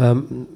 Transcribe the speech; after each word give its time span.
Ähm, 0.00 0.46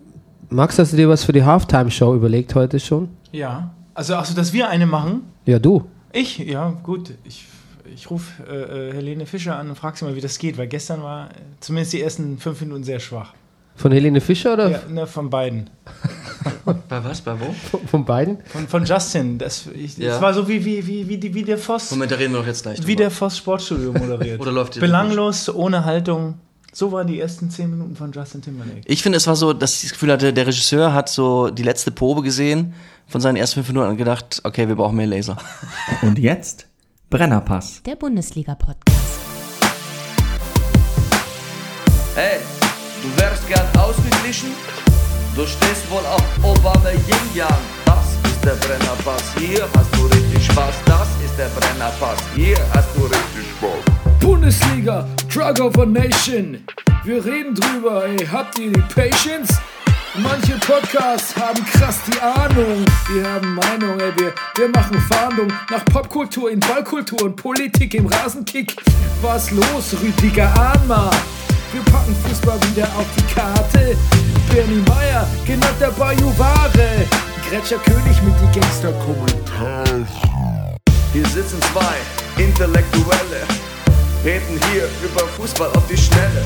Max, 0.50 0.78
hast 0.78 0.92
du 0.92 0.96
dir 0.96 1.08
was 1.08 1.24
für 1.24 1.32
die 1.32 1.42
Halftime-Show 1.44 2.14
überlegt 2.14 2.54
heute 2.54 2.78
schon? 2.80 3.08
Ja. 3.32 3.74
Also, 3.94 4.14
also, 4.16 4.34
dass 4.34 4.52
wir 4.52 4.68
eine 4.68 4.86
machen? 4.86 5.22
Ja, 5.46 5.58
du. 5.58 5.84
Ich? 6.12 6.38
Ja, 6.38 6.70
gut. 6.82 7.14
Ich, 7.24 7.46
ich 7.92 8.10
rufe 8.10 8.42
äh, 8.48 8.88
äh, 8.90 8.92
Helene 8.94 9.26
Fischer 9.26 9.56
an 9.56 9.68
und 9.68 9.76
frage 9.76 9.96
sie 9.98 10.04
mal, 10.04 10.14
wie 10.16 10.20
das 10.20 10.38
geht, 10.38 10.56
weil 10.58 10.68
gestern 10.68 11.02
war 11.02 11.28
zumindest 11.60 11.92
die 11.92 12.00
ersten 12.02 12.38
fünf 12.38 12.60
Minuten 12.60 12.84
sehr 12.84 13.00
schwach. 13.00 13.34
Von 13.76 13.90
Helene 13.90 14.20
Fischer 14.20 14.54
oder? 14.54 14.70
Ja, 14.70 14.80
ne, 14.88 15.06
von 15.06 15.28
beiden. 15.30 15.68
Bei 16.88 17.02
was? 17.04 17.20
Bei 17.20 17.32
wo? 17.40 17.52
Von, 17.70 17.80
von 17.88 18.04
beiden? 18.04 18.38
Von, 18.46 18.68
von 18.68 18.84
Justin. 18.84 19.36
Das, 19.38 19.66
ich, 19.74 19.98
Ja. 19.98 20.10
das 20.10 20.22
war 20.22 20.32
so 20.32 20.46
wie, 20.48 20.64
wie, 20.64 20.86
wie, 20.86 21.08
wie, 21.08 21.18
die, 21.18 21.34
wie 21.34 21.42
der 21.42 21.58
Voss. 21.58 21.90
Moment, 21.90 22.12
da 22.12 22.16
reden 22.16 22.32
wir 22.32 22.40
doch 22.40 22.46
jetzt 22.46 22.62
gleich 22.62 22.78
Wie 22.78 22.82
drüber. 22.94 22.96
der 22.96 23.10
Voss 23.10 23.36
Sportstudio 23.38 23.92
moderiert. 23.92 24.40
Oder 24.40 24.52
läuft 24.52 24.76
die- 24.76 24.80
Belanglos, 24.80 25.52
ohne 25.52 25.84
Haltung. 25.84 26.34
So 26.74 26.90
waren 26.90 27.06
die 27.06 27.20
ersten 27.20 27.50
zehn 27.50 27.70
Minuten 27.70 27.94
von 27.94 28.10
Justin 28.10 28.42
Timberlake. 28.42 28.80
Ich 28.86 29.00
finde, 29.00 29.16
es 29.18 29.28
war 29.28 29.36
so, 29.36 29.52
dass 29.52 29.76
ich 29.76 29.82
das 29.82 29.92
Gefühl 29.92 30.10
hatte, 30.10 30.32
der 30.32 30.48
Regisseur 30.48 30.92
hat 30.92 31.08
so 31.08 31.48
die 31.50 31.62
letzte 31.62 31.92
Probe 31.92 32.22
gesehen 32.22 32.74
von 33.06 33.20
seinen 33.20 33.36
ersten 33.36 33.62
fünf 33.62 33.68
Minuten 33.68 33.90
und 33.90 33.96
gedacht, 33.96 34.40
okay, 34.42 34.66
wir 34.66 34.74
brauchen 34.74 34.96
mehr 34.96 35.06
Laser. 35.06 35.36
Und 36.02 36.18
jetzt 36.18 36.66
Brennerpass. 37.10 37.80
Der 37.86 37.94
Bundesliga-Podcast. 37.94 39.20
Hey, 42.16 42.40
du 43.02 43.22
wärst 43.22 43.46
gern 43.46 43.66
ausgeglichen? 43.78 44.48
Du 45.36 45.46
stehst 45.46 45.88
wohl 45.92 46.04
auf 46.06 46.24
Obama 46.42 46.90
Yin 46.90 47.36
Yang. 47.36 47.48
Das 47.84 48.16
ist 48.32 48.44
der 48.44 48.54
Brennerpass. 48.66 49.22
Hier 49.38 49.68
hast 49.76 49.94
du 49.96 50.06
richtig 50.06 50.23
Spaß. 50.44 50.74
Das 50.86 51.08
ist 51.24 51.38
der 51.38 51.48
Brennerpass. 51.48 52.18
Hier 52.34 52.56
hast 52.74 52.88
du 52.96 53.04
richtig 53.04 53.50
Spaß. 53.56 54.20
Bundesliga, 54.20 55.06
Drug 55.32 55.60
of 55.60 55.78
a 55.78 55.86
Nation. 55.86 56.64
Wir 57.04 57.24
reden 57.24 57.54
drüber, 57.54 58.04
ey, 58.06 58.26
habt 58.26 58.58
ihr 58.58 58.72
die 58.72 58.80
Patience? 58.94 59.58
Manche 60.16 60.56
Podcasts 60.58 61.34
haben 61.36 61.64
krass 61.66 61.98
die 62.06 62.20
Ahnung. 62.20 62.84
Wir 63.12 63.28
haben 63.28 63.54
Meinung, 63.54 63.98
ey, 64.00 64.12
wir, 64.16 64.32
wir 64.56 64.68
machen 64.68 64.98
Fahndung 65.10 65.48
nach 65.70 65.84
Popkultur 65.86 66.50
in 66.50 66.60
Ballkultur 66.60 67.22
und 67.22 67.36
Politik 67.36 67.94
im 67.94 68.06
Rasenkick. 68.06 68.76
Was 69.22 69.50
los, 69.50 69.96
Rüdiger 70.00 70.48
Ahnma? 70.58 71.10
Wir 71.72 71.82
packen 71.92 72.14
Fußball 72.24 72.58
wieder 72.70 72.86
auf 72.96 73.06
die 73.18 73.34
Karte. 73.34 73.96
Bernie 74.52 74.84
Meyer, 74.88 75.26
genannt 75.44 75.76
der 75.80 75.90
Bajuware. 75.90 77.06
Gretscher 77.50 77.78
König 77.78 78.22
mit 78.22 78.34
die 78.40 78.60
Gangster-Kommentare. 78.60 80.06
Hier 81.14 81.24
sitzen 81.26 81.62
zwei 81.72 82.42
Intellektuelle, 82.42 83.46
reden 84.24 84.58
hier 84.72 84.88
über 85.00 85.24
Fußball 85.36 85.68
auf 85.76 85.86
die 85.88 85.96
Schnelle. 85.96 86.44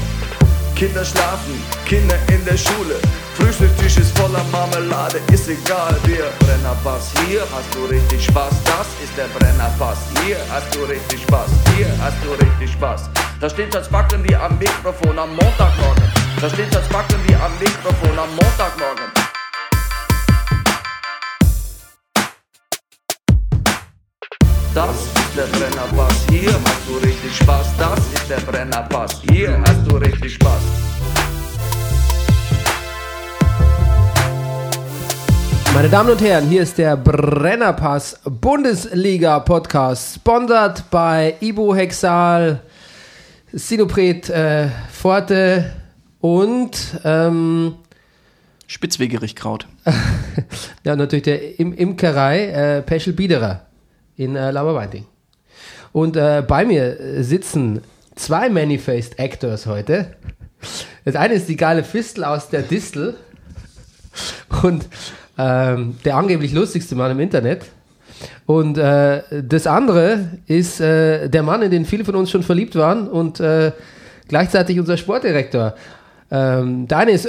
Kinder 0.77 1.03
schlafen, 1.07 1.59
Kinder 1.87 2.17
in 2.31 2.45
der 2.45 2.59
Schule. 2.59 3.01
Frühstückstisch 3.39 3.97
ist 3.97 4.19
voller 4.19 4.45
Marmelade, 4.53 5.21
ist 5.33 5.49
egal, 5.49 5.97
wir 6.05 6.31
Brennerpass. 6.41 7.13
Hier 7.27 7.41
hast 7.51 7.75
du 7.75 7.87
richtig 7.87 8.27
Spaß, 8.27 8.53
das 8.65 8.89
ist 9.03 9.17
der 9.17 9.29
Brennerpass. 9.39 10.01
Hier 10.23 10.37
hast 10.51 10.75
du 10.75 10.85
richtig 10.85 11.23
Spaß, 11.23 11.49
hier 11.75 11.89
hast 11.99 12.19
du 12.23 12.33
richtig 12.33 12.71
Spaß. 12.71 13.09
Da 13.41 13.49
steht 13.49 13.73
das 13.75 13.89
Backen 13.89 14.23
wie 14.29 14.37
am 14.37 14.59
Mikrofon 14.59 15.19
am 15.19 15.31
Montagmorgen. 15.31 16.05
Da 16.43 16.51
steht 16.51 16.75
das 16.75 16.87
Backen 16.89 17.17
wie 17.27 17.35
am 17.37 17.53
Mikrofon 17.59 18.19
am 18.19 18.29
Montagmorgen. 18.37 19.28
Das 24.75 24.91
ist 24.91 25.37
der 25.37 25.47
Brennerpass, 25.47 26.27
hier 26.31 26.53
hast 26.53 26.87
du 26.87 26.97
richtig 26.99 27.37
Spaß. 27.37 27.75
Das 27.79 27.99
ist 28.13 28.29
der 28.29 28.37
Brennerpass, 28.37 29.23
hier 29.31 29.59
hast 29.67 29.91
du 29.91 29.97
richtig 29.97 30.35
Spaß. 30.35 30.61
Meine 35.75 35.89
Damen 35.89 36.11
und 36.11 36.21
Herren, 36.21 36.49
hier 36.49 36.63
ist 36.63 36.77
der 36.77 36.97
Brennerpass 36.97 38.21
Bundesliga 38.25 39.41
Podcast, 39.41 40.17
sponsert 40.17 40.85
bei 40.91 41.37
Ibu 41.41 41.75
Hexal, 41.75 42.61
Sinopret 43.53 44.29
äh, 44.29 44.69
Forte 44.93 45.73
und 46.21 47.01
ähm, 47.05 47.75
Spitzwegerichtkraut. 48.67 49.67
ja, 50.85 50.95
natürlich 50.95 51.25
der 51.25 51.59
Im 51.59 51.73
Imkerei 51.73 52.49
äh, 52.49 52.83
Peschel 52.83 53.15
Biederer 53.15 53.68
in 54.19 54.37
äh, 54.37 54.51
Lauberweinting. 54.51 55.07
Und 55.93 56.17
äh, 56.17 56.45
bei 56.47 56.67
mir 56.67 57.01
äh, 57.01 57.23
sitzen 57.23 57.81
zwei 58.15 58.51
Manifaced 58.51 59.19
Actors 59.19 59.67
heute. 59.67 60.17
Das 61.05 61.15
eine 61.15 61.35
ist 61.35 61.49
die 61.49 61.57
geile 61.57 61.85
Fistel 61.85 62.25
aus 62.25 62.51
der 62.51 62.63
Distel 62.63 63.15
und 64.63 64.87
ähm, 65.39 65.97
der 66.05 66.17
angeblich 66.17 66.53
lustigste 66.53 66.97
Mann 66.97 67.13
im 67.13 67.21
Internet. 67.21 67.67
Und 68.45 68.77
äh, 68.77 69.23
das 69.43 69.67
andere 69.69 70.39
ist 70.47 70.81
äh, 70.81 71.29
der 71.29 71.45
Mann, 71.45 71.63
in 71.63 71.71
den 71.71 71.85
viele 71.85 72.05
von 72.05 72.17
uns 72.17 72.31
schon 72.31 72.43
verliebt 72.43 72.75
waren 72.75 73.07
und 73.09 73.39
äh, 73.39 73.71
gleichzeitig 74.27 74.81
unser 74.81 74.97
Sportdirektor. 74.97 75.75
Ähm, 76.31 76.89
der 76.89 76.99
eine 76.99 77.13
ist 77.13 77.29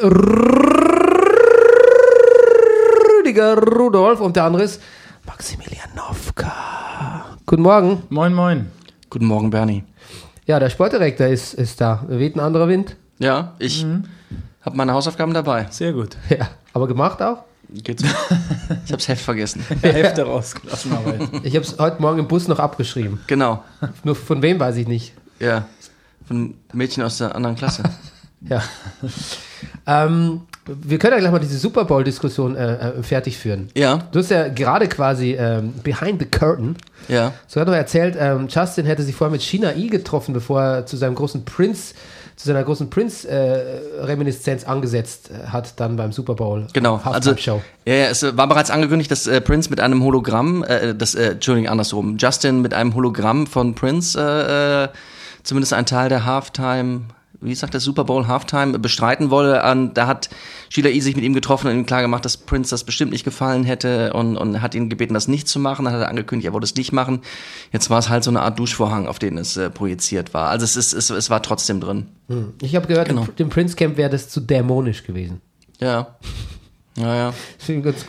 Rüdiger 3.20 3.58
Rudolf 3.58 4.20
und 4.22 4.36
der 4.36 4.46
andere 4.46 4.64
ist 4.64 4.82
Maximilian 5.30 5.90
Nowka. 5.96 6.52
Guten 7.46 7.62
Morgen. 7.62 8.02
Moin, 8.10 8.34
moin. 8.34 8.66
Guten 9.12 9.28
Morgen, 9.28 9.52
Bernie. 9.52 9.84
Ja, 10.48 10.60
der 10.60 10.72
Sportdirektor 10.72 11.28
ist, 11.28 11.54
ist 11.54 11.80
da. 11.80 12.04
Weht 12.08 12.36
ein 12.36 12.40
anderer 12.40 12.68
Wind. 12.68 12.96
Ja, 13.20 13.54
ich 13.60 13.86
habe 14.62 14.76
meine 14.76 14.94
Hausaufgaben 14.94 15.36
dabei. 15.36 15.68
Sehr 15.70 15.94
gut. 15.94 16.18
Ja, 16.30 16.50
aber 16.74 16.88
gemacht 16.88 17.22
auch. 17.22 17.44
Geht's? 17.72 18.04
ich 18.86 18.92
hab's 18.92 19.08
Heft 19.08 19.22
vergessen. 19.24 19.64
Hälfte 19.84 20.24
rausgelassen, 20.24 20.94
aber 20.94 21.14
Ich 21.44 21.56
habe 21.56 21.64
es 21.64 21.78
heute 21.78 22.02
Morgen 22.02 22.18
im 22.18 22.28
Bus 22.28 22.48
noch 22.48 22.58
abgeschrieben. 22.58 23.20
Genau. 23.28 23.64
Nur 24.04 24.16
von 24.16 24.42
wem 24.42 24.60
weiß 24.60 24.78
ich 24.78 24.88
nicht. 24.88 25.14
Ja. 25.40 25.68
Von 26.28 26.56
Mädchen 26.74 27.04
aus 27.04 27.20
der 27.20 27.36
anderen 27.36 27.56
Klasse. 27.56 27.84
Ja. 28.42 28.64
ähm, 29.86 30.44
wir 30.82 31.00
können 31.00 31.14
ja 31.14 31.20
gleich 31.20 31.32
mal 31.32 31.40
diese 31.40 31.58
Super 31.58 31.86
Bowl-Diskussion 31.86 32.56
äh, 32.56 32.74
äh, 32.74 33.04
fertig 33.04 33.38
führen. 33.38 33.70
Ja, 33.76 34.00
Du 34.12 34.20
hast 34.20 34.30
ja 34.30 34.48
gerade 34.48 34.88
quasi 34.88 35.36
ähm, 35.40 35.74
behind 35.84 36.20
the 36.20 36.26
curtain 36.26 36.76
ja. 37.08 37.34
sogar 37.48 37.66
noch 37.66 37.74
erzählt, 37.74 38.16
ähm, 38.20 38.48
Justin 38.50 38.86
hätte 38.86 39.04
sich 39.04 39.16
vorher 39.16 39.32
mit 39.32 39.42
China 39.42 39.76
I 39.76 39.88
getroffen, 39.88 40.34
bevor 40.34 40.62
er 40.62 40.86
zu 40.86 40.98
seinem 40.98 41.16
großen 41.16 41.46
Prince, 41.46 41.96
zu 42.36 42.48
seiner 42.48 42.64
großen 42.64 42.90
Prince-Reminiszenz 42.90 44.64
angesetzt 44.64 45.30
äh, 45.32 45.48
hat, 45.48 45.80
dann 45.80 45.96
beim 45.96 46.12
Super 46.12 46.36
Bowl. 46.36 46.68
Genau, 46.74 46.96
also 46.96 47.32
Halftime-Show. 47.32 47.62
ja, 47.86 47.94
ja, 47.94 48.06
es 48.06 48.24
äh, 48.24 48.38
war 48.38 48.48
bereits 48.48 48.72
angekündigt, 48.72 49.12
dass 49.12 49.28
äh, 49.28 49.42
Prince 49.42 49.70
mit 49.70 49.80
einem 49.80 50.04
Hologramm, 50.04 50.64
äh, 50.64 50.96
das, 50.96 51.16
äh, 51.16 51.32
Entschuldigung, 51.32 51.70
andersrum, 51.70 52.18
Justin 52.18 52.62
mit 52.62 52.74
einem 52.74 52.96
Hologramm 52.96 53.48
von 53.48 53.76
Prince 53.76 54.20
äh, 54.20 54.84
äh, 54.86 54.88
zumindest 55.44 55.74
einen 55.74 55.86
Teil 55.86 56.10
der 56.10 56.26
Halftime, 56.26 57.02
wie 57.42 57.56
sagt 57.56 57.74
der 57.74 57.82
Super 57.82 58.04
Bowl 58.04 58.28
Halftime 58.28 58.78
bestreiten 58.80 59.30
wolle. 59.30 59.64
Und 59.72 59.94
da 59.96 60.08
hat 60.08 60.30
Sheila 60.70 60.90
E. 60.90 61.00
sich 61.00 61.16
mit 61.16 61.24
ihm 61.24 61.34
getroffen 61.34 61.68
und 61.68 61.74
ihm 61.78 61.86
klar 61.86 62.02
gemacht, 62.02 62.26
dass 62.26 62.38
Prince 62.38 62.70
das 62.72 62.84
bestimmt 62.84 63.12
nicht 63.12 63.24
gefallen 63.24 63.64
hätte 63.64 64.14
und, 64.14 64.36
und 64.38 64.62
hat 64.62 64.76
ihn 64.76 64.90
gebeten, 64.90 65.14
das 65.14 65.28
nicht 65.28 65.48
zu 65.48 65.60
machen. 65.60 65.86
Dann 65.86 65.94
hat 65.94 66.02
er 66.02 66.10
angekündigt, 66.10 66.48
er 66.48 66.54
wollte 66.54 66.66
es 66.66 66.76
nicht 66.76 66.92
machen. 66.92 67.22
Jetzt 67.72 67.90
war 67.90 68.00
es 68.00 68.10
halt 68.10 68.24
so 68.24 68.32
eine 68.32 68.42
Art 68.42 68.60
Duschvorhang, 68.60 69.08
auf 69.08 69.20
den 69.20 69.38
es 69.38 69.58
äh, 69.58 69.70
projiziert 69.70 70.34
war. 70.34 70.50
Also 70.50 70.66
es 70.66 70.76
ist, 70.76 70.94
es, 70.94 71.10
es 71.10 71.30
war 71.30 71.42
trotzdem 71.42 71.80
drin. 71.80 72.08
Ich 72.62 72.76
habe 72.76 72.88
gehört, 72.88 73.10
Genau. 73.10 73.24
im, 73.24 73.36
dem 73.36 73.50
Prince 73.50 73.76
Camp 73.76 73.98
wäre 73.98 74.10
das 74.10 74.30
zu 74.30 74.40
dämonisch 74.42 75.04
gewesen. 75.04 75.42
Ja. 75.80 76.16
Ja, 76.98 77.16
ja. 77.16 77.34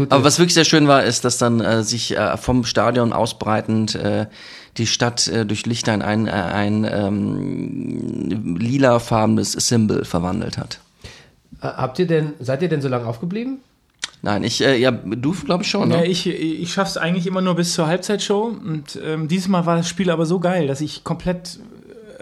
Aber 0.09 0.25
was 0.25 0.39
wirklich 0.39 0.55
sehr 0.55 0.65
schön 0.65 0.89
war, 0.89 1.05
ist, 1.05 1.25
dass 1.25 1.39
dann 1.39 1.61
äh, 1.61 1.85
sich 1.85 2.17
äh, 2.17 2.37
vom 2.37 2.65
Stadion 2.65 3.13
ausbreitend 3.13 3.95
äh, 3.95 4.27
die 4.77 4.87
Stadt 4.87 5.27
äh, 5.29 5.45
durch 5.45 5.67
Lichter 5.67 5.95
in 5.95 6.03
ein, 6.03 6.27
äh, 6.27 6.31
ein 6.31 6.85
ähm, 6.91 8.57
lilafarbenes 8.59 9.53
Symbol 9.53 10.05
verwandelt 10.05 10.59
hat. 10.59 10.81
Äh, 11.61 11.67
Habt 11.67 11.99
ihr 11.99 12.07
denn, 12.07 12.35
seid 12.41 12.63
ihr 12.63 12.69
denn 12.69 12.83
so 12.83 12.89
lange 12.89 13.07
aufgeblieben? 13.07 13.59
Nein, 14.23 14.45
ich, 14.45 14.63
äh, 14.63 14.77
ja, 14.77 14.91
du 14.91 15.33
glaube 15.33 15.63
ich 15.63 15.71
schon, 15.71 15.91
Ja, 15.91 15.99
ne? 15.99 16.07
ich, 16.07 16.27
ich 16.27 16.73
schaff's 16.73 16.97
eigentlich 16.97 17.27
immer 17.27 17.41
nur 17.41 17.57
bis 17.57 17.75
zur 17.75 17.87
Halbzeitshow. 17.87 18.45
Und 18.65 18.99
ähm, 19.05 19.29
dieses 19.29 19.49
Mal 19.49 19.67
war 19.67 19.77
das 19.77 19.89
Spiel 19.89 20.11
aber 20.11 20.27
so 20.27 20.41
geil, 20.41 20.67
dass 20.67 20.81
ich 20.81 21.05
komplett 21.05 21.59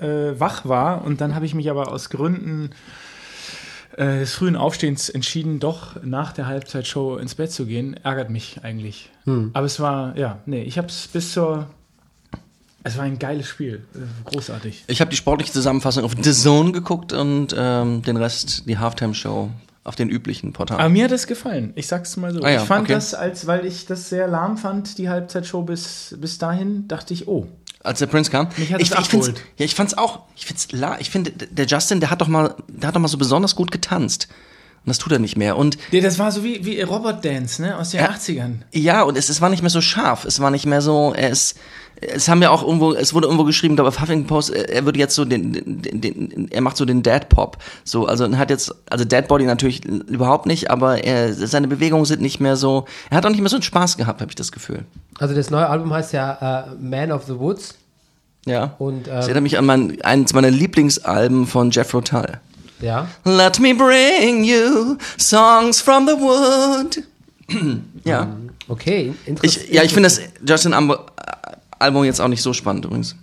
äh, 0.01 0.39
wach 0.39 0.65
war. 0.65 1.05
Und 1.05 1.21
dann 1.21 1.35
habe 1.35 1.45
ich 1.45 1.55
mich 1.55 1.69
aber 1.71 1.91
aus 1.93 2.09
Gründen 2.09 2.71
äh, 3.97 4.21
des 4.21 4.35
frühen 4.35 4.55
Aufstehens 4.55 5.09
entschieden, 5.09 5.59
doch 5.59 6.01
nach 6.05 6.33
der 6.33 6.47
Halbzeitshow 6.47 7.17
ins 7.17 7.35
Bett 7.35 7.51
zu 7.51 7.67
gehen. 7.67 7.99
Ärgert 8.05 8.31
mich 8.31 8.61
eigentlich. 8.63 9.11
Aber 9.53 9.67
es 9.67 9.79
war, 9.81 10.17
ja, 10.17 10.39
nee, 10.47 10.63
ich 10.63 10.79
habe 10.79 10.89
es 10.89 11.09
bis 11.09 11.33
zur. 11.33 11.67
Es 12.85 12.97
war 12.97 13.05
ein 13.05 13.19
geiles 13.19 13.47
Spiel. 13.49 13.85
Großartig. 14.25 14.85
Ich 14.87 15.01
habe 15.01 15.11
die 15.11 15.17
sportliche 15.17 15.53
Zusammenfassung 15.53 16.05
auf 16.05 16.15
The 16.21 16.33
Zone 16.33 16.73
geguckt 16.73 17.13
und 17.13 17.55
ähm, 17.57 18.03
den 18.03 18.17
Rest, 18.17 18.65
die 18.67 18.79
Halftime-Show, 18.79 19.51
auf 19.85 19.97
den 19.97 20.11
üblichen 20.11 20.53
Portalen. 20.53 20.81
Aber 20.81 20.89
mir 20.91 21.05
hat 21.05 21.13
es 21.13 21.27
gefallen. 21.27 21.73
Ich 21.75 21.87
sag's 21.87 22.17
mal 22.17 22.33
so. 22.33 22.43
Ah 22.43 22.51
ja, 22.51 22.63
ich 22.63 22.69
fand 22.69 22.85
okay. 22.85 22.93
das, 22.93 23.15
als 23.15 23.47
weil 23.47 23.65
ich 23.65 23.87
das 23.87 24.09
sehr 24.09 24.29
lahm 24.29 24.59
fand, 24.59 24.99
die 24.99 25.09
Halbzeitshow 25.09 25.63
bis, 25.63 26.15
bis 26.21 26.39
dahin, 26.39 26.87
dachte 26.89 27.15
ich, 27.15 27.27
oh, 27.27 27.47
Als 27.83 27.99
der 27.99 28.07
Prince 28.07 28.31
kam. 28.31 28.49
Mich 28.59 28.73
hat 28.73 28.81
ich, 28.83 28.91
es 28.91 28.99
ich 28.99 29.07
find's, 29.07 29.29
abgeholt. 29.29 29.47
ja, 29.57 29.65
ich 29.65 29.75
fand's 29.75 29.95
auch. 29.95 30.21
Ich 30.37 30.47
find's 30.47 30.69
ich 31.01 31.11
finde, 31.11 31.31
der 31.31 31.67
Justin, 31.67 32.01
der 32.01 32.11
hat 32.11 32.21
doch 32.21 32.29
mal, 32.29 32.55
der 32.69 32.89
hat 32.89 32.97
doch 32.97 33.01
mal 33.01 33.09
so 33.09 33.19
besonders 33.19 33.57
gut 33.57 33.71
getanzt. 33.71 34.29
das 34.85 34.99
tut 34.99 35.13
er 35.13 35.19
nicht 35.19 35.37
mehr. 35.39 35.57
Und 35.57 35.79
Nee, 35.91 36.03
das 36.03 36.19
war 36.19 36.33
so 36.33 36.45
wie, 36.45 36.65
wie 36.67 36.81
Robot 36.83 37.25
Dance, 37.25 37.63
ne? 37.63 37.77
Aus 37.79 37.91
den 37.91 38.01
80ern. 38.01 38.57
ja, 38.73 39.03
und 39.03 39.17
es, 39.17 39.31
es 39.31 39.41
war 39.41 39.49
nicht 39.49 39.63
mehr 39.63 39.71
so 39.71 39.81
scharf. 39.81 40.27
Es 40.27 40.41
war 40.41 40.51
nicht 40.51 40.67
mehr 40.67 40.83
so, 40.83 41.15
er 41.17 41.31
ist, 41.31 41.59
es 42.01 42.29
haben 42.29 42.43
ja 42.43 42.51
auch 42.51 42.63
irgendwo, 42.63 42.93
es 42.93 43.15
wurde 43.15 43.27
irgendwo 43.27 43.45
geschrieben, 43.45 43.77
glaube 43.77 43.89
auf 43.89 44.01
Huffington 44.01 44.27
Post, 44.27 44.51
er 44.51 44.69
er 44.69 44.85
würde 44.85 44.99
jetzt 44.99 45.15
so 45.15 45.25
den, 45.25 45.53
den, 45.53 46.01
den 46.01 46.49
er 46.51 46.61
macht 46.61 46.77
so 46.77 46.85
den 46.85 47.03
Dad 47.03 47.29
Pop. 47.29 47.59
So, 47.85 48.07
also 48.07 48.25
er 48.25 48.39
hat 48.39 48.51
jetzt, 48.51 48.75
also 48.91 49.05
Dad 49.05 49.29
Body 49.29 49.45
natürlich 49.45 49.85
überhaupt 49.85 50.47
nicht, 50.47 50.71
aber 50.71 51.03
er, 51.05 51.35
seine 51.35 51.69
Bewegungen 51.69 52.05
sind 52.05 52.23
nicht 52.23 52.41
mehr 52.41 52.57
so, 52.57 52.85
er 53.11 53.17
hat 53.17 53.27
auch 53.27 53.31
nicht 53.31 53.41
mehr 53.41 53.49
so 53.49 53.57
einen 53.57 53.63
Spaß 53.63 53.97
gehabt, 53.97 54.21
habe 54.21 54.31
ich 54.31 54.37
das 54.37 54.53
Gefühl. 54.53 54.85
Also 55.19 55.35
das 55.35 55.51
neue 55.51 55.69
Album 55.69 55.93
heißt 55.93 56.13
ja 56.13 56.67
äh, 56.71 56.75
Man 56.81 57.11
of 57.11 57.25
the 57.25 57.39
Woods. 57.39 57.75
Ja. 58.47 58.75
Und, 58.79 59.09
ähm, 59.09 59.15
das 59.15 59.27
erinnert 59.27 59.43
mich 59.43 59.59
an 59.59 59.67
mein, 59.67 60.01
eins 60.03 60.33
meiner 60.33 60.51
Lieblingsalben 60.51 61.47
von 61.47 61.71
Jeff 61.71 61.93
Rotal. 61.93 62.41
Ja. 62.81 63.09
Let 63.25 63.59
me 63.59 63.75
bring 63.75 64.45
you 64.45 64.97
songs 65.19 65.81
from 65.81 66.07
the 66.07 66.15
wood. 66.15 67.03
ja. 68.05 68.29
Okay, 68.69 69.15
interessant. 69.25 69.65
Ich, 69.65 69.73
ja, 69.73 69.83
ich 69.83 69.93
finde 69.93 70.09
das 70.09 70.21
Justin 70.47 70.75
Ambo 70.75 70.97
Album 71.79 72.05
jetzt 72.05 72.21
auch 72.21 72.29
nicht 72.29 72.43
so 72.43 72.53
spannend 72.53 72.85
übrigens. 72.85 73.17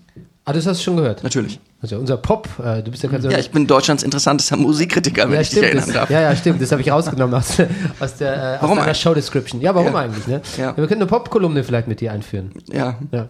Ah, 0.48 0.54
das 0.54 0.68
hast 0.68 0.80
du 0.80 0.84
schon 0.84 0.98
gehört. 0.98 1.24
Natürlich. 1.24 1.60
Also 1.82 1.98
unser 1.98 2.18
Pop, 2.18 2.48
äh, 2.64 2.84
du 2.84 2.92
bist 2.92 3.02
ja 3.02 3.10
kein 3.10 3.22
so 3.22 3.30
Ja, 3.30 3.40
ich 3.40 3.50
bin 3.50 3.66
Deutschlands 3.66 4.04
interessantester 4.04 4.58
Musikkritiker, 4.58 5.24
wenn 5.26 5.34
ja, 5.36 5.42
ich 5.42 5.50
dich 5.50 5.58
stimmt, 5.58 5.66
erinnern 5.66 5.86
das, 5.88 5.94
darf. 5.96 6.10
ja, 6.12 6.22
ja, 6.22 6.36
stimmt. 6.36 6.62
Das 6.62 6.72
habe 6.72 6.82
ich 6.82 6.92
rausgenommen 6.92 7.34
aus, 7.36 7.58
aus 8.00 8.16
der 8.18 8.36
äh, 8.36 8.56
aus 8.58 8.62
Warum 8.62 8.80
eigentlich? 8.80 9.00
Show-Description. 9.00 9.62
Ja, 9.62 9.74
warum 9.74 9.94
Ja. 9.94 10.00
eigentlich? 10.00 10.28
Ne? 10.28 10.42
Ja. 10.58 10.78
Wir 10.78 10.86
können 10.88 11.02
eine 11.02 11.10
Pop-Kolumne 11.10 11.64
vielleicht 11.64 11.88
mit 11.88 12.00
dir 12.00 12.12
einführen. 12.12 12.52
Ja, 12.72 13.00
Ja. 13.12 13.30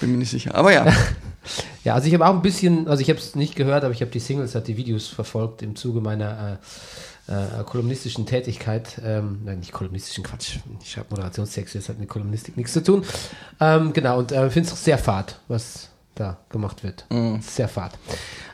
bin 0.00 0.12
mir 0.12 0.18
nicht 0.18 0.30
sicher. 0.30 0.54
Aber 0.54 0.72
ja. 0.72 0.86
Ja, 1.84 1.92
also 1.94 2.08
ich 2.08 2.14
habe 2.14 2.24
auch 2.26 2.32
ein 2.32 2.40
bisschen, 2.40 2.88
also 2.88 3.02
ich 3.02 3.10
habe 3.10 3.18
es 3.18 3.34
nicht 3.34 3.54
gehört, 3.54 3.84
aber 3.84 3.92
ich 3.92 4.00
habe 4.00 4.10
die 4.10 4.18
Singles, 4.18 4.54
hat 4.54 4.66
die 4.66 4.78
Videos 4.78 5.08
verfolgt 5.08 5.60
im 5.60 5.76
Zuge 5.76 6.00
meiner 6.00 6.52
äh, 6.52 6.56
äh, 7.26 7.62
kolumnistischen 7.64 8.26
Tätigkeit. 8.26 9.00
Ähm, 9.04 9.40
nein, 9.44 9.60
nicht 9.60 9.72
kolumnistischen 9.72 10.24
Quatsch. 10.24 10.58
Ich 10.82 10.90
schreibe 10.92 11.06
Moderationstexte, 11.10 11.78
das 11.78 11.88
hat 11.88 11.98
mit 11.98 12.08
Kolumnistik 12.08 12.56
nichts 12.56 12.72
zu 12.72 12.82
tun. 12.82 13.04
Ähm, 13.60 13.92
genau, 13.92 14.18
und 14.18 14.32
äh, 14.32 14.50
finde 14.50 14.68
es 14.70 14.84
sehr 14.84 14.98
fad, 14.98 15.38
was 15.48 15.88
da 16.14 16.36
gemacht 16.50 16.84
wird. 16.84 17.06
Sehr 17.40 17.68
fad. 17.68 17.92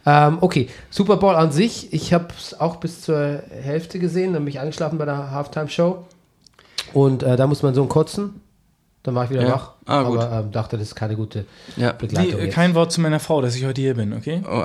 Ähm, 0.06 0.38
okay, 0.40 0.68
Super 0.88 1.16
Bowl 1.18 1.34
an 1.34 1.52
sich, 1.52 1.92
ich 1.92 2.14
habe 2.14 2.28
es 2.38 2.58
auch 2.58 2.76
bis 2.76 3.02
zur 3.02 3.42
Hälfte 3.50 3.98
gesehen, 3.98 4.32
dann 4.32 4.44
bin 4.44 4.52
ich 4.54 4.60
eingeschlafen 4.60 4.98
bei 4.98 5.04
der 5.04 5.30
Halftime-Show. 5.30 6.04
Und 6.94 7.22
äh, 7.22 7.36
da 7.36 7.46
muss 7.46 7.62
man 7.62 7.74
so 7.74 7.84
kotzen. 7.86 8.40
Dann 9.02 9.14
war 9.14 9.24
ich 9.24 9.30
wieder 9.30 9.42
Ja. 9.42 9.52
wach. 9.54 9.72
Ah, 9.86 10.02
gut. 10.02 10.20
aber 10.20 10.40
ähm, 10.40 10.52
dachte, 10.52 10.76
das 10.76 10.88
ist 10.88 10.94
keine 10.94 11.16
gute 11.16 11.46
Ja. 11.76 11.92
Die, 11.92 12.06
Begleitung. 12.06 12.38
äh, 12.40 12.44
jetzt. 12.46 12.54
kein 12.54 12.74
Wort 12.74 12.92
zu 12.92 13.00
meiner 13.00 13.18
Frau, 13.20 13.40
dass 13.40 13.54
ich 13.56 13.64
heute 13.64 13.80
hier 13.80 13.94
bin, 13.94 14.12
okay? 14.12 14.42
Oh, 14.46 14.62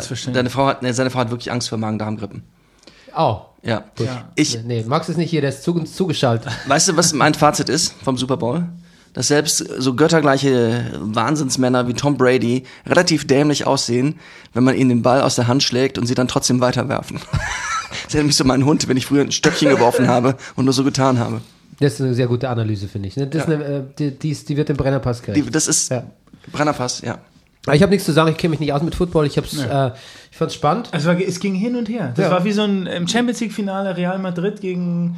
verstehen. 0.00 0.34
Deine 0.34 0.50
Frau 0.50 0.66
hat, 0.66 0.82
nee, 0.82 0.92
seine 0.92 1.10
Frau 1.10 1.20
hat 1.20 1.30
wirklich 1.30 1.52
Angst 1.52 1.68
vor 1.68 1.78
Magen-Darm-Grippen. 1.78 2.42
Oh, 3.16 3.40
Ja. 3.62 3.84
Ja. 3.98 4.28
Ich, 4.34 4.62
Nee, 4.64 4.84
Max 4.86 5.08
ist 5.08 5.16
nicht 5.16 5.30
hier, 5.30 5.40
der 5.40 5.50
ist 5.50 5.62
zu, 5.62 5.72
zugeschaltet. 5.84 6.52
weißt 6.66 6.88
du, 6.88 6.96
was 6.96 7.12
mein 7.12 7.34
Fazit 7.34 7.68
ist 7.68 7.94
vom 8.04 8.16
Super 8.16 8.36
Bowl? 8.36 8.66
Dass 9.14 9.28
selbst 9.28 9.58
so 9.78 9.94
göttergleiche 9.94 10.90
Wahnsinnsmänner 11.00 11.88
wie 11.88 11.94
Tom 11.94 12.18
Brady 12.18 12.64
relativ 12.86 13.26
dämlich 13.26 13.66
aussehen, 13.66 14.18
wenn 14.52 14.62
man 14.62 14.74
ihnen 14.76 14.90
den 14.90 15.02
Ball 15.02 15.22
aus 15.22 15.36
der 15.36 15.46
Hand 15.48 15.62
schlägt 15.62 15.96
und 15.96 16.06
sie 16.06 16.14
dann 16.14 16.28
trotzdem 16.28 16.60
weiterwerfen. 16.60 17.18
Das 18.04 18.12
erinnert 18.14 18.26
mich 18.26 18.36
so 18.36 18.44
an 18.44 18.48
meinen 18.48 18.66
Hund, 18.66 18.86
wenn 18.88 18.96
ich 18.98 19.06
früher 19.06 19.22
ein 19.22 19.32
Stöckchen 19.32 19.70
geworfen 19.70 20.06
habe 20.06 20.36
und 20.54 20.66
nur 20.66 20.74
so 20.74 20.84
getan 20.84 21.18
habe. 21.18 21.40
Das 21.80 21.94
ist 21.94 22.00
eine 22.02 22.14
sehr 22.14 22.26
gute 22.26 22.48
Analyse, 22.50 22.88
finde 22.88 23.08
ich. 23.08 23.16
ne? 23.16 23.26
Das 23.26 23.44
ist 23.44 23.48
eine, 23.50 23.64
äh, 23.64 23.82
die, 23.98 24.10
die, 24.10 24.30
ist, 24.30 24.48
die 24.50 24.56
wird 24.56 24.68
im 24.70 24.76
Brennerpass 24.76 25.20
Die, 25.22 25.26
gerecht. 25.26 25.54
das 25.54 25.66
ist 25.66 25.90
Ja. 25.90 26.02
Brennerpass, 26.52 27.00
ja. 27.00 27.18
Ich 27.74 27.82
habe 27.82 27.90
nichts 27.90 28.04
zu 28.06 28.12
sagen, 28.12 28.30
ich 28.30 28.36
kenne 28.38 28.50
mich 28.50 28.60
nicht 28.60 28.72
aus 28.72 28.82
mit 28.82 28.94
Football. 28.94 29.26
Ich, 29.26 29.36
hab's, 29.38 29.56
äh, 29.58 29.90
ich 30.30 30.36
fand 30.36 30.50
es 30.50 30.54
spannend. 30.54 30.88
Also 30.92 31.10
es 31.10 31.40
ging 31.40 31.54
hin 31.54 31.74
und 31.76 31.88
her. 31.88 32.12
Das 32.16 32.26
Ja. 32.26 32.30
war 32.30 32.44
wie 32.44 32.52
so 32.52 32.62
ein 32.62 33.08
Champions 33.08 33.40
League 33.40 33.52
Finale 33.52 33.96
Real 33.96 34.18
Madrid 34.18 34.60
gegen 34.60 35.16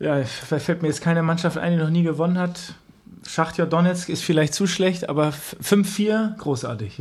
ja, 0.00 0.24
fällt 0.24 0.82
mir 0.82 0.88
jetzt 0.88 1.00
keine 1.00 1.22
Mannschaft 1.22 1.58
ein, 1.58 1.72
die 1.72 1.78
noch 1.78 1.90
nie 1.90 2.02
gewonnen 2.02 2.36
hat. 2.38 2.58
Schachtja 3.24 3.66
Donetsk 3.66 4.08
ist 4.08 4.24
vielleicht 4.24 4.52
zu 4.52 4.66
schlecht, 4.66 5.08
aber 5.08 5.28
f- 5.28 5.54
5-4 5.62 6.36
großartig. 6.38 7.00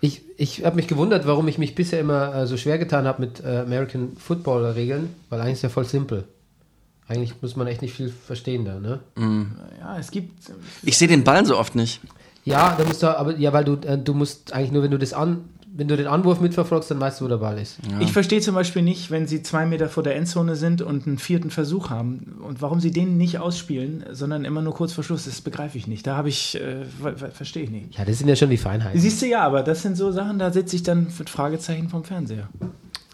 Ich, 0.00 0.22
ich 0.36 0.64
habe 0.64 0.74
mich 0.74 0.88
gewundert, 0.88 1.28
warum 1.28 1.46
ich 1.46 1.58
mich 1.58 1.76
bisher 1.76 2.00
immer 2.00 2.34
äh, 2.34 2.46
so 2.48 2.56
schwer 2.56 2.76
getan 2.78 3.06
habe 3.06 3.20
mit 3.22 3.44
äh, 3.44 3.58
American 3.60 4.16
Football-Regeln, 4.16 5.10
weil 5.28 5.40
eigentlich 5.40 5.52
ist 5.54 5.62
ja 5.62 5.68
voll 5.68 5.84
simpel. 5.84 6.24
Eigentlich 7.06 7.34
muss 7.40 7.54
man 7.54 7.68
echt 7.68 7.82
nicht 7.82 7.94
viel 7.94 8.08
verstehen 8.26 8.64
da, 8.64 8.80
ne? 8.80 8.98
Ja, 9.80 9.96
es 9.98 10.10
gibt 10.10 10.32
Ich 10.82 10.98
sehe 10.98 11.06
den 11.08 11.22
Ball 11.22 11.46
so 11.46 11.56
oft 11.56 11.76
nicht. 11.76 12.00
Ja, 12.44 12.74
da 12.78 12.84
musst 12.84 13.02
du, 13.02 13.06
aber 13.18 13.36
ja, 13.36 13.52
weil 13.52 13.64
du, 13.64 13.74
äh, 13.86 13.98
du 13.98 14.14
musst 14.14 14.52
eigentlich 14.52 14.72
nur, 14.72 14.82
wenn 14.82 14.90
du 14.90 14.98
das 14.98 15.12
an, 15.12 15.44
wenn 15.72 15.86
du 15.88 15.96
den 15.96 16.08
Anwurf 16.08 16.40
mitverfolgst, 16.40 16.90
dann 16.90 16.98
weißt 17.00 17.20
du, 17.20 17.26
wo 17.26 17.28
der 17.28 17.36
Ball 17.36 17.56
ist. 17.58 17.78
Ich 18.00 18.12
verstehe 18.12 18.40
zum 18.40 18.54
Beispiel 18.56 18.82
nicht, 18.82 19.10
wenn 19.12 19.26
sie 19.28 19.42
zwei 19.42 19.66
Meter 19.66 19.88
vor 19.88 20.02
der 20.02 20.16
Endzone 20.16 20.56
sind 20.56 20.82
und 20.82 21.06
einen 21.06 21.16
vierten 21.18 21.50
Versuch 21.50 21.90
haben 21.90 22.38
und 22.44 22.60
warum 22.60 22.80
sie 22.80 22.90
den 22.90 23.16
nicht 23.16 23.38
ausspielen, 23.38 24.04
sondern 24.10 24.44
immer 24.44 24.62
nur 24.62 24.74
kurz 24.74 24.92
vor 24.92 25.04
Schluss, 25.04 25.26
das 25.26 25.40
begreife 25.40 25.78
ich 25.78 25.86
nicht. 25.86 26.06
Da 26.06 26.16
habe 26.16 26.28
ich, 26.28 26.56
äh, 26.60 26.84
ver- 27.00 27.16
ver- 27.16 27.30
verstehe 27.30 27.62
ich 27.62 27.70
nicht. 27.70 27.96
Ja, 27.96 28.04
das 28.04 28.18
sind 28.18 28.26
ja 28.28 28.34
schon 28.36 28.50
die 28.50 28.56
Feinheiten. 28.56 28.98
Siehst 29.00 29.22
du 29.22 29.26
ja, 29.26 29.42
aber 29.42 29.62
das 29.62 29.82
sind 29.82 29.96
so 29.96 30.10
Sachen, 30.10 30.38
da 30.40 30.50
sitze 30.52 30.74
ich 30.76 30.82
dann 30.82 31.06
mit 31.18 31.30
Fragezeichen 31.30 31.88
vom 31.88 32.02
Fernseher 32.04 32.48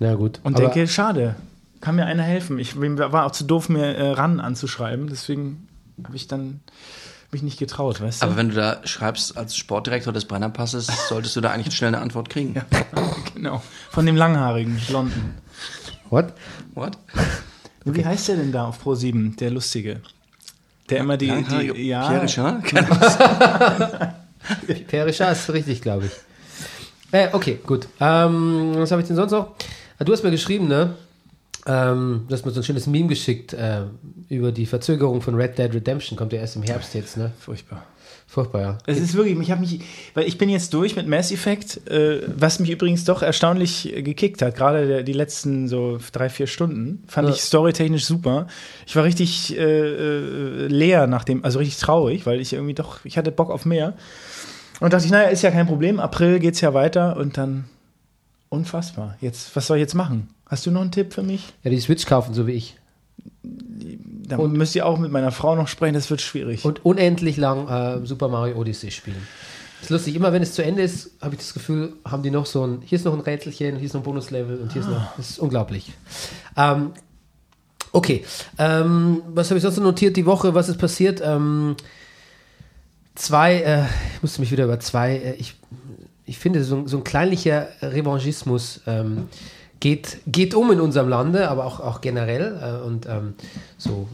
Na 0.01 0.15
gut. 0.15 0.41
und 0.43 0.57
aber, 0.57 0.65
denke, 0.71 0.89
schade, 0.89 1.37
kann 1.83 1.97
mir 1.97 2.07
einer 2.07 2.23
helfen. 2.23 2.59
Ich 2.59 2.75
war 2.81 3.27
auch 3.27 3.33
zu 3.33 3.45
doof, 3.45 3.69
mir 3.69 3.85
äh, 3.85 4.13
ran 4.13 4.41
anzuschreiben, 4.41 5.09
deswegen 5.09 5.69
habe 6.03 6.17
ich 6.17 6.27
dann 6.27 6.61
mich 7.33 7.43
nicht 7.43 7.59
getraut, 7.59 8.01
weißt 8.01 8.23
du? 8.23 8.27
Aber 8.27 8.37
wenn 8.37 8.49
du 8.51 8.55
da 8.55 8.81
schreibst 8.85 9.37
als 9.37 9.57
Sportdirektor 9.57 10.13
des 10.13 10.25
Brennerpasses, 10.27 10.89
solltest 11.09 11.37
du 11.37 11.41
da 11.41 11.51
eigentlich 11.51 11.75
schnell 11.77 11.89
eine 11.89 11.99
Antwort 12.01 12.29
kriegen. 12.29 12.55
genau, 13.35 13.63
von 13.91 14.07
dem 14.07 14.17
langhaarigen, 14.17 14.81
blonden. 14.89 15.35
What? 16.11 16.33
What? 16.75 16.99
Wie 17.85 18.05
heißt 18.05 18.29
der 18.29 18.37
denn 18.37 18.53
da 18.53 18.67
auf 18.67 18.81
Pro 18.81 18.95
7, 18.95 19.37
der 19.37 19.51
Lustige? 19.51 20.01
Der 20.89 20.99
immer 20.99 21.17
die, 21.17 21.27
Langhaarige 21.27 21.75
die 21.75 21.89
ja, 21.89 22.07
Pierre 22.07 22.23
Richard? 22.25 22.75
Ahnung. 22.75 24.15
Perischer 24.87 25.33
ist 25.33 25.51
richtig, 25.53 25.83
glaube 25.83 26.07
ich. 26.07 26.13
Äh, 27.13 27.29
okay, 27.33 27.59
gut. 27.67 27.89
Ähm, 28.01 28.73
was 28.77 28.91
habe 28.91 29.01
ich 29.03 29.07
denn 29.09 29.17
sonst 29.17 29.33
noch? 29.33 29.55
Ah, 29.99 30.05
Du 30.05 30.13
hast 30.13 30.23
mir 30.23 30.31
geschrieben, 30.31 30.69
ne? 30.69 30.95
Ähm, 31.67 32.25
du 32.29 32.33
hast 32.35 32.47
mir 32.47 32.53
so 32.53 32.61
ein 32.61 32.65
schönes 32.65 32.87
Meme 32.87 33.09
geschickt 33.09 33.53
äh, 33.53 33.83
über 34.29 34.53
die 34.53 34.67
Verzögerung 34.67 35.21
von 35.21 35.35
Red 35.35 35.59
Dead 35.59 35.73
Redemption. 35.75 36.17
Kommt 36.17 36.33
ja 36.33 36.39
erst 36.39 36.57
im 36.57 36.63
Herbst 36.63 36.95
jetzt, 36.95 37.17
ne? 37.17 37.33
furchtbar. 37.39 37.85
Furchtbar, 38.29 38.61
ja. 38.61 38.79
Es 38.87 38.99
ist 38.99 39.15
wirklich, 39.15 39.39
ich 39.39 39.51
habe 39.53 39.61
mich, 39.61 39.81
weil 40.15 40.27
ich 40.27 40.37
bin 40.37 40.49
jetzt 40.49 40.75
durch 40.75 40.97
mit 40.97 41.07
Mass 41.07 41.31
Effect, 41.31 41.89
äh, 41.89 42.23
was 42.27 42.59
mich 42.59 42.71
übrigens 42.71 43.05
doch 43.05 43.23
erstaunlich 43.23 43.93
gekickt 43.97 44.43
hat, 44.43 44.57
gerade 44.57 45.05
die 45.05 45.13
letzten 45.13 45.69
so 45.69 45.99
drei, 46.13 46.29
vier 46.29 46.49
Stunden, 46.49 47.05
fand 47.07 47.29
Ja. 47.29 47.35
ich 47.35 47.41
storytechnisch 47.41 48.05
super. 48.05 48.49
Ich 48.87 48.97
war 48.97 49.05
richtig 49.05 49.57
äh, 49.57 49.63
äh, 49.63 50.67
leer 50.67 51.07
nach 51.07 51.23
dem, 51.23 51.45
also 51.45 51.61
richtig 51.61 51.79
traurig, 51.79 52.27
weil 52.27 52.41
ich 52.41 52.53
irgendwie 52.53 52.75
doch, 52.75 53.05
ich 53.05 53.17
hatte 53.17 53.31
Bock 53.31 53.51
auf 53.51 53.65
mehr. 53.65 53.95
Und 54.81 54.93
dachte 54.93 55.05
ich, 55.07 55.13
naja, 55.13 55.29
ist 55.29 55.43
ja 55.43 55.53
kein 55.53 55.67
Problem, 55.67 56.01
April 56.01 56.41
geht's 56.41 56.61
ja 56.61 56.75
weiter 56.75 57.17
und 57.17 57.39
dann 57.39 57.65
unfassbar. 58.49 59.17
Jetzt, 59.21 59.55
was 59.55 59.69
soll 59.69 59.79
ich 59.79 59.83
jetzt 59.83 59.95
machen? 59.95 60.29
Hast 60.47 60.65
du 60.65 60.71
noch 60.71 60.81
einen 60.81 60.93
Tipp 60.93 61.13
für 61.13 61.23
mich? 61.23 61.53
Ja, 61.65 61.71
die 61.71 61.81
Switch 61.81 62.07
kaufen, 62.07 62.33
so 62.33 62.47
wie 62.47 62.53
ich. 62.53 62.77
Da 63.43 64.39
müsst 64.39 64.75
ihr 64.75 64.87
auch 64.87 64.99
mit 64.99 65.11
meiner 65.11 65.33
Frau 65.33 65.57
noch 65.57 65.69
sprechen, 65.69 65.95
das 65.95 66.11
wird 66.11 66.21
schwierig. 66.21 66.65
Und 66.65 66.85
unendlich 66.85 67.37
lang 67.37 67.69
äh, 67.69 68.07
Super 68.07 68.29
Mario 68.29 68.57
Odyssey 68.57 68.91
spielen. 68.91 69.27
ist 69.83 69.91
lustig, 69.91 70.15
immer 70.15 70.33
wenn 70.33 70.43
es 70.43 70.55
zu 70.55 70.63
Ende 70.63 70.83
ist, 70.83 71.11
habe 71.21 71.35
ich 71.35 71.41
das 71.41 71.55
Gefühl, 71.55 71.95
haben 72.05 72.23
die 72.23 72.31
noch 72.31 72.47
so 72.47 72.67
ein, 72.67 72.81
hier 72.85 72.97
ist 72.97 73.05
noch 73.05 73.15
ein 73.15 73.21
Rätselchen, 73.21 73.77
hier 73.77 73.87
ist 73.87 73.95
noch 73.95 74.01
ein 74.03 74.05
Bonuslevel 74.05 74.59
und 74.59 74.73
hier 74.73 74.83
ist 74.83 74.89
noch, 74.89 75.17
das 75.17 75.31
ist 75.31 75.39
unglaublich. 75.39 75.93
Ähm, 76.57 76.93
okay, 77.93 78.25
ähm, 78.59 79.23
was 79.29 79.51
habe 79.51 79.59
ich 79.59 79.63
sonst 79.63 79.77
noch 79.77 79.85
notiert 79.85 80.17
die 80.17 80.27
Woche, 80.27 80.55
was 80.55 80.69
ist 80.69 80.79
passiert? 80.79 81.21
Ähm, 81.25 81.77
zwei, 83.15 83.63
äh, 83.63 83.85
ich 84.15 84.23
musste 84.23 84.41
mich 84.41 84.51
wieder 84.53 84.65
über 84.65 84.79
zwei, 84.81 85.17
äh, 85.17 85.35
ich, 85.35 85.55
ich 86.25 86.39
finde, 86.39 86.65
so, 86.65 86.87
so 86.87 86.99
ein 86.99 87.05
kleinlicher 87.05 87.69
Revanchismus 87.83 88.81
ähm, 88.87 89.29
geht, 89.81 90.19
geht 90.27 90.55
um 90.55 90.71
in 90.73 90.81
unserem 90.81 91.09
Lande, 91.09 91.49
aber 91.49 91.65
auch, 91.65 91.81
auch 91.81 92.01
generell 92.01 92.59
äh, 92.83 92.87
und 92.87 93.07
ähm, 93.07 93.35
so 93.79 94.09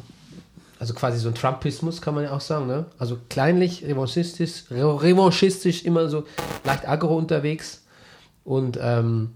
also 0.78 0.95
quasi 0.95 1.19
so 1.19 1.28
ein 1.28 1.35
Trumpismus 1.37 2.00
kann 2.02 2.14
man 2.16 2.25
ja 2.25 2.33
auch 2.33 2.40
sagen, 2.40 2.66
ne? 2.66 2.87
Also 2.99 3.16
kleinlich, 3.28 3.85
revanchistisch, 3.85 4.64
re- 4.69 5.00
revanchistisch 5.02 5.85
immer 5.85 6.09
so 6.09 6.25
leicht 6.64 6.88
aggro 6.88 7.16
unterwegs. 7.16 7.85
Und 8.42 8.76
ähm, 8.83 9.31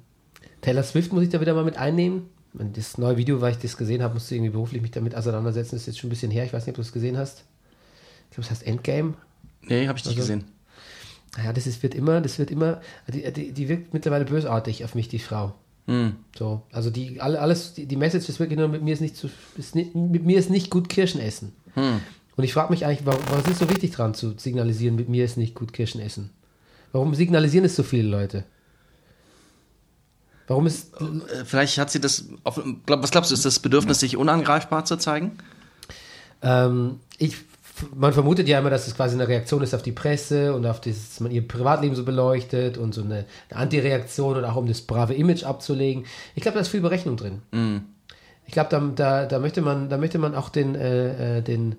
Taylor 0.60 0.82
Swift 0.82 1.12
muss 1.12 1.22
ich 1.22 1.28
da 1.28 1.40
wieder 1.40 1.54
mal 1.54 1.62
mit 1.62 1.76
einnehmen. 1.76 2.28
Das 2.52 2.98
neue 2.98 3.16
Video, 3.16 3.40
weil 3.40 3.52
ich 3.52 3.58
das 3.58 3.76
gesehen 3.76 4.02
habe, 4.02 4.14
musste 4.14 4.34
ich 4.34 4.38
irgendwie 4.40 4.50
beruflich 4.54 4.82
mich 4.82 4.90
damit 4.90 5.14
auseinandersetzen. 5.14 5.76
Das 5.76 5.82
ist 5.82 5.86
jetzt 5.86 5.98
schon 6.00 6.08
ein 6.08 6.10
bisschen 6.10 6.32
her. 6.32 6.44
Ich 6.44 6.52
weiß 6.52 6.62
nicht, 6.66 6.70
ob 6.72 6.76
du 6.76 6.82
es 6.82 6.92
gesehen 6.92 7.16
hast. 7.16 7.44
Ich 8.30 8.34
glaube, 8.34 8.46
es 8.46 8.50
heißt 8.50 8.66
Endgame. 8.66 9.14
Nee, 9.62 9.86
habe 9.86 9.96
ich 9.98 10.04
nicht 10.04 10.18
Also- 10.18 10.32
gesehen. 10.32 10.44
Naja, 11.36 11.52
das 11.52 11.68
ist, 11.68 11.80
wird 11.84 11.94
immer, 11.94 12.20
das 12.20 12.40
wird 12.40 12.50
immer, 12.50 12.80
die, 13.06 13.30
die, 13.32 13.52
die 13.52 13.68
wirkt 13.68 13.94
mittlerweile 13.94 14.24
bösartig 14.24 14.84
auf 14.84 14.96
mich, 14.96 15.06
die 15.06 15.18
Frau. 15.20 15.54
Hm. 15.86 16.16
So, 16.36 16.62
also 16.72 16.90
die 16.90 17.20
alle, 17.20 17.40
alles, 17.40 17.74
die, 17.74 17.86
die 17.86 17.96
Message 17.96 18.28
ist 18.28 18.40
wirklich 18.40 18.58
nur 18.58 18.68
mit 18.68 18.82
mir 18.82 18.92
ist 18.92 19.00
nicht 19.00 19.16
zu, 19.16 19.30
ist 19.56 19.74
nicht, 19.74 19.94
mit 19.94 20.24
mir 20.24 20.38
ist 20.38 20.50
nicht 20.50 20.70
gut 20.70 20.88
Kirschen 20.88 21.20
essen. 21.20 21.52
Hm. 21.74 22.00
Und 22.36 22.44
ich 22.44 22.52
frage 22.52 22.70
mich 22.70 22.84
eigentlich, 22.84 23.06
warum, 23.06 23.22
warum 23.28 23.40
ist 23.40 23.50
es 23.50 23.58
so 23.60 23.70
wichtig 23.70 23.92
dran 23.92 24.14
zu 24.14 24.34
signalisieren, 24.36 24.96
mit 24.96 25.08
mir 25.08 25.24
ist 25.24 25.36
nicht 25.36 25.54
gut 25.54 25.72
Kirschen 25.72 26.00
essen? 26.00 26.30
Warum 26.92 27.14
signalisieren 27.14 27.64
es 27.64 27.76
so 27.76 27.82
viele 27.82 28.08
Leute? 28.08 28.44
Warum 30.46 30.66
ist 30.66 30.92
Äh, 30.94 31.44
Vielleicht 31.44 31.78
hat 31.78 31.90
sie 31.90 32.00
das, 32.00 32.26
auf, 32.44 32.60
was 32.86 33.10
glaubst 33.10 33.30
du, 33.30 33.34
ist 33.34 33.44
das 33.44 33.58
Bedürfnis, 33.58 34.00
sich 34.00 34.16
unangreifbar 34.16 34.84
zu 34.84 34.96
zeigen? 34.96 35.38
Ähm, 36.42 37.00
ich, 37.18 37.36
man 37.94 38.12
vermutet 38.12 38.48
ja 38.48 38.58
immer, 38.58 38.70
dass 38.70 38.86
es 38.86 38.94
quasi 38.94 39.14
eine 39.14 39.28
Reaktion 39.28 39.62
ist 39.62 39.74
auf 39.74 39.82
die 39.82 39.92
Presse 39.92 40.54
und 40.54 40.66
auf 40.66 40.80
das, 40.80 41.10
dass 41.10 41.20
man 41.20 41.30
ihr 41.30 41.46
Privatleben 41.46 41.94
so 41.94 42.04
beleuchtet 42.04 42.78
und 42.78 42.94
so 42.94 43.02
eine, 43.02 43.26
eine 43.50 43.60
Antireaktion 43.60 44.36
und 44.36 44.44
auch 44.44 44.56
um 44.56 44.66
das 44.66 44.82
brave 44.82 45.14
Image 45.14 45.44
abzulegen. 45.44 46.04
Ich 46.34 46.42
glaube, 46.42 46.54
da 46.54 46.60
ist 46.60 46.68
viel 46.68 46.80
Berechnung 46.80 47.16
drin. 47.16 47.42
Ich 48.46 48.52
glaube, 48.52 48.70
da, 48.70 48.80
da, 48.80 49.26
da, 49.26 49.38
möchte 49.38 49.60
man, 49.60 49.88
da 49.88 49.98
möchte 49.98 50.18
man 50.18 50.34
auch 50.34 50.48
den, 50.48 50.74
äh, 50.74 51.38
äh, 51.38 51.42
den, 51.42 51.76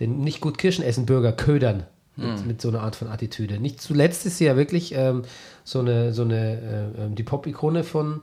den 0.00 0.20
nicht 0.20 0.40
gut 0.40 0.58
Kirschen 0.58 0.84
essen 0.84 1.06
Bürger 1.06 1.32
ködern 1.32 1.84
mit, 2.16 2.46
mit 2.46 2.60
so 2.60 2.68
einer 2.68 2.80
Art 2.80 2.96
von 2.96 3.08
Attitüde. 3.08 3.60
Nicht 3.60 3.80
zuletzt 3.80 4.26
ist 4.26 4.38
sie 4.38 4.46
ja 4.46 4.56
wirklich 4.56 4.94
ähm, 4.94 5.22
so 5.64 5.78
eine, 5.80 6.12
so 6.12 6.22
eine 6.22 6.94
äh, 6.96 7.04
ähm, 7.04 7.14
die 7.14 7.22
Pop-Ikone 7.22 7.84
von, 7.84 8.22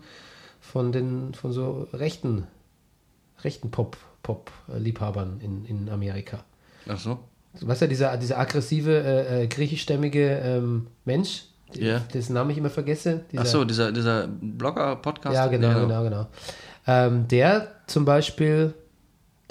von 0.59 0.91
den 0.91 1.33
von 1.33 1.53
so 1.53 1.87
rechten, 1.93 2.45
rechten 3.43 3.71
Pop, 3.71 3.97
Pop-Liebhabern 4.23 5.39
in, 5.39 5.65
in 5.65 5.89
Amerika. 5.89 6.43
Ach 6.87 6.99
so. 6.99 7.19
Weißt 7.61 7.83
du, 7.83 7.87
dieser, 7.87 8.17
dieser 8.17 8.37
aggressive 8.37 8.91
äh, 8.91 9.43
äh, 9.43 9.47
griechischstämmige 9.47 10.39
ähm, 10.43 10.87
Mensch, 11.05 11.45
Ja. 11.73 11.99
dessen 12.13 12.33
Namen 12.33 12.51
ich 12.51 12.57
immer 12.57 12.69
vergesse. 12.69 13.21
Dieser, 13.31 13.43
Ach 13.43 13.47
so, 13.47 13.65
dieser, 13.65 13.91
dieser 13.91 14.27
Blogger-Podcast. 14.27 15.35
ja, 15.35 15.47
genau, 15.47 15.81
genau, 15.81 16.03
genau. 16.03 16.27
Ähm, 16.87 17.27
der 17.27 17.71
zum 17.87 18.05
Beispiel, 18.05 18.73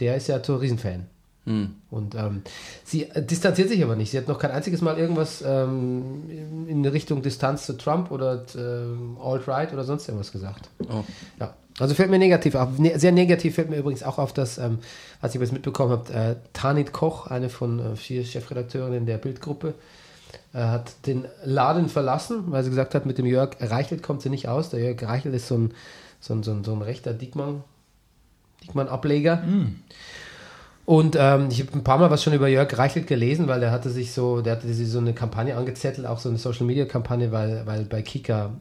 der 0.00 0.16
ist 0.16 0.28
ja 0.28 0.42
so 0.42 0.56
Riesenfan. 0.56 1.06
Hm. 1.46 1.74
Und 1.90 2.14
ähm, 2.14 2.42
sie 2.84 3.04
äh, 3.10 3.22
distanziert 3.22 3.68
sich 3.68 3.82
aber 3.82 3.96
nicht. 3.96 4.10
Sie 4.10 4.18
hat 4.18 4.28
noch 4.28 4.38
kein 4.38 4.50
einziges 4.50 4.80
Mal 4.80 4.98
irgendwas 4.98 5.42
ähm, 5.46 6.66
in, 6.68 6.84
Richtung 6.86 7.20
Distanz 7.20 7.66
zu 7.66 7.74
Trump 7.76 8.10
oder 8.10 8.44
ähm, 8.56 9.18
Alt-Right 9.22 9.72
oder 9.74 9.84
sonst 9.84 10.08
irgendwas 10.08 10.32
gesagt. 10.32 10.70
Oh. 10.88 11.04
Ja. 11.38 11.54
Also 11.78 11.94
fällt 11.94 12.10
mir 12.10 12.18
negativ 12.18 12.54
auf. 12.54 12.78
Ne, 12.78 12.98
sehr 12.98 13.12
negativ 13.12 13.56
fällt 13.56 13.70
mir 13.70 13.76
übrigens 13.76 14.02
auch 14.02 14.18
auf, 14.18 14.32
dass, 14.32 14.58
ähm, 14.58 14.78
was 15.20 15.34
ich 15.34 15.40
jetzt 15.40 15.52
mitbekommen 15.52 15.90
habe, 15.90 16.12
äh, 16.12 16.36
Tanit 16.52 16.92
Koch, 16.92 17.26
eine 17.26 17.48
von 17.48 17.80
äh, 17.80 17.96
vier 17.96 18.24
Chefredakteurinnen 18.24 19.06
der 19.06 19.18
Bildgruppe, 19.18 19.74
äh, 20.52 20.58
hat 20.58 20.92
den 21.06 21.26
Laden 21.44 21.88
verlassen, 21.88 22.44
weil 22.46 22.62
sie 22.62 22.70
gesagt 22.70 22.94
hat, 22.94 23.06
mit 23.06 23.18
dem 23.18 23.26
Jörg 23.26 23.56
Reichelt 23.60 24.02
kommt 24.02 24.22
sie 24.22 24.30
nicht 24.30 24.48
aus. 24.48 24.70
Der 24.70 24.80
Jörg 24.80 25.02
Reichelt 25.02 25.34
ist 25.34 25.48
so 25.48 25.56
ein, 25.56 25.74
so 26.20 26.34
ein, 26.34 26.42
so 26.44 26.52
ein, 26.52 26.62
so 26.62 26.72
ein 26.72 26.82
rechter 26.82 27.12
Diekmann, 27.12 27.64
Diekmann-Ableger. 28.62 29.42
Und 30.86 31.16
ähm, 31.18 31.48
ich 31.50 31.60
habe 31.60 31.72
ein 31.72 31.82
paar 31.82 31.98
Mal 31.98 32.10
was 32.10 32.22
schon 32.22 32.34
über 32.34 32.46
Jörg 32.46 32.76
Reichelt 32.76 33.06
gelesen, 33.06 33.48
weil 33.48 33.60
der 33.60 33.70
hatte 33.70 33.90
sich 33.90 34.12
so, 34.12 34.42
der 34.42 34.56
hatte 34.56 34.72
sich 34.72 34.88
so 34.88 34.98
eine 34.98 35.14
Kampagne 35.14 35.56
angezettelt, 35.56 36.06
auch 36.06 36.18
so 36.18 36.28
eine 36.28 36.38
Social 36.38 36.66
Media 36.66 36.84
Kampagne, 36.84 37.32
weil, 37.32 37.66
weil 37.66 37.84
bei 37.84 38.02
Kika, 38.02 38.52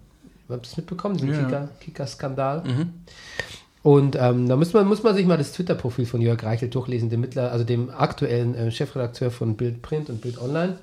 habt 0.53 0.65
ihr 0.65 0.69
das 0.69 0.77
mitbekommen, 0.77 1.17
den 1.17 1.29
Ja. 1.31 1.43
Kika, 1.43 1.69
Kika-Skandal? 1.79 2.63
Und 3.83 4.15
ähm, 4.15 4.47
da 4.47 4.55
muss 4.55 4.71
man, 4.73 4.87
muss 4.87 5.03
man 5.03 5.13
sich 5.13 5.25
mal 5.25 5.37
das 5.37 5.51
Twitter-Profil 5.51 6.05
von 6.05 6.21
Jörg 6.21 6.41
Reichelt 6.41 6.73
durchlesen, 6.73 7.09
dem 7.09 7.19
Mittler, 7.19 7.51
also 7.51 7.65
dem 7.65 7.89
aktuellen 7.89 8.55
äh, 8.55 8.71
Chefredakteur 8.71 9.29
von 9.29 9.57
Bild 9.57 9.81
Print 9.81 10.09
und 10.09 10.21
Bild 10.21 10.39
Online. 10.41 10.77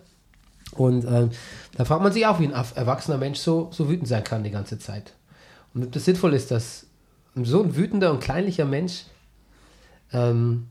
Und 0.73 1.05
ähm, 1.05 1.31
da 1.77 1.85
fragt 1.85 2.03
man 2.03 2.13
sich 2.13 2.27
auch, 2.27 2.39
wie 2.41 2.47
ein 2.47 2.53
erwachsener 2.53 3.17
Mensch 3.17 3.39
so, 3.39 3.71
so 3.73 3.89
wütend 3.89 4.07
sein 4.07 4.23
kann 4.23 4.45
die 4.45 4.51
ganze 4.51 4.79
Zeit. 4.79 5.15
Und 5.73 5.85
ob 5.85 5.93
das 5.93 6.05
sinnvoll 6.05 6.35
ist, 6.35 6.51
dass 6.51 6.87
so 7.35 7.63
ein 7.63 7.75
wütender 7.75 8.13
und 8.13 8.21
kleinlicher 8.21 8.65
Mensch 8.65 9.05
ähm, 10.13 10.67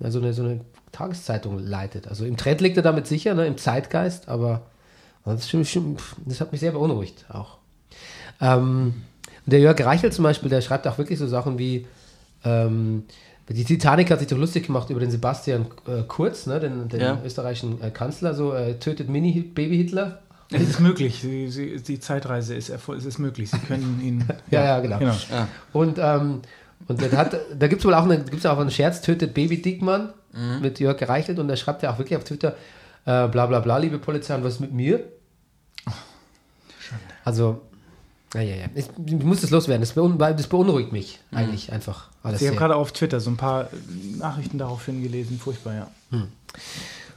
ja, 0.00 0.10
so, 0.10 0.18
eine, 0.18 0.32
so 0.32 0.42
eine 0.42 0.60
Tageszeitung 0.92 1.58
leitet. 1.58 2.08
Also 2.08 2.24
im 2.24 2.36
Trend 2.36 2.60
liegt 2.60 2.76
er 2.76 2.82
damit 2.82 3.06
sicher, 3.06 3.34
ne, 3.34 3.46
im 3.46 3.56
Zeitgeist, 3.56 4.28
aber 4.28 4.66
das, 5.24 5.48
schon, 5.48 5.96
das 6.24 6.40
hat 6.40 6.52
mich 6.52 6.60
sehr 6.60 6.72
beunruhigt 6.72 7.26
auch. 7.28 7.57
Ähm, 8.40 8.94
und 9.46 9.52
der 9.52 9.60
Jörg 9.60 9.80
Reichel 9.80 10.12
zum 10.12 10.24
Beispiel, 10.24 10.48
der 10.50 10.60
schreibt 10.60 10.86
auch 10.86 10.98
wirklich 10.98 11.18
so 11.18 11.26
Sachen 11.26 11.58
wie, 11.58 11.86
ähm, 12.44 13.04
die 13.48 13.64
Titanic 13.64 14.10
hat 14.10 14.18
sich 14.18 14.28
doch 14.28 14.36
lustig 14.36 14.66
gemacht 14.66 14.90
über 14.90 15.00
den 15.00 15.10
Sebastian 15.10 15.66
äh, 15.86 16.02
Kurz, 16.06 16.46
ne, 16.46 16.60
den, 16.60 16.88
den 16.88 17.00
Ja. 17.00 17.18
österreichischen 17.24 17.80
äh, 17.80 17.90
Kanzler, 17.90 18.34
so 18.34 18.52
äh, 18.52 18.74
tötet 18.78 19.08
Mini-Baby-Hitler. 19.08 20.20
Es 20.50 20.62
ist 20.62 20.80
möglich. 20.80 21.20
Sie, 21.20 21.48
sie, 21.48 21.76
die 21.76 22.00
Zeitreise 22.00 22.54
ist 22.54 22.70
es 22.70 23.04
ist 23.04 23.18
möglich. 23.18 23.50
Sie 23.50 23.58
können 23.58 24.00
ihn. 24.02 24.24
Ja, 24.50 24.64
ja, 24.64 24.80
genau. 24.80 24.98
genau. 24.98 25.14
Und, 25.72 25.98
ähm, 25.98 26.40
und 26.86 27.02
dann 27.02 27.12
hat, 27.12 27.36
da 27.58 27.66
gibt 27.68 27.80
es 27.80 27.86
wohl 27.86 27.92
auch, 27.94 28.04
eine, 28.04 28.18
gibt's 28.20 28.46
auch 28.46 28.58
einen 28.58 28.70
Scherz, 28.70 29.02
tötet 29.02 29.34
Baby 29.34 29.60
Dickmann 29.60 30.12
mit 30.62 30.78
Jörg 30.78 30.96
Reichelt 31.08 31.38
und 31.38 31.48
da 31.48 31.56
schreibt 31.56 31.82
er 31.82 31.92
auch 31.92 31.98
wirklich 31.98 32.16
auf 32.16 32.24
Twitter, 32.24 32.54
äh, 33.06 33.26
bla 33.28 33.46
bla 33.46 33.60
bla, 33.60 33.78
liebe 33.78 33.98
Polizei, 33.98 34.34
und 34.36 34.44
was 34.44 34.54
ist 34.54 34.60
mit 34.60 34.72
mir? 34.72 35.00
Also, 37.24 37.60
ja, 38.34 38.40
ja, 38.42 38.56
ja. 38.56 38.66
Ich, 38.74 38.86
ich 39.06 39.24
muss 39.24 39.40
das 39.40 39.50
loswerden, 39.50 39.80
das, 39.80 39.92
beun 39.92 40.18
das 40.18 40.46
beunruhigt 40.46 40.92
mich 40.92 41.18
eigentlich 41.32 41.72
einfach. 41.72 42.08
Alles 42.22 42.42
Ich 42.42 42.48
habe 42.48 42.56
gerade 42.56 42.76
auf 42.76 42.92
Twitter 42.92 43.20
so 43.20 43.30
ein 43.30 43.36
paar 43.36 43.68
Nachrichten 44.18 44.58
daraufhin 44.58 45.02
gelesen. 45.02 45.38
Furchtbar, 45.38 45.74
ja. 45.74 45.88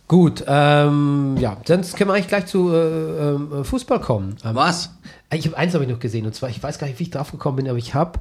Gut, 0.07 0.43
ähm, 0.47 1.37
ja, 1.37 1.57
sonst 1.65 1.95
können 1.95 2.09
wir 2.09 2.15
eigentlich 2.15 2.27
gleich 2.27 2.45
zu 2.45 2.69
äh, 2.73 3.29
ähm, 3.29 3.63
Fußball 3.63 4.01
kommen. 4.01 4.35
Ähm, 4.43 4.55
Was? 4.55 4.91
Ich 5.33 5.45
habe 5.45 5.57
eins 5.57 5.73
habe 5.73 5.85
ich 5.85 5.89
noch 5.89 5.99
gesehen 5.99 6.25
und 6.25 6.35
zwar, 6.35 6.49
ich 6.49 6.61
weiß 6.61 6.79
gar 6.79 6.87
nicht, 6.87 6.99
wie 6.99 7.03
ich 7.03 7.11
drauf 7.11 7.31
gekommen 7.31 7.55
bin, 7.57 7.69
aber 7.69 7.77
ich 7.77 7.93
habe 7.93 8.19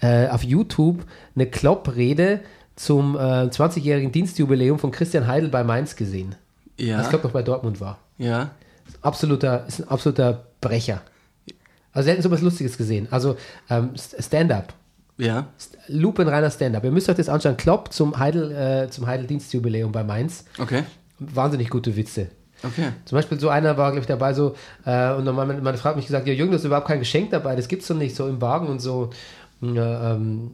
äh, 0.00 0.28
auf 0.28 0.42
YouTube 0.42 1.04
eine 1.36 1.46
Klopp-Rede 1.46 2.40
zum 2.74 3.16
äh, 3.16 3.18
20-jährigen 3.18 4.10
Dienstjubiläum 4.10 4.78
von 4.80 4.90
Christian 4.90 5.26
Heidel 5.28 5.48
bei 5.48 5.62
Mainz 5.62 5.94
gesehen. 5.94 6.34
Ja. 6.76 6.98
Was 6.98 7.08
glaube 7.08 7.24
noch 7.24 7.32
bei 7.32 7.42
Dortmund 7.42 7.80
war. 7.80 7.98
Ja. 8.18 8.50
Absoluter, 9.02 9.66
ist 9.66 9.80
ein 9.80 9.88
absoluter 9.88 10.44
Brecher. 10.60 11.02
Also 11.98 12.06
selten 12.06 12.22
so 12.22 12.30
was 12.30 12.40
Lustiges 12.42 12.76
gesehen. 12.78 13.08
Also 13.10 13.36
ähm, 13.68 13.90
St- 13.96 14.22
Stand-up. 14.24 14.72
Ja. 15.16 15.46
Lupenreiner 15.88 16.50
Stand-up. 16.50 16.84
Ihr 16.84 16.92
müsst 16.92 17.08
euch 17.08 17.16
das 17.16 17.28
anschauen. 17.28 17.56
Klopp 17.56 17.92
zum 17.92 18.18
Heidel, 18.18 18.52
äh, 18.52 18.88
zum 18.90 19.06
Heidel-Dienstjubiläum 19.06 19.90
bei 19.90 20.04
Mainz. 20.04 20.44
Okay. 20.58 20.84
Wahnsinnig 21.18 21.70
gute 21.70 21.96
Witze. 21.96 22.28
Okay. 22.62 22.90
Zum 23.04 23.16
Beispiel 23.16 23.38
so 23.40 23.48
einer 23.48 23.76
war, 23.76 23.90
glaube 23.90 24.02
ich, 24.02 24.06
dabei 24.06 24.32
so, 24.32 24.54
äh, 24.84 25.12
und 25.14 25.24
dann 25.24 25.34
meine, 25.34 25.54
meine 25.60 25.76
Frau 25.78 25.90
hat 25.90 25.96
mich 25.96 26.06
gesagt, 26.06 26.26
ja 26.28 26.32
Jürgen, 26.34 26.52
das 26.52 26.60
ist 26.62 26.66
überhaupt 26.66 26.86
kein 26.88 26.98
Geschenk 27.00 27.30
dabei, 27.30 27.56
das 27.56 27.66
gibt's 27.68 27.88
doch 27.88 27.96
nicht, 27.96 28.14
so 28.16 28.28
im 28.28 28.40
Wagen 28.40 28.68
und 28.68 28.80
so. 28.80 29.10
Und, 29.60 29.76
äh, 29.76 29.80
ähm, 30.12 30.52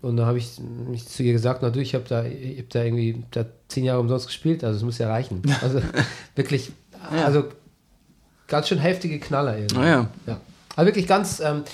und 0.00 0.16
dann 0.16 0.26
habe 0.26 0.38
ich, 0.38 0.60
mich 0.88 1.06
zu 1.08 1.22
ihr 1.24 1.32
gesagt, 1.32 1.60
na 1.62 1.70
du, 1.70 1.80
ich 1.80 1.94
habe 1.94 2.04
da, 2.08 2.24
ich 2.24 2.58
hab 2.60 2.70
da 2.70 2.84
irgendwie 2.84 3.24
da 3.32 3.44
zehn 3.66 3.84
Jahre 3.84 3.98
umsonst 4.00 4.26
gespielt, 4.28 4.62
also 4.62 4.76
es 4.76 4.84
muss 4.84 4.98
ja 4.98 5.08
reichen. 5.08 5.42
Also 5.62 5.80
wirklich, 6.36 6.70
also 7.24 7.44
ganz 8.46 8.68
schön 8.68 8.78
heftige 8.78 9.18
Knaller 9.18 9.56
irgendwie. 9.58 9.76
Ah 9.76 9.86
ja. 9.86 10.06
ja. 10.26 10.40
Also 10.78 10.86
wirklich 10.86 11.08
ganz, 11.08 11.40
ähm, 11.40 11.64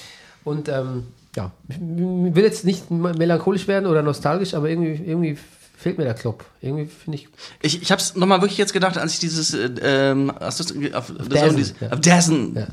und 0.44 0.66
ähm, 0.70 1.08
ja, 1.36 1.50
ich 1.68 1.76
will 1.78 2.42
jetzt 2.42 2.64
nicht 2.64 2.90
melancholisch 2.90 3.68
werden 3.68 3.84
oder 3.84 4.00
nostalgisch, 4.00 4.54
aber 4.54 4.70
irgendwie, 4.70 4.94
irgendwie 5.04 5.36
fehlt 5.76 5.98
mir 5.98 6.04
der 6.04 6.14
Klopp. 6.14 6.42
Irgendwie 6.62 6.86
finde 6.86 7.18
ich 7.18 7.28
Ich, 7.60 7.82
ich 7.82 7.92
habe 7.92 8.00
es 8.00 8.16
nochmal 8.16 8.40
wirklich 8.40 8.56
jetzt 8.56 8.72
gedacht, 8.72 8.96
als 8.96 9.12
ich 9.12 9.18
dieses, 9.18 9.52
äh, 9.52 9.68
ähm, 9.82 10.32
hast 10.40 10.70
du 10.70 10.96
auf, 10.96 11.12
das 11.18 11.28
Dazen, 11.28 11.56
dieses, 11.56 11.74
ja. 11.80 11.90
auf 11.90 12.00
Dazen, 12.00 12.54
Ja. 12.56 12.66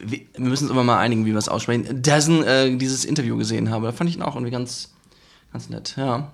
wir, 0.00 0.18
wir 0.34 0.48
müssen 0.48 0.64
uns 0.64 0.72
immer 0.72 0.82
mal 0.82 0.98
einigen, 0.98 1.26
wie 1.26 1.30
wir 1.30 1.38
es 1.38 1.48
aussprechen, 1.48 2.02
Dazen, 2.02 2.42
äh, 2.42 2.76
dieses 2.76 3.04
Interview 3.04 3.36
gesehen 3.36 3.70
habe. 3.70 3.86
Da 3.86 3.92
fand 3.92 4.10
ich 4.10 4.16
ihn 4.16 4.22
auch 4.22 4.34
irgendwie 4.34 4.50
ganz, 4.50 4.90
ganz 5.52 5.68
nett, 5.68 5.94
ja. 5.96 6.32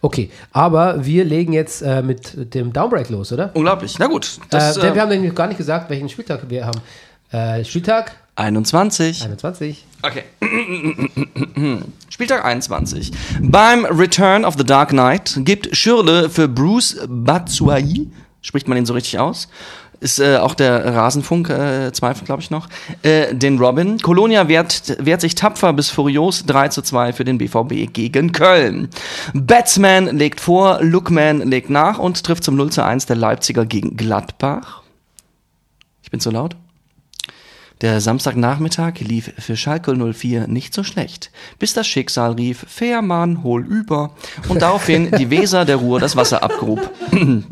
Okay, 0.00 0.30
aber 0.50 1.06
wir 1.06 1.24
legen 1.24 1.52
jetzt 1.52 1.80
äh, 1.82 2.02
mit 2.02 2.54
dem 2.54 2.72
Downbreak 2.72 3.08
los, 3.08 3.32
oder? 3.32 3.52
Unglaublich. 3.54 4.00
Na 4.00 4.08
gut, 4.08 4.40
das 4.50 4.78
äh, 4.78 4.88
äh, 4.88 4.94
wir 4.96 5.00
haben 5.00 5.10
nämlich 5.10 5.32
gar 5.32 5.46
nicht 5.46 5.58
gesagt, 5.58 5.88
welchen 5.90 6.08
Spieltag 6.08 6.50
wir 6.50 6.66
haben. 6.66 6.80
Äh, 7.30 7.64
Spieltag 7.64 8.16
21. 8.36 9.22
21. 9.24 9.84
Okay. 10.02 10.24
Spieltag 12.08 12.44
21. 12.44 13.12
Beim 13.40 13.84
Return 13.84 14.44
of 14.44 14.54
the 14.56 14.64
Dark 14.64 14.90
Knight 14.90 15.38
gibt 15.44 15.76
Schürle 15.76 16.30
für 16.30 16.48
Bruce 16.48 16.98
Batshuayi, 17.08 18.10
spricht 18.40 18.68
man 18.68 18.78
ihn 18.78 18.86
so 18.86 18.94
richtig 18.94 19.18
aus, 19.18 19.48
ist 20.00 20.18
äh, 20.18 20.38
auch 20.38 20.54
der 20.54 20.94
Rasenfunk, 20.94 21.50
äh, 21.50 21.92
Zweifel 21.92 22.24
glaube 22.24 22.42
ich 22.42 22.50
noch, 22.50 22.68
äh, 23.02 23.34
den 23.34 23.58
Robin. 23.58 23.98
Colonia 23.98 24.48
wehrt, 24.48 24.96
wehrt 24.98 25.20
sich 25.20 25.34
tapfer 25.34 25.72
bis 25.72 25.90
furios 25.90 26.44
3 26.46 26.68
zu 26.68 26.82
2 26.82 27.12
für 27.12 27.24
den 27.24 27.38
BVB 27.38 27.92
gegen 27.92 28.32
Köln. 28.32 28.88
Batsman 29.34 30.06
legt 30.16 30.40
vor, 30.40 30.82
Lookman 30.82 31.42
legt 31.42 31.70
nach 31.70 31.98
und 31.98 32.24
trifft 32.24 32.44
zum 32.44 32.56
0 32.56 32.70
zu 32.72 32.82
1 32.84 33.06
der 33.06 33.16
Leipziger 33.16 33.64
gegen 33.66 33.96
Gladbach. 33.96 34.82
Ich 36.02 36.10
bin 36.10 36.18
zu 36.18 36.30
laut. 36.30 36.56
Der 37.82 38.00
Samstagnachmittag 38.00 39.00
lief 39.00 39.32
für 39.38 39.56
Schalke 39.56 39.96
04 39.96 40.46
nicht 40.46 40.72
so 40.72 40.84
schlecht, 40.84 41.32
bis 41.58 41.74
das 41.74 41.88
Schicksal 41.88 42.32
rief, 42.32 42.64
Fährmann, 42.68 43.42
hol 43.42 43.66
über, 43.66 44.14
und 44.48 44.62
daraufhin 44.62 45.10
die 45.18 45.30
Weser 45.30 45.64
der 45.64 45.76
Ruhr 45.76 45.98
das 45.98 46.14
Wasser 46.16 46.42
abgrub. 46.42 46.90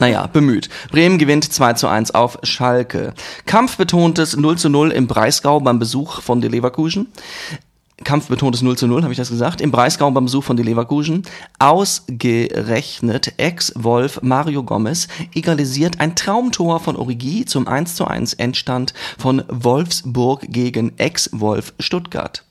Naja, 0.00 0.28
bemüht. 0.28 0.68
Bremen 0.92 1.18
gewinnt 1.18 1.52
2 1.52 1.72
zu 1.72 1.88
1 1.88 2.12
auf 2.14 2.38
Schalke. 2.44 3.14
Kampfbetontes 3.46 4.36
0 4.36 4.56
zu 4.56 4.68
0 4.68 4.92
im 4.92 5.08
Breisgau 5.08 5.58
beim 5.58 5.80
Besuch 5.80 6.22
von 6.22 6.40
der 6.40 6.50
Leverkusen. 6.50 7.08
Kampfbetontes 8.04 8.62
0 8.62 8.76
zu 8.76 8.86
0, 8.86 9.02
habe 9.02 9.12
ich 9.12 9.18
das 9.18 9.30
gesagt, 9.30 9.60
im 9.60 9.70
Breisgau 9.70 10.10
beim 10.10 10.24
Besuch 10.24 10.44
von 10.44 10.56
die 10.56 10.62
Leverkusen. 10.62 11.22
Ausgerechnet 11.58 13.34
Ex-Wolf 13.36 14.20
Mario 14.22 14.62
Gomez 14.62 15.08
egalisiert 15.34 16.00
ein 16.00 16.14
Traumtor 16.14 16.80
von 16.80 16.96
Origi 16.96 17.44
zum 17.44 17.68
1 17.68 17.94
zu 17.94 18.06
1 18.06 18.34
Endstand 18.34 18.94
von 19.18 19.42
Wolfsburg 19.48 20.42
gegen 20.48 20.96
Ex-Wolf 20.98 21.74
Stuttgart. 21.78 22.44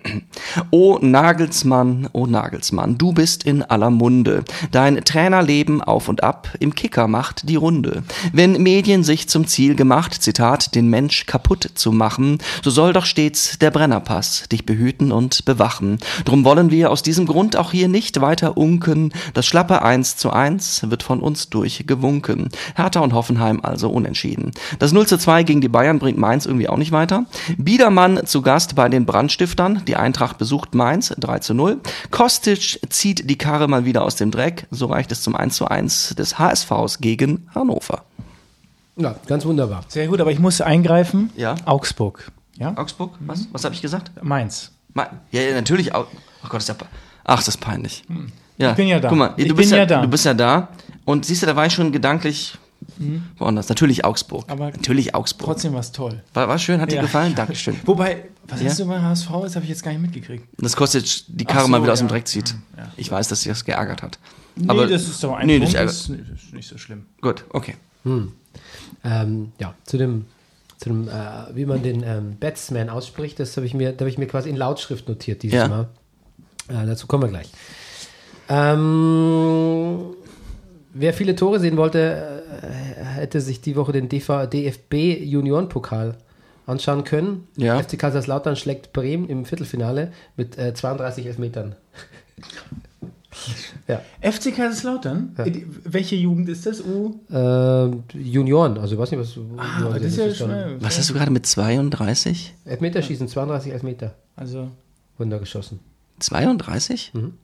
O 0.70 0.98
Nagelsmann, 1.00 2.08
o 2.12 2.26
Nagelsmann, 2.26 2.98
du 2.98 3.12
bist 3.12 3.44
in 3.44 3.62
aller 3.62 3.90
Munde. 3.90 4.44
Dein 4.70 5.04
Trainerleben 5.04 5.82
auf 5.82 6.08
und 6.08 6.22
ab, 6.22 6.48
im 6.60 6.74
Kicker 6.74 7.08
macht 7.08 7.48
die 7.48 7.56
Runde. 7.56 8.02
Wenn 8.32 8.62
Medien 8.62 9.04
sich 9.04 9.28
zum 9.28 9.46
Ziel 9.46 9.74
gemacht, 9.74 10.22
Zitat, 10.22 10.74
den 10.74 10.88
Mensch 10.88 11.26
kaputt 11.26 11.70
zu 11.74 11.92
machen, 11.92 12.38
so 12.62 12.70
soll 12.70 12.92
doch 12.92 13.06
stets 13.06 13.58
der 13.58 13.70
Brennerpass 13.70 14.48
dich 14.50 14.66
behüten 14.66 15.12
und 15.12 15.44
bewachen. 15.44 15.98
Drum 16.24 16.44
wollen 16.44 16.70
wir 16.70 16.90
aus 16.90 17.02
diesem 17.02 17.26
Grund 17.26 17.56
auch 17.56 17.72
hier 17.72 17.88
nicht 17.88 18.20
weiter 18.20 18.56
unken. 18.56 19.12
Das 19.34 19.46
schlappe 19.46 19.82
1 19.82 20.16
zu 20.16 20.30
1 20.30 20.90
wird 20.90 21.02
von 21.02 21.20
uns 21.20 21.50
durchgewunken. 21.50 22.48
Hertha 22.74 23.00
und 23.00 23.12
Hoffenheim 23.12 23.60
also 23.62 23.90
unentschieden. 23.90 24.52
Das 24.78 24.92
0 24.92 25.06
zu 25.06 25.18
2 25.18 25.42
gegen 25.42 25.60
die 25.60 25.68
Bayern 25.68 25.98
bringt 25.98 26.18
Mainz 26.18 26.46
irgendwie 26.46 26.68
auch 26.68 26.76
nicht 26.76 26.92
weiter. 26.92 27.26
Biedermann 27.58 28.26
zu 28.26 28.42
Gast 28.42 28.74
bei 28.74 28.88
den 28.88 29.06
Brandstiftern. 29.06 29.81
Die 29.86 29.96
Eintracht 29.96 30.38
besucht 30.38 30.74
Mainz 30.74 31.14
3 31.18 31.38
zu 31.40 31.54
0. 31.54 31.80
Kostic 32.10 32.80
zieht 32.90 33.28
die 33.28 33.36
Karre 33.38 33.68
mal 33.68 33.84
wieder 33.84 34.02
aus 34.02 34.16
dem 34.16 34.30
Dreck. 34.30 34.66
So 34.70 34.86
reicht 34.86 35.12
es 35.12 35.22
zum 35.22 35.34
1 35.36 35.54
zu 35.56 35.66
1 35.66 36.14
des 36.16 36.38
HSVs 36.38 36.98
gegen 37.00 37.48
Hannover. 37.54 38.04
Ja, 38.96 39.14
ganz 39.26 39.44
wunderbar. 39.44 39.84
Sehr 39.88 40.06
gut, 40.08 40.20
aber 40.20 40.30
ich 40.30 40.38
muss 40.38 40.60
eingreifen. 40.60 41.30
Ja. 41.36 41.54
Augsburg. 41.64 42.30
Ja? 42.58 42.74
Augsburg? 42.76 43.12
Was? 43.20 43.46
Was 43.52 43.64
habe 43.64 43.74
ich 43.74 43.82
gesagt? 43.82 44.10
Mainz. 44.22 44.70
Ma- 44.94 45.08
Ja, 45.30 45.40
ja, 45.40 45.54
natürlich. 45.54 45.94
Au- 45.94 46.06
Ach 46.44 46.48
Gott, 46.50 46.60
ist 46.60 46.68
ja. 46.68 46.74
Ach, 47.24 47.36
das 47.36 47.48
ist 47.48 47.60
peinlich. 47.60 48.04
Ja. 48.58 48.70
Ich 48.72 48.76
bin 48.76 48.88
ja 48.88 49.00
da. 49.00 49.08
Guck 49.08 49.18
mal, 49.18 49.28
Ich 49.36 49.44
du 49.44 49.54
bin 49.54 49.56
bist 49.56 49.72
ja 49.72 49.86
da. 49.86 50.02
Du 50.02 50.08
bist 50.08 50.24
ja 50.26 50.34
da. 50.34 50.68
Und 51.04 51.24
siehst 51.24 51.42
du, 51.42 51.46
da 51.46 51.56
war 51.56 51.66
ich 51.66 51.72
schon 51.72 51.90
gedanklich 51.92 52.58
woanders. 53.38 53.68
Natürlich 53.68 54.04
Augsburg. 54.04 54.44
Aber 54.48 54.70
Natürlich 54.70 55.14
Augsburg. 55.14 55.46
Trotzdem 55.46 55.72
war 55.74 55.80
es 55.80 55.92
toll. 55.92 56.22
War, 56.34 56.48
war 56.48 56.58
schön, 56.58 56.80
hat 56.80 56.90
dir 56.90 56.96
Ja. 56.96 57.02
gefallen? 57.02 57.34
Dankeschön. 57.34 57.76
Wobei, 57.84 58.24
was 58.48 58.60
Ja? 58.60 58.68
hast 58.70 58.80
du 58.80 58.86
beim 58.86 59.02
HSV? 59.02 59.28
Das 59.42 59.54
habe 59.56 59.64
ich 59.64 59.68
jetzt 59.70 59.82
gar 59.82 59.92
nicht 59.92 60.00
mitgekriegt. 60.02 60.46
Das 60.58 60.74
kostet 60.76 61.24
die 61.28 61.44
Karre 61.44 61.64
so, 61.64 61.68
mal 61.70 61.82
wieder 61.82 61.92
aus 61.92 61.98
dem 62.00 62.08
ja. 62.08 62.12
Dreck 62.14 62.26
zieht. 62.28 62.54
Ich 62.96 63.10
weiß, 63.10 63.28
dass 63.28 63.42
sie 63.42 63.48
das 63.48 63.64
geärgert 63.64 64.02
hat. 64.02 64.18
Nee, 64.56 64.66
Aber 64.68 64.86
das 64.86 65.02
ist 65.08 65.22
doch 65.24 65.34
ein 65.34 65.46
nee, 65.46 65.58
Punkt, 65.58 65.74
das 65.74 65.82
das 65.86 66.08
ist, 66.10 66.44
ist 66.44 66.52
nicht 66.52 66.68
so 66.68 66.76
schlimm. 66.78 67.06
Gut, 67.20 67.44
okay. 67.50 67.74
Ähm, 69.04 69.52
ja, 69.58 69.74
zu 69.84 69.96
dem, 69.96 70.26
zu 70.78 70.88
dem 70.90 71.08
äh, 71.08 71.12
wie 71.54 71.64
man 71.64 71.82
den 71.82 72.02
ähm, 72.02 72.36
Batsman 72.38 72.88
ausspricht, 72.90 73.40
das 73.40 73.56
habe 73.56 73.64
ich, 73.66 73.74
mir- 73.74 73.92
da 73.92 74.00
habe 74.00 74.10
ich 74.10 74.18
mir 74.18 74.26
quasi 74.26 74.50
in 74.50 74.56
Lautschrift 74.56 75.08
notiert 75.08 75.42
dieses 75.42 75.56
Ja. 75.56 75.68
Mal. 75.68 75.88
Äh, 76.68 76.86
dazu 76.86 77.06
kommen 77.06 77.22
wir 77.24 77.28
gleich. 77.28 77.48
Ähm, 78.48 80.14
wer 80.92 81.12
viele 81.14 81.34
Tore 81.36 81.60
sehen 81.60 81.76
wollte, 81.76 82.41
äh, 82.41 82.41
hätte 82.66 83.40
sich 83.40 83.60
die 83.60 83.76
Woche 83.76 83.92
den 83.92 84.08
DV 84.08 84.46
DFB 84.46 84.94
Juniorenpokal 85.24 86.16
anschauen 86.66 87.04
können. 87.04 87.46
Ja. 87.56 87.82
FC 87.82 87.98
Kaiserslautern 87.98 88.56
schlägt 88.56 88.92
Bremen 88.92 89.28
im 89.28 89.44
Viertelfinale 89.44 90.12
mit 90.36 90.56
äh, 90.58 90.72
32 90.74 91.26
Elfmetern. 91.26 91.74
ja. 93.88 94.00
FC 94.20 94.54
Kaiserslautern? 94.54 95.34
Die- 95.46 95.66
Welche 95.84 96.16
Jugend 96.16 96.48
ist 96.48 96.66
das? 96.66 96.80
U? 96.80 97.20
Ähm, 97.30 98.04
Junioren, 98.14 98.78
also 98.78 98.94
ich 98.94 99.00
weiß 99.00 99.10
nicht, 99.10 99.20
was. 99.20 99.36
Ah, 99.58 99.84
was 99.88 99.94
das 99.94 100.02
ist 100.04 100.16
ja 100.18 100.34
schnell. 100.34 100.76
Was 100.80 100.98
hast 100.98 101.10
du 101.10 101.14
gerade 101.14 101.30
mit 101.30 101.46
32? 101.46 102.54
Elfmeterschießen, 102.64 103.28
32 103.28 103.72
Elfmeter. 103.72 104.14
Also, 104.36 104.68
Runtergeschossen. 105.18 105.80
32? 106.20 107.12
Mhm. 107.14 107.34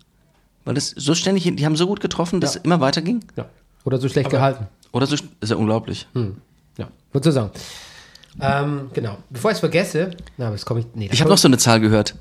Weil 0.65 0.75
das 0.75 0.91
so 0.91 1.15
ständig, 1.15 1.45
die 1.57 1.65
haben 1.67 1.77
so 1.77 1.87
gut 1.87 2.01
getroffen, 2.01 2.41
dass 2.41 2.57
es 2.57 2.63
immer 2.63 2.81
weiterging? 2.81 3.25
Ja. 3.37 3.47
Oder 3.85 3.99
so 3.99 4.09
schlecht 4.09 4.31
gehalten. 4.31 4.67
Oder 4.93 5.07
so, 5.07 5.15
ist 5.15 5.51
ja 5.51 5.57
unglaublich. 5.57 6.07
Ja, 6.77 6.89
würde 7.13 7.25
so 7.25 7.31
sagen. 7.31 7.51
Ähm, 8.41 8.91
genau. 8.93 9.19
Bevor 9.31 9.51
ich 9.51 9.57
es 9.57 9.61
vergesse, 9.61 10.11
na, 10.37 10.51
das 10.51 10.65
komme 10.65 10.81
ich. 10.81 10.87
Nee, 10.95 11.09
Ich 11.13 11.21
habe 11.21 11.31
noch 11.31 11.39
so 11.39 11.49
eine 11.49 11.59
Zahl 11.59 11.81
gehört. 11.81 12.15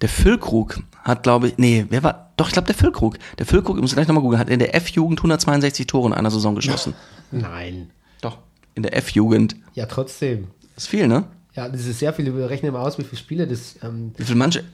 Der 0.00 0.08
Füllkrug 0.08 0.80
hat, 1.02 1.22
glaube 1.22 1.48
ich, 1.48 1.54
nee, 1.58 1.86
wer 1.88 2.02
war, 2.02 2.32
doch, 2.36 2.48
ich 2.48 2.52
glaube, 2.52 2.66
der 2.66 2.74
Füllkrug. 2.74 3.16
Der 3.38 3.46
Füllkrug, 3.46 3.76
ich 3.76 3.82
muss 3.82 3.94
gleich 3.94 4.06
nochmal 4.08 4.22
googeln, 4.22 4.40
hat 4.40 4.50
in 4.50 4.58
der 4.58 4.74
F-Jugend 4.74 5.18
162 5.20 5.86
Tore 5.86 6.08
in 6.08 6.12
einer 6.12 6.30
Saison 6.30 6.54
geschossen. 6.54 6.94
Nein. 7.30 7.90
Doch. 8.20 8.38
In 8.74 8.82
der 8.82 8.96
F-Jugend. 8.96 9.56
Ja, 9.74 9.86
trotzdem. 9.86 10.48
Das 10.74 10.84
ist 10.84 10.90
viel, 10.90 11.06
ne? 11.06 11.24
Ja, 11.54 11.68
das 11.68 11.86
ist 11.86 12.00
sehr 12.00 12.12
viel. 12.12 12.36
Wir 12.36 12.50
rechnen 12.50 12.70
immer 12.70 12.80
aus, 12.80 12.98
wie 12.98 13.04
viele 13.04 13.18
Spiele 13.18 13.46
das. 13.46 13.76
Ähm, 13.82 14.12
Wie 14.16 14.24
viele 14.24 14.36
manche, 14.36 14.64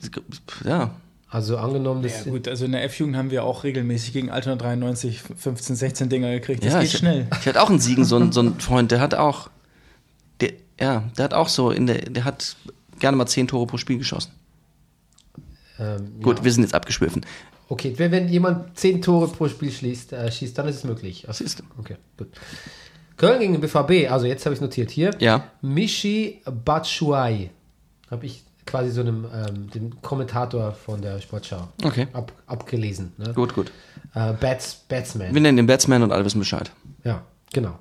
ja. 0.65 0.91
Also 1.31 1.57
angenommen, 1.57 2.03
das. 2.03 2.25
ja 2.25 2.31
gut, 2.31 2.47
also 2.47 2.65
in 2.65 2.73
der 2.73 2.83
F-Jugend 2.83 3.15
haben 3.15 3.31
wir 3.31 3.43
auch 3.43 3.63
regelmäßig 3.63 4.13
gegen 4.13 4.29
Altona 4.29 4.57
93 4.57 5.19
15, 5.21 5.75
16 5.75 6.09
Dinger 6.09 6.29
gekriegt. 6.31 6.63
Das 6.63 6.73
ja, 6.73 6.79
geht 6.81 6.91
ich, 6.93 6.97
schnell. 6.99 7.25
Ich 7.39 7.47
hatte 7.47 7.61
auch 7.61 7.69
einen 7.69 7.79
Siegen, 7.79 8.03
so, 8.05 8.17
einen- 8.17 8.31
so 8.31 8.41
einen 8.41 8.59
Freund, 8.59 8.91
der 8.91 8.99
hat 8.99 9.15
auch, 9.15 9.49
der, 10.41 10.51
ja, 10.79 11.03
der 11.17 11.23
hat 11.25 11.33
auch 11.33 11.47
so 11.47 11.71
in 11.71 11.87
der, 11.87 11.99
der 12.09 12.25
hat 12.25 12.55
gerne 12.99 13.17
mal 13.17 13.25
10 13.25 13.47
Tore 13.47 13.65
pro 13.65 13.77
Spiel 13.77 13.97
geschossen. 13.97 14.31
ähm, 15.79 16.19
Gut, 16.21 16.39
ja. 16.39 16.43
wir 16.43 16.51
sind 16.51 16.63
jetzt 16.63 16.75
abgeschwiffen. 16.75 17.25
Okay, 17.69 17.93
wenn, 17.97 18.11
wenn 18.11 18.27
jemand 18.27 18.77
10 18.77 19.01
Tore 19.01 19.29
pro 19.29 19.47
Spiel 19.47 19.71
schließt, 19.71 20.13
äh, 20.13 20.29
schießt, 20.31 20.57
dann 20.57 20.67
ist 20.67 20.75
es 20.77 20.83
möglich. 20.83 21.27
Also, 21.27 21.43
Siehst 21.45 21.59
du. 21.59 21.63
okay, 21.79 21.95
gut. 22.17 22.27
Köln 23.17 23.39
gegen 23.39 23.53
den 23.53 23.61
BVB, 23.61 24.11
also 24.11 24.25
jetzt 24.25 24.45
habe 24.45 24.53
ich 24.53 24.57
es 24.57 24.61
notiert 24.61 24.91
hier. 24.91 25.11
Ja. 25.19 25.45
Michi 25.61 26.41
Batshuayi. 26.45 27.51
Habe 28.09 28.25
ich 28.25 28.43
quasi 28.65 28.91
so 28.91 29.01
einem 29.01 29.25
ähm, 29.33 29.69
dem 29.71 30.01
Kommentator 30.01 30.73
von 30.73 31.01
der 31.01 31.19
Sportschau 31.21 31.67
Okay. 31.83 32.07
ab, 32.13 32.31
abgelesen. 32.47 33.13
Ne? 33.17 33.33
Gut, 33.33 33.53
gut. 33.53 33.71
Äh, 34.13 34.33
Bats, 34.33 34.75
Batsman. 34.87 35.33
Wir 35.33 35.41
nennen 35.41 35.57
den 35.57 35.67
Batsman 35.67 36.03
und 36.03 36.11
alle 36.11 36.23
wissen 36.25 36.39
Bescheid. 36.39 36.71
Ja, 37.03 37.23
genau. 37.53 37.77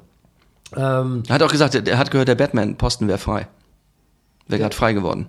Ähm, 0.77 1.23
Er 1.29 1.35
hat 1.35 1.43
auch 1.43 1.51
gesagt, 1.51 1.75
er 1.75 1.99
hat 1.99 2.11
gehört, 2.11 2.29
der 2.29 2.35
Batman-Posten 2.37 3.09
wäre 3.09 3.19
frei. 3.19 3.49
Wäre 4.47 4.61
gerade 4.63 4.75
frei 4.77 4.93
geworden 4.93 5.27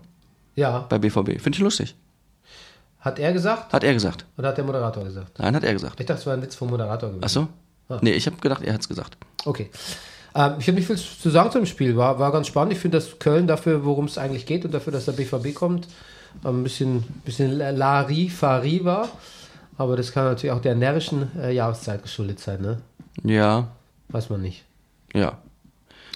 ja, 0.56 0.80
bei 0.90 0.98
BVB. 1.00 1.42
Finde 1.42 1.52
ich 1.56 1.60
lustig. 1.60 1.96
hat 3.00 3.18
er 3.20 3.34
gesagt 3.34 3.72
Hat 3.74 3.84
er 3.84 3.94
gesagt. 3.94 4.26
oder 4.38 4.50
hat 4.50 4.58
der 4.58 4.64
Moderator 4.66 5.04
gesagt? 5.04 5.40
Nein, 5.40 5.56
hat 5.56 5.64
er 5.64 5.74
gesagt. 5.74 6.00
Ich 6.00 6.06
dachte, 6.06 6.20
es 6.22 6.26
war 6.28 6.34
ein 6.34 6.42
Witz 6.42 6.56
vom 6.56 6.70
Moderator 6.70 7.10
gewesen. 7.10 7.24
Ach 7.26 7.30
so? 7.30 7.48
Ah. 7.90 8.00
Nee, 8.02 8.12
ich 8.14 8.26
habe 8.28 8.38
gedacht, 8.38 8.62
er 8.64 8.74
hat's 8.74 8.88
gesagt. 8.88 9.18
Okay. 9.46 9.70
Ähm, 10.36 10.54
ich 10.60 10.68
habe 10.68 10.78
nicht 10.78 10.88
viel 10.88 10.98
zu 10.98 11.30
sagen 11.30 11.52
zum 11.52 11.66
Spiel. 11.66 11.98
War, 11.98 12.20
war 12.20 12.32
ganz 12.32 12.48
spannend. 12.48 12.74
Ich 12.74 12.80
finde, 12.80 12.98
dass 12.98 13.20
Köln 13.20 13.48
dafür, 13.48 13.86
worum 13.86 14.06
es 14.06 14.18
eigentlich 14.18 14.46
geht 14.46 14.66
und 14.66 14.74
dafür, 14.74 14.94
dass 14.94 15.06
der 15.06 15.14
BVB 15.14 15.54
kommt, 15.54 15.88
ein 16.44 16.64
bisschen, 16.64 17.04
bisschen 17.26 17.58
Larifari 17.58 18.86
war. 18.86 19.10
Aber 19.78 19.98
das 19.98 20.12
kann 20.12 20.26
natürlich 20.26 20.52
auch 20.52 20.62
der 20.62 20.76
närrischen 20.76 21.32
äh, 21.38 21.54
Jahreszeit 21.54 22.04
geschuldet 22.04 22.40
sein, 22.40 22.62
ne? 22.62 22.78
Ja, 23.24 23.68
Weiß 24.10 24.30
man 24.30 24.42
nicht. 24.42 24.66
ja. 25.14 25.38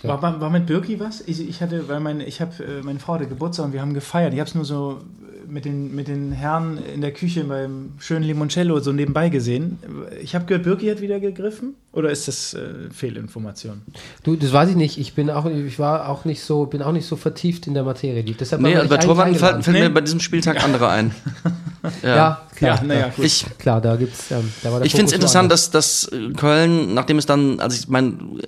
War, 0.03 0.21
war, 0.21 0.39
war 0.39 0.49
mit 0.51 0.67
Birki 0.67 0.99
was? 0.99 1.21
Ich, 1.21 1.39
ich 1.47 1.61
hatte, 1.61 1.87
weil 1.87 1.99
meine, 1.99 2.25
ich 2.25 2.39
habe, 2.39 2.63
äh, 2.63 2.83
meine 2.83 2.99
Frau 2.99 3.15
hatte 3.15 3.25
Geburtstag 3.27 3.67
und 3.67 3.73
wir 3.73 3.81
haben 3.81 3.95
gefeiert. 3.95 4.33
Ich 4.33 4.39
habe 4.39 4.47
es 4.47 4.53
nur 4.53 4.65
so 4.65 5.01
mit 5.47 5.65
den, 5.65 5.93
mit 5.95 6.07
den 6.07 6.31
Herren 6.31 6.77
in 6.93 7.01
der 7.01 7.11
Küche 7.11 7.43
beim 7.43 7.91
schönen 7.99 8.23
Limoncello 8.23 8.79
so 8.79 8.91
nebenbei 8.91 9.29
gesehen. 9.29 9.77
Ich 10.21 10.35
habe 10.35 10.45
gehört, 10.45 10.63
Birki 10.63 10.87
hat 10.87 11.01
wieder 11.01 11.19
gegriffen. 11.19 11.75
Oder 11.91 12.09
ist 12.11 12.27
das 12.27 12.53
äh, 12.53 12.89
Fehlinformation? 12.91 13.81
Du, 14.23 14.35
das 14.35 14.51
weiß 14.51 14.69
ich 14.69 14.75
nicht. 14.75 14.97
Ich 14.97 15.13
bin 15.13 15.29
auch, 15.29 15.45
ich 15.45 15.79
war 15.79 16.09
auch 16.09 16.25
nicht 16.25 16.41
so, 16.41 16.65
bin 16.65 16.81
auch 16.81 16.91
nicht 16.91 17.05
so 17.05 17.15
vertieft 17.15 17.67
in 17.67 17.73
der 17.73 17.83
Materie. 17.83 18.23
Deshalb 18.23 18.61
Nee, 18.61 18.75
also 18.75 18.89
bei 18.89 18.95
ich 18.95 19.01
eigentlich 19.01 19.05
Torwarten 19.05 19.35
fallen, 19.35 19.55
eingeladen. 19.55 19.63
fallen 19.63 19.73
Nee. 19.77 19.83
mir 19.87 19.93
bei 19.93 20.01
diesem 20.01 20.19
Spieltag 20.19 20.63
andere 20.63 20.89
ein. 20.89 21.11
Ja, 22.01 22.41
klar. 22.55 22.75
Ja, 22.77 22.83
naja, 22.83 23.11
gut. 23.15 23.25
Ich, 23.25 23.45
Klar, 23.57 23.81
da 23.81 23.95
gibt's, 23.95 24.31
ähm, 24.31 24.51
da 24.63 24.71
war 24.71 24.79
der 24.79 24.85
ich 24.85 24.93
finde 24.93 25.07
es 25.07 25.13
interessant, 25.13 25.51
dass, 25.51 25.71
dass 25.71 26.05
äh, 26.11 26.31
Köln, 26.33 26.93
nachdem 26.93 27.17
es 27.17 27.25
dann, 27.25 27.59
also 27.59 27.77
ich 27.77 27.87
mein, 27.87 28.39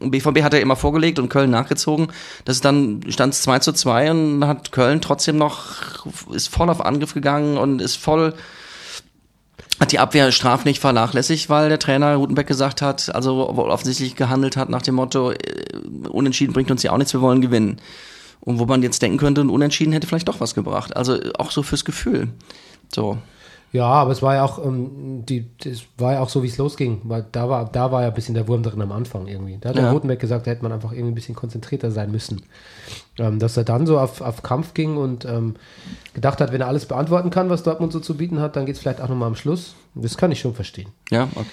äh, 0.00 0.08
BVB 0.08 0.42
hat 0.42 0.52
ja 0.52 0.58
immer 0.60 0.76
vorgelegt 0.76 1.18
und 1.18 1.28
Köln 1.28 1.50
nachgezogen, 1.50 2.08
dass 2.44 2.56
es 2.56 2.62
dann 2.62 3.00
stand 3.08 3.34
es 3.34 3.42
2 3.42 3.58
zu 3.60 3.72
2 3.72 4.10
und 4.10 4.46
hat 4.46 4.72
Köln 4.72 5.00
trotzdem 5.00 5.36
noch, 5.36 6.06
ist 6.32 6.48
voll 6.48 6.68
auf 6.70 6.84
Angriff 6.84 7.14
gegangen 7.14 7.56
und 7.56 7.80
ist 7.80 7.96
voll, 7.96 8.34
hat 9.80 9.92
die 9.92 9.98
Abwehr 9.98 10.30
straf 10.32 10.64
nicht 10.64 10.80
vernachlässigt, 10.80 11.48
weil 11.48 11.68
der 11.68 11.78
Trainer 11.78 12.14
Rutenbeck 12.16 12.46
gesagt 12.46 12.82
hat, 12.82 13.14
also 13.14 13.48
offensichtlich 13.48 14.16
gehandelt 14.16 14.56
hat 14.56 14.68
nach 14.68 14.82
dem 14.82 14.96
Motto, 14.96 15.32
äh, 15.32 15.36
unentschieden 16.08 16.52
bringt 16.52 16.70
uns 16.70 16.82
ja 16.82 16.92
auch 16.92 16.98
nichts, 16.98 17.12
wir 17.12 17.20
wollen 17.20 17.40
gewinnen. 17.40 17.80
Und 18.44 18.58
wo 18.58 18.66
man 18.66 18.82
jetzt 18.82 19.00
denken 19.02 19.16
könnte, 19.18 19.40
ein 19.40 19.48
Unentschieden 19.50 19.92
hätte 19.92 20.06
vielleicht 20.06 20.28
doch 20.28 20.40
was 20.40 20.54
gebracht. 20.54 20.96
Also 20.96 21.18
auch 21.38 21.50
so 21.50 21.62
fürs 21.62 21.84
Gefühl. 21.84 22.28
So. 22.94 23.16
Ja, 23.72 23.86
aber 23.86 24.12
es 24.12 24.22
war 24.22 24.34
ja 24.36 24.44
auch, 24.44 24.64
ähm, 24.64 25.24
die, 25.26 25.46
das 25.64 25.80
war 25.98 26.12
ja 26.12 26.20
auch 26.20 26.28
so, 26.28 26.44
wie 26.44 26.46
es 26.46 26.58
losging, 26.58 27.00
weil 27.04 27.26
da 27.32 27.48
war, 27.48 27.64
da 27.72 27.90
war 27.90 28.02
ja 28.02 28.08
ein 28.08 28.14
bisschen 28.14 28.34
der 28.34 28.46
Wurm 28.46 28.62
drin 28.62 28.80
am 28.80 28.92
Anfang 28.92 29.26
irgendwie. 29.26 29.58
Da 29.60 29.70
hat 29.70 29.76
der 29.76 29.84
Ja. 29.86 29.90
Rotenbeck 29.90 30.20
gesagt, 30.20 30.46
da 30.46 30.52
hätte 30.52 30.62
man 30.62 30.70
einfach 30.70 30.92
irgendwie 30.92 31.10
ein 31.10 31.14
bisschen 31.16 31.34
konzentrierter 31.34 31.90
sein 31.90 32.12
müssen. 32.12 32.42
Ähm, 33.18 33.40
dass 33.40 33.56
er 33.56 33.64
dann 33.64 33.84
so 33.86 33.98
auf, 33.98 34.20
auf 34.20 34.42
Kampf 34.44 34.74
ging 34.74 34.96
und 34.96 35.24
ähm, 35.24 35.56
gedacht 36.12 36.40
hat, 36.40 36.52
wenn 36.52 36.60
er 36.60 36.68
alles 36.68 36.86
beantworten 36.86 37.30
kann, 37.30 37.50
was 37.50 37.64
Dortmund 37.64 37.92
so 37.92 37.98
zu 37.98 38.16
bieten 38.16 38.38
hat, 38.40 38.54
dann 38.54 38.66
geht 38.66 38.76
es 38.76 38.80
vielleicht 38.80 39.00
auch 39.00 39.08
nochmal 39.08 39.26
am 39.28 39.34
Schluss. 39.36 39.74
Das 39.96 40.16
kann 40.16 40.30
ich 40.30 40.38
schon 40.38 40.54
verstehen. 40.54 40.90
Ja, 41.10 41.24
okay. 41.34 41.46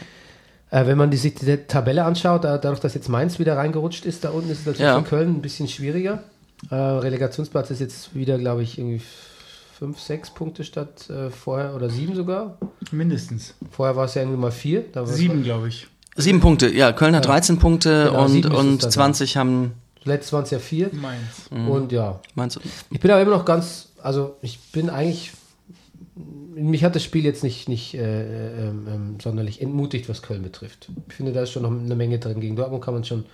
Äh, 0.70 0.86
wenn 0.86 0.98
man 1.00 1.10
die, 1.10 1.18
sich 1.18 1.34
die 1.36 1.58
Tabelle 1.58 2.04
anschaut, 2.06 2.44
da, 2.44 2.60
dadurch, 2.60 2.82
dass 2.82 2.94
jetzt 2.94 3.10
Mainz 3.10 3.40
wieder 3.40 3.58
reingerutscht 3.58 4.06
ist, 4.06 4.24
da 4.26 4.30
unten 4.30 4.52
ist 4.52 4.60
es 4.60 4.66
natürlich 4.68 4.86
Ja. 4.88 5.00
für 5.00 5.10
Köln 5.10 5.30
ein 5.38 5.42
bisschen 5.42 5.68
schwieriger. 5.68 6.22
Äh, 6.70 6.76
Relegationsplatz 6.76 7.72
ist 7.72 7.80
jetzt 7.80 8.16
wieder, 8.16 8.38
glaube 8.38 8.64
ich, 8.64 8.78
irgendwie 8.78 9.02
fünf, 9.78 10.00
sechs 10.00 10.30
Punkte 10.30 10.64
statt 10.64 11.10
äh, 11.10 11.30
vorher 11.32 11.76
oder 11.76 11.90
sieben 11.90 12.16
sogar. 12.16 12.58
Mindestens. 12.92 13.56
Vorher 13.72 13.96
war 13.96 14.06
es 14.06 14.14
ja 14.14 14.22
irgendwie 14.22 14.40
mal 14.40 14.52
vier. 14.52 14.86
Sieben, 15.06 15.44
glaube 15.44 15.70
ich. 15.70 15.88
Sieben 16.16 16.40
Punkte, 16.40 16.72
ja, 16.72 16.92
Köln 16.92 17.16
hat 17.16 17.26
13 17.26 17.58
Punkte 17.58 18.06
Genau, 18.12 18.26
und, 18.26 18.46
und 18.46 18.84
dann 18.84 18.92
20 18.92 19.38
haben, 19.38 19.72
Zuletzt 20.04 20.34
waren 20.34 20.44
es 20.44 20.52
ja 20.52 20.60
vier. 20.60 20.90
Meins. 20.94 21.48
Und 21.50 21.92
ja, 21.92 22.20
meinst 22.36 22.58
du? 22.58 22.60
ich 22.90 23.00
bin 23.00 23.12
aber 23.12 23.22
immer 23.22 23.32
noch 23.32 23.46
ganz, 23.46 23.90
also 24.02 24.36
ich 24.42 24.60
bin 24.72 24.90
eigentlich, 24.90 25.32
mich 26.56 26.84
hat 26.84 26.96
das 26.96 27.04
Spiel 27.04 27.24
jetzt 27.24 27.44
nicht, 27.44 27.70
nicht 27.70 27.94
äh, 27.94 28.68
ähm, 28.68 28.88
ähm, 28.88 29.18
sonderlich 29.22 29.62
entmutigt, 29.62 30.10
was 30.10 30.22
Köln 30.22 30.42
betrifft. 30.42 30.90
Ich 31.08 31.16
finde, 31.16 31.34
da 31.34 31.44
ist 31.44 31.52
schon 31.52 31.64
noch 31.64 31.72
eine 31.72 31.96
Menge 31.96 32.20
drin. 32.20 32.40
Gegen 32.42 32.56
Dortmund 32.56 32.84
kann 32.84 32.96
man 32.96 33.04
schon, 33.04 33.26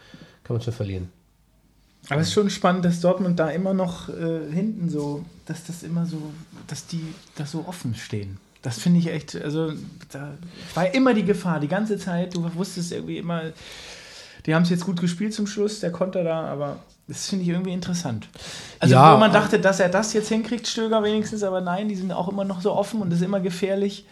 kann 0.43 0.55
man 0.55 0.61
schon 0.61 0.73
verlieren. 0.73 1.09
Aber 2.09 2.21
es 2.21 2.27
ist 2.27 2.33
schon 2.33 2.49
spannend, 2.49 2.85
dass 2.85 3.01
Dortmund 3.01 3.39
da 3.39 3.49
immer 3.49 3.73
noch 3.73 4.09
äh, 4.09 4.51
hinten 4.51 4.89
so, 4.89 5.25
dass 5.45 5.65
das 5.65 5.83
immer 5.83 6.05
so, 6.05 6.21
dass 6.67 6.87
die 6.87 7.03
da 7.35 7.45
so 7.45 7.65
offen 7.67 7.95
stehen. 7.95 8.37
Das 8.61 8.79
finde 8.79 8.99
ich 8.99 9.07
echt, 9.07 9.35
also 9.35 9.73
da 10.11 10.33
war 10.73 10.93
immer 10.93 11.13
die 11.13 11.25
Gefahr, 11.25 11.59
die 11.59 11.67
ganze 11.67 11.97
Zeit. 11.97 12.35
Du 12.35 12.49
wusstest 12.55 12.91
irgendwie 12.91 13.17
immer, 13.17 13.43
die 14.45 14.55
haben 14.55 14.63
es 14.63 14.69
jetzt 14.69 14.85
gut 14.85 14.99
gespielt 14.99 15.33
zum 15.33 15.47
Schluss, 15.47 15.79
der 15.79 15.91
Konter 15.91 16.23
da, 16.23 16.45
aber 16.45 16.79
das 17.07 17.27
finde 17.27 17.43
ich 17.43 17.49
irgendwie 17.49 17.71
interessant. 17.71 18.27
Also 18.79 18.95
Ja, 18.95 19.13
wo 19.13 19.17
man 19.17 19.31
dachte, 19.31 19.59
dass 19.59 19.79
er 19.79 19.89
das 19.89 20.13
jetzt 20.13 20.29
hinkriegt, 20.29 20.67
Stöger 20.67 21.03
wenigstens, 21.03 21.43
aber 21.43 21.61
nein, 21.61 21.87
die 21.87 21.95
sind 21.95 22.11
auch 22.11 22.27
immer 22.27 22.43
noch 22.43 22.61
so 22.61 22.73
offen 22.73 23.01
und 23.01 23.09
das 23.09 23.19
ist 23.19 23.25
immer 23.25 23.39
gefährlich. 23.39 24.05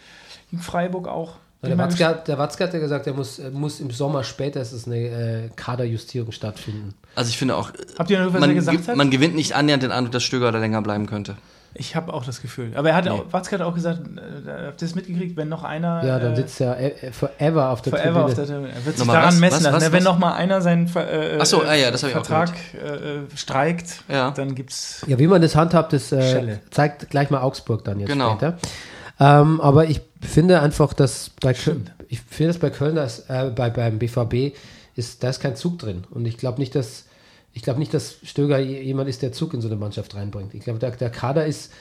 In 0.52 0.60
Freiburg 0.60 1.08
auch. 1.08 1.36
Der 1.62 1.72
Immer 1.72 1.84
Watzke, 1.84 2.04
hat, 2.06 2.28
der 2.28 2.38
Watzke 2.38 2.64
hat 2.64 2.74
ja 2.74 2.78
gesagt, 2.80 3.06
er 3.06 3.14
muss, 3.14 3.40
muss 3.52 3.80
im 3.80 3.90
Sommer 3.90 4.22
spätestens 4.24 4.86
eine 4.86 4.96
äh, 4.96 5.48
Kaderjustierung 5.56 6.30
stattfinden. 6.30 6.94
Also 7.14 7.30
ich 7.30 7.38
finde 7.38 7.56
auch, 7.56 7.70
Habt 7.98 8.10
ihr 8.10 8.18
noch 8.20 8.26
was 8.28 8.34
er 8.34 8.40
man, 8.40 8.54
gesagt 8.54 8.78
ge- 8.78 8.86
hat? 8.88 8.96
man 8.96 9.10
gewinnt 9.10 9.34
nicht 9.34 9.54
annähernd 9.54 9.82
den 9.82 9.90
Eindruck, 9.90 10.12
dass 10.12 10.22
Stöger 10.22 10.52
da 10.52 10.58
länger 10.58 10.82
bleiben 10.82 11.06
könnte. 11.06 11.36
Ich 11.78 11.94
habe 11.96 12.12
auch 12.14 12.24
das 12.24 12.40
Gefühl. 12.40 12.72
Aber 12.74 12.90
er 12.90 12.94
hat 12.96 13.04
Nee. 13.04 13.10
auch, 13.10 13.24
Watzke 13.32 13.58
hat 13.58 13.62
auch 13.62 13.74
gesagt, 13.74 14.00
äh, 14.00 14.66
habt 14.66 14.80
ihr 14.80 14.86
das 14.88 14.94
mitgekriegt, 14.94 15.36
wenn 15.36 15.48
noch 15.48 15.62
einer 15.64 16.04
Ja, 16.06 16.18
dann 16.18 16.32
äh, 16.32 16.36
sitzt 16.36 16.60
er 16.60 16.78
äh, 16.78 17.10
forever 17.12 17.70
auf 17.70 17.82
der 17.82 17.92
forever 17.92 18.24
auf 18.26 18.34
der 18.34 18.44
Tribüne. 18.46 18.68
Tribüne. 18.68 18.78
Er 18.80 18.86
wird 18.86 18.96
sich 18.96 19.06
Nochmal 19.06 19.16
daran 19.16 19.34
was? 19.34 19.40
messen 19.40 19.54
Was? 19.56 19.62
lassen. 19.64 19.76
Was? 19.76 19.92
Wenn 19.92 19.98
Was? 19.98 20.04
noch 20.04 20.18
mal 20.18 20.32
einer 20.34 20.60
seinen 20.62 20.86
äh, 20.94 21.38
Ach 21.40 21.46
so, 21.46 21.62
ah 21.62 21.74
ja, 21.74 21.90
Vertrag 21.96 22.50
äh, 22.74 23.36
streikt, 23.36 24.04
Ja. 24.08 24.30
dann 24.30 24.54
gibt's 24.54 25.04
Ja, 25.06 25.18
wie 25.18 25.26
man 25.26 25.42
das 25.42 25.56
handhabt, 25.56 25.92
das 25.92 26.12
äh, 26.12 26.58
zeigt 26.70 27.10
gleich 27.10 27.30
mal 27.30 27.40
Augsburg 27.40 27.84
dann 27.84 27.98
jetzt 28.00 28.08
Genau. 28.10 28.30
später. 28.32 28.58
Ähm, 29.18 29.60
aber 29.62 29.86
ich 29.86 30.00
finde 30.28 30.60
einfach, 30.60 30.92
dass 30.92 31.30
bei 31.40 31.54
Köln, 31.54 31.90
ich 32.08 32.20
finde, 32.20 32.52
dass 32.52 32.60
bei 32.60 32.70
Köln, 32.70 32.96
das, 32.96 33.28
äh, 33.28 33.50
bei, 33.54 33.70
beim 33.70 33.98
BVB, 33.98 34.56
ist, 34.94 35.22
da 35.22 35.28
ist 35.28 35.40
kein 35.40 35.56
Zug 35.56 35.78
drin. 35.78 36.04
Und 36.10 36.26
ich 36.26 36.38
glaube 36.38 36.58
nicht, 36.58 36.74
dass 36.74 37.06
ich 37.56 37.62
glaube 37.62 37.78
nicht, 37.78 37.94
dass 37.94 38.18
Stöger 38.22 38.58
jemand 38.58 39.08
ist, 39.08 39.22
der 39.22 39.32
Zug 39.32 39.54
in 39.54 39.62
so 39.62 39.68
eine 39.68 39.78
Mannschaft 39.78 40.14
reinbringt. 40.14 40.52
Ich 40.52 40.60
glaube, 40.60 40.78
der, 40.78 40.90
der 40.90 41.08
Kader 41.08 41.46
ist 41.46 41.72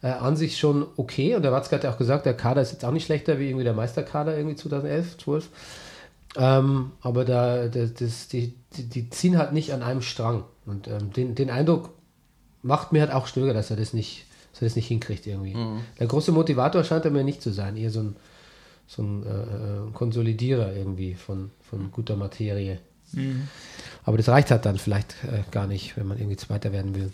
äh, 0.00 0.06
an 0.06 0.36
sich 0.36 0.58
schon 0.58 0.86
okay. 0.96 1.34
Und 1.34 1.42
der 1.42 1.50
Watzke 1.50 1.74
hat 1.74 1.82
ja 1.82 1.92
auch 1.92 1.98
gesagt, 1.98 2.24
der 2.24 2.36
Kader 2.36 2.62
ist 2.62 2.70
jetzt 2.70 2.84
auch 2.84 2.92
nicht 2.92 3.04
schlechter 3.04 3.40
wie 3.40 3.48
irgendwie 3.48 3.64
der 3.64 3.74
Meisterkader 3.74 4.36
irgendwie 4.36 4.54
2011, 4.54 5.18
12. 5.18 5.48
Ähm, 6.36 6.92
aber 7.00 7.24
da, 7.24 7.66
das, 7.66 7.94
das, 7.94 8.28
die, 8.28 8.54
die, 8.76 8.84
die 8.84 9.10
ziehen 9.10 9.36
halt 9.36 9.52
nicht 9.52 9.72
an 9.72 9.82
einem 9.82 10.02
Strang. 10.02 10.44
Und 10.66 10.86
ähm, 10.86 11.12
den, 11.12 11.34
den 11.34 11.50
Eindruck 11.50 11.90
macht 12.62 12.92
mir 12.92 13.00
halt 13.00 13.12
auch 13.12 13.26
Stöger, 13.26 13.54
dass 13.54 13.70
er 13.70 13.76
das 13.76 13.92
nicht, 13.92 14.26
dass 14.54 14.62
er 14.62 14.68
das 14.68 14.76
nicht 14.76 14.86
hinkriegt 14.88 15.26
irgendwie. 15.26 15.54
Der 16.00 16.06
große 16.06 16.32
Motivator 16.32 16.82
scheint 16.84 17.04
er 17.04 17.10
mir 17.10 17.24
nicht 17.24 17.42
zu 17.42 17.50
sein, 17.52 17.76
eher 17.76 17.90
so 17.90 18.00
ein, 18.00 18.16
so 18.86 19.02
ein 19.02 19.26
äh, 19.26 19.28
äh, 19.28 19.90
Konsolidierer 19.92 20.72
irgendwie 20.74 21.14
von, 21.14 21.50
von 21.68 21.90
guter 21.92 22.16
Materie. 22.16 22.78
Aber 24.04 24.16
das 24.16 24.28
reicht 24.28 24.50
halt 24.50 24.64
dann 24.66 24.78
vielleicht 24.78 25.14
äh, 25.24 25.42
gar 25.50 25.66
nicht, 25.66 25.96
wenn 25.96 26.06
man 26.06 26.18
irgendwie 26.18 26.36
Zweiter 26.36 26.72
werden 26.72 26.94
will. 26.94 27.12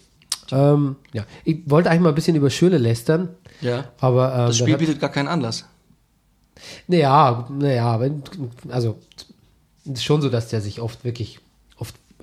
Ähm, 0.52 0.96
ja, 1.12 1.24
ich 1.44 1.58
wollte 1.66 1.90
eigentlich 1.90 2.00
mal 2.02 2.08
ein 2.10 2.14
bisschen 2.14 2.36
über 2.36 2.48
Schöle 2.50 2.78
lästern, 2.78 3.28
Ja. 3.60 3.84
aber 4.00 4.32
ähm, 4.34 4.46
Das 4.46 4.58
Spiel 4.58 4.72
hat- 4.72 4.80
bietet 4.80 5.00
gar 5.00 5.10
keinen 5.10 5.28
Anlass. 5.28 5.64
naja, 6.88 7.46
naja, 7.50 8.00
wenn, 8.00 8.22
also 8.68 8.98
es 9.84 9.92
ist 9.92 10.04
schon 10.04 10.20
so, 10.22 10.28
dass 10.28 10.48
der 10.48 10.60
sich 10.60 10.80
oft 10.80 11.04
wirklich 11.04 11.40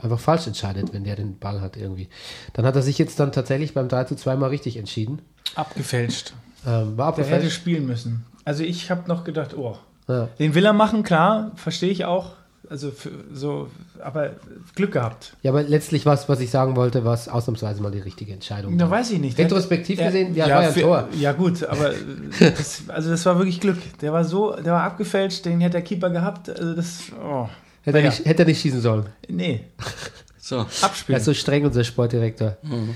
einfach 0.01 0.19
falsch 0.19 0.47
entscheidet, 0.47 0.93
wenn 0.93 1.03
der 1.03 1.15
den 1.15 1.37
Ball 1.39 1.61
hat 1.61 1.77
irgendwie. 1.77 2.09
Dann 2.53 2.65
hat 2.65 2.75
er 2.75 2.81
sich 2.81 2.97
jetzt 2.97 3.19
dann 3.19 3.31
tatsächlich 3.31 3.73
beim 3.73 3.87
3 3.87 4.05
zu 4.05 4.15
2 4.15 4.35
mal 4.35 4.49
richtig 4.49 4.77
entschieden. 4.77 5.19
abgefälscht. 5.55 6.33
Ähm, 6.65 6.97
war 6.97 7.13
Der 7.15 7.23
hätte 7.25 7.33
abgefälscht. 7.35 7.55
spielen 7.55 7.85
müssen. 7.87 8.25
Also 8.45 8.63
ich 8.63 8.89
habe 8.91 9.07
noch 9.07 9.23
gedacht, 9.23 9.55
oh, 9.57 9.77
Ja. 10.07 10.27
den 10.39 10.55
will 10.55 10.65
er 10.65 10.73
machen, 10.73 11.03
klar, 11.03 11.51
verstehe 11.55 11.89
ich 11.91 12.05
auch. 12.05 12.31
Also 12.69 12.91
für, 12.91 13.11
so, 13.31 13.69
aber 14.03 14.31
Glück 14.75 14.91
gehabt. 14.91 15.37
ja, 15.41 15.51
aber 15.51 15.63
letztlich 15.63 16.05
was, 16.05 16.27
was 16.27 16.41
ich 16.41 16.49
sagen 16.49 16.75
wollte, 16.75 17.05
war 17.05 17.13
es 17.13 17.29
ausnahmsweise 17.29 17.81
mal 17.81 17.91
die 17.93 17.99
richtige 17.99 18.33
Entscheidung. 18.33 18.77
Da 18.77 18.89
weiß 18.89 19.11
ich 19.11 19.19
nicht. 19.19 19.37
Retrospektiv 19.37 19.99
gesehen, 19.99 20.35
ja, 20.35 20.45
war 20.49 20.63
ja 20.63 20.67
ein 20.67 20.73
für- 20.73 20.81
Tor. 20.81 21.07
Ja, 21.17 21.31
gut, 21.31 21.63
aber 21.63 21.93
das, 22.39 22.83
also 22.89 23.09
das 23.09 23.25
war 23.25 23.37
wirklich 23.37 23.61
Glück. 23.61 23.77
Der 24.01 24.11
war 24.11 24.25
so, 24.25 24.53
der 24.53 24.73
war 24.73 24.83
abgefälscht, 24.83 25.45
den 25.45 25.61
hätte 25.61 25.73
der 25.73 25.81
Keeper 25.81 26.09
gehabt. 26.09 26.49
Also 26.49 26.73
das, 26.75 27.03
oh. 27.23 27.47
Hätte, 27.87 27.97
er 27.99 28.03
Naja. 28.03 28.09
nicht, 28.09 28.25
hätte 28.25 28.43
er 28.43 28.45
nicht 28.47 28.61
schießen 28.61 28.81
sollen. 28.81 29.05
Nee, 29.29 29.61
So. 30.39 30.57
Er 30.57 30.67
abspielen. 30.81 31.19
ist 31.19 31.25
so 31.25 31.33
streng, 31.33 31.65
unser 31.65 31.83
Sportdirektor. 31.83 32.57
Mhm. 32.61 32.95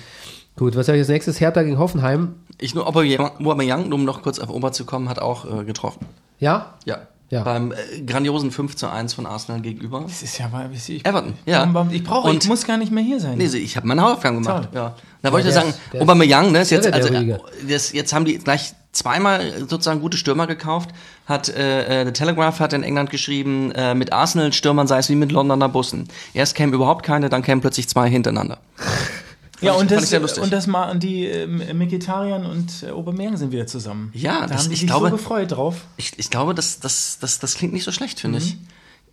Gut, 0.58 0.76
was 0.76 0.88
habe 0.88 0.98
ich 0.98 1.02
als 1.02 1.10
nächstes? 1.10 1.40
Hertha 1.40 1.64
gegen 1.64 1.80
Hoffenheim. 1.80 2.36
Ich 2.60 2.76
nur, 2.76 2.88
Aubameyang, 2.88 3.92
um 3.92 4.06
noch 4.06 4.22
kurz 4.22 4.40
auf 4.40 4.50
Ober 4.50 4.72
zu 4.72 4.86
kommen, 4.86 5.10
hat 5.10 5.20
auch 5.20 5.60
äh, 5.62 5.64
getroffen. 5.66 6.06
Ja? 6.40 6.76
Ja. 6.86 7.08
Ja. 7.30 7.44
Beim 7.44 7.72
äh, 7.72 8.02
grandiosen 8.06 8.52
5 8.52 8.76
zu 8.76 8.90
1 8.90 9.14
von 9.14 9.26
Arsenal 9.26 9.62
gegenüber. 9.62 10.02
Das 10.02 10.22
ist 10.22 10.38
ja 10.38 10.50
mal, 10.50 10.70
ich, 10.74 11.06
Everton, 11.06 11.34
ja. 11.46 11.64
Ich 11.92 12.04
brauche, 12.04 12.32
ich 12.34 12.48
muss 12.48 12.66
gar 12.68 12.78
nicht 12.78 12.92
mehr 12.92 13.04
hier 13.04 13.20
sein. 13.22 13.38
Nee, 13.38 13.46
ich 13.46 13.78
habe 13.78 13.88
meine 13.88 14.02
Hausaufgaben 14.02 14.42
gemacht. 14.44 14.70
Toll. 14.72 14.82
Ja. 14.82 14.96
Da 15.22 15.32
wollte 15.32 15.48
ich 15.48 15.54
sagen, 15.54 15.70
ist- 15.70 15.80
ist- 15.94 16.02
Aubameyang, 16.02 16.52
ne, 16.52 16.60
ist 16.62 16.72
jetzt, 16.72 16.92
also, 16.92 17.08
Rüdiger. 17.10 17.36
äh, 17.36 17.72
das, 17.72 17.94
jetzt 17.94 18.12
haben 18.14 18.26
die 18.26 18.38
gleich 18.38 18.74
zweimal 18.92 19.60
sozusagen 19.68 20.02
gute 20.02 20.18
Stürmer 20.18 20.48
gekauft. 20.48 20.90
Hat 21.26 21.50
äh, 21.50 22.02
äh, 22.02 22.06
The 22.06 22.12
Telegraph 22.12 22.60
hat 22.60 22.74
in 22.74 22.84
England 22.84 23.10
geschrieben, 23.10 23.72
äh, 23.72 23.96
mit 23.96 24.12
Arsenal-Stürmern 24.12 24.88
sei 24.88 24.98
es 25.00 25.10
wie 25.10 25.16
mit 25.16 25.32
Londoner 25.32 25.70
Bussen. 25.70 26.08
Erst 26.34 26.56
kämen 26.56 26.74
überhaupt 26.74 27.04
keine, 27.06 27.30
dann 27.30 27.42
kämen 27.42 27.62
plötzlich 27.62 27.88
zwei 27.88 28.10
hintereinander. 28.10 28.58
ja, 29.62 29.74
und 29.74 29.92
ich- 29.92 30.10
das, 30.10 30.38
und 30.38 30.52
das 30.52 30.68
mal 30.68 30.90
und 30.92 31.04
die 31.04 31.26
ähm, 31.26 31.62
Mikitarian 31.78 32.46
und 32.46 32.84
äh, 32.84 32.90
Aubameyang 32.92 33.38
sind 33.38 33.52
wieder 33.52 33.68
zusammen. 33.68 34.12
Ja, 34.14 34.42
da 34.42 34.48
das- 34.48 34.64
haben 34.64 34.68
die 34.70 34.74
ich 34.74 34.80
sich 34.82 34.88
glaube- 34.90 35.10
so 35.10 35.16
gefreut 35.16 35.52
drauf. 35.52 35.76
Ich, 35.98 36.14
ich 36.18 36.30
glaube, 36.30 36.54
das, 36.54 36.80
das, 36.80 37.18
das, 37.20 37.40
das 37.40 37.56
klingt 37.56 37.74
nicht 37.74 37.84
so 37.86 37.92
schlecht, 37.92 38.20
finde 38.20 38.40
Mhm. 38.40 38.46
ich. 38.46 38.58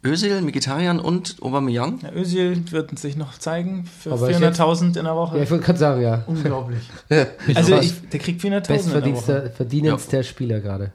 Özil, 0.04 0.42
Mkhitaryan 0.42 1.00
und 1.00 1.36
Aubameyang. 1.42 2.00
Ja, 2.02 2.12
Özil 2.12 2.70
wird 2.70 2.96
sich 2.98 3.16
noch 3.16 3.38
zeigen 3.38 3.84
für 3.86 4.12
Aber 4.12 4.30
ist 4.30 4.40
400.000 4.40 4.96
in 4.98 5.04
der 5.04 5.16
Woche. 5.16 5.36
Ja, 5.36 5.42
ich 5.42 5.50
wollte 5.50 5.64
gerade 5.64 5.78
sagen, 5.78 6.02
ja. 6.02 6.22
Unglaublich. 6.26 6.82
also 7.54 7.76
Was? 7.76 7.84
ich, 7.84 8.08
der 8.10 8.20
kriegt 8.20 8.40
400.000 8.40 8.46
in 8.46 8.52
der 8.52 8.60
Woche. 8.60 8.74
Bestverdienster 8.74 9.50
verdienendster 9.50 10.22
Spieler 10.22 10.60
gerade. 10.60 10.92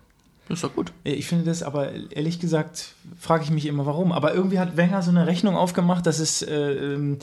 Das 0.48 0.58
ist 0.58 0.64
doch 0.64 0.74
gut. 0.76 0.92
Ich 1.04 1.28
finde 1.28 1.46
das 1.46 1.64
aber, 1.64 1.90
ehrlich 2.12 2.40
gesagt, 2.40 2.94
frage 3.20 3.44
ich 3.44 3.52
mich 3.52 3.66
immer, 3.66 3.86
warum. 3.86 4.12
Aber 4.12 4.34
irgendwie 4.34 4.60
hat 4.60 4.78
Wenger 4.78 5.02
so 5.02 5.10
eine 5.12 5.28
Rechnung 5.28 5.56
aufgemacht, 5.56 6.06
dass 6.06 6.20
es 6.20 6.42
äh, 6.42 6.54
ähm, 6.54 7.18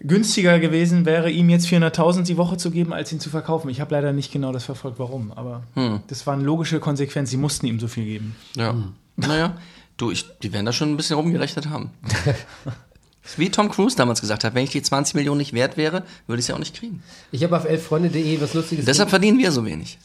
günstiger 0.00 0.58
gewesen 0.58 1.06
wäre, 1.06 1.30
ihm 1.30 1.48
jetzt 1.48 1.66
400.000 1.66 2.24
die 2.24 2.36
Woche 2.36 2.56
zu 2.56 2.70
geben, 2.70 2.92
als 2.92 3.12
ihn 3.12 3.20
zu 3.20 3.30
verkaufen. 3.30 3.68
Ich 3.70 3.80
habe 3.80 3.94
leider 3.94 4.12
nicht 4.12 4.32
genau 4.32 4.52
das 4.52 4.64
verfolgt, 4.64 4.98
warum. 4.98 5.32
Aber 5.32 5.62
Hm. 5.74 6.00
das 6.08 6.26
war 6.26 6.34
eine 6.34 6.44
logische 6.44 6.80
Konsequenz. 6.80 7.30
Sie 7.30 7.36
mussten 7.36 7.66
ihm 7.66 7.80
so 7.80 7.88
viel 7.88 8.04
geben. 8.04 8.36
Ja. 8.56 8.74
Naja, 9.16 9.56
du, 9.96 10.10
ich, 10.10 10.26
die 10.42 10.52
werden 10.52 10.66
da 10.66 10.72
schon 10.72 10.92
ein 10.92 10.96
bisschen 10.96 11.16
rumgerechnet 11.16 11.68
haben. 11.68 11.90
Wie 13.36 13.50
Tom 13.50 13.68
Cruise 13.70 13.96
damals 13.96 14.20
gesagt 14.20 14.44
hat, 14.44 14.54
wenn 14.54 14.62
ich 14.64 14.70
die 14.70 14.82
20 14.82 15.14
Millionen 15.16 15.38
nicht 15.38 15.52
wert 15.52 15.76
wäre, 15.76 16.04
würde 16.28 16.38
ich 16.38 16.44
es 16.44 16.48
ja 16.48 16.54
auch 16.54 16.60
nicht 16.60 16.76
kriegen. 16.76 17.02
Ich 17.32 17.42
habe 17.42 17.56
auf 17.56 17.64
elffreunde.de 17.64 18.40
was 18.40 18.54
Lustiges. 18.54 18.84
Deshalb 18.84 19.10
verdienen 19.10 19.38
wir 19.38 19.50
so 19.50 19.64
wenig. 19.66 19.98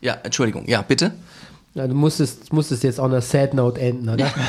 Ja, 0.00 0.14
Entschuldigung. 0.24 0.66
Ja, 0.68 0.82
bitte. 0.82 1.12
Ja, 1.74 1.86
du 1.86 1.94
musstest, 1.94 2.52
musstest 2.52 2.82
jetzt 2.82 2.98
on 2.98 3.14
a 3.14 3.20
sad 3.20 3.54
note 3.54 3.80
enden, 3.80 4.08
oder? 4.08 4.30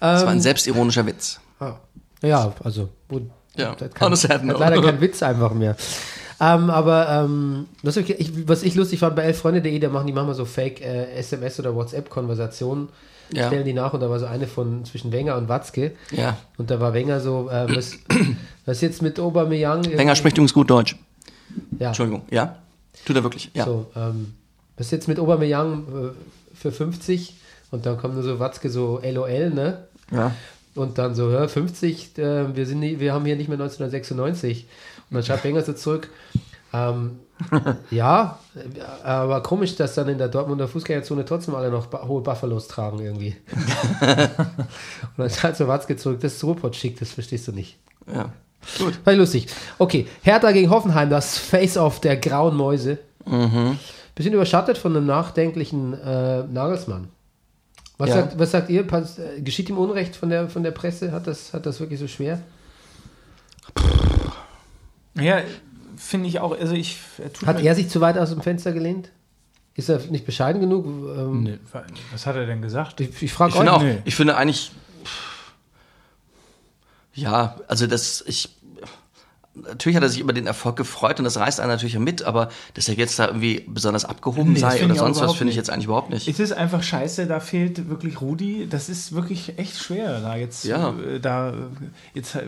Das 0.00 0.20
Ähm, 0.20 0.26
war 0.26 0.32
ein 0.32 0.40
selbstironischer 0.40 1.04
Witz. 1.06 1.40
Ah. 1.58 1.74
Ja, 2.22 2.52
also. 2.62 2.88
Ja, 3.56 3.74
kein, 3.74 4.06
on 4.06 4.12
a 4.12 4.16
sad 4.16 4.44
note. 4.44 4.60
leider 4.60 4.80
keinen 4.80 5.00
Witz 5.00 5.22
einfach 5.24 5.52
mehr. 5.52 5.76
Ähm, 6.40 6.70
aber 6.70 7.08
ähm, 7.08 7.66
was, 7.82 7.96
ich, 7.96 8.48
was 8.48 8.62
ich 8.62 8.74
lustig 8.76 9.00
fand 9.00 9.16
bei 9.16 9.22
elffreunde.de, 9.22 9.78
da 9.78 9.88
machen 9.88 10.06
die 10.06 10.12
manchmal 10.12 10.34
so 10.36 10.44
Fake 10.44 10.80
äh, 10.80 11.10
SMS 11.14 11.58
oder 11.58 11.74
WhatsApp-Konversationen, 11.74 12.88
Ja. 13.32 13.48
stellen 13.48 13.64
die 13.64 13.72
nach 13.72 13.92
und 13.92 14.00
da 14.00 14.08
war 14.08 14.18
so 14.20 14.26
eine 14.26 14.46
von 14.46 14.84
zwischen 14.84 15.10
Wenger 15.10 15.36
und 15.36 15.48
Watzke. 15.48 15.92
Ja. 16.12 16.36
Und 16.56 16.70
da 16.70 16.78
war 16.80 16.94
Wenger 16.94 17.20
so, 17.20 17.48
äh, 17.50 17.66
was, 17.74 17.98
was 18.66 18.80
jetzt 18.80 19.02
mit 19.02 19.18
Aubameyang? 19.18 19.84
Wenger 19.96 20.14
spricht 20.14 20.36
übrigens 20.36 20.54
gut 20.54 20.70
Deutsch. 20.70 20.96
ja, 21.78 21.88
Entschuldigung. 21.88 22.22
Ja? 22.30 22.56
Tut 23.04 23.16
er 23.16 23.22
wirklich. 23.24 23.50
Ja. 23.54 23.64
So, 23.64 23.86
ähm, 23.96 24.34
was 24.76 24.90
jetzt 24.92 25.08
mit 25.08 25.18
Aubameyang 25.18 25.78
äh, 25.88 26.56
für 26.56 26.70
50 26.70 27.34
und 27.72 27.84
dann 27.84 27.98
kommt 27.98 28.14
nur 28.14 28.22
so 28.22 28.38
Watzke 28.38 28.70
so 28.70 29.00
LOL, 29.04 29.50
ne? 29.50 29.84
ja. 30.12 30.32
Und 30.74 30.96
dann 30.98 31.16
so, 31.16 31.28
hör, 31.30 31.48
50, 31.48 32.16
äh, 32.18 32.54
wir, 32.54 32.64
sind 32.64 32.78
nie, 32.78 33.00
wir 33.00 33.12
haben 33.12 33.24
hier 33.24 33.34
nicht 33.34 33.48
mehr 33.48 33.58
1996. 33.58 34.66
Und 35.10 35.14
dann 35.14 35.22
schreibt 35.22 35.44
Wenger 35.44 35.62
so 35.62 35.72
zurück, 35.72 36.08
ähm, 36.72 37.20
ja, 37.90 38.38
aber 39.04 39.42
komisch, 39.42 39.76
dass 39.76 39.94
dann 39.94 40.08
in 40.08 40.18
der 40.18 40.28
Dortmunder 40.28 40.66
Fußgängerzone 40.68 41.24
trotzdem 41.24 41.54
alle 41.54 41.70
noch 41.70 41.86
ba 41.86 42.06
hohe 42.06 42.20
Buffalos 42.20 42.66
tragen 42.68 42.98
irgendwie. 42.98 43.36
und 44.00 45.18
dann 45.18 45.30
schreibt 45.30 45.56
so 45.56 45.68
Watzke 45.68 45.96
zurück, 45.96 46.18
das 46.20 46.34
ist 46.34 46.44
Ruhrpott 46.44 46.74
schick, 46.76 46.98
das 46.98 47.10
verstehst 47.12 47.48
du 47.48 47.52
nicht. 47.52 47.78
ja. 48.12 48.32
Gut. 48.76 48.98
War 49.06 49.14
lustig. 49.14 49.46
Okay, 49.78 50.08
Hertha 50.22 50.50
gegen 50.50 50.68
Hoffenheim, 50.68 51.08
das 51.10 51.38
Face-Off 51.38 52.00
der 52.00 52.16
grauen 52.16 52.56
Mäuse. 52.56 52.98
Mhm. 53.24 53.78
Bisschen 54.16 54.34
überschattet 54.34 54.76
von 54.76 54.96
einem 54.96 55.06
nachdenklichen 55.06 55.94
äh, 55.94 56.42
Nagelsmann. 56.42 57.08
Was, 57.98 58.10
Ja. 58.10 58.14
sagt, 58.16 58.38
was 58.38 58.50
sagt 58.50 58.68
ihr? 58.68 58.80
Äh, 58.92 59.40
geschieht 59.42 59.68
ihm 59.70 59.78
Unrecht 59.78 60.16
von 60.16 60.28
der, 60.28 60.48
von 60.48 60.64
der 60.64 60.72
Presse? 60.72 61.12
Hat 61.12 61.28
das, 61.28 61.54
hat 61.54 61.66
das 61.66 61.78
wirklich 61.78 62.00
so 62.00 62.08
schwer? 62.08 62.40
Ja, 65.20 65.40
finde 65.96 66.28
ich 66.28 66.40
auch. 66.40 66.58
Also 66.58 66.74
ich 66.74 66.98
er 67.18 67.32
tut 67.32 67.48
Hat 67.48 67.60
er 67.62 67.74
sich 67.74 67.88
zu 67.88 68.00
weit 68.00 68.18
aus 68.18 68.30
dem 68.30 68.40
Fenster 68.42 68.72
gelehnt? 68.72 69.10
Ist 69.74 69.88
er 69.88 69.98
nicht 70.10 70.26
bescheiden 70.26 70.60
genug? 70.60 70.86
Ähm, 70.86 71.42
Nee, 71.44 71.58
was 72.10 72.26
hat 72.26 72.34
er 72.36 72.46
denn 72.46 72.62
gesagt? 72.62 73.00
Ich, 73.00 73.22
ich 73.22 73.32
frage 73.32 73.50
Ich 73.50 73.56
finde 73.56 73.70
euch. 73.72 73.76
auch, 73.78 73.82
nee. 73.82 73.98
ich 74.04 74.14
finde 74.16 74.36
eigentlich, 74.36 74.72
ja, 77.14 77.56
also 77.68 77.86
das, 77.86 78.24
ich, 78.26 78.48
natürlich 79.66 79.96
hat 79.96 80.02
er 80.02 80.08
sich 80.08 80.20
über 80.20 80.32
den 80.32 80.46
Erfolg 80.46 80.76
gefreut 80.76 81.18
und 81.18 81.24
das 81.24 81.36
reißt 81.36 81.60
einen 81.60 81.70
natürlich 81.70 81.98
mit, 81.98 82.22
aber 82.22 82.48
dass 82.74 82.88
er 82.88 82.94
jetzt 82.94 83.18
da 83.18 83.26
irgendwie 83.26 83.64
besonders 83.66 84.04
abgehoben 84.04 84.52
Nee, 84.52 84.58
sei 84.60 84.84
oder 84.84 84.94
sonst 84.94 85.20
was, 85.20 85.34
finde 85.34 85.50
ich 85.50 85.56
jetzt 85.56 85.70
eigentlich 85.70 85.86
überhaupt 85.86 86.10
nicht. 86.10 86.28
Es 86.28 86.38
ist 86.40 86.52
einfach 86.52 86.82
scheiße, 86.82 87.26
da 87.26 87.40
fehlt 87.40 87.88
wirklich 87.88 88.20
Rudi. 88.20 88.66
Das 88.70 88.88
ist 88.88 89.12
wirklich 89.12 89.58
echt 89.58 89.76
schwer, 89.78 90.20
da 90.20 90.36
jetzt, 90.36 90.64
Ja. 90.64 90.90
äh, 90.90 91.20
da, 91.20 91.50
äh, 91.50 91.54
jetzt, 92.14 92.34
äh, 92.34 92.42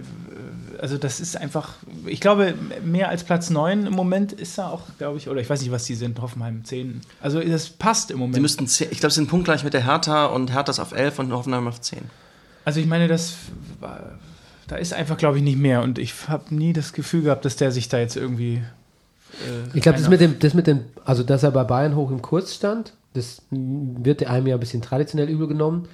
also 0.80 0.98
das 0.98 1.20
ist 1.20 1.36
einfach, 1.36 1.74
ich 2.06 2.20
glaube, 2.20 2.54
mehr 2.84 3.08
als 3.08 3.24
Platz 3.24 3.50
9 3.50 3.86
im 3.86 3.92
Moment 3.94 4.32
ist 4.32 4.58
da 4.58 4.68
auch, 4.68 4.82
glaube 4.98 5.18
ich, 5.18 5.28
oder 5.28 5.40
ich 5.40 5.48
weiß 5.50 5.60
nicht, 5.60 5.70
was 5.72 5.84
die 5.84 5.94
sind, 5.94 6.20
Hoffenheim 6.20 6.64
10. 6.64 7.00
Also 7.20 7.40
das 7.40 7.68
passt 7.70 8.10
im 8.10 8.18
Moment. 8.18 8.34
Sie 8.36 8.40
müssten, 8.40 8.66
zehn- 8.66 8.88
ich 8.90 9.00
glaube, 9.00 9.10
sie 9.12 9.16
sind 9.20 9.28
punktgleich 9.28 9.64
mit 9.64 9.74
der 9.74 9.84
Hertha 9.84 10.26
und 10.26 10.52
Hertha 10.52 10.70
ist 10.70 10.78
auf 10.80 10.92
11 10.92 11.18
und 11.18 11.32
Hoffenheim 11.32 11.66
auf 11.66 11.80
10. 11.80 12.00
Also 12.64 12.78
ich 12.80 12.86
meine, 12.86 13.08
das 13.08 13.34
war- 13.80 14.18
da 14.70 14.76
ist 14.76 14.92
einfach, 14.94 15.16
glaube 15.16 15.38
ich, 15.38 15.42
nicht 15.42 15.58
mehr. 15.58 15.82
Und 15.82 15.98
ich 15.98 16.14
habe 16.28 16.54
nie 16.54 16.72
das 16.72 16.92
Gefühl 16.92 17.22
gehabt, 17.22 17.44
dass 17.44 17.56
der 17.56 17.72
sich 17.72 17.88
da 17.88 17.98
jetzt 17.98 18.16
irgendwie. 18.16 18.62
Äh, 19.32 19.76
Ich 19.76 19.82
glaube, 19.82 19.96
das 19.98 20.02
einer- 20.06 20.10
mit 20.10 20.20
dem, 20.20 20.38
das 20.38 20.54
mit 20.54 20.66
dem, 20.68 20.80
also 21.04 21.22
dass 21.24 21.42
er 21.42 21.50
bei 21.50 21.64
Bayern 21.64 21.96
hoch 21.96 22.10
im 22.10 22.22
Kurs 22.22 22.54
stand, 22.54 22.92
das 23.14 23.42
wird 23.50 24.24
einem 24.24 24.46
ja 24.46 24.54
ein 24.54 24.60
bisschen 24.60 24.82
traditionell 24.82 25.28
übel 25.28 25.48
genommen. 25.48 25.88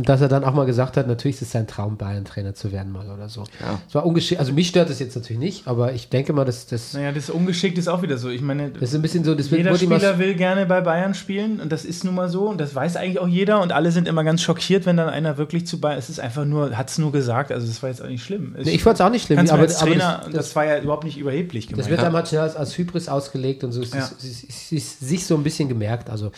Und 0.00 0.08
dass 0.08 0.22
er 0.22 0.28
dann 0.28 0.44
auch 0.44 0.54
mal 0.54 0.64
gesagt 0.64 0.96
hat, 0.96 1.06
natürlich 1.06 1.36
ist 1.36 1.42
es 1.42 1.50
sein 1.52 1.66
Traum, 1.66 1.98
Bayern-Trainer 1.98 2.54
zu 2.54 2.72
werden 2.72 2.90
mal 2.90 3.10
oder 3.10 3.28
so. 3.28 3.42
Ja. 3.60 3.78
Es 3.86 3.94
war 3.94 4.06
ungeschickt, 4.06 4.40
also 4.40 4.50
mich 4.54 4.68
stört 4.68 4.88
das 4.88 4.98
jetzt 4.98 5.14
natürlich 5.14 5.38
nicht, 5.38 5.68
aber 5.68 5.92
ich 5.92 6.08
denke 6.08 6.32
mal, 6.32 6.46
dass 6.46 6.66
das, 6.66 6.94
Naja, 6.94 7.12
das 7.12 7.28
Ungeschickt 7.28 7.76
ist 7.76 7.86
auch 7.86 8.00
wieder 8.00 8.16
so. 8.16 8.30
Ich 8.30 8.40
meine, 8.40 8.70
das 8.70 8.88
ist 8.88 8.94
ein 8.94 9.02
bisschen 9.02 9.24
so, 9.24 9.34
das 9.34 9.50
jeder 9.50 9.76
Spieler 9.76 10.18
will 10.18 10.36
gerne 10.36 10.64
bei 10.64 10.80
Bayern 10.80 11.12
spielen 11.12 11.60
und 11.60 11.70
das 11.70 11.84
ist 11.84 12.04
nun 12.04 12.14
mal 12.14 12.30
so 12.30 12.48
und 12.48 12.58
das 12.62 12.74
weiß 12.74 12.96
eigentlich 12.96 13.18
auch 13.18 13.28
jeder 13.28 13.60
und 13.60 13.72
alle 13.72 13.92
sind 13.92 14.08
immer 14.08 14.24
ganz 14.24 14.40
schockiert, 14.40 14.86
wenn 14.86 14.96
dann 14.96 15.10
einer 15.10 15.36
wirklich 15.36 15.66
zu 15.66 15.78
Bayern. 15.80 15.98
Es 15.98 16.08
ist 16.08 16.18
einfach 16.18 16.46
nur, 16.46 16.74
hat 16.78 16.88
es 16.88 16.96
nur 16.96 17.12
gesagt, 17.12 17.52
also 17.52 17.66
das 17.66 17.82
war 17.82 17.90
jetzt 17.90 18.00
auch 18.00 18.08
nicht 18.08 18.24
schlimm. 18.24 18.56
Nee, 18.58 18.70
ich 18.70 18.82
fand 18.82 18.94
es 18.94 19.02
auch 19.02 19.10
nicht 19.10 19.26
schlimm, 19.26 19.38
aber, 19.40 19.52
aber, 19.52 19.66
Trainer, 19.66 20.20
das, 20.24 20.32
das, 20.32 20.32
das, 20.46 20.56
war 20.56 20.64
ja 20.64 20.78
überhaupt 20.80 21.04
nicht 21.04 21.18
überheblich 21.18 21.66
gemeint. 21.66 21.82
das 21.84 21.90
wird 21.90 22.00
einem 22.02 22.14
halt 22.16 22.26
schnell 22.28 22.40
als, 22.40 22.56
als 22.56 22.78
Hybris 22.78 23.10
ausgelegt 23.10 23.64
und 23.64 23.72
so 23.72 23.82
ist 23.82 23.92
Ja. 23.92 24.00
es 24.00 24.24
es- 24.24 24.44
es 24.48 24.72
ist 24.72 25.00
sich 25.00 25.26
so 25.26 25.34
ein 25.36 25.42
bisschen 25.42 25.68
gemerkt. 25.68 26.08
Also, 26.08 26.32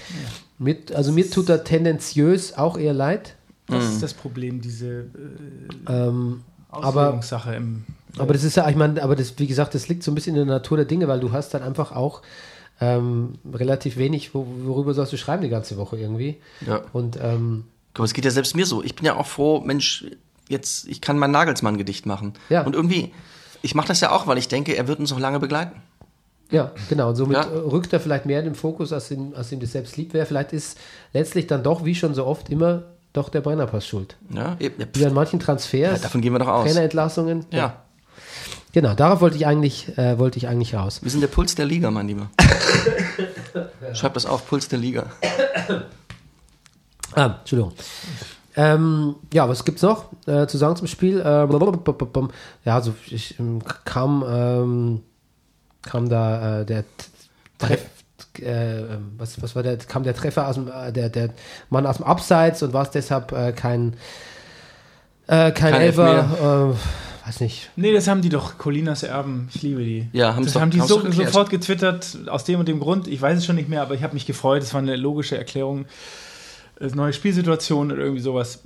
mit, 0.59 0.93
also 0.93 1.13
mir 1.13 1.31
tut 1.31 1.49
er 1.49 1.63
tendenziös 1.63 2.57
auch 2.59 2.77
eher 2.77 2.93
leid. 2.95 3.35
Das 3.67 3.85
Mhm. 3.85 3.91
ist 3.93 4.03
das 4.03 4.15
Problem, 4.15 4.61
diese 4.61 4.87
äh, 4.89 5.05
Ähm, 5.89 6.43
aber 6.69 7.03
Auslegungssache 7.09 7.55
im. 7.55 7.85
Aber 8.19 8.33
das 8.35 8.45
ist 8.45 8.57
ja, 8.57 8.69
ich 8.69 8.77
meine, 8.77 9.03
aber 9.03 9.17
das, 9.17 9.39
wie 9.39 9.47
gesagt, 9.47 9.75
das 9.75 9.89
liegt 9.89 10.03
so 10.03 10.11
ein 10.11 10.15
bisschen 10.15 10.37
in 10.37 10.47
der 10.47 10.55
Natur 10.57 10.77
der 10.77 10.87
Dinge, 10.87 11.09
weil 11.09 11.21
du 11.21 11.33
hast 11.33 11.55
dann 11.55 11.63
einfach 11.63 11.93
auch 11.93 12.23
ähm, 12.81 13.35
relativ 13.53 13.97
wenig, 13.97 14.35
wo, 14.35 14.47
worüber 14.65 14.93
sollst 14.95 15.13
du 15.13 15.17
schreiben 15.17 15.43
die 15.43 15.49
ganze 15.49 15.77
Woche 15.77 15.97
irgendwie. 15.99 16.39
Ja. 16.67 16.83
Und 16.93 17.19
ähm, 17.23 17.65
mal, 17.97 18.05
es 18.05 18.13
geht 18.13 18.25
ja 18.25 18.31
selbst 18.31 18.55
mir 18.57 18.67
so. 18.67 18.83
Ich 18.83 18.95
bin 18.97 19.07
ja 19.07 19.17
auch 19.17 19.27
froh, 19.27 19.61
Mensch, 19.61 20.05
jetzt, 20.49 20.87
ich 20.89 21.01
kann 21.01 21.19
mein 21.19 21.31
Nagelsmann-Gedicht 21.31 22.05
machen. 22.07 22.35
Ja. 22.51 22.63
Und 22.63 22.75
irgendwie, 22.75 23.13
ich 23.63 23.75
mache 23.75 23.89
das 23.89 24.01
ja 24.01 24.11
auch, 24.11 24.27
weil 24.27 24.37
ich 24.39 24.49
denke, 24.49 24.77
er 24.77 24.89
wird 24.89 24.99
uns 24.99 25.11
noch 25.11 25.21
lange 25.21 25.39
begleiten. 25.41 25.81
ja, 26.51 26.73
genau. 26.91 27.11
Und 27.11 27.17
somit 27.17 27.37
Ja. 27.39 27.45
äh, 27.45 27.57
rückt 27.57 27.93
er 27.95 28.01
vielleicht 28.01 28.27
mehr 28.27 28.41
in 28.41 28.45
den 28.47 28.55
Fokus, 28.55 28.93
als 28.93 29.11
ihm, 29.11 29.33
als 29.35 29.53
ihm 29.53 29.61
das 29.61 29.73
selbst 29.73 29.97
lieb 29.97 30.13
wäre. 30.13 30.27
Vielleicht 30.27 30.53
ist 30.53 30.77
letztlich 31.15 31.47
dann 31.47 31.63
doch, 31.63 31.85
wie 31.85 31.95
schon 31.95 32.15
so 32.15 32.27
oft, 32.27 32.51
immer 32.51 32.83
doch 33.13 33.29
der 33.29 33.41
Brennerpass 33.41 33.87
schuld. 33.87 34.17
Ja, 34.31 34.57
eben, 34.59 34.81
ja, 34.81 34.87
Wie 34.95 35.07
an 35.07 35.15
manchen 35.15 35.41
Transfers, 35.41 35.99
ja, 35.99 36.03
davon 36.03 36.21
gehen 36.21 36.33
wir 36.33 36.39
doch 36.39 36.49
aus. 36.49 36.65
Trainerentlassungen. 36.65 37.47
Ja, 37.51 37.83
Genau, 38.73 38.95
darauf 38.95 39.21
wollte 39.21 39.37
ich 39.37 39.47
eigentlich, 39.47 39.99
äh, 39.99 40.19
wollte 40.19 40.39
ich 40.39 40.49
eigentlich 40.49 40.75
raus. 40.75 41.03
wir 41.03 41.11
sind 41.11 41.21
der 41.21 41.29
Puls 41.29 41.55
der 41.55 41.67
Liga, 41.67 41.91
mein 41.91 42.09
Lieber. 42.09 42.31
Schreib 43.93 44.15
das 44.15 44.25
auf, 44.25 44.49
Puls 44.49 44.67
der 44.69 44.79
Liga. 44.79 45.07
Ah, 47.15 47.37
Entschuldigung. 47.41 47.75
Ähm, 48.57 49.17
ja, 49.33 49.47
was 49.47 49.65
gibt's 49.65 49.83
noch 49.83 50.07
äh, 50.27 50.47
zu 50.47 50.57
sagen 50.57 50.77
zum 50.77 50.87
Spiel? 50.87 51.21
Äh, 51.21 51.25
ja, 52.65 52.75
also 52.75 52.95
ich 53.07 53.39
ähm, 53.39 53.63
kam, 53.85 54.25
ähm, 54.27 55.03
kam 55.83 56.09
da 56.09 56.61
äh, 56.61 56.65
der 56.65 56.85
Treff, 57.59 57.87
äh, 58.41 58.81
ähm, 58.81 59.13
was, 59.19 59.41
was 59.43 59.55
war 59.57 59.63
der, 59.63 59.77
kam 59.79 60.03
der 60.05 60.15
Treffer 60.15 60.49
aus 60.49 60.55
dem, 60.57 60.69
äh, 60.69 60.93
der, 60.93 61.09
der 61.09 61.31
Mann 61.71 61.87
aus 61.87 61.97
dem 61.99 62.07
Abseits 62.07 62.63
und 62.63 62.73
war 62.73 62.83
es 62.83 62.91
deshalb 62.91 63.33
äh, 63.33 63.53
kein, 63.53 63.95
äh, 65.27 65.51
kein, 65.53 65.73
Kein 65.73 65.75
Elfer, 65.83 66.75
äh, 67.25 67.27
weiß 67.29 67.41
nicht. 67.41 67.71
Nee, 67.77 67.93
das 67.93 68.09
haben 68.09 68.23
die 68.23 68.29
doch, 68.29 68.59
Colinas 68.59 69.03
Erben, 69.03 69.49
ich 69.55 69.63
liebe 69.63 69.83
die. 69.85 70.09
Ja, 70.13 70.35
haben's 70.35 70.47
das 70.47 70.55
doch- 70.55 70.61
haben 70.61 70.71
die 70.71 70.81
so, 70.81 71.11
sofort 71.13 71.51
getwittert, 71.51 72.19
aus 72.29 72.45
dem 72.45 72.59
und 72.61 72.69
dem 72.69 72.81
Grund. 72.81 73.07
Ich 73.09 73.21
weiß 73.23 73.39
es 73.39 73.47
schon 73.47 73.57
nicht 73.57 73.69
mehr, 73.69 73.83
aber 73.83 73.95
ich 73.95 74.03
habe 74.03 74.15
mich 74.15 74.27
gefreut. 74.27 74.63
Es 74.63 74.75
war 74.75 74.81
eine 74.81 74.97
logische 74.97 75.39
Erklärung. 75.39 75.87
Äh, 76.81 76.89
Neue 76.89 77.13
Spielsituation 77.13 77.93
oder 77.93 78.03
irgendwie 78.03 78.23
sowas. 78.23 78.63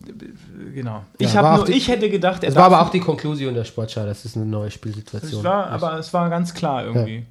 Genau. 0.75 1.05
Ich, 1.19 1.35
Ja, 1.35 1.43
hab 1.43 1.57
nur, 1.59 1.67
die- 1.67 1.73
ich 1.73 1.89
hätte 1.89 2.09
gedacht, 2.09 2.43
er 2.43 2.49
Es 2.49 2.55
war 2.57 2.65
aber 2.65 2.81
auch 2.81 2.89
die 2.91 3.01
Konklusion 3.01 3.53
der 3.53 3.65
Sportschau, 3.65 4.07
das 4.07 4.25
ist 4.25 4.37
eine 4.37 4.47
neue 4.47 4.71
Spielsituation. 4.71 5.41
es 5.41 5.45
war, 5.45 5.67
aber 5.67 5.99
es 5.99 6.15
war 6.15 6.31
ganz 6.31 6.55
klar 6.55 6.85
irgendwie. 6.87 7.27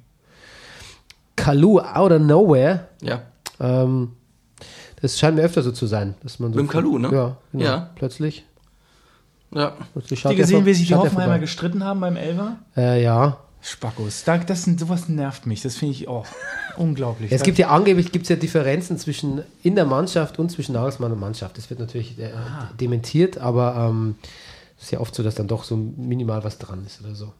Kalu 1.36 1.80
out 1.80 2.12
of 2.12 2.20
nowhere. 2.20 2.88
Ja. 3.02 3.22
Ähm, 3.60 4.12
das 5.00 5.18
scheint 5.18 5.36
mir 5.36 5.42
öfter 5.42 5.62
so 5.62 5.72
zu 5.72 5.86
sein, 5.86 6.14
dass 6.22 6.38
man 6.38 6.52
so 6.52 6.56
Mit 6.58 6.68
dem 6.68 6.70
Kalu, 6.70 6.98
ne? 6.98 7.10
Ja, 7.12 7.36
genau. 7.52 7.64
Ja. 7.64 7.90
Plötzlich. 7.94 8.44
Ja. 9.54 9.74
plötzlich 9.92 10.24
Habt 10.24 10.32
ihr 10.34 10.38
gesehen, 10.40 10.58
vor- 10.58 10.66
wie 10.66 10.74
sich 10.74 10.88
die 10.88 10.94
Hoffenheimer 10.94 11.38
gestritten 11.38 11.84
haben 11.84 12.00
beim 12.00 12.16
Elfer? 12.16 12.56
Äh, 12.76 13.02
ja. 13.02 13.38
Spackos. 13.60 14.24
Da, 14.24 14.38
das 14.38 14.62
sind, 14.64 14.78
sowas 14.78 15.08
nervt 15.08 15.46
mich. 15.46 15.62
Das 15.62 15.76
finde 15.76 15.94
ich 15.94 16.08
oh, 16.08 16.24
unglaublich. 16.76 17.32
Es 17.32 17.42
gibt 17.42 17.58
ja 17.58 17.68
angeblich 17.68 18.12
gibt's 18.12 18.28
ja 18.28 18.36
Differenzen 18.36 18.96
zwischen 18.98 19.42
in 19.62 19.74
der 19.74 19.84
Mannschaft 19.86 20.38
und 20.38 20.50
zwischen 20.50 20.72
Nagelsmann 20.72 21.12
und 21.12 21.20
Mannschaft. 21.20 21.58
Das 21.58 21.68
wird 21.68 21.80
natürlich 21.80 22.18
äh, 22.18 22.30
dementiert, 22.78 23.38
aber 23.38 23.88
ähm, 23.90 24.16
es 24.78 24.84
ist 24.84 24.90
ja 24.92 25.00
oft 25.00 25.14
so, 25.14 25.22
dass 25.22 25.34
dann 25.34 25.48
doch 25.48 25.64
so 25.64 25.76
minimal 25.76 26.44
was 26.44 26.58
dran 26.58 26.84
ist 26.86 27.00
oder 27.02 27.14
so. 27.14 27.32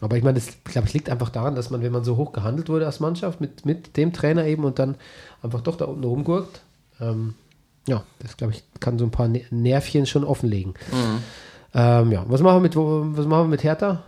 Aber 0.00 0.16
ich 0.16 0.24
meine, 0.24 0.38
das 0.38 0.48
glaube 0.64 0.88
ich 0.88 0.94
liegt 0.94 1.08
einfach 1.08 1.30
daran, 1.30 1.54
dass 1.54 1.70
man, 1.70 1.82
wenn 1.82 1.92
man 1.92 2.04
so 2.04 2.16
hoch 2.16 2.32
gehandelt 2.32 2.68
wurde 2.68 2.86
als 2.86 3.00
Mannschaft 3.00 3.40
mit, 3.40 3.64
mit 3.64 3.96
dem 3.96 4.12
Trainer 4.12 4.44
eben 4.44 4.64
und 4.64 4.78
dann 4.78 4.96
einfach 5.42 5.60
doch 5.60 5.76
da 5.76 5.84
unten 5.86 6.04
rumgurkt, 6.04 6.60
ähm, 7.00 7.34
ja, 7.88 8.02
das 8.18 8.36
glaube 8.36 8.52
ich 8.54 8.64
kann 8.80 8.98
so 8.98 9.04
ein 9.04 9.10
paar 9.10 9.28
Ne- 9.28 9.44
Nervchen 9.50 10.06
schon 10.06 10.24
offenlegen. 10.24 10.74
Ähm, 11.74 12.12
ja, 12.12 12.24
was 12.28 12.40
machen 12.40 12.56
wir 12.56 12.60
mit 12.60 12.76
wo- 12.76 13.02
was 13.16 13.26
machen 13.26 13.44
wir 13.44 13.48
mit 13.48 13.62
Hertha? 13.64 14.02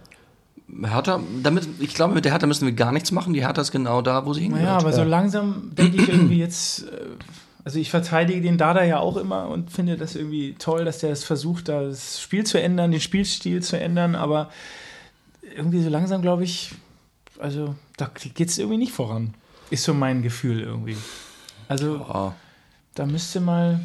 Hertha, 0.83 1.20
damit, 1.42 1.68
ich 1.79 1.94
glaube, 1.94 2.14
mit 2.14 2.25
der 2.25 2.33
Hertha 2.33 2.46
müssen 2.46 2.66
wir 2.66 2.72
gar 2.75 2.90
nichts 2.92 3.12
machen. 3.12 3.33
Die 3.35 3.44
Hertha 3.46 3.61
ist 3.62 3.70
genau 3.70 4.03
da, 4.03 4.27
wo 4.27 4.35
sie 4.35 4.42
hingehört. 4.42 4.64
Naja, 4.66 4.79
aber 4.79 4.92
so 4.92 5.05
langsam 5.05 5.70
denke 5.77 5.96
ich 6.03 6.09
irgendwie 6.09 6.38
jetzt, 6.38 6.83
äh, 6.85 6.87
also 7.64 7.79
ich 7.79 7.90
verteidige 7.90 8.40
den 8.40 8.59
Dada 8.59 8.83
ja 8.85 8.99
auch 8.99 9.16
immer 9.16 9.49
und 9.49 9.70
finde 9.70 9.96
das 9.96 10.16
irgendwie 10.16 10.55
toll, 10.59 10.85
dass 10.85 10.99
der 10.99 11.11
es 11.11 11.22
versucht, 11.25 11.68
das 11.68 12.20
Spiel 12.20 12.44
zu 12.44 12.61
ändern, 12.61 12.90
den 12.90 13.01
Spielstil 13.01 13.62
zu 13.62 13.79
ändern, 13.79 14.14
aber 14.16 14.51
irgendwie 15.54 15.82
so 15.82 15.88
langsam 15.88 16.22
glaube 16.22 16.44
ich, 16.44 16.72
also 17.38 17.74
da 17.96 18.11
geht 18.35 18.48
es 18.48 18.59
irgendwie 18.59 18.78
nicht 18.78 18.92
voran. 18.92 19.35
Ist 19.70 19.85
so 19.85 19.94
mein 19.94 20.22
Gefühl 20.22 20.61
irgendwie. 20.61 20.96
Also 21.68 22.04
Oh. 22.09 22.32
da 22.94 23.06
müsste 23.06 23.40
mal 23.40 23.80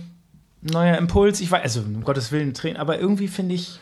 ein 0.63 0.67
neuer 0.67 0.97
Impuls, 0.97 1.41
ich 1.41 1.49
weiß, 1.49 1.63
also 1.63 1.81
um 1.81 2.03
Gottes 2.03 2.31
Willen, 2.31 2.53
Trainer, 2.53 2.79
aber 2.79 2.99
irgendwie 2.99 3.27
finde 3.27 3.55
ich, 3.55 3.79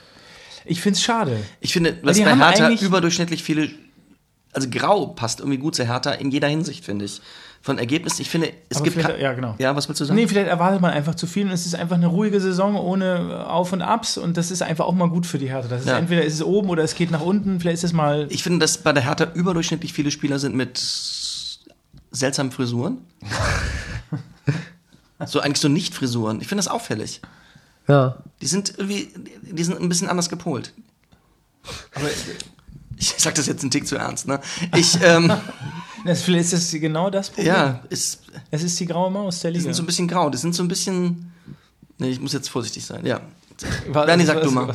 ich 0.65 0.81
finde 0.81 0.97
es 0.97 1.03
schade. 1.03 1.37
Ich 1.59 1.73
finde, 1.73 1.93
die 1.93 2.01
bei 2.01 2.13
Hertha 2.35 2.69
überdurchschnittlich 2.71 3.43
viele, 3.43 3.69
also 4.67 4.79
Grau 4.79 5.07
passt 5.07 5.39
irgendwie 5.39 5.57
gut 5.57 5.75
zu 5.75 5.85
Hertha 5.85 6.11
in 6.11 6.31
jeder 6.31 6.47
Hinsicht, 6.47 6.85
finde 6.85 7.05
ich. 7.05 7.21
Von 7.61 7.77
Ergebnissen, 7.77 8.21
ich 8.21 8.29
finde, 8.29 8.53
es 8.69 8.77
Aber 8.77 8.85
gibt 8.89 9.19
ja, 9.19 9.33
genau. 9.33 9.55
Ja, 9.57 9.75
was 9.75 9.89
willst 9.89 9.99
du 9.99 10.05
sagen? 10.05 10.17
Nee, 10.17 10.27
vielleicht 10.27 10.47
erwartet 10.47 10.79
man 10.79 10.91
einfach 10.91 11.15
zu 11.15 11.27
viel 11.27 11.45
und 11.45 11.51
es 11.51 11.65
ist 11.65 11.75
einfach 11.75 11.97
eine 11.97 12.07
ruhige 12.07 12.39
Saison 12.39 12.77
ohne 12.77 13.47
Auf 13.49 13.73
und 13.73 13.81
Abs 13.81 14.17
und 14.17 14.37
das 14.37 14.49
ist 14.49 14.61
einfach 14.61 14.85
auch 14.85 14.93
mal 14.93 15.09
gut 15.09 15.25
für 15.25 15.39
die 15.39 15.49
Hertha. 15.49 15.67
Das 15.67 15.81
ist 15.81 15.87
Ja. 15.87 15.97
entweder 15.97 16.23
ist 16.23 16.35
es 16.35 16.43
oben 16.43 16.69
oder 16.69 16.83
es 16.83 16.95
geht 16.95 17.11
nach 17.11 17.19
unten, 17.21 17.59
vielleicht 17.59 17.79
ist 17.79 17.83
es 17.83 17.93
mal. 17.93 18.27
Ich 18.29 18.43
finde, 18.43 18.59
dass 18.59 18.77
bei 18.77 18.93
der 18.93 19.03
Hertha 19.03 19.27
überdurchschnittlich 19.33 19.91
viele 19.91 20.09
Spieler 20.09 20.39
sind 20.39 20.55
mit 20.55 20.77
seltsamen 22.11 22.53
Frisuren. 22.53 22.99
so 25.25 25.39
eigentlich 25.41 25.59
so 25.59 25.67
Nicht-Frisuren. 25.67 26.39
Ich 26.41 26.47
finde 26.47 26.63
das 26.63 26.67
auffällig. 26.69 27.21
Ja. 27.87 28.17
Die 28.41 28.47
sind 28.47 28.73
irgendwie, 28.77 29.09
die 29.41 29.63
sind 29.63 29.79
ein 29.79 29.89
bisschen 29.89 30.07
anders 30.07 30.29
gepolt. 30.29 30.73
Aber 31.93 32.05
Ich 33.01 33.15
sag 33.17 33.33
das 33.35 33.47
jetzt 33.47 33.61
einen 33.61 33.71
Tick 33.71 33.87
zu 33.87 33.95
ernst, 33.95 34.27
ne? 34.27 34.39
Ich, 34.75 34.99
ähm, 35.01 35.31
das, 36.05 36.21
vielleicht 36.21 36.51
ist 36.53 36.73
das 36.73 36.81
genau 36.81 37.09
das 37.09 37.29
Problem. 37.29 37.47
ja, 37.47 37.79
ist, 37.89 38.21
Es 38.51 38.61
ist 38.61 38.79
die 38.79 38.85
graue 38.85 39.09
Maus 39.09 39.39
der 39.39 39.51
die 39.51 39.57
Liga. 39.57 39.63
sind 39.69 39.73
so 39.75 39.83
ein 39.83 39.85
bisschen 39.85 40.07
grau. 40.07 40.29
Die 40.29 40.37
sind 40.37 40.53
so 40.53 40.61
ein 40.63 40.67
bisschen, 40.67 41.31
nee, 41.97 42.09
ich 42.09 42.19
muss 42.19 42.33
jetzt 42.33 42.49
vorsichtig 42.49 42.85
sein, 42.85 43.05
ja. 43.05 43.21
Bernie, 43.91 44.23
sag 44.25 44.41
du 44.41 44.51
mal. 44.51 44.73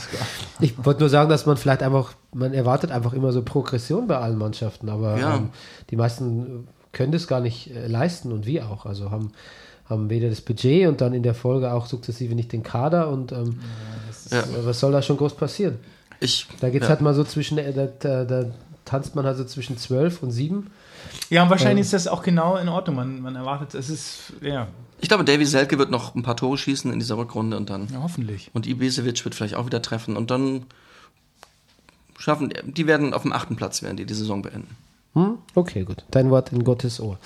Ich 0.61 0.75
wollte 0.85 1.01
nur 1.01 1.09
sagen, 1.09 1.31
dass 1.31 1.47
man 1.47 1.57
vielleicht 1.57 1.83
einfach, 1.83 2.13
man 2.35 2.53
erwartet 2.53 2.91
einfach 2.91 3.15
immer 3.15 3.33
so 3.33 3.43
Progression 3.43 4.07
bei 4.07 4.19
allen 4.19 4.37
Mannschaften, 4.37 4.89
aber 4.91 5.19
Ja. 5.19 5.37
ähm, 5.37 5.51
die 5.91 5.97
meisten 5.97 6.69
können 6.93 7.13
das 7.13 7.27
gar 7.27 7.41
nicht 7.41 7.71
äh, 7.71 7.87
leisten 7.89 8.31
und 8.31 8.45
wir 8.47 8.69
auch. 8.69 8.85
Also 8.87 9.11
haben, 9.11 9.33
haben 9.89 10.11
weder 10.11 10.29
das 10.29 10.41
Budget 10.43 10.87
und 10.89 11.01
dann 11.01 11.13
in 11.15 11.23
der 11.23 11.35
Folge 11.35 11.73
auch 11.73 11.87
sukzessive 11.87 12.35
nicht 12.35 12.53
den 12.53 12.63
Kader 12.63 13.09
und 13.09 13.33
ähm, 13.33 13.59
Ja. 14.31 14.45
was 14.65 14.81
soll 14.81 14.93
da 14.93 15.01
schon 15.03 15.17
groß 15.17 15.35
passieren? 15.37 15.79
Ich, 16.21 16.47
Da 16.61 16.71
geht 16.71 16.83
es 16.83 16.89
ja. 16.89 16.91
halt 16.91 17.01
mal 17.01 17.15
so 17.15 17.25
zwischen, 17.25 17.59
äh, 17.59 17.73
da, 17.73 17.87
da, 17.87 18.25
da 18.25 18.51
tanzt 18.85 19.15
man 19.15 19.25
halt 19.27 19.37
so 19.37 19.45
zwischen 19.45 19.77
12 19.79 20.23
und 20.23 20.31
7. 20.31 20.71
Ja, 21.31 21.43
und 21.43 21.47
Ähm. 21.47 21.51
wahrscheinlich 21.51 21.85
ist 21.85 21.93
das 21.93 22.09
auch 22.09 22.23
genau 22.23 22.57
in 22.57 22.69
Ordnung. 22.69 22.97
Man, 22.97 23.21
man 23.21 23.37
erwartet, 23.37 23.75
es 23.75 23.91
ist, 23.91 24.33
ja, 24.41 24.69
ich 25.01 25.09
glaube, 25.09 25.25
Davy 25.25 25.45
Selke 25.45 25.79
wird 25.79 25.91
noch 25.91 26.15
ein 26.15 26.23
paar 26.23 26.37
Tore 26.37 26.57
schießen 26.57 26.91
in 26.93 26.99
dieser 26.99 27.19
Rückrunde 27.19 27.57
und 27.57 27.69
dann. 27.69 27.89
ja 27.93 28.03
hoffentlich. 28.03 28.51
Und 28.55 28.67
Ibisevic 28.67 29.25
wird 29.25 29.35
vielleicht 29.35 29.55
auch 29.55 29.67
wieder 29.67 29.83
treffen 29.83 30.17
und 30.17 30.31
dann 30.31 30.65
schaffen, 32.19 32.53
die 32.65 32.87
werden 32.87 33.13
auf 33.13 33.23
dem 33.23 33.33
achten 33.33 33.57
Platz 33.57 33.83
werden, 33.83 33.97
die 33.97 34.07
die 34.07 34.15
Saison 34.15 34.41
beenden. 34.43 34.77
Hm? 35.15 35.39
Okay, 35.55 35.85
gut. 35.85 36.05
Dein 36.11 36.31
Wort 36.31 36.53
in 36.53 36.65
Gottes 36.65 37.01
Ohr. 37.01 37.19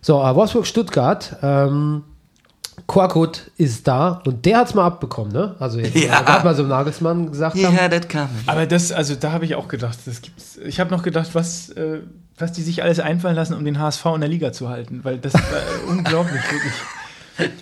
So, 0.00 0.20
äh, 0.22 0.34
Wolfsburg-Stuttgart. 0.34 1.36
Ähm, 1.42 2.02
Korkut 2.86 3.50
ist 3.56 3.88
da 3.88 4.22
und 4.26 4.46
der 4.46 4.58
hat 4.58 4.68
es 4.68 4.74
mal 4.74 4.84
abbekommen, 4.86 5.32
ne? 5.32 5.56
Also 5.58 5.80
jetzt 5.80 5.96
Ja. 5.96 6.20
gerade 6.22 6.44
mal 6.44 6.54
so 6.54 6.62
Nagelsmann 6.62 7.30
gesagt. 7.32 7.56
Ja, 7.56 7.88
das 7.88 8.06
kam. 8.08 8.28
Aber 8.46 8.64
das, 8.66 8.92
also 8.92 9.16
da 9.16 9.32
habe 9.32 9.44
ich 9.44 9.54
auch 9.56 9.66
gedacht, 9.68 9.98
das 10.06 10.22
gibt's. 10.22 10.56
Ich 10.58 10.78
habe 10.78 10.90
noch 10.94 11.02
gedacht, 11.02 11.30
was, 11.34 11.70
äh, 11.70 12.00
was 12.38 12.52
die 12.52 12.62
sich 12.62 12.82
alles 12.84 13.00
einfallen 13.00 13.34
lassen, 13.34 13.54
um 13.54 13.64
den 13.64 13.78
HSV 13.80 14.04
in 14.14 14.20
der 14.20 14.28
Liga 14.30 14.52
zu 14.52 14.68
halten, 14.68 15.00
weil 15.02 15.18
das 15.18 15.34
war 15.34 15.40
unglaublich, 15.88 16.40
wirklich. 16.50 16.72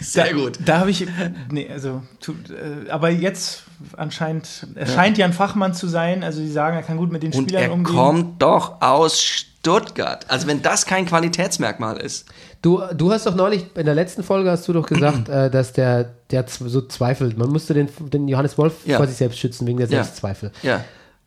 Sehr 0.01 0.27
da, 0.27 0.33
gut. 0.33 0.59
Da 0.65 0.79
habe 0.81 0.91
ich, 0.91 1.07
nee, 1.51 1.69
also, 1.73 2.03
tut, 2.21 2.37
äh, 2.51 2.91
aber 2.91 3.09
jetzt 3.11 3.65
anscheinend, 3.97 4.67
er 4.77 4.87
scheint 4.87 5.19
ja 5.19 5.25
ein 5.27 5.33
Fachmann 5.33 5.75
zu 5.75 5.89
sein, 5.89 6.23
also 6.23 6.41
die 6.41 6.51
sagen, 6.51 6.77
er 6.77 6.83
kann 6.83 6.97
gut 6.97 7.11
mit 7.11 7.23
den 7.25 7.33
Und 7.33 7.45
Spielern 7.45 7.63
er 7.65 7.73
umgehen. 7.73 7.97
kommt 7.97 8.43
doch 8.43 8.81
aus 8.83 9.21
Stuttgart. 9.21 10.27
Also 10.29 10.47
wenn 10.47 10.63
das 10.63 10.87
kein 10.87 11.07
Qualitätsmerkmal 11.07 11.97
ist. 11.97 12.27
Du, 12.65 12.81
du 12.97 13.13
hast 13.13 13.27
doch 13.27 13.35
neulich, 13.35 13.67
in 13.77 13.85
der 13.85 13.95
letzten 13.95 14.23
Folge 14.23 14.51
hast 14.51 14.67
du 14.67 14.73
doch 14.73 14.87
gesagt, 14.87 15.29
äh, 15.29 15.51
dass 15.51 15.75
der, 15.75 16.05
der 16.31 16.47
so 16.49 16.81
zweifelt. 16.81 17.37
Man 17.37 17.51
musste 17.51 17.75
den, 17.75 17.89
den 18.11 18.27
Johannes 18.27 18.57
Wolf 18.57 18.87
Ja. 18.87 18.97
vor 18.97 19.07
sich 19.07 19.17
selbst 19.17 19.39
schützen, 19.39 19.67
wegen 19.67 19.77
der. 19.77 19.87
Selbstzweifel. 19.89 20.51
Ja. 20.63 20.83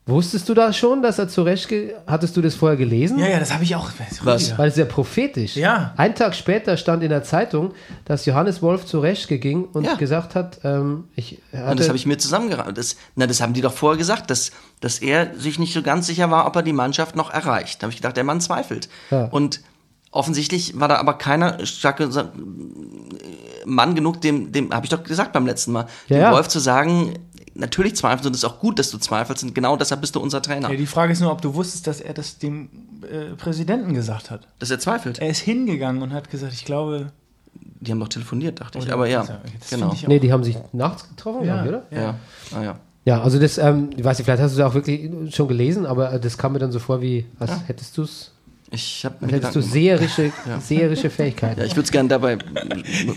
Wusstest 0.08 0.48
du 0.50 0.54
da 0.56 0.72
schon, 0.74 1.04
dass 1.04 1.20
er 1.20 1.28
zu 1.28 1.44
Recht, 1.44 1.68
ge- 1.68 1.94
hattest 2.08 2.36
du 2.38 2.42
das 2.42 2.56
vorher 2.56 2.78
gelesen? 2.78 3.20
Ja, 3.20 3.28
ja, 3.28 3.40
das 3.40 3.54
habe 3.54 3.64
ich 3.66 3.76
auch. 3.76 3.92
Was? 4.24 4.58
Weil 4.58 4.70
es 4.70 4.78
ja 4.78 4.86
prophetisch. 4.86 5.56
Ja. 5.58 5.94
Ein 5.98 6.16
Tag 6.16 6.34
später 6.34 6.76
stand 6.78 7.04
in 7.04 7.10
der 7.10 7.24
Zeitung, 7.24 7.74
dass 8.06 8.26
Johannes 8.26 8.62
Wolf 8.64 8.86
zu 8.86 9.00
Reschke 9.02 9.38
ging 9.38 9.66
und 9.66 9.84
Ja. 9.86 9.94
gesagt 9.96 10.34
hat, 10.34 10.62
ähm, 10.64 11.04
ich 11.16 11.40
Und 11.52 11.60
hatte, 11.60 11.76
das 11.76 11.88
habe 11.90 11.98
ich 11.98 12.06
mir 12.08 12.18
zusammengereimt. 12.18 12.78
Das, 12.78 12.96
na, 13.16 13.28
das 13.28 13.42
haben 13.42 13.54
die 13.54 13.62
doch 13.62 13.74
vorher 13.74 13.98
gesagt, 13.98 14.32
dass, 14.32 14.52
dass 14.80 15.00
er 15.00 15.36
sich 15.38 15.60
nicht 15.60 15.74
so 15.74 15.84
ganz 15.84 16.08
sicher 16.08 16.32
war, 16.32 16.48
ob 16.48 16.56
er 16.56 16.64
die 16.64 16.74
Mannschaft 16.74 17.16
noch 17.18 17.30
erreicht. 17.32 17.82
Da 17.82 17.84
habe 17.84 17.92
ich 17.92 17.98
gedacht, 17.98 18.16
der 18.18 18.24
Mann 18.24 18.40
zweifelt. 18.42 18.88
Ja. 19.12 19.26
Und 19.26 19.60
offensichtlich 20.12 20.80
war 20.80 20.88
da 20.88 20.96
aber 20.98 21.14
keiner 21.16 21.66
starke 21.66 22.10
Mann 23.66 23.96
genug, 23.96 24.22
dem, 24.22 24.52
dem 24.52 24.74
habe 24.74 24.86
ich 24.86 24.90
doch 24.90 25.04
gesagt 25.04 25.34
beim 25.34 25.46
letzten 25.46 25.72
Mal, 25.72 25.88
Ja, 26.08 26.18
dem 26.18 26.22
ja. 26.22 26.32
Wolf 26.32 26.48
zu 26.48 26.60
sagen, 26.60 27.14
natürlich 27.56 27.96
zweifelst 27.96 28.26
und 28.26 28.34
es 28.34 28.44
ist 28.44 28.46
auch 28.46 28.60
gut, 28.60 28.80
dass 28.80 28.92
du 28.92 28.98
zweifelst 28.98 29.44
und 29.44 29.56
genau 29.56 29.76
deshalb 29.78 30.02
bist 30.02 30.16
du 30.16 30.20
unser 30.20 30.42
Trainer. 30.42 30.70
Ja, 30.70 30.76
die 30.78 30.86
Frage 30.86 31.14
ist 31.14 31.20
nur, 31.22 31.32
ob 31.32 31.42
du 31.42 31.54
wusstest, 31.56 31.88
dass 31.88 32.00
er 32.02 32.14
das 32.14 32.38
dem 32.38 32.70
äh, 33.04 33.36
Präsidenten 33.36 33.94
gesagt 33.94 34.32
hat. 34.32 34.48
dass 34.60 34.72
er 34.72 34.80
zweifelt. 34.80 35.20
Er 35.20 35.30
ist 35.30 35.40
hingegangen 35.40 36.02
und 36.02 36.14
hat 36.14 36.30
gesagt, 36.30 36.54
ich 36.54 36.66
glaube. 36.66 37.12
Die 37.80 37.92
haben 37.92 38.00
doch 38.00 38.08
telefoniert, 38.08 38.60
dachte 38.60 38.80
ich. 38.80 38.92
Aber 38.92 39.08
ja, 39.08 39.24
das 39.60 39.70
genau. 39.70 39.94
nee, 40.08 40.20
die 40.20 40.32
haben 40.32 40.44
sich 40.44 40.58
nachts 40.74 41.08
getroffen, 41.10 41.46
Ja. 41.46 41.64
ich, 41.64 41.70
oder? 41.70 41.84
Ja, 41.92 42.16
ah, 42.56 42.64
ja. 42.64 42.80
Ja, 43.06 43.22
also 43.22 43.40
das, 43.40 43.58
ähm, 43.58 43.92
ich 43.96 44.04
weiß 44.04 44.18
nicht, 44.18 44.26
vielleicht 44.26 44.42
hast 44.44 44.56
du 44.58 44.62
es 44.62 44.66
auch 44.68 44.74
wirklich 44.74 45.10
schon 45.34 45.48
gelesen, 45.48 45.86
aber 45.86 46.12
äh, 46.14 46.20
das 46.20 46.38
kam 46.38 46.54
mir 46.54 46.60
dann 46.60 46.72
so 46.72 46.80
vor, 46.80 47.02
wie, 47.02 47.26
als 47.40 47.52
hättest 47.68 47.98
du 47.98 48.02
es, 48.04 48.32
Ich 48.70 49.06
habe 49.06 49.26
mir 49.26 49.32
hättest 49.32 49.56
du 49.56 49.60
Gedanken 49.60 49.74
seherische, 49.74 50.32
seherische 50.62 51.10
Fähigkeiten. 51.10 51.60
Ja, 51.60 51.66
ich 51.66 51.72
würde 51.72 51.84
es 51.86 51.92
gerne 51.92 52.10
dabei 52.10 52.36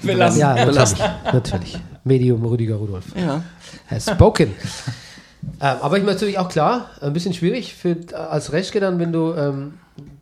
Belassen. 0.03 0.41
Ja, 0.41 0.49
natürlich, 0.55 0.67
belassen. 0.71 0.99
natürlich. 1.33 1.79
Medium 2.05 2.45
Rüdiger 2.45 2.77
Rudolf. 2.77 3.07
Ja. 3.17 3.43
Has 3.89 4.11
spoken. 4.11 4.49
ähm, 5.61 5.77
aber 5.81 5.97
ich 5.97 6.05
meine 6.05 6.15
natürlich 6.15 6.39
auch 6.39 6.49
klar, 6.49 6.91
ein 7.01 7.13
bisschen 7.13 7.35
schwierig 7.35 7.75
für, 7.75 7.97
als 8.15 8.53
Reschke 8.53 8.79
dann, 8.81 8.99
wenn 8.99 9.13
du, 9.13 9.35
ähm, 9.35 9.75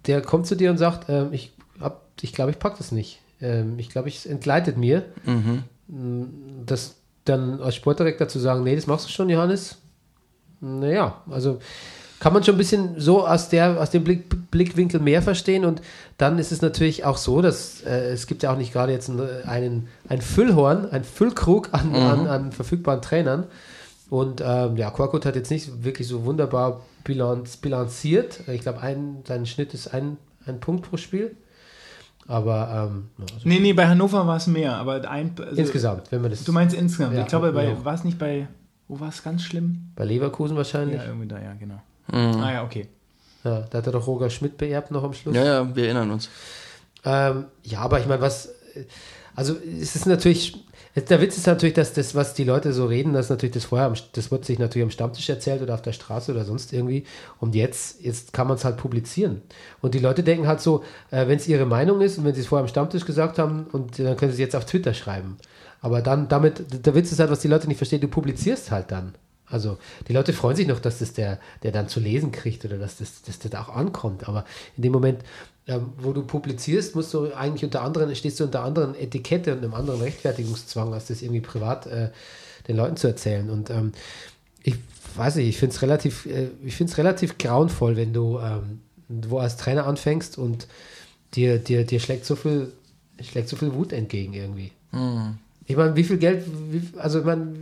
der 0.07 0.23
kommt 0.23 0.47
zu 0.47 0.55
dir 0.55 0.71
und 0.71 0.79
sagt, 0.79 1.09
ähm, 1.09 1.29
ich 1.33 1.53
hab, 1.81 2.07
ich 2.23 2.33
glaube, 2.33 2.51
ich 2.51 2.59
pack 2.59 2.79
das 2.79 2.91
nicht. 2.91 3.21
Ähm, 3.41 3.79
ich 3.79 3.91
glaube, 3.91 4.09
es 4.09 4.25
entgleitet 4.27 4.79
mir. 4.79 5.05
Mhm. 5.25 5.65
Mm, 5.89 6.25
Das 6.67 6.97
dann 7.25 7.61
als 7.61 7.75
Sportdirektor 7.75 8.29
zu 8.29 8.39
sagen, 8.39 8.65
nee, 8.65 8.75
das 8.75 8.87
machst 8.87 9.07
du 9.07 9.11
schon, 9.11 9.29
Johannes. 9.29 9.77
Naja, 10.61 11.21
also 11.31 11.61
kann 12.21 12.33
man 12.33 12.43
schon 12.43 12.57
ein 12.57 12.59
bisschen 12.59 13.01
so 13.01 13.27
aus, 13.27 13.49
der, 13.49 13.81
aus 13.81 13.91
dem 13.91 14.05
Blick, 14.05 14.51
Blickwinkel 14.51 15.01
mehr 15.01 15.23
verstehen 15.23 15.65
und 15.65 15.83
dann 16.17 16.39
ist 16.39 16.53
es 16.53 16.63
natürlich 16.63 17.05
auch 17.05 17.17
so, 17.17 17.43
dass 17.43 17.83
äh, 17.83 18.11
es 18.11 18.27
gibt 18.27 18.43
ja 18.43 18.53
auch 18.53 18.59
nicht 18.59 18.73
gerade 18.73 18.93
jetzt 18.93 19.09
einen, 19.09 19.43
einen, 19.45 19.89
ein 20.09 20.21
Füllhorn, 20.21 20.91
ein 20.91 21.05
Füllkrug 21.05 21.69
an, 21.73 21.95
an, 21.95 22.27
an 22.27 22.53
verfügbaren 22.53 23.03
Trainern 23.03 23.45
und 24.11 24.43
ähm, 24.45 24.77
ja, 24.77 24.91
Korkut 24.91 25.27
hat 25.27 25.37
jetzt 25.37 25.51
nicht 25.51 25.85
wirklich 25.85 26.09
so 26.09 26.25
wunderbar 26.25 26.81
bilanz, 27.05 27.59
bilanziert. 27.59 28.41
Ich 28.49 28.63
glaube, 28.63 28.81
ein, 28.81 29.23
sein 29.27 29.45
Schnitt 29.45 29.75
ist 29.75 29.93
ein, 29.93 30.17
ein 30.47 30.61
Punkt 30.61 30.89
pro 30.89 30.97
Spiel. 30.97 31.37
Aber 32.27 32.91
ähm, 32.91 33.09
also 33.21 33.49
Nee, 33.49 33.59
nee, 33.59 33.73
bei 33.73 33.87
Hannover 33.87 34.27
war 34.27 34.37
es 34.37 34.47
mehr, 34.47 34.77
aber 34.77 35.09
ein. 35.11 35.33
Also, 35.39 35.57
insgesamt, 35.57 36.13
wenn 36.13 36.21
man 36.21 36.31
das 36.31 36.45
Du 36.45 36.53
meinst 36.53 36.77
insgesamt? 36.77 37.15
Ja, 37.15 37.23
ich 37.23 37.27
glaube, 37.27 37.53
bei, 37.53 37.69
ja. 37.69 37.85
war 37.85 37.95
es 37.95 38.05
nicht 38.05 38.19
bei. 38.19 38.49
Wo 38.87 39.01
war 39.01 39.09
es 39.09 39.23
ganz 39.23 39.43
schlimm? 39.43 39.91
bei 39.97 40.05
Leverkusen 40.05 40.57
wahrscheinlich. 40.57 40.97
Ja, 40.97 41.07
irgendwie 41.07 41.29
da, 41.29 41.39
ja, 41.39 41.53
genau. 41.55 41.81
Mhm. 42.13 42.41
Ah 42.41 42.53
ja, 42.53 42.65
okay. 42.65 42.89
Ja, 43.45 43.61
da 43.71 43.79
hat 43.79 43.87
er 43.87 43.93
doch 43.93 44.07
Roger 44.07 44.31
Schmidt 44.31 44.57
beerbt 44.59 44.91
noch 44.91 45.05
am 45.05 45.13
Schluss. 45.13 45.37
ja, 45.37 45.45
ja, 45.45 45.77
wir 45.77 45.85
erinnern 45.85 46.11
uns. 46.11 46.29
Ähm, 47.05 47.45
ja, 47.63 47.81
aber 47.81 48.01
ich 48.01 48.07
meine, 48.07 48.21
was. 48.21 48.51
Also, 49.37 49.55
es 49.81 49.95
ist 49.97 50.07
natürlich. 50.07 50.57
Der 50.97 51.21
Witz 51.21 51.37
ist 51.37 51.47
natürlich, 51.47 51.75
dass 51.75 51.93
das, 51.93 52.17
was 52.17 52.35
die 52.35 52.43
Leute 52.43 52.73
so 52.73 52.87
reden, 52.87 53.13
das 53.13 53.27
ist 53.27 53.31
natürlich 53.31 53.55
das 53.55 53.67
vorher, 53.67 53.87
am- 53.87 53.95
das 54.15 54.33
wird 54.33 54.45
sich 54.45 54.59
natürlich 54.59 54.83
am 54.83 54.91
Stammtisch 54.91 55.29
erzählt 55.29 55.63
oder 55.63 55.75
auf 55.75 55.83
der 55.83 55.93
Straße 55.93 56.33
oder 56.33 56.45
sonst 56.45 56.73
irgendwie. 56.73 57.05
Und 57.39 57.55
jetzt, 57.55 58.01
jetzt 58.03 58.33
kann 58.33 58.49
man 58.49 58.57
es 58.57 58.65
halt 58.65 58.79
publizieren. 58.79 59.43
Und 59.81 59.95
die 59.95 60.01
Leute 60.01 60.25
denken 60.25 60.49
halt 60.49 60.61
so, 60.61 60.83
äh, 61.13 61.29
wenn 61.29 61.37
es 61.37 61.47
ihre 61.47 61.67
Meinung 61.67 62.01
ist 62.01 62.19
und 62.19 62.25
wenn 62.25 62.35
sie 62.35 62.41
es 62.41 62.49
vorher 62.49 62.63
am 62.65 62.69
Stammtisch 62.69 63.05
gesagt 63.05 63.39
haben, 63.39 63.67
und 63.71 63.97
dann 64.01 64.17
können 64.17 64.33
sie 64.33 64.37
es 64.37 64.41
jetzt 64.41 64.57
auf 64.57 64.65
Twitter 64.65 64.93
schreiben. 64.93 65.37
Aber 65.81 66.03
dann, 66.03 66.27
damit, 66.29 66.85
der 66.85 66.95
Witz 66.97 67.13
ist 67.13 67.21
halt, 67.21 67.31
was 67.31 67.41
die 67.41 67.49
Leute 67.49 67.69
nicht 67.69 67.77
verstehen, 67.79 68.01
du 68.01 68.09
publizierst 68.09 68.73
halt 68.73 68.91
dann. 68.91 69.15
Also 69.51 69.79
die 70.07 70.13
Leute 70.13 70.33
freuen 70.33 70.57
sich 70.57 70.67
noch, 70.67 70.81
dass 70.81 70.99
das 70.99 71.13
der, 71.13 71.39
der 71.63 71.73
dann 71.73 71.89
zu 71.89 72.01
lesen 72.01 72.33
kriegt 72.33 72.65
oder 72.65 72.79
dass 72.79 72.99
das, 72.99 73.23
dass 73.23 73.39
das 73.39 73.55
auch 73.55 73.69
ankommt. 73.69 74.29
Aber 74.29 74.45
in 74.77 74.83
dem 74.83 74.93
Moment, 74.93 75.23
ähm, 75.67 75.93
wo 75.99 76.13
du 76.13 76.23
publizierst, 76.23 76.95
musst 76.95 77.13
du 77.15 77.33
eigentlich 77.35 77.65
unter 77.65 77.83
anderem, 77.83 78.15
stehst 78.15 78.41
du 78.41 78.45
unter 78.45 78.63
anderen 78.63 78.95
Etikette 78.95 79.53
und 79.53 79.59
einem 79.59 79.75
anderen 79.75 80.01
Rechtfertigungszwang, 80.01 80.93
als 80.93 81.07
das 81.07 81.23
irgendwie 81.23 81.41
privat 81.41 81.87
äh, 81.87 82.11
den 82.69 82.77
Leuten 82.77 82.97
zu 82.97 83.07
erzählen. 83.07 83.51
Und 83.51 83.71
ähm, 83.71 83.93
ich 84.63 84.75
weiß 85.17 85.37
nicht, 85.37 85.49
ich 85.49 85.57
finde 85.57 85.75
es 85.75 85.83
relativ, 85.83 86.27
äh, 86.27 86.49
ich 86.65 86.77
finde 86.77 86.93
es 86.93 86.99
relativ 86.99 87.39
grauenvoll, 87.39 87.97
wenn 87.97 88.13
du 88.13 88.39
ähm, 88.39 88.81
wo 89.09 89.39
als 89.39 89.57
Trainer 89.57 89.87
anfängst 89.87 90.39
und 90.39 90.69
dir, 91.35 91.59
dir, 91.59 91.85
dir 91.85 92.01
schlägt 92.01 92.25
so 92.25 92.37
viel, 92.37 92.73
schlägt 93.21 93.49
so 93.49 93.57
viel 93.57 93.75
Wut 93.75 93.93
entgegen 93.93 94.35
irgendwie. 94.35 94.73
Ich 95.67 95.77
meine, 95.77 95.97
wie 95.97 96.05
viel 96.05 96.19
Geld, 96.19 96.45
wie, 96.71 96.83
also 96.99 97.21
ich 97.21 97.25
meine, 97.25 97.55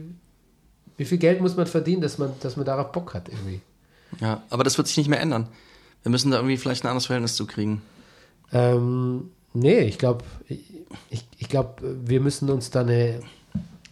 wie 0.96 1.04
viel 1.04 1.18
Geld 1.18 1.40
muss 1.40 1.56
man 1.56 1.66
verdienen, 1.66 2.02
dass 2.02 2.18
man, 2.18 2.32
dass 2.40 2.56
man 2.56 2.66
darauf 2.66 2.92
Bock 2.92 3.14
hat 3.14 3.28
irgendwie? 3.28 3.60
Ja, 4.20 4.42
aber 4.50 4.64
das 4.64 4.78
wird 4.78 4.88
sich 4.88 4.96
nicht 4.96 5.08
mehr 5.08 5.20
ändern. 5.20 5.48
Wir 6.02 6.10
müssen 6.10 6.30
da 6.30 6.38
irgendwie 6.38 6.56
vielleicht 6.56 6.84
ein 6.84 6.88
anderes 6.88 7.06
Verhältnis 7.06 7.34
zu 7.34 7.46
kriegen. 7.46 7.82
Ähm, 8.52 9.30
nee, 9.54 9.80
ich 9.80 9.98
glaube, 9.98 10.24
ich, 11.10 11.26
ich 11.38 11.48
glaube, 11.48 11.82
wir 12.04 12.20
müssen 12.20 12.48
uns 12.48 12.70
da 12.70 12.80
eine, 12.80 13.20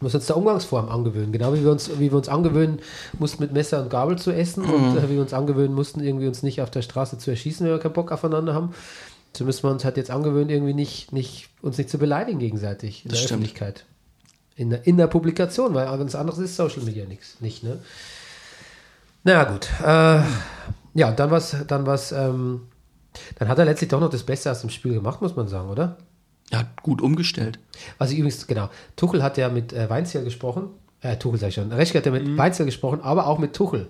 müssen 0.01 0.17
uns 0.17 0.27
da 0.27 0.35
Umgangsform 0.35 0.89
angewöhnen. 0.89 1.33
Genau 1.33 1.53
wie 1.55 1.65
wir 1.65 1.73
uns, 1.73 1.91
wie 1.99 2.11
wir 2.11 2.17
uns 2.17 2.29
angewöhnen 2.29 2.79
mussten, 3.19 3.43
mit 3.43 3.53
Messer 3.53 3.83
und 3.83 3.91
Gabel 3.91 4.17
zu 4.17 4.31
essen 4.31 4.65
und 4.65 4.97
äh, 4.97 5.09
wie 5.09 5.15
wir 5.15 5.23
uns 5.23 5.35
angewöhnen 5.35 5.75
mussten, 5.75 6.01
irgendwie 6.01 6.29
uns 6.29 6.43
nicht 6.43 6.63
auf 6.63 6.71
der 6.71 6.83
Straße 6.83 7.19
zu 7.19 7.31
erschießen, 7.31 7.67
wenn 7.67 7.73
wir 7.73 7.81
keinen 7.81 7.95
Bock 7.95 8.13
aufeinander 8.13 8.55
haben. 8.55 8.73
So 9.37 9.45
müssen 9.45 9.65
wir 9.65 9.73
uns 9.73 9.85
halt 9.85 9.97
jetzt 9.97 10.13
angewöhnen, 10.13 10.49
irgendwie 10.51 10.75
nicht, 10.75 11.13
nicht, 11.13 11.49
uns 11.61 11.77
nicht 11.77 11.91
zu 11.91 11.99
beleidigen 11.99 12.39
gegenseitig 12.39 13.05
in 13.05 13.11
Das 13.11 13.19
der 13.19 13.27
stimmt. 13.27 13.43
Öffentlichkeit. 13.43 13.85
In 14.57 14.71
der, 14.71 14.87
in 14.87 14.97
der 14.97 15.09
Publikation, 15.09 15.75
weil 15.75 15.87
ganz 15.99 16.15
anderes 16.15 16.39
ist 16.39 16.57
Social 16.57 16.83
Media 16.83 17.07
nichts, 17.07 17.41
nicht, 17.41 17.65
ne? 17.65 17.81
Na 19.25 19.33
ja, 19.33 19.45
gut. 19.45 19.69
Äh, 19.83 20.23
ja, 20.95 21.11
dann 21.13 21.31
was, 21.31 21.57
dann 21.67 21.87
was, 21.87 22.13
ähm, 22.13 22.69
dann 23.39 23.49
hat 23.49 23.59
er 23.59 23.65
letztlich 23.65 23.91
doch 23.91 24.01
noch 24.01 24.11
das 24.11 24.23
Beste 24.23 24.51
aus 24.51 24.61
dem 24.61 24.71
Spiel 24.71 24.95
gemacht, 24.95 25.21
muss 25.21 25.35
man 25.35 25.49
sagen, 25.49 25.71
oder? 25.71 25.97
Er 26.51 26.61
hat 26.61 26.83
gut 26.83 27.03
umgestellt. 27.03 27.59
Was 27.99 28.11
ich 28.11 28.19
übrigens, 28.19 28.47
genau, 28.47 28.69
Tuchel 28.97 29.23
hat 29.23 29.39
ja 29.39 29.49
mit 29.49 29.73
äh, 29.73 29.91
Weinziel 29.91 30.23
gesprochen, 30.23 30.69
äh, 31.01 31.17
Tuchel 31.17 31.41
sag 31.41 31.49
ich 31.49 31.55
schon, 31.55 31.73
Reschke 31.73 31.99
hat 31.99 32.07
ja 32.07 32.13
mit 32.13 32.37
Weinziel 32.37 32.67
gesprochen, 32.67 33.01
aber 33.03 33.27
auch 33.27 33.39
mit 33.39 33.55
Tuchel. 33.55 33.89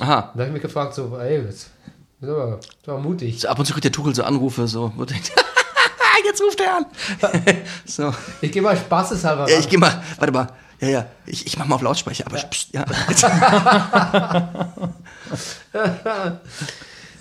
Aha. 0.00 0.32
Da 0.34 0.40
habe 0.40 0.46
ich 0.46 0.52
mich 0.52 0.62
gefragt, 0.62 0.94
so, 0.94 1.16
ey, 1.16 1.42
das, 1.44 1.70
das 2.20 2.30
war, 2.30 2.58
das 2.58 2.86
war 2.86 2.98
mutig. 2.98 3.40
So 3.40 3.48
ab 3.48 3.58
und 3.58 3.64
zu 3.64 3.72
kriegt 3.72 3.84
der 3.84 3.92
Tuchel 3.92 4.14
so 4.14 4.24
Anrufe, 4.24 4.66
so. 4.66 4.92
Jetzt 6.34 6.42
ruft 6.42 6.60
er 6.60 6.76
an. 6.78 6.86
so. 7.84 8.12
Ich 8.40 8.50
gehe 8.50 8.60
mal 8.60 8.76
spaßeshalber 8.76 9.46
Ja, 9.48 9.54
ran. 9.54 9.60
ich 9.60 9.68
geh 9.68 9.76
mal, 9.76 10.02
warte 10.18 10.32
mal. 10.32 10.48
Ja, 10.80 10.88
ja, 10.88 11.06
ich, 11.26 11.46
ich 11.46 11.56
mach 11.56 11.66
mal 11.66 11.76
auf 11.76 11.82
Lautsprecher, 11.82 12.26
aber 12.26 12.38
pst, 12.38 12.70
ja. 12.74 12.84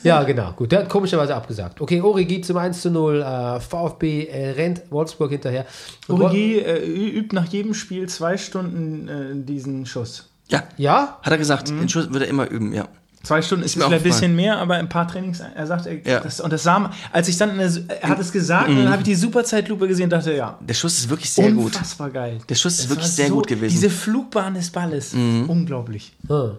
Ja, 0.02 0.24
genau. 0.24 0.52
Gut, 0.54 0.72
der 0.74 0.80
hat 0.80 0.90
komischerweise 0.90 1.34
abgesagt. 1.36 1.80
Okay, 1.80 2.02
Origi 2.02 2.42
zum 2.42 2.58
1 2.58 2.82
zu 2.82 2.90
0. 2.92 3.22
Äh, 3.22 3.60
VfB 3.62 4.26
äh, 4.26 4.50
rennt 4.52 4.82
Wolfsburg 4.92 5.32
hinterher. 5.32 5.66
Origi 6.10 6.58
äh, 6.58 6.84
übt 6.86 7.34
nach 7.34 7.46
jedem 7.46 7.74
Spiel 7.74 8.10
zwei 8.10 8.36
Stunden 8.38 9.08
äh, 9.08 9.46
diesen 9.46 9.86
Schuss. 9.86 10.28
ja, 10.50 10.64
Ja? 10.76 11.20
hat 11.22 11.32
er 11.32 11.38
gesagt. 11.38 11.70
Den 11.70 11.88
Schuss 11.88 12.12
würde 12.12 12.26
er 12.26 12.32
immer 12.32 12.50
üben, 12.50 12.74
ja. 12.74 12.90
Zwei 13.24 13.42
Stunden 13.42 13.64
ist 13.64 13.78
mir 13.78 13.86
vielleicht 13.86 14.02
ein 14.06 14.12
bisschen 14.12 14.36
mehr, 14.36 14.58
aber 14.58 14.76
ein 14.76 14.90
paar 14.90 15.08
Trainings, 15.08 15.40
er 15.40 15.66
sagt, 15.66 15.86
er, 15.86 15.96
Ja. 16.06 16.20
das, 16.20 16.42
und 16.42 16.52
das 16.52 16.62
sah, 16.64 16.78
man- 16.80 16.92
als 17.12 17.30
ich 17.30 17.38
dann, 17.38 17.58
der, 17.58 17.72
er 18.02 18.10
hat 18.10 18.20
es 18.20 18.34
gesagt, 18.34 18.68
und 18.68 18.76
dann 18.76 18.90
habe 18.90 18.98
ich 18.98 19.06
die 19.06 19.16
Superzeitlupe 19.16 19.88
gesehen 19.88 20.06
und 20.06 20.10
dachte, 20.12 20.34
ja, 20.36 20.60
Der 20.60 20.74
Schuss 20.74 20.98
ist 20.98 21.10
wirklich 21.10 21.32
sehr 21.32 21.52
gut. 21.54 21.68
unfassbar 21.68 22.10
geil. 22.10 22.40
Der 22.50 22.56
Schuss 22.56 22.74
ist 22.74 22.84
Das 22.84 22.90
wirklich 22.90 23.08
sehr 23.08 23.30
gut 23.30 23.48
gewesen. 23.48 23.72
Diese 23.72 23.90
Flugbahn 23.90 24.56
des 24.56 24.70
Balles, 24.72 25.14
unglaublich. 25.14 26.12
Ah. 26.28 26.52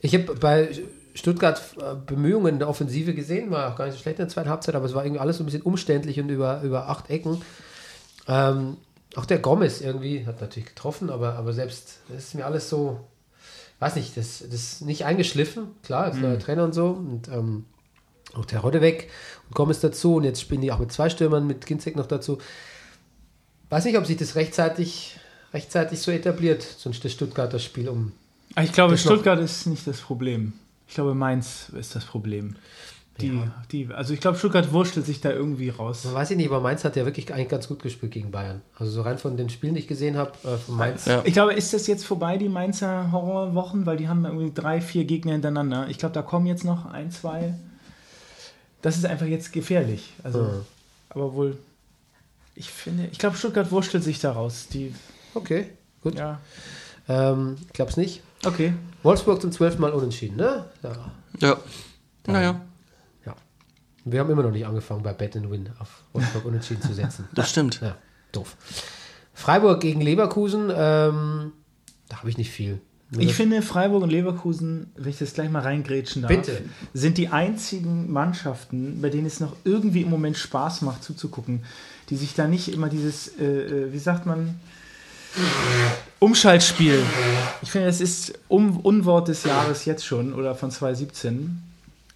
Ich 0.00 0.14
habe 0.14 0.34
bei 0.34 0.70
Stuttgart 1.14 1.60
äh, 1.78 1.94
Bemühungen 2.06 2.54
in 2.54 2.58
der 2.58 2.70
Offensive 2.70 3.12
gesehen, 3.12 3.50
war 3.50 3.70
auch 3.70 3.76
gar 3.76 3.84
nicht 3.84 3.94
so 3.96 4.00
schlecht 4.00 4.18
in 4.18 4.24
der 4.24 4.30
zweiten 4.30 4.48
Halbzeit, 4.48 4.74
aber 4.74 4.86
es 4.86 4.94
war 4.94 5.04
irgendwie 5.04 5.20
alles 5.20 5.36
so 5.36 5.42
ein 5.42 5.46
bisschen 5.46 5.60
umständlich 5.62 6.18
und 6.18 6.30
über, 6.30 6.62
über 6.62 6.88
acht 6.88 7.10
Ecken. 7.10 7.42
Ähm, 8.28 8.78
auch 9.14 9.26
der 9.26 9.40
Gomez 9.40 9.82
irgendwie 9.82 10.24
hat 10.26 10.40
natürlich 10.40 10.70
getroffen, 10.70 11.10
aber, 11.10 11.34
aber 11.34 11.52
selbst 11.52 11.98
das 12.08 12.24
ist 12.28 12.34
mir 12.34 12.46
alles 12.46 12.70
so, 12.70 12.98
weiß 13.82 13.96
nicht, 13.96 14.16
das, 14.16 14.38
das 14.38 14.54
ist 14.54 14.82
nicht 14.82 15.04
eingeschliffen. 15.04 15.66
Klar, 15.82 16.10
ist 16.10 16.20
neuer 16.20 16.38
Trainer 16.38 16.64
und 16.64 16.72
so. 16.72 16.86
Und 16.86 17.26
ähm, 17.28 17.64
auch 18.32 18.44
der 18.44 18.60
Rodde 18.60 18.80
weg 18.80 19.10
und 19.48 19.56
Gomez 19.56 19.80
dazu. 19.80 20.14
Und 20.16 20.24
jetzt 20.24 20.40
spielen 20.40 20.60
die 20.60 20.70
auch 20.70 20.78
mit 20.78 20.92
zwei 20.92 21.10
Stürmern, 21.10 21.46
mit 21.46 21.66
Ginzek 21.66 21.96
noch 21.96 22.06
dazu. 22.06 22.38
Weiß 23.70 23.84
nicht, 23.84 23.98
ob 23.98 24.06
sich 24.06 24.16
das 24.16 24.36
rechtzeitig, 24.36 25.18
rechtzeitig 25.52 26.00
so 26.00 26.12
etabliert, 26.12 26.62
so 26.62 26.90
ein 26.90 26.94
Stuttgarter 26.94 27.58
Spiel 27.58 27.88
um. 27.88 28.12
Aber 28.54 28.64
Ich 28.64 28.72
glaube, 28.72 28.92
Das 28.92 29.00
Stuttgart 29.00 29.40
ist 29.40 29.66
nicht 29.66 29.86
das 29.86 30.00
Problem. 30.00 30.52
Ich 30.86 30.94
glaube, 30.94 31.14
Mainz 31.14 31.70
ist 31.76 31.96
das 31.96 32.04
Problem. 32.04 32.54
Die, 33.20 33.40
die, 33.70 33.88
also 33.92 34.14
ich 34.14 34.20
glaube, 34.20 34.38
Stuttgart 34.38 34.72
wurschtelt 34.72 35.04
sich 35.06 35.20
da 35.20 35.30
irgendwie 35.30 35.68
raus. 35.68 36.04
Man 36.04 36.14
weiß 36.14 36.30
ich 36.30 36.36
nicht, 36.38 36.48
aber 36.48 36.60
Mainz 36.60 36.82
hat 36.82 36.96
ja 36.96 37.04
wirklich 37.04 37.32
eigentlich 37.32 37.48
ganz 37.50 37.68
gut 37.68 37.82
gespielt 37.82 38.10
gegen 38.10 38.30
Bayern. 38.30 38.62
Also 38.78 38.90
so 38.90 39.02
rein 39.02 39.18
von 39.18 39.36
den 39.36 39.50
Spielen, 39.50 39.74
die 39.74 39.80
ich 39.80 39.86
gesehen 39.86 40.16
habe, 40.16 40.32
äh, 40.44 40.56
von 40.56 40.76
Mainz. 40.76 41.04
Ja. 41.04 41.20
Ich 41.24 41.34
glaube, 41.34 41.52
ist 41.52 41.72
das 41.74 41.86
jetzt 41.86 42.04
vorbei, 42.06 42.38
die 42.38 42.48
Mainzer 42.48 43.12
Horrorwochen? 43.12 43.84
Weil 43.86 43.98
die 43.98 44.08
haben 44.08 44.24
irgendwie 44.24 44.50
drei, 44.52 44.80
vier 44.80 45.04
Gegner 45.04 45.32
hintereinander. 45.32 45.88
Ich 45.88 45.98
glaube, 45.98 46.14
da 46.14 46.22
kommen 46.22 46.46
jetzt 46.46 46.64
noch 46.64 46.86
ein, 46.86 47.10
zwei. 47.10 47.54
Das 48.80 48.96
ist 48.96 49.04
einfach 49.04 49.26
jetzt 49.26 49.52
gefährlich. 49.52 50.14
Also, 50.24 50.40
Ja. 50.42 50.50
aber 51.10 51.34
wohl. 51.34 51.58
Ich 52.54 52.70
finde, 52.70 53.08
ich 53.12 53.18
glaube, 53.18 53.36
Stuttgart 53.36 53.70
wurschtelt 53.70 54.02
sich 54.04 54.20
da 54.20 54.32
raus. 54.32 54.68
Die, 54.72 54.94
Okay, 55.34 55.66
gut. 56.02 56.14
ja. 56.18 56.40
Ähm, 57.08 57.56
ich 57.66 57.72
glaube 57.72 57.90
es 57.90 57.96
nicht. 57.96 58.22
Okay. 58.44 58.72
Wolfsburg 59.02 59.40
zum 59.40 59.52
zwölften 59.52 59.80
Mal 59.82 59.92
unentschieden, 59.92 60.36
ne? 60.36 60.64
Ja. 60.82 60.92
Ja. 61.40 61.56
Naja, 62.26 62.42
ja. 62.52 62.60
Wir 64.04 64.20
haben 64.20 64.30
immer 64.30 64.42
noch 64.42 64.50
nicht 64.50 64.66
angefangen, 64.66 65.02
bei 65.02 65.12
Bet 65.12 65.36
and 65.36 65.50
Win 65.50 65.70
auf 65.78 66.02
Wolfsburg 66.12 66.44
unentschieden 66.44 66.82
zu 66.82 66.92
setzen. 66.94 67.28
das 67.34 67.50
stimmt. 67.50 67.80
Ja, 67.80 67.96
doof. 68.32 68.56
Freiburg 69.34 69.80
gegen 69.80 70.00
Leverkusen, 70.00 70.70
ähm, 70.74 71.52
da 72.08 72.18
habe 72.18 72.28
ich 72.28 72.38
nicht 72.38 72.50
viel. 72.50 72.80
Ich 73.18 73.34
finde, 73.34 73.60
Freiburg 73.60 74.04
und 74.04 74.10
Leverkusen, 74.10 74.90
wenn 74.96 75.10
ich 75.10 75.18
das 75.18 75.34
gleich 75.34 75.50
mal 75.50 75.60
reingrätschen 75.60 76.22
darf, 76.22 76.30
Bitte. 76.30 76.62
sind 76.94 77.18
die 77.18 77.28
einzigen 77.28 78.10
Mannschaften, 78.10 79.02
bei 79.02 79.10
denen 79.10 79.26
es 79.26 79.38
noch 79.38 79.54
irgendwie 79.64 80.00
im 80.00 80.08
Moment 80.08 80.38
Spaß 80.38 80.80
macht 80.80 81.04
zuzugucken, 81.04 81.62
die 82.08 82.16
sich 82.16 82.34
da 82.34 82.46
nicht 82.48 82.72
immer 82.72 82.88
dieses, 82.88 83.38
äh, 83.38 83.44
äh, 83.44 83.92
wie 83.92 83.98
sagt 83.98 84.24
man, 84.24 84.58
Umschaltspiel. 86.20 87.02
Ich 87.62 87.70
finde, 87.70 87.86
das 87.86 88.00
ist 88.00 88.38
um, 88.48 88.80
Unwort 88.80 89.28
des 89.28 89.44
Jahres 89.44 89.84
jetzt 89.84 90.06
schon 90.06 90.32
oder 90.32 90.54
von 90.54 90.70
2017. 90.70 91.62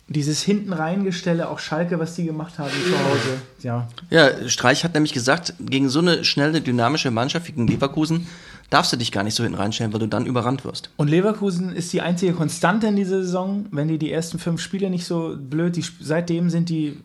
Dieses 0.09 0.41
hinten 0.43 0.73
reingestelle, 0.73 1.49
auch 1.49 1.59
Schalke, 1.59 1.99
was 1.99 2.15
die 2.15 2.25
gemacht 2.25 2.59
haben 2.61 2.71
zu 2.71 2.97
Hause. 2.99 3.41
Ja, 3.61 3.89
Ja, 4.11 4.49
Streich 4.49 4.85
hat 4.85 4.95
nämlich 4.95 5.13
gesagt, 5.13 5.55
gegen 5.59 5.89
so 5.89 5.99
eine 5.99 6.25
schnelle, 6.25 6.61
dynamische 6.61 7.11
Mannschaft 7.11 7.49
wie 7.49 7.53
gegen 7.53 7.67
Leverkusen 7.67 8.27
darfst 8.71 8.93
du 8.93 8.97
dich 8.97 9.11
gar 9.11 9.25
nicht 9.25 9.35
so 9.35 9.43
hinten 9.43 9.59
reinstellen, 9.59 9.93
weil 9.93 10.01
du 10.01 10.07
dann 10.09 10.27
überrannt 10.27 10.65
wirst. 10.65 10.91
Und 10.97 11.09
Leverkusen 11.09 11.75
ist 11.75 11.93
die 11.93 12.03
einzige 12.03 12.33
Konstante 12.35 12.87
in 12.89 12.97
dieser 12.97 13.23
Saison. 13.23 13.67
Wenn 13.73 13.89
die 13.89 13.99
die 13.99 14.13
ersten 14.13 14.39
fünf 14.39 14.61
Spiele 14.61 14.91
nicht 14.91 15.05
so 15.07 15.37
blöd, 15.39 15.75
die, 15.77 15.85
seitdem 16.01 16.51
sind 16.51 16.69
die, 16.69 16.99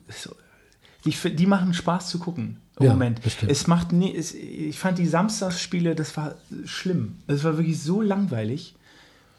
die, 1.06 1.12
die 1.36 1.46
machen 1.48 1.74
Spaß 1.74 2.08
zu 2.10 2.20
gucken 2.20 2.58
im 2.80 2.86
Ja, 2.86 2.92
Moment. 2.94 3.20
das 3.24 3.34
stimmt. 3.34 3.52
Es 3.52 3.66
macht 3.68 3.92
nie, 3.92 4.16
es, 4.16 4.34
ich 4.34 4.78
fand 4.78 4.98
die 5.00 5.08
Samstagsspiele, 5.08 5.96
das 5.96 6.16
war 6.18 6.36
schlimm. 6.66 7.16
Das 7.28 7.44
war 7.44 7.58
wirklich 7.58 7.82
so 7.82 8.02
langweilig. 8.02 8.76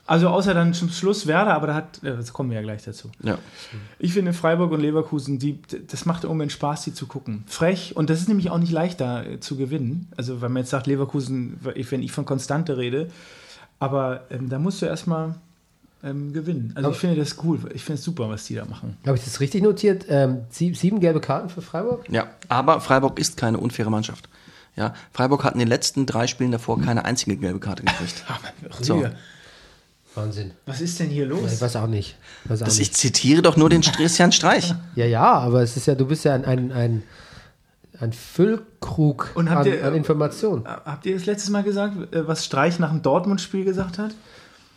Also 0.07 0.28
außer 0.28 0.53
dann 0.53 0.74
zum 0.74 0.90
Schluss 0.90 1.26
Werder, 1.28 1.55
aber 1.55 1.68
da 1.68 1.74
hat, 1.74 2.00
das 2.03 2.32
kommen 2.32 2.50
wir 2.50 2.57
ja 2.57 2.62
gleich 2.62 2.82
dazu. 2.82 3.11
Ja. 3.22 3.38
Ich 4.00 4.12
finde 4.12 4.32
Freiburg 4.32 4.72
und 4.72 4.80
Leverkusen, 4.80 5.38
die, 5.38 5.61
das 5.86 6.07
macht 6.07 6.24
im 6.24 6.28
Moment 6.30 6.50
Spaß, 6.50 6.82
die 6.82 6.92
zu 6.92 7.07
gucken. 7.07 7.44
Frech 7.46 7.94
und 7.96 8.11
das 8.11 8.20
ist 8.20 8.28
nämlich 8.28 8.50
auch 8.50 8.59
nicht 8.59 8.72
leicht 8.72 9.00
da 9.00 9.22
äh, 9.22 9.38
zu 9.40 9.57
gewinnen. 9.57 10.09
Also 10.16 10.42
wenn 10.42 10.53
man 10.53 10.62
jetzt 10.62 10.70
sagt 10.70 10.86
Leverkusen, 10.88 11.59
wenn 11.62 12.03
ich 12.03 12.11
von 12.12 12.24
Konstante 12.24 12.76
rede, 12.78 13.11
aber 13.78 14.22
ähm, 14.30 14.48
da 14.48 14.59
musst 14.59 14.82
du 14.82 14.86
erstmal 14.86 15.36
ähm, 16.03 16.32
gewinnen. 16.32 16.72
Also 16.74 16.90
ich 16.90 16.94
Aber- 16.96 17.00
finde 17.00 17.16
das 17.16 17.36
cool. 17.44 17.61
Ich 17.72 17.84
finde 17.84 17.98
es 17.98 18.05
super, 18.05 18.28
was 18.28 18.44
die 18.46 18.57
da 18.57 18.64
machen. 18.64 18.96
Habe 19.07 19.16
ich 19.16 19.24
das 19.24 19.38
richtig 19.38 19.62
notiert? 19.62 20.07
Ähm, 20.09 20.40
sie, 20.50 20.74
sieben 20.74 20.98
gelbe 20.98 21.20
Karten 21.20 21.48
für 21.48 21.62
Freiburg? 21.62 22.05
Ja, 22.11 22.26
aber 22.48 22.80
Freiburg 22.80 23.20
ist 23.20 23.36
keine 23.36 23.59
unfaire 23.59 23.90
Mannschaft. 23.90 24.28
Ja, 24.74 24.94
Freiburg 25.12 25.44
hat 25.44 25.53
in 25.53 25.61
den 25.61 25.68
letzten 25.68 26.07
drei 26.07 26.26
Spielen 26.26 26.50
davor 26.50 26.80
keine 26.80 27.05
einzige 27.05 27.36
gelbe 27.36 27.61
Karte 27.61 27.84
gekriegt. 27.84 28.24
So. 28.80 29.05
Wahnsinn. 30.15 30.51
Was 30.67 30.81
ist 30.81 30.99
denn 31.01 31.09
hier 31.09 31.25
Ich 31.25 31.31
los? 31.31 31.61
weiß 31.61 31.77
auch 31.77 31.87
nicht. 31.87 32.17
Weiß 32.45 32.63
auch 32.63 32.67
Das, 32.67 32.79
nicht. 32.79 32.91
ich 32.91 32.97
zitiere 32.97 33.41
doch 33.43 33.57
nur 33.57 33.69
den 33.71 33.81
Christian 33.81 34.31
Streich. 34.33 34.75
Ja, 34.95 35.07
ja, 35.07 35.33
aber 35.33 35.63
es 35.63 35.77
ist 35.77 35.87
ja, 35.87 35.95
du 35.95 36.07
bist 36.07 36.25
ja 36.25 36.35
ein, 36.35 36.45
ein, 36.45 36.71
ein, 36.73 37.03
ein 37.99 38.13
Füllkrug 38.13 39.31
Und 39.35 39.49
habt 39.51 39.67
an, 39.67 39.73
ihr- 39.73 39.85
an 39.87 39.95
Informationen. 39.95 40.65
Habt 40.67 41.07
ihr 41.07 41.15
das 41.15 41.25
letztes 41.27 41.51
Mal 41.51 41.63
gesagt, 41.63 42.15
äh, 42.15 42.27
was 42.27 42.45
Streich 42.45 42.79
nach 42.79 42.91
dem 42.91 43.01
Dortmund-Spiel 43.03 43.65
gesagt 43.65 43.99
hat? 43.99 44.11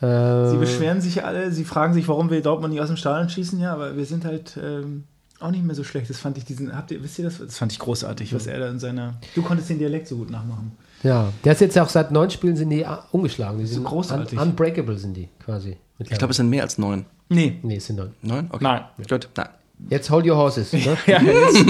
Äh, 0.02 0.50
Sie 0.52 0.58
beschweren 0.58 1.02
sich 1.02 1.24
alle, 1.26 1.52
sie 1.52 1.66
fragen 1.66 1.94
sich, 1.94 2.08
warum 2.08 2.30
wir 2.30 2.42
Dortmund 2.42 2.74
nicht 2.74 2.82
aus 2.82 2.88
dem 2.88 2.98
Stadion 2.98 3.30
schießen, 3.30 3.60
ja, 3.60 3.74
aber 3.74 3.96
wir 3.98 4.06
sind 4.06 4.26
halt 4.26 4.58
ähm, 4.62 5.04
auch 5.40 5.52
nicht 5.52 5.64
mehr 5.66 5.76
so 5.76 5.84
schlecht. 5.84 6.10
Das 6.10 6.18
fand 6.20 6.38
ich 6.38 6.46
diesen, 6.46 6.76
habt 6.76 6.92
ihr, 6.92 7.02
wisst 7.04 7.18
ihr 7.20 7.26
das? 7.26 7.40
Das 7.40 7.58
fand 7.58 7.72
ich 7.72 7.80
großartig, 7.80 8.34
was 8.34 8.48
er 8.48 8.60
da 8.60 8.70
in 8.70 8.80
seiner. 8.80 9.16
Du 9.36 9.42
konntest 9.42 9.70
den 9.70 9.80
Dialekt 9.80 10.08
so 10.08 10.18
gut 10.18 10.30
nachmachen. 10.30 10.72
Ja, 11.06 11.32
der 11.43 11.53
ist 11.53 11.62
jetzt 11.62 11.78
auch 11.78 11.89
seit 11.89 12.12
neun 12.12 12.30
Spielen 12.32 12.56
sind 12.56 12.72
die 12.72 12.86
ah, 12.86 13.06
ungeschlagen. 13.12 13.60
Die 13.60 13.66
sind 13.66 13.84
großartig. 13.84 14.38
Un 14.39 14.49
unbreakable 14.49 14.97
sind 14.97 15.16
die 15.16 15.30
quasi. 15.43 15.78
Ich 15.99 16.10
glaube, 16.10 16.32
es 16.32 16.38
sind 16.38 16.49
mehr 16.49 16.64
als 16.64 16.78
neun. 16.78 17.06
Nee. 17.30 17.60
nee, 17.62 17.78
es 17.78 17.86
sind 17.86 17.97
neun. 17.97 18.14
Neun? 18.22 18.47
Okay. 18.51 18.64
Nein. 18.64 18.82
Gut. 19.08 19.30
Nein. 19.36 19.49
Jetzt 19.89 20.10
hold 20.10 20.26
your 20.26 20.36
horses. 20.36 20.74
Ne? 20.74 20.97
Ja, 21.06 21.22
jetzt, 21.22 21.66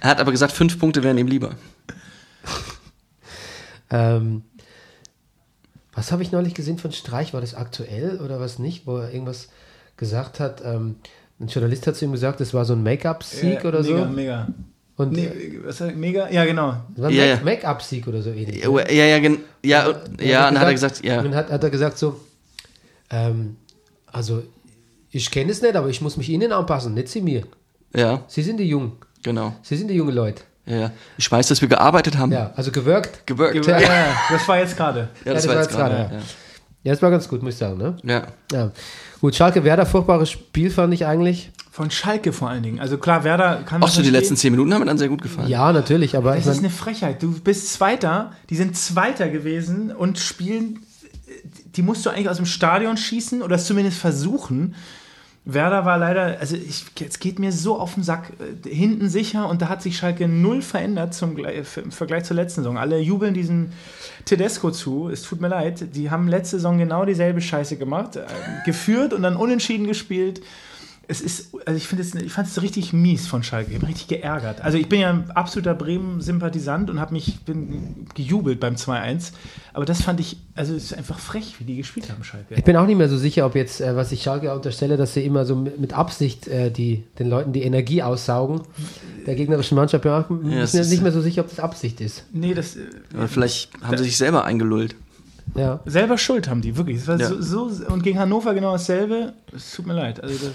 Er 0.00 0.10
hat 0.10 0.20
aber 0.20 0.30
gesagt, 0.30 0.52
fünf 0.52 0.78
Punkte 0.78 1.02
wären 1.02 1.18
ihm 1.18 1.28
lieber. 1.28 1.50
Ähm, 3.94 4.42
was 5.92 6.12
habe 6.12 6.22
ich 6.22 6.32
neulich 6.32 6.54
gesehen 6.54 6.78
von 6.78 6.92
Streich? 6.92 7.34
War 7.34 7.42
das 7.42 7.54
aktuell 7.54 8.22
oder 8.22 8.40
was 8.40 8.58
nicht? 8.58 8.86
Wo 8.86 8.96
er 8.96 9.12
irgendwas 9.12 9.50
gesagt 9.98 10.40
hat. 10.40 10.62
Ähm, 10.64 10.96
ein 11.38 11.48
Journalist 11.48 11.86
hat 11.86 11.96
zu 11.96 12.06
ihm 12.06 12.12
gesagt, 12.12 12.40
das 12.40 12.54
war 12.54 12.64
so 12.64 12.72
ein 12.72 12.82
Make-up-Sieg 12.82 13.64
äh, 13.64 13.66
oder 13.66 13.82
mega, 13.82 13.98
so. 13.98 14.06
Mega. 14.06 14.48
Und 14.96 15.12
Nee, 15.12 15.24
äh, 15.26 15.60
was, 15.64 15.80
mega? 15.80 16.28
Ja, 16.30 16.44
genau. 16.44 16.76
das 16.90 17.02
war 17.02 17.08
ein 17.10 17.16
Ja, 17.16 17.24
ja. 17.24 17.38
Make-up-Sieg 17.42 18.06
oder 18.06 18.20
so 18.22 18.30
ähnlich. 18.30 18.62
Ja, 18.62 18.70
ja, 18.90 19.04
ja, 19.06 19.18
gen- 19.18 19.38
ja, 19.64 19.86
und- 19.88 20.20
ja, 20.20 20.48
und 20.48 20.54
dann 20.54 20.60
hat 20.60 20.68
er 20.68 20.72
gesagt, 20.74 21.04
ja. 21.04 21.18
Und 21.18 21.24
dann 21.24 21.34
hat, 21.34 21.50
hat 21.50 21.64
er 21.64 21.70
gesagt 21.70 21.96
so, 21.98 22.20
ähm, 23.10 23.56
also 24.06 24.42
ich 25.10 25.30
kenne 25.30 25.50
es 25.52 25.62
nicht, 25.62 25.74
aber 25.76 25.88
ich 25.88 26.00
muss 26.00 26.16
mich 26.16 26.28
Ihnen 26.28 26.52
anpassen, 26.52 26.94
nicht 26.94 27.08
Sie 27.08 27.20
mir. 27.22 27.42
Ja, 27.94 28.22
Sie 28.28 28.42
sind 28.42 28.58
die 28.58 28.68
Jungen. 28.68 28.92
genau. 29.22 29.54
Sie 29.62 29.76
sind 29.76 29.88
die 29.88 29.94
junge 29.94 30.12
Leute. 30.12 30.42
Ja, 30.66 30.76
ja. 30.76 30.90
Ich 31.18 31.30
weiß, 31.30 31.48
dass 31.48 31.60
wir 31.60 31.68
gearbeitet 31.68 32.16
haben. 32.18 32.30
Ja, 32.32 32.52
also 32.54 32.70
gewirkt. 32.70 33.26
Gewirkt. 33.26 33.66
Ja, 33.66 33.78
Ja, 33.80 33.80
ja. 33.80 33.94
Ja, 34.06 34.16
das 34.30 34.46
war 34.46 34.58
jetzt 34.58 34.76
gerade. 34.76 35.08
das, 35.24 35.34
das 35.34 35.48
war 35.48 35.56
jetzt 35.56 35.70
gerade. 35.70 35.94
gerade, 35.94 36.22
Ja, 36.84 36.92
das 36.92 37.02
war 37.02 37.10
ganz 37.10 37.28
gut, 37.28 37.42
muss 37.42 37.54
ich 37.54 37.58
sagen. 37.58 37.78
Ne? 37.78 37.96
Ja. 38.04 38.12
ja. 38.52 38.58
Ja. 38.58 38.70
Gut, 39.20 39.34
Schalke 39.34 39.64
Werder, 39.64 39.86
furchtbares 39.86 40.30
Spiel 40.30 40.70
fand 40.70 40.94
ich 40.94 41.04
eigentlich. 41.06 41.50
Von 41.72 41.90
Schalke 41.90 42.34
vor 42.34 42.50
allen 42.50 42.62
Dingen. 42.62 42.80
Also 42.80 42.98
klar, 42.98 43.24
Werder 43.24 43.62
kann 43.64 43.82
Auch 43.82 43.88
so 43.88 44.02
die 44.02 44.10
letzten 44.10 44.36
zehn 44.36 44.52
Minuten 44.52 44.74
haben 44.74 44.80
mir 44.80 44.86
dann 44.86 44.98
sehr 44.98 45.08
gut 45.08 45.22
gefallen. 45.22 45.48
Ja, 45.48 45.72
natürlich, 45.72 46.14
aber 46.18 46.34
Das 46.34 46.46
ist 46.46 46.58
eine 46.58 46.68
Frechheit. 46.68 47.22
Du 47.22 47.32
bist 47.40 47.72
Zweiter, 47.72 48.32
die 48.50 48.56
sind 48.56 48.76
Zweiter 48.76 49.30
gewesen 49.30 49.90
und 49.90 50.18
spielen, 50.18 50.80
die 51.74 51.80
musst 51.80 52.04
du 52.04 52.10
eigentlich 52.10 52.28
aus 52.28 52.36
dem 52.36 52.44
Stadion 52.44 52.98
schießen 52.98 53.40
oder 53.40 53.56
es 53.56 53.64
zumindest 53.64 53.96
versuchen. 53.96 54.74
Werder 55.46 55.86
war 55.86 55.96
leider, 55.96 56.38
also 56.40 56.56
ich, 56.56 56.84
es 57.08 57.18
geht 57.18 57.38
mir 57.38 57.52
so 57.52 57.80
auf 57.80 57.94
den 57.94 58.02
Sack, 58.02 58.32
äh, 58.38 58.68
hinten 58.68 59.08
sicher 59.08 59.48
und 59.48 59.62
da 59.62 59.70
hat 59.70 59.80
sich 59.80 59.96
Schalke 59.96 60.28
null 60.28 60.60
verändert 60.60 61.14
zum, 61.14 61.38
im 61.38 61.90
Vergleich 61.90 62.24
zur 62.24 62.36
letzten 62.36 62.60
Saison. 62.60 62.76
Alle 62.76 63.00
jubeln 63.00 63.32
diesem 63.32 63.70
Tedesco 64.26 64.70
zu, 64.72 65.08
es 65.08 65.22
tut 65.22 65.40
mir 65.40 65.48
leid, 65.48 65.96
die 65.96 66.10
haben 66.10 66.28
letzte 66.28 66.56
Saison 66.58 66.76
genau 66.76 67.06
dieselbe 67.06 67.40
Scheiße 67.40 67.78
gemacht, 67.78 68.16
äh, 68.16 68.26
geführt 68.66 69.14
und 69.14 69.22
dann 69.22 69.36
unentschieden 69.36 69.86
gespielt. 69.86 70.42
Es 71.08 71.20
ist, 71.20 71.54
also 71.66 71.76
ich 71.76 71.86
finde 71.88 72.02
es, 72.02 72.14
ich 72.14 72.32
fand 72.32 72.48
es 72.48 72.62
richtig 72.62 72.92
mies 72.92 73.26
von 73.26 73.42
Schalke, 73.42 73.72
ich 73.72 73.78
bin 73.78 73.86
richtig 73.88 74.08
geärgert. 74.08 74.60
Also 74.62 74.78
ich 74.78 74.88
bin 74.88 75.00
ja 75.00 75.10
ein 75.10 75.30
absoluter 75.32 75.74
Bremen-Sympathisant 75.74 76.90
und 76.90 77.00
habe 77.00 77.12
mich 77.12 77.40
bin 77.44 78.06
gejubelt 78.14 78.60
beim 78.60 78.74
2-1. 78.76 79.32
Aber 79.74 79.84
das 79.84 80.02
fand 80.02 80.20
ich, 80.20 80.36
also 80.54 80.74
es 80.74 80.84
ist 80.84 80.94
einfach 80.94 81.18
frech, 81.18 81.56
wie 81.58 81.64
die 81.64 81.76
gespielt 81.76 82.10
haben, 82.10 82.22
Schalke. 82.24 82.54
Ich 82.54 82.64
bin 82.64 82.76
auch 82.76 82.86
nicht 82.86 82.96
mehr 82.96 83.08
so 83.08 83.16
sicher, 83.16 83.46
ob 83.46 83.54
jetzt, 83.56 83.80
äh, 83.80 83.96
was 83.96 84.12
ich 84.12 84.22
Schalke 84.22 84.54
unterstelle, 84.54 84.96
dass 84.96 85.14
sie 85.14 85.24
immer 85.24 85.44
so 85.44 85.56
mit, 85.56 85.92
Absicht 85.92 86.46
äh, 86.48 86.70
die, 86.70 87.04
den 87.18 87.28
Leuten 87.28 87.52
die 87.52 87.62
Energie 87.62 88.02
aussaugen. 88.02 88.62
Der 89.26 89.34
gegnerischen 89.34 89.76
Mannschaft. 89.76 90.04
Ja, 90.04 90.20
ich 90.20 90.26
bin 90.26 90.42
mir 90.48 90.60
das 90.60 90.74
ist- 90.74 90.90
nicht 90.90 91.02
mehr 91.02 91.12
so 91.12 91.20
sicher, 91.20 91.42
ob 91.42 91.48
das 91.50 91.60
Absicht 91.60 92.00
ist. 92.00 92.24
Nee, 92.32 92.54
das 92.54 92.76
äh, 92.76 92.80
Oder 93.14 93.28
vielleicht 93.28 93.70
haben 93.82 93.96
sie 93.98 94.04
sich 94.04 94.16
selber 94.16 94.44
eingelullt. 94.44 94.94
Ja. 95.54 95.80
selber 95.84 96.16
Schuld 96.16 96.48
haben 96.48 96.62
die, 96.62 96.76
wirklich. 96.76 97.04
Ja. 97.04 97.18
so, 97.18 97.40
so, 97.68 97.84
und 97.88 98.02
gegen 98.02 98.18
Hannover 98.18 98.54
genau 98.54 98.72
dasselbe. 98.72 99.34
Es 99.54 99.72
tut 99.72 99.86
mir 99.86 99.92
leid. 99.94 100.22
Also 100.22 100.34
das, 100.46 100.52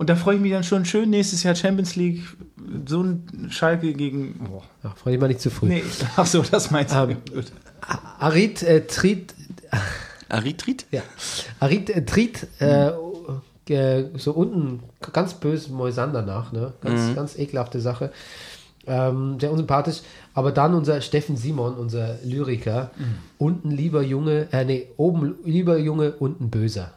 und 0.00 0.08
da 0.08 0.16
freue 0.16 0.36
ich 0.36 0.40
mich 0.40 0.50
dann 0.50 0.64
schon 0.64 0.86
schön, 0.86 1.10
nächstes 1.10 1.42
Jahr 1.42 1.54
Champions 1.54 1.94
League, 1.94 2.22
so 2.86 3.02
ein 3.02 3.50
Schalke 3.50 3.92
gegen. 3.92 4.38
Boah. 4.38 4.62
Ja, 4.82 4.94
freu 4.96 5.10
dich 5.10 5.20
mal 5.20 5.28
nicht 5.28 5.42
zu 5.42 5.50
früh. 5.50 5.66
Nee, 5.66 5.84
ach 6.16 6.24
so, 6.24 6.40
das 6.40 6.70
meinst 6.70 6.94
du. 6.94 7.00
Ähm, 7.00 7.18
Gut. 7.30 7.52
Arid 8.18 8.62
äh, 8.62 8.86
tritt, 8.86 9.34
Aritrit? 10.30 10.86
ja. 10.90 11.02
Arid 11.58 11.90
äh, 11.90 12.02
tritt 12.06 12.46
äh, 12.62 12.92
äh, 13.68 14.04
so 14.14 14.32
unten 14.32 14.84
ganz 15.12 15.34
böse 15.34 15.70
Moisander 15.70 16.22
nach, 16.22 16.50
ne? 16.50 16.72
Ganz, 16.80 17.14
ganz 17.14 17.38
ekelhafte 17.38 17.78
Sache. 17.78 18.10
Ähm, 18.86 19.38
sehr 19.38 19.50
unsympathisch. 19.50 20.00
Aber 20.32 20.50
dann 20.50 20.74
unser 20.74 21.02
Steffen 21.02 21.36
Simon, 21.36 21.74
unser 21.74 22.16
Lyriker, 22.24 22.90
unten 23.36 23.70
lieber 23.70 24.00
Junge, 24.00 24.48
äh, 24.50 24.64
nee, 24.64 24.88
oben 24.96 25.34
lieber 25.44 25.76
Junge, 25.76 26.12
unten 26.12 26.48
böser. 26.48 26.94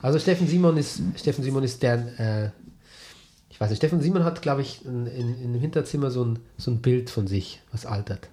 Also 0.00 0.18
Steffen 0.18 0.46
Simon 0.46 0.76
ist, 0.76 1.00
Steffen 1.16 1.42
Simon 1.42 1.64
ist 1.64 1.82
der, 1.82 2.20
äh, 2.20 2.50
ich 3.50 3.60
weiß 3.60 3.70
nicht, 3.70 3.78
Steffen 3.78 4.00
Simon 4.00 4.24
hat, 4.24 4.42
glaube 4.42 4.62
ich, 4.62 4.84
in, 4.84 5.06
in, 5.06 5.52
dem 5.52 5.60
Hinterzimmer 5.60 6.10
so 6.10 6.24
ein, 6.24 6.38
so 6.56 6.70
ein 6.70 6.80
Bild 6.80 7.10
von 7.10 7.26
sich, 7.26 7.60
was 7.72 7.86
altert. 7.86 8.28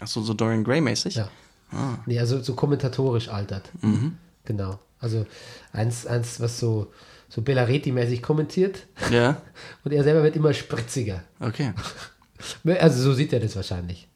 Achso, 0.00 0.22
so 0.22 0.34
Dorian 0.34 0.64
Gray-mäßig? 0.64 1.14
Ja. 1.14 1.28
Nee, 2.06 2.18
also 2.18 2.42
so 2.42 2.54
kommentatorisch 2.54 3.28
altert. 3.28 3.70
Genau. 4.44 4.80
Also 4.98 5.26
eins, 5.72 6.06
eins 6.06 6.40
was 6.40 6.58
so, 6.58 6.92
so 7.28 7.42
Bellaretti-mäßig 7.42 8.22
kommentiert 8.22 8.86
Ja, 9.10 9.40
und 9.84 9.92
er 9.92 10.02
selber 10.02 10.22
wird 10.22 10.36
immer 10.36 10.52
spritziger. 10.52 11.22
okay. 11.40 11.72
Also 12.64 13.02
so 13.02 13.12
sieht 13.12 13.34
er 13.34 13.40
das 13.40 13.54
wahrscheinlich. 13.54 14.08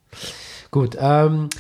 Gut, 0.71 0.97
ähm, 0.99 1.51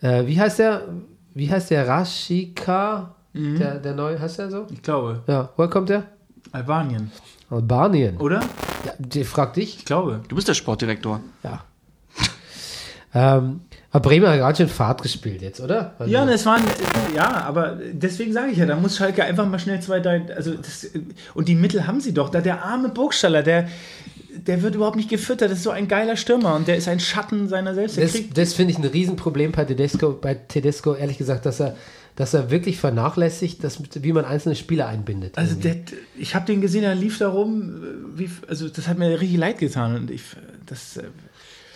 äh, 0.00 0.26
wie 0.26 0.40
heißt 0.40 0.58
der? 0.58 0.88
Wie 1.34 1.50
heißt 1.50 1.70
der 1.70 1.86
Rashika? 1.86 3.14
Der, 3.34 3.78
der 3.78 3.94
neue, 3.94 4.20
heißt 4.20 4.38
der 4.38 4.50
so? 4.50 4.66
Ich 4.72 4.82
glaube, 4.82 5.22
Ja, 5.26 5.50
woher 5.56 5.70
kommt 5.70 5.88
der? 5.90 6.04
Albanien. 6.50 7.12
Albanien. 7.50 8.16
Oder? 8.16 8.40
Ja, 8.84 8.92
die 8.98 9.22
fragt 9.24 9.56
dich. 9.56 9.78
Ich 9.78 9.84
glaube. 9.84 10.20
Du 10.28 10.34
bist 10.34 10.48
der 10.48 10.54
Sportdirektor. 10.54 11.20
Ja. 11.44 11.62
ähm, 13.14 13.60
aber 13.90 14.08
Bremen 14.08 14.28
hat 14.28 14.38
ganz 14.38 14.58
schön 14.58 14.68
Fahrt 14.68 15.02
gespielt 15.02 15.40
jetzt, 15.40 15.60
oder? 15.60 15.94
Also, 15.98 16.12
Ja, 16.12 16.26
das 16.26 16.44
waren, 16.44 16.62
ja, 17.14 17.42
aber 17.42 17.78
deswegen 17.92 18.32
sage 18.32 18.50
ich 18.50 18.58
ja, 18.58 18.66
da 18.66 18.76
muss 18.76 18.96
Schalke 18.96 19.24
einfach 19.24 19.46
mal 19.46 19.58
schnell 19.58 19.80
zwei, 19.80 20.00
drei, 20.00 20.26
also 20.34 20.54
das, 20.54 20.90
und 21.34 21.48
die 21.48 21.54
Mittel 21.54 21.86
haben 21.86 22.00
sie 22.00 22.12
doch. 22.12 22.28
Da 22.28 22.40
der 22.40 22.64
arme 22.64 22.90
Burgstaller, 22.90 23.42
der, 23.42 23.68
der 24.46 24.62
wird 24.62 24.74
überhaupt 24.74 24.96
nicht 24.96 25.08
gefüttert. 25.08 25.50
Das 25.50 25.58
ist 25.58 25.64
so 25.64 25.70
ein 25.70 25.88
geiler 25.88 26.16
Stürmer 26.16 26.54
und 26.54 26.68
der 26.68 26.76
ist 26.76 26.88
ein 26.88 27.00
Schatten 27.00 27.48
seiner 27.48 27.74
selbst. 27.74 27.96
Der 27.96 28.06
Das, 28.06 28.20
das 28.34 28.54
finde 28.54 28.72
ich 28.72 28.78
ein 28.78 28.84
Riesenproblem 28.84 29.52
bei 29.52 29.64
Tedesco, 29.64 30.12
bei 30.12 30.34
Tedesco, 30.34 30.94
ehrlich 30.94 31.18
gesagt, 31.18 31.46
dass 31.46 31.60
er, 31.60 31.76
dass 32.16 32.34
er 32.34 32.50
wirklich 32.50 32.78
vernachlässigt, 32.78 33.62
dass, 33.62 33.80
wie 34.02 34.12
man 34.12 34.24
einzelne 34.24 34.54
Spieler 34.54 34.88
einbindet. 34.88 35.38
also 35.38 35.54
der, 35.54 35.76
ich 36.16 36.34
habe 36.34 36.46
den 36.46 36.60
gesehen, 36.60 36.84
er 36.84 36.94
lief 36.94 37.18
da 37.18 37.28
rum, 37.28 37.80
wie, 38.14 38.30
also 38.48 38.68
das 38.68 38.88
hat 38.88 38.98
mir 38.98 39.20
richtig 39.20 39.38
leid 39.38 39.58
getan 39.58 39.94
und 39.94 40.10
ich, 40.10 40.22
das, 40.66 40.98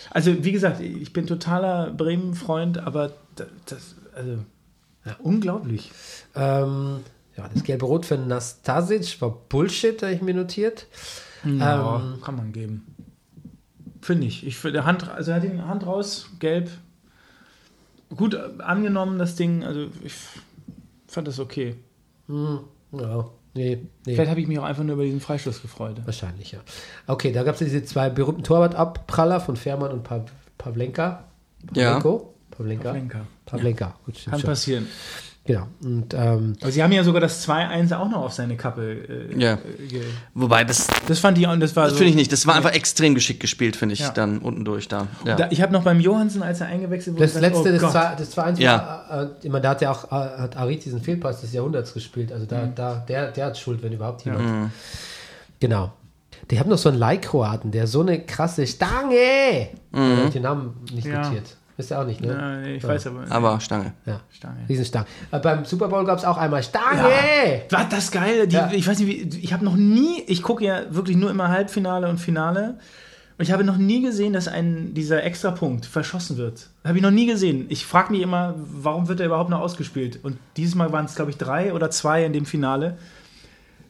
also 0.09 0.43
wie 0.43 0.51
gesagt, 0.51 0.81
ich 0.81 1.13
bin 1.13 1.27
totaler 1.27 1.91
Bremen-Freund, 1.91 2.77
aber 2.77 3.13
das, 3.65 3.95
also 4.15 4.39
unglaublich. 5.19 5.91
ähm, 6.35 6.99
ja, 7.37 7.49
das 7.51 7.63
gelbe 7.63 7.85
Rot 7.85 8.05
für 8.05 8.17
Nastasic 8.17 9.19
war 9.21 9.31
Bullshit, 9.49 10.01
habe 10.03 10.13
ich 10.13 10.21
mir 10.21 10.33
notiert. 10.33 10.85
Ja, 11.45 11.99
Ähm, 11.99 12.21
kann 12.21 12.35
man 12.35 12.51
geben. 12.51 12.85
Finde 14.01 14.27
ich. 14.27 14.45
Ich 14.45 14.57
finde 14.57 14.85
Hand, 14.85 15.09
also 15.09 15.31
er 15.31 15.37
hat 15.37 15.43
die 15.43 15.59
Hand 15.61 15.85
raus, 15.85 16.29
gelb. 16.39 16.69
Gut 18.15 18.33
äh, 18.33 18.61
angenommen, 18.61 19.17
das 19.17 19.35
Ding. 19.35 19.63
Also 19.63 19.87
ich 20.03 20.13
fand 21.07 21.27
das 21.27 21.39
okay. 21.39 21.75
Ja, 22.27 23.25
nee, 23.53 23.77
nee. 24.05 24.15
Vielleicht 24.15 24.29
habe 24.29 24.39
ich 24.41 24.47
mich 24.47 24.59
auch 24.59 24.63
einfach 24.63 24.83
nur 24.83 24.93
über 24.95 25.03
diesen 25.03 25.19
Freistoß 25.19 25.61
gefreut. 25.61 25.97
Wahrscheinlich, 26.05 26.51
ja. 26.51 26.59
Okay, 27.07 27.31
da 27.31 27.43
gab 27.43 27.53
es 27.55 27.59
diese 27.59 27.83
zwei 27.83 28.09
berühmten 28.09 28.43
Torwartabpraller 28.43 29.39
von 29.39 29.55
Fährmann 29.55 29.91
und 29.91 30.03
Pa- 30.03 30.25
Pavlenka. 30.57 31.25
Ja. 31.73 31.93
Pavlenko? 31.99 32.33
Pavlenka. 32.51 32.89
Pavlenka. 32.89 33.25
Pavlenka. 33.45 33.95
Gut, 34.05 34.17
stimmt 34.17 34.31
Kann 34.31 34.39
schon. 34.41 34.49
passieren. 34.49 34.87
Genau. 35.45 35.67
Und 35.83 36.13
ähm, 36.13 36.53
Aber 36.61 36.71
sie 36.71 36.81
haben 36.81 36.93
ja 36.93 37.03
sogar 37.03 37.19
das 37.19 37.45
2-1 37.45 37.93
auch 37.97 38.07
noch 38.07 38.21
auf 38.23 38.31
seine 38.31 38.55
Kappe. 38.55 39.29
Äh, 39.33 39.37
Ja. 39.37 39.53
äh, 39.55 39.59
Wobei, 40.33 40.63
das, 40.63 40.87
das 41.05 41.19
fand 41.19 41.37
ich 41.37 41.45
auch. 41.45 41.55
Das 41.57 41.75
war 41.75 41.83
das 41.83 41.93
so, 41.93 41.97
finde 41.97 42.11
ich 42.11 42.15
nicht. 42.15 42.31
Das 42.31 42.47
war 42.47 42.55
einfach 42.55 42.71
extrem 42.71 43.13
geschickt 43.13 43.41
gespielt, 43.41 43.75
finde 43.75 43.91
ich, 43.93 43.99
Ja. 43.99 44.11
dann 44.11 44.37
unten 44.39 44.63
durch 44.63 44.87
da. 44.87 45.07
Ja. 45.25 45.35
Da, 45.35 45.47
ich 45.51 45.61
habe 45.61 45.73
noch 45.73 45.83
beim 45.83 45.99
Johansen, 45.99 46.41
als 46.43 46.61
er 46.61 46.67
eingewechselt 46.67 47.17
wurde, 47.17 47.25
das 47.25 47.33
gesagt, 47.33 47.53
letzte, 47.55 47.69
oh 47.69 47.71
das, 47.73 47.81
Gott. 47.81 47.91
zwei, 47.91 48.15
das 48.15 48.57
2-1 48.57 48.59
Ja. 48.61 49.05
war, 49.09 49.21
äh, 49.23 49.27
ich 49.43 49.49
meine, 49.49 49.61
da 49.63 49.69
hat 49.71 49.81
ja 49.81 49.91
auch 49.91 50.05
äh, 50.05 50.15
hat 50.43 50.55
Arid 50.55 50.85
diesen 50.85 51.01
Fehlpass 51.01 51.41
des 51.41 51.51
Jahrhunderts 51.51 51.93
gespielt. 51.93 52.31
Also 52.31 52.45
da, 52.45 52.65
da 52.67 53.03
der, 53.05 53.31
der 53.33 53.45
hat 53.47 53.57
Schuld, 53.57 53.83
wenn 53.83 53.91
überhaupt 53.91 54.23
jemand. 54.23 54.71
Genau. 55.59 55.91
Die 56.51 56.59
haben 56.59 56.69
noch 56.69 56.77
so 56.77 56.87
einen 56.89 56.97
Leihkroaten, 56.99 57.71
der 57.71 57.87
so 57.87 57.99
eine 58.01 58.21
krasse 58.21 58.65
Stange. 58.65 59.69
Ich 59.91 59.99
hab 59.99 60.31
den 60.31 60.41
Namen 60.43 60.73
nicht 60.93 61.05
Ja. 61.07 61.21
notiert. 61.21 61.57
Wisst 61.75 61.91
ihr 61.91 61.99
auch 61.99 62.05
nicht, 62.05 62.21
ne? 62.21 62.27
Ja, 62.27 62.55
nee, 62.57 62.75
ich 62.75 62.83
weiß 62.83 63.07
aber. 63.07 63.25
Aber 63.29 63.59
Stange. 63.59 63.93
Ja. 64.05 64.19
Stange. 64.31 64.59
Riesenstange. 64.69 65.07
Äh, 65.31 65.39
beim 65.39 65.65
Super 65.65 65.87
Bowl 65.87 66.05
gab 66.05 66.19
es 66.19 66.25
auch 66.25 66.37
einmal 66.37 66.61
Stange. 66.61 67.01
War 67.71 67.89
das 67.89 68.11
geil? 68.11 68.47
Die, 68.47 68.55
Ja. 68.55 68.71
Ich 68.71 68.87
weiß 68.87 68.99
nicht, 68.99 69.33
wie, 69.33 69.39
ich 69.39 69.53
habe 69.53 69.65
noch 69.65 69.75
nie, 69.75 70.21
ich 70.27 70.43
gucke 70.43 70.63
ja 70.63 70.81
wirklich 70.91 71.17
nur 71.17 71.31
immer 71.31 71.49
Halbfinale 71.49 72.07
und 72.09 72.19
Finale. 72.19 72.77
Und 73.39 73.45
ich 73.45 73.51
habe 73.51 73.63
noch 73.63 73.77
nie 73.77 74.03
gesehen, 74.03 74.33
dass 74.33 74.47
ein 74.47 74.93
dieser 74.93 75.23
Extrapunkt 75.23 75.87
verschossen 75.87 76.37
wird. 76.37 76.67
Habe 76.83 76.97
ich 76.97 77.03
noch 77.03 77.09
nie 77.09 77.25
gesehen. 77.25 77.65
Ich 77.69 77.83
frage 77.85 78.11
mich 78.11 78.21
immer, 78.21 78.53
warum 78.57 79.07
wird 79.07 79.19
er 79.19 79.25
überhaupt 79.25 79.49
noch 79.49 79.59
ausgespielt? 79.59 80.19
Und 80.21 80.37
dieses 80.55 80.75
Mal 80.75 80.91
waren 80.91 81.05
es, 81.05 81.15
glaube 81.15 81.31
ich, 81.31 81.37
drei 81.37 81.73
oder 81.73 81.89
zwei 81.89 82.23
in 82.23 82.33
dem 82.33 82.45
Finale, 82.45 82.97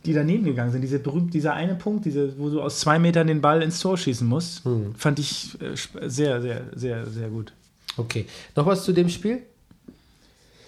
die 0.06 0.14
daneben 0.14 0.46
gegangen 0.46 0.72
sind. 0.72 0.82
Diese 0.82 1.00
berühmt, 1.00 1.34
dieser 1.34 1.54
eine 1.54 1.76
Punkt, 1.76 2.06
diese, 2.06 2.40
wo 2.40 2.50
du 2.50 2.62
aus 2.62 2.80
zwei 2.80 3.00
Metern 3.00 3.28
den 3.28 3.42
Ball 3.42 3.62
ins 3.62 3.82
Tor 3.82 3.98
schießen 3.98 4.26
musst, 4.26 4.64
fand 4.98 5.20
ich 5.20 5.58
äh, 5.62 5.76
sehr, 6.08 6.42
sehr, 6.42 6.62
sehr, 6.74 7.06
sehr 7.08 7.28
gut. 7.28 7.52
Okay. 7.98 8.26
Noch 8.56 8.66
was 8.66 8.84
zu 8.84 8.92
dem 8.94 9.10
Spiel? 9.10 9.42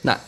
Na, 0.03 0.19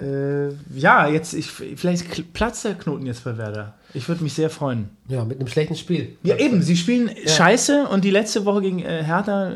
Äh, 0.00 0.48
ja, 0.76 1.06
jetzt, 1.06 1.34
ich, 1.34 1.46
vielleicht 1.52 2.32
platzt 2.32 2.64
der 2.64 2.74
Knoten 2.74 3.06
jetzt 3.06 3.22
bei 3.22 3.38
Werder. 3.38 3.74
Ich 3.94 4.08
würde 4.08 4.24
mich 4.24 4.34
sehr 4.34 4.50
freuen. 4.50 4.88
Ja, 5.06 5.24
mit 5.24 5.38
einem 5.38 5.46
schlechten 5.46 5.76
Spiel. 5.76 6.16
Ja, 6.24 6.36
eben. 6.36 6.62
Sie 6.62 6.76
spielen 6.76 7.08
scheiße 7.26 7.86
und 7.86 8.04
die 8.04 8.10
letzte 8.10 8.44
Woche 8.44 8.62
gegen 8.62 8.80
äh, 8.80 9.04
Hertha 9.04 9.52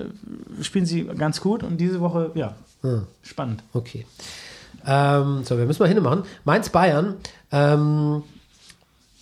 spielen 0.63 0.87
sie 0.87 1.05
ganz 1.07 1.41
gut 1.41 1.65
und 1.65 1.79
diese 1.79 2.01
Woche, 2.01 2.31
ja, 2.37 2.55
Hm. 2.83 3.03
spannend. 3.23 3.65
Okay. 3.73 4.07
Ähm, 4.87 5.43
so, 5.45 5.59
wir 5.59 5.67
müssen 5.67 5.83
mal 5.83 5.89
hinmachen. 5.89 6.23
Mainz-Bayern. 6.45 7.17
Ähm, 7.51 8.23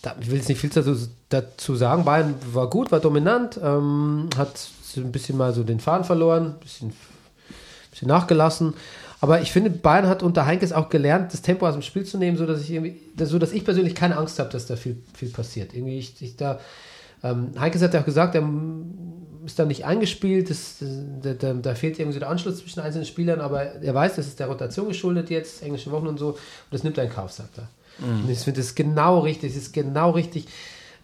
da, 0.03 0.15
ich 0.21 0.29
will 0.31 0.37
jetzt 0.37 0.51
nicht 0.51 0.61
viel 0.61 0.69
dazu, 0.69 0.95
dazu 1.31 1.77
sagen. 1.77 2.05
Bayern 2.05 2.35
war 2.53 2.69
gut, 2.69 2.93
war 2.93 3.01
dominant, 3.01 3.59
ähm, 3.63 4.29
hat 4.37 4.69
ein 4.99 5.13
bisschen 5.13 5.39
mal 5.39 5.55
so 5.55 5.65
den 5.65 5.81
Faden 5.81 6.05
verloren, 6.05 6.49
ein 6.49 6.61
bisschen, 6.61 6.93
bisschen 7.97 8.09
nachgelassen. 8.09 8.75
Aber 9.21 9.41
ich 9.41 9.51
finde, 9.51 9.71
Bayern 9.71 10.07
hat 10.07 10.23
unter 10.23 10.47
Heinkes 10.47 10.73
auch 10.73 10.91
gelernt, 10.91 11.33
das 11.33 11.43
Tempo 11.43 11.67
aus 11.67 11.73
dem 11.73 11.83
Spiel 11.83 12.05
zu 12.05 12.19
nehmen, 12.19 12.37
so 12.37 12.47
dass 12.47 12.61
ich 12.61 12.71
irgendwie, 12.71 13.01
so 13.25 13.39
dass 13.39 13.53
ich 13.53 13.65
persönlich 13.65 13.95
keine 13.95 14.19
Angst 14.19 14.39
habe, 14.39 14.51
dass 14.51 14.67
da 14.67 14.77
viel, 14.77 15.03
viel 15.15 15.31
passiert. 15.31 15.75
Irgendwie 15.75 15.99
ich, 15.99 16.21
ich 16.21 16.37
da, 16.37 16.61
ähm, 17.23 17.53
Heinkes 17.59 17.83
hat 17.83 17.95
ja 17.95 18.01
auch 18.01 18.05
gesagt, 18.05 18.35
er 18.35 18.47
ist 19.47 19.59
da 19.59 19.65
nicht 19.65 19.87
eingespielt, 19.87 20.51
das, 20.51 20.77
da, 21.23 21.33
da, 21.33 21.55
da 21.55 21.75
fehlt 21.75 21.99
irgendwie 21.99 22.15
so 22.15 22.21
der 22.21 22.29
Anschluss 22.29 22.59
zwischen 22.59 22.81
einzelnen 22.81 23.07
Spielern, 23.07 23.41
aber 23.41 23.63
er 23.63 23.95
weiß, 23.95 24.17
das 24.17 24.27
ist 24.27 24.39
der 24.39 24.49
Rotation 24.49 24.89
geschuldet 24.89 25.31
jetzt, 25.31 25.63
englische 25.63 25.91
Wochen 25.91 26.09
und 26.09 26.19
so, 26.19 26.31
und 26.31 26.39
das 26.71 26.85
nimmt 26.85 26.99
er 26.99 27.05
in 27.05 27.11
Kauf, 27.11 27.33
sagt 27.33 27.59
er. 27.59 27.69
Und 27.99 28.31
ich 28.31 28.41
finde 28.41 28.61
das 28.61 28.75
genau 28.75 29.21
richtig, 29.21 29.55
das 29.55 29.63
ist 29.63 29.73
genau 29.73 30.11
richtig. 30.11 30.47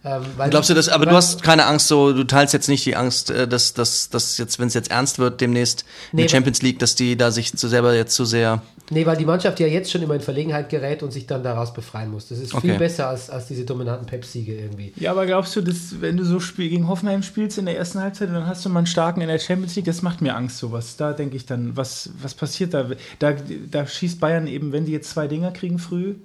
Ähm, 0.05 0.21
weil 0.35 0.49
glaubst 0.49 0.69
du 0.69 0.73
das, 0.73 0.89
aber 0.89 1.05
du 1.05 1.11
hast 1.15 1.43
keine 1.43 1.65
Angst, 1.65 1.87
so, 1.87 2.11
du 2.11 2.25
teilst 2.25 2.53
jetzt 2.53 2.67
nicht 2.67 2.85
die 2.85 2.97
Angst, 2.97 3.29
äh, 3.29 3.47
dass, 3.47 3.73
dass, 3.73 4.09
dass 4.09 4.37
jetzt, 4.37 4.59
wenn 4.59 4.67
es 4.67 4.73
jetzt 4.73 4.91
ernst 4.91 5.17
wird, 5.17 5.39
demnächst 5.39 5.85
in 6.11 6.17
Nee, 6.17 6.21
der 6.23 6.29
Champions 6.29 6.61
League, 6.61 6.79
dass 6.79 6.95
die 6.95 7.15
da 7.15 7.31
sich 7.31 7.53
zu 7.55 7.69
selber 7.69 7.95
jetzt 7.95 8.13
zu 8.13 8.25
sehr. 8.25 8.61
Nee, 8.89 9.05
weil 9.05 9.15
die 9.15 9.23
Mannschaft 9.23 9.61
ja 9.61 9.67
jetzt 9.67 9.89
schon 9.89 10.01
immer 10.01 10.15
in 10.15 10.19
Verlegenheit 10.19 10.67
gerät 10.69 11.03
und 11.03 11.11
sich 11.13 11.25
dann 11.25 11.41
daraus 11.41 11.73
befreien 11.73 12.11
muss. 12.11 12.27
Das 12.27 12.37
ist 12.39 12.51
viel 12.51 12.71
Okay. 12.71 12.77
besser 12.77 13.07
als, 13.07 13.29
als 13.29 13.47
diese 13.47 13.63
dominanten 13.63 14.05
Pep-Siege 14.05 14.53
irgendwie. 14.53 14.91
Ja, 14.97 15.11
aber 15.11 15.25
glaubst 15.25 15.55
du, 15.55 15.61
dass 15.61 16.01
wenn 16.01 16.17
du 16.17 16.25
so 16.25 16.41
spiel, 16.41 16.67
gegen 16.69 16.89
Hoffenheim 16.89 17.23
spielst 17.23 17.57
in 17.57 17.65
der 17.65 17.77
ersten 17.77 18.01
Halbzeit 18.01 18.27
und 18.27 18.33
dann 18.33 18.45
hast 18.45 18.65
du 18.65 18.69
mal 18.69 18.79
einen 18.79 18.87
starken 18.87 19.21
in 19.21 19.29
der 19.29 19.39
Champions 19.39 19.73
League, 19.77 19.85
das 19.85 20.01
macht 20.01 20.21
mir 20.21 20.35
Angst, 20.35 20.57
sowas. 20.57 20.97
Da 20.97 21.13
denke 21.13 21.37
ich 21.37 21.45
dann, 21.45 21.77
was, 21.77 22.09
was 22.21 22.33
passiert 22.33 22.73
da? 22.73 22.87
da? 23.19 23.35
Da 23.71 23.87
schießt 23.87 24.19
Bayern 24.19 24.47
eben, 24.47 24.73
wenn 24.73 24.83
die 24.85 24.91
jetzt 24.91 25.11
zwei 25.11 25.27
Dinger 25.29 25.51
kriegen 25.51 25.79
früh. 25.79 26.15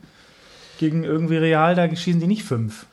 gegen 0.80 1.04
irgendwie 1.04 1.36
Real, 1.36 1.76
da 1.76 1.94
schießen 1.94 2.20
die 2.20 2.26
nicht 2.26 2.42
fünf. 2.42 2.86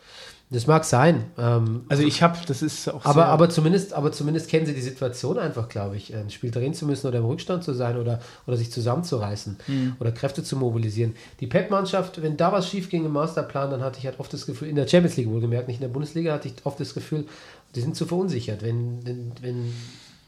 Das 0.51 0.67
mag 0.67 0.85
sein. 0.85 1.23
Ähm, 1.39 1.81
Also 1.89 2.03
ich 2.03 2.21
habe, 2.21 2.37
das 2.47 2.61
ist 2.61 2.87
auch 2.87 3.03
aber, 3.03 3.25
aber, 3.25 3.49
zumindest, 3.49 3.93
aber 3.93 4.11
zumindest 4.11 4.47
kennen 4.47 4.65
sie 4.67 4.75
die 4.75 4.81
Situation 4.81 5.39
einfach, 5.39 5.67
glaube 5.69 5.97
ich. 5.97 6.15
Ein 6.15 6.29
Spiel 6.29 6.51
drehen 6.51 6.73
zu 6.75 6.85
müssen 6.85 7.07
oder 7.07 7.17
im 7.17 7.25
Rückstand 7.25 7.63
zu 7.63 7.73
sein 7.73 7.97
oder, 7.97 8.19
oder 8.45 8.55
sich 8.55 8.71
zusammenzureißen 8.71 9.57
oder 9.99 10.11
Kräfte 10.11 10.43
zu 10.43 10.55
mobilisieren. 10.55 11.15
Die 11.39 11.47
Pep-Mannschaft, 11.47 12.21
wenn 12.21 12.37
da 12.37 12.51
was 12.51 12.69
schief 12.69 12.89
ging 12.89 13.05
im 13.05 13.11
Masterplan, 13.13 13.71
dann 13.71 13.81
hatte 13.81 13.97
ich 13.99 14.05
halt 14.05 14.19
oft 14.19 14.31
das 14.31 14.45
Gefühl, 14.45 14.67
in 14.69 14.75
der 14.75 14.87
Champions 14.87 15.17
League 15.17 15.29
wohlgemerkt, 15.29 15.67
nicht 15.67 15.77
in 15.77 15.81
der 15.81 15.89
Bundesliga, 15.89 16.33
hatte 16.33 16.47
ich 16.47 16.53
oft 16.63 16.79
das 16.79 16.93
Gefühl, 16.93 17.25
die 17.73 17.81
sind 17.81 17.95
zu 17.95 18.05
verunsichert. 18.05 18.61
Wenn, 18.61 19.03
wenn, 19.05 19.31
wenn, 19.41 19.73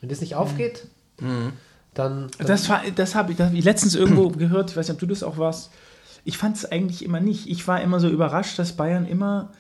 wenn 0.01 0.09
das 0.09 0.19
nicht 0.21 0.33
aufgeht, 0.35 0.87
dann, 1.19 1.53
dann 1.93 2.47
Das, 2.47 2.69
war- 2.69 2.81
das 2.95 3.13
habe 3.15 3.31
ich, 3.31 3.37
das 3.37 3.47
hab 3.49 3.53
ich 3.53 3.63
letztens 3.63 3.95
irgendwo 3.95 4.29
gehört, 4.37 4.71
ich 4.71 4.77
weiß 4.77 4.87
nicht, 4.87 4.95
ob 4.95 4.99
du 4.99 5.05
das 5.07 5.21
auch 5.23 5.37
warst. 5.37 5.69
Ich 6.25 6.37
fand 6.37 6.57
es 6.57 6.65
eigentlich 6.65 7.05
immer 7.05 7.19
nicht. 7.19 7.47
Ich 7.47 7.67
war 7.67 7.81
immer 7.81 7.99
so 7.99 8.09
überrascht, 8.09 8.59
dass 8.59 8.73
Bayern 8.73 9.05
immer, 9.05 9.51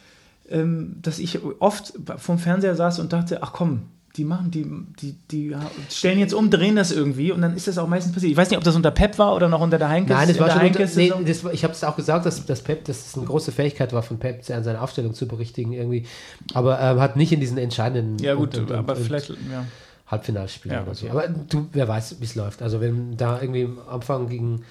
dass 0.49 1.19
ich 1.19 1.39
oft 1.59 1.93
vom 2.17 2.39
Fernseher 2.39 2.75
saß 2.75 2.99
und 2.99 3.11
dachte, 3.13 3.43
ach 3.43 3.51
komm, 3.53 3.81
die 4.15 4.23
machen, 4.23 4.49
die, 4.49 4.65
die, 4.99 5.15
die 5.29 5.55
stellen 5.91 6.17
jetzt 6.17 6.33
um, 6.33 6.49
drehen 6.49 6.75
das 6.75 6.91
irgendwie 6.91 7.31
und 7.31 7.41
dann 7.41 7.55
ist 7.55 7.67
das 7.67 7.77
auch 7.77 7.87
meistens 7.87 8.13
passiert. 8.13 8.31
Ich 8.31 8.37
weiß 8.37 8.49
nicht, 8.49 8.57
ob 8.57 8.63
das 8.63 8.75
unter 8.75 8.89
Pep 8.89 9.19
war 9.19 9.35
oder 9.35 9.47
noch 9.47 9.61
unter 9.61 9.77
der 9.77 9.89
Heinkes. 9.89 10.15
Nein, 10.15 10.27
das 10.27 10.39
war 10.39 10.47
schon 10.49 10.61
unter, 10.61 10.79
Heinkes 10.79 10.95
nee, 10.95 11.09
Saison. 11.09 11.25
das 11.25 11.43
ich 11.53 11.63
habe 11.63 11.73
es 11.73 11.83
auch 11.83 11.95
gesagt, 11.95 12.25
dass, 12.25 12.43
dass 12.45 12.61
Pep, 12.63 12.85
dass 12.85 13.07
es 13.07 13.15
eine 13.15 13.25
große 13.25 13.51
Fähigkeit 13.51 13.93
war 13.93 14.01
von 14.01 14.17
Pep, 14.17 14.41
an 14.49 14.63
seiner 14.63 14.81
Aufstellung 14.81 15.13
zu 15.13 15.27
berichtigen 15.27 15.73
irgendwie, 15.73 16.05
aber 16.53 16.79
ähm, 16.79 16.99
hat 16.99 17.15
nicht 17.15 17.31
in 17.31 17.39
diesen 17.39 17.57
entscheidenden 17.59 18.17
ja 18.23 18.33
gut, 18.33 18.57
und- 18.57 18.71
und- 18.71 18.77
aber 18.77 18.95
und 18.95 19.03
vielleicht, 19.03 19.29
ja. 19.29 19.65
Halbfinalspielen 20.07 20.77
Ja, 20.77 20.83
oder 20.83 20.95
so. 20.95 21.05
ja. 21.05 21.11
Aber 21.11 21.27
du, 21.27 21.67
wer 21.73 21.87
weiß, 21.87 22.15
wie 22.19 22.25
es 22.25 22.33
läuft. 22.35 22.61
Also 22.61 22.79
wenn 22.81 23.17
da 23.17 23.39
irgendwie 23.41 23.65
am 23.65 23.77
Anfang 23.87 24.29
gegen 24.29 24.61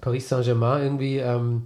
Paris 0.00 0.28
Saint-Germain 0.28 0.82
irgendwie 0.82 1.18
ähm, 1.18 1.64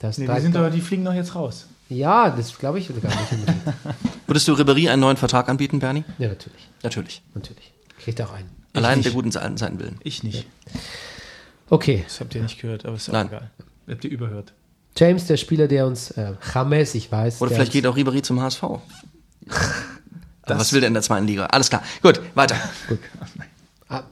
das 0.00 0.18
Nee, 0.18 0.26
die, 0.26 0.40
sind 0.40 0.54
doch, 0.56 0.68
die 0.70 0.80
fliegen 0.80 1.04
doch 1.04 1.14
jetzt 1.14 1.34
raus. 1.36 1.66
ja, 1.88 2.28
das 2.30 2.58
glaube 2.58 2.80
ich 2.80 2.88
gar 2.88 2.94
nicht. 3.08 3.32
unbedingt. 3.32 3.58
Würdest 4.26 4.48
du 4.48 4.54
Ribéry 4.54 4.90
einen 4.90 5.00
neuen 5.00 5.16
Vertrag 5.16 5.48
anbieten, 5.48 5.78
Bernie? 5.78 6.04
ja, 6.18 6.28
natürlich, 6.28 6.68
Natürlich. 6.82 7.22
natürlich. 7.34 7.72
Kriegt 8.02 8.20
auch 8.22 8.32
einen. 8.32 8.50
Allein 8.74 8.98
nicht. 8.98 9.06
der 9.06 9.12
guten 9.12 9.30
Seiten 9.32 9.56
seinen 9.56 9.78
Willen. 9.78 9.98
Ich 10.02 10.22
nicht. 10.24 10.46
Okay, 11.68 12.02
Das 12.06 12.20
habt 12.20 12.34
ihr 12.34 12.42
nicht 12.42 12.60
gehört, 12.60 12.84
aber 12.84 12.96
ist 12.96 13.08
auch 13.08 13.12
Nein. 13.14 13.28
egal. 13.28 13.50
Habt 13.88 14.04
ihr 14.04 14.10
überhört. 14.10 14.52
James, 14.96 15.26
der 15.26 15.36
Spieler, 15.36 15.68
der 15.68 15.86
uns 15.86 16.10
äh, 16.12 16.32
James, 16.54 16.94
ich 16.94 17.10
weiß. 17.12 17.40
Oder 17.40 17.50
der 17.50 17.56
vielleicht 17.58 17.72
geht 17.72 17.86
auch 17.86 17.96
Ribéry 17.96 18.22
zum 18.22 18.40
HSV. 18.40 18.62
Aber 20.42 20.58
was 20.58 20.72
will 20.72 20.80
der 20.80 20.88
in 20.88 20.94
der 20.94 21.02
zweiten 21.02 21.26
Liga? 21.26 21.46
Alles 21.46 21.68
klar. 21.70 21.82
Gut, 22.02 22.20
weiter. 22.34 22.56
Ah, 23.88 24.02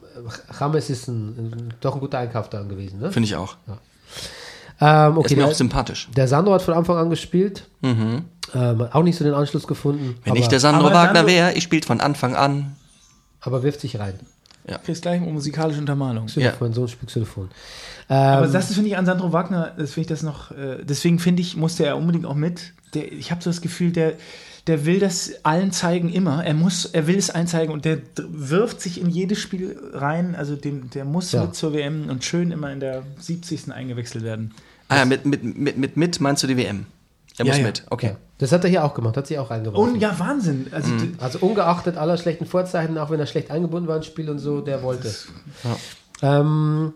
James 0.61 0.89
ist 0.91 1.09
ein, 1.09 1.29
ein, 1.29 1.75
doch 1.81 1.95
ein 1.95 2.01
guter 2.01 2.19
Einkauf 2.19 2.49
dann 2.51 2.69
gewesen. 2.69 3.01
Ne? 3.01 3.11
Finde 3.11 3.27
ich 3.27 3.35
auch. 3.37 3.57
Ähm, 4.81 5.13
Ist 5.13 5.19
okay, 5.19 5.37
mir 5.37 5.45
auch 5.45 5.49
der, 5.49 5.55
sympathisch. 5.57 6.09
der 6.17 6.29
Sandro 6.29 6.55
hat 6.55 6.63
von 6.63 6.75
Anfang 6.75 6.97
an 6.99 7.11
gespielt. 7.11 7.69
Ähm, 7.83 8.23
auch 8.93 9.03
nicht 9.03 9.17
so 9.17 9.25
den 9.25 9.35
Anschluss 9.35 9.67
gefunden. 9.67 10.17
Wenn 10.25 10.33
aber, 10.33 10.41
ich 10.41 10.49
der 10.49 10.61
Sandro 10.61 10.87
aber 10.87 10.95
Wagner 10.95 11.27
wäre, 11.27 11.53
ich 11.55 11.65
spielt 11.65 11.85
von 11.85 12.01
Anfang 12.01 12.35
an. 12.37 12.77
aber 13.41 13.63
wirft 13.63 13.81
sich 13.81 13.99
rein. 13.99 14.15
Kriegst 14.85 15.01
gleich 15.03 15.21
eine 15.23 15.33
musikalische 15.33 15.81
Untermalung. 15.81 16.27
Xylophon, 16.27 16.75
so 16.75 16.83
ein 16.83 16.89
Stück 16.89 17.07
Xylophon. 17.09 17.49
Aber 18.09 18.47
Ähm, 18.47 18.53
das 18.53 18.73
finde 18.75 18.89
ich 18.91 18.97
an 18.99 19.07
Sandro 19.07 19.33
Wagner, 19.33 19.73
das 19.79 19.93
finde 19.93 20.01
ich 20.03 20.07
das 20.09 20.23
noch, 20.23 20.51
äh, 20.51 20.85
deswegen 20.85 21.19
finde 21.19 21.41
ich, 21.43 21.57
musste 21.57 21.87
er 21.87 21.97
unbedingt 21.97 22.27
auch 22.27 22.35
mit. 22.35 22.75
Der, 22.95 23.11
ich 23.11 23.31
habe 23.31 23.43
so 23.43 23.49
das 23.51 23.63
Gefühl, 23.63 23.93
der, 23.93 24.13
der 24.67 24.85
will 24.85 24.99
das 25.01 25.33
allen 25.43 25.73
zeigen 25.73 26.11
immer. 26.13 26.45
Er 26.45 26.53
muss, 26.53 26.85
er 26.85 27.07
will 27.07 27.17
es 27.17 27.31
allen 27.31 27.47
zeigen 27.47 27.73
und 27.73 27.87
der 27.87 27.99
wirft 28.17 28.83
sich 28.83 29.01
in 29.01 29.09
jedes 29.09 29.39
Spiel 29.39 29.79
rein. 29.95 30.35
Also 30.37 30.55
dem, 30.55 30.91
der 30.91 31.07
muss 31.07 31.33
Ja. 31.33 31.45
mit 31.45 31.55
zur 31.55 31.73
WM 31.73 32.11
und 32.11 32.23
schön 32.25 32.51
immer 32.51 32.71
in 32.71 32.81
der 32.81 33.03
70. 33.21 33.73
eingewechselt 33.73 34.23
werden. 34.25 34.55
Ah 34.89 34.97
ja, 34.97 35.05
mit, 35.05 35.25
mit, 35.27 35.45
mit, 35.45 35.77
mit, 35.77 35.97
mit 35.97 36.21
meinst 36.21 36.43
du 36.43 36.47
die 36.47 36.57
WM? 36.57 36.87
Er 37.37 37.45
Ja, 37.45 37.53
muss 37.53 37.59
ja. 37.61 37.67
mit, 37.67 37.83
okay. 37.91 38.17
das 38.39 38.51
hat 38.53 38.65
er 38.65 38.71
hier 38.71 38.85
auch 38.85 38.95
gemacht, 38.95 39.17
hat 39.17 39.27
sich 39.27 39.39
auch 39.39 39.51
reingeworfen. 39.51 39.95
Und 39.95 40.01
ja, 40.01 40.19
Wahnsinn. 40.19 40.67
Also 40.73 40.97
d- 40.97 41.13
Also 41.19 41.39
ungeachtet 41.41 41.97
aller 41.97 42.17
schlechten 42.17 42.47
Vorzeichen, 42.47 42.99
auch 42.99 43.11
wenn 43.11 43.21
er 43.21 43.27
schlecht 43.27 43.51
eingebunden 43.51 43.89
war 43.89 43.97
ins 43.97 44.07
Spiel 44.07 44.29
und 44.31 44.39
so, 44.41 44.61
der 44.61 44.83
wollte. 44.83 45.13
Ähm, 46.23 46.95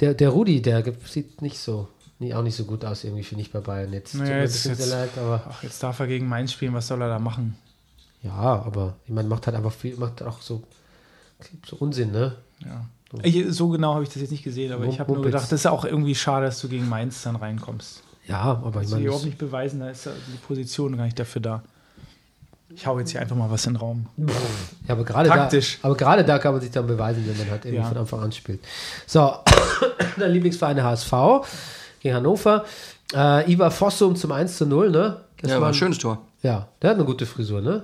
der, 0.00 0.14
der 0.14 0.30
Rudi, 0.30 0.62
der 0.62 0.82
sieht 1.06 1.42
nicht 1.42 1.58
so, 1.58 1.88
nie, 2.18 2.32
auch 2.34 2.42
nicht 2.42 2.56
so 2.56 2.64
gut 2.64 2.84
aus 2.84 3.04
irgendwie, 3.04 3.22
finde 3.24 3.42
ich 3.42 3.52
bei 3.52 3.60
Bayern 3.60 3.92
jetzt. 3.92 4.12
Tut 4.12 4.20
Naja, 4.22 4.30
mir 4.32 4.36
ein 4.38 4.42
jetzt- 4.44 4.52
bisschen 4.54 4.72
jetzt- 4.78 4.90
leid, 4.90 5.10
aber 5.18 5.42
ach, 5.50 5.62
jetzt 5.62 5.82
darf 5.82 5.98
er 6.00 6.06
gegen 6.06 6.28
Mainz 6.28 6.52
spielen, 6.52 6.72
was 6.74 6.86
soll 6.86 7.02
er 7.02 7.08
da 7.08 7.18
machen? 7.18 7.56
ja, 8.22 8.30
aber 8.32 8.94
ich 9.04 9.12
meine, 9.12 9.28
macht 9.28 9.46
halt 9.48 9.56
einfach 9.56 9.72
viel, 9.72 9.96
macht 9.96 10.22
auch 10.22 10.40
so, 10.40 10.62
so 11.68 11.74
Unsinn, 11.80 12.12
ne? 12.12 12.36
Ja. 12.64 12.86
Ich, 13.22 13.44
so 13.54 13.68
genau 13.68 13.94
habe 13.94 14.04
ich 14.04 14.08
das 14.10 14.22
jetzt 14.22 14.30
nicht 14.30 14.42
gesehen, 14.44 14.72
aber 14.72 14.84
ich 14.86 14.98
habe 15.00 15.12
nur 15.12 15.22
gedacht, 15.22 15.44
das 15.44 15.52
ist 15.52 15.66
auch 15.66 15.84
irgendwie 15.84 16.14
schade, 16.14 16.46
dass 16.46 16.60
du 16.60 16.68
gegen 16.68 16.88
Mainz 16.88 17.22
dann 17.22 17.36
reinkommst. 17.36 18.02
Ja, 18.26 18.40
aber 18.64 18.66
ich 18.68 18.72
Das 18.74 18.82
will 18.82 18.88
meine, 18.90 19.00
ich 19.00 19.06
überhaupt 19.06 19.24
nicht 19.26 19.38
beweisen, 19.38 19.80
da 19.80 19.90
ist 19.90 20.06
die 20.06 20.36
Position 20.46 20.96
gar 20.96 21.04
nicht 21.04 21.18
dafür 21.18 21.42
da. 21.42 21.62
Ich 22.74 22.86
hau 22.86 22.98
jetzt 22.98 23.10
hier 23.10 23.20
einfach 23.20 23.36
mal 23.36 23.50
was 23.50 23.66
in 23.66 23.74
den 23.74 23.80
Raum. 23.80 24.06
Ja, 24.16 24.94
aber 24.94 25.04
gerade 25.04 25.28
da, 25.28 25.34
Taktisch. 25.36 25.78
aber 25.82 25.94
gerade 25.94 26.24
da 26.24 26.38
kann 26.38 26.52
man 26.52 26.62
sich 26.62 26.70
dann 26.70 26.86
beweisen, 26.86 27.22
wenn 27.26 27.36
man 27.36 27.50
halt 27.50 27.64
irgendwie 27.66 27.82
Ja. 27.82 27.88
von 27.88 27.98
Anfang 27.98 28.20
an 28.20 28.32
spielt. 28.32 28.60
So, 29.06 29.30
der 30.16 30.28
Lieblingsverein 30.28 30.76
der 30.76 30.86
HSV 30.86 31.12
gegen 32.00 32.14
Hannover. 32.14 32.64
Äh, 33.14 33.52
Ivar 33.52 33.70
Fossum 33.70 34.16
zum 34.16 34.32
1 34.32 34.56
zu 34.56 34.64
0, 34.64 34.90
ne? 34.90 35.18
Das 35.42 35.50
Ja, 35.50 35.56
war 35.60 35.64
ein 35.68 35.72
ein- 35.72 35.74
schönes 35.74 35.98
Tor. 35.98 36.22
Ja, 36.42 36.68
der 36.80 36.90
hat 36.90 36.96
eine 36.96 37.04
gute 37.04 37.26
Frisur, 37.26 37.60
ne? 37.60 37.82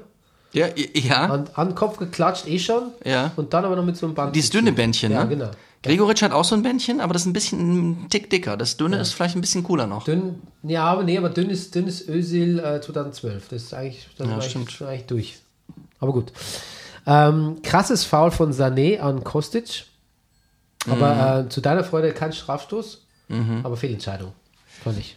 Ja, 0.53 0.67
ja. 0.95 1.27
An, 1.27 1.49
an 1.55 1.69
den 1.69 1.75
Kopf 1.75 1.99
geklatscht 1.99 2.47
eh 2.47 2.59
schon. 2.59 2.85
Ja. 3.05 3.33
Und 3.37 3.53
dann 3.53 3.65
aber 3.65 3.77
noch 3.77 3.85
mit 3.85 3.97
so 3.97 4.07
einem 4.07 4.15
Band. 4.15 4.35
Dieses 4.35 4.51
dünne 4.51 4.73
Bändchen, 4.73 5.13
Ja, 5.13 5.25
ne? 5.25 5.29
genau. 5.29 5.51
Gregoritsch 5.83 6.23
hat 6.23 6.33
auch 6.33 6.45
so 6.45 6.57
ein 6.57 6.63
Bändchen, 6.63 7.01
aber 7.01 7.13
das 7.13 7.23
ist 7.23 7.27
ein 7.27 7.33
bisschen 7.33 7.91
ein 8.05 8.09
Tick 8.09 8.29
dicker. 8.31 8.57
Das 8.57 8.77
dünne 8.77 8.97
ist 8.99 9.13
vielleicht 9.13 9.37
ein 9.37 9.41
bisschen 9.41 9.63
cooler 9.63 9.87
noch. 9.87 10.05
Dünn, 10.05 10.43
ja, 10.65 10.85
aber 10.85 11.05
nee, 11.05 11.17
aber 11.17 11.29
dünn 11.31 11.51
ist, 11.51 11.75
dünn 11.75 11.87
ist 11.87 12.09
Özil 12.09 12.59
äh, 12.59 12.81
2012. 12.81 13.49
Das 13.49 13.63
ist 13.63 13.75
eigentlich, 13.75 14.09
das 14.19 14.27
Ja, 14.27 14.39
ist 14.39 14.57
eigentlich, 14.57 14.83
eigentlich 14.83 15.07
durch. 15.07 15.39
Aber 16.01 16.13
gut. 16.13 16.33
Ähm, 17.07 17.59
krasses 17.63 18.05
Foul 18.05 18.31
von 18.33 18.53
Sané 18.53 18.99
an 18.99 19.23
Kostic. 19.23 19.85
Aber 20.91 21.15
Mhm. 21.43 21.47
äh, 21.47 21.49
zu 21.51 21.61
deiner 21.61 21.85
Freude 21.85 22.13
kein 22.13 22.33
Strafstoß. 22.33 23.03
Aber 23.63 23.77
Fehlentscheidung. 23.77 24.33
Fand 24.83 24.99
ich. 24.99 25.17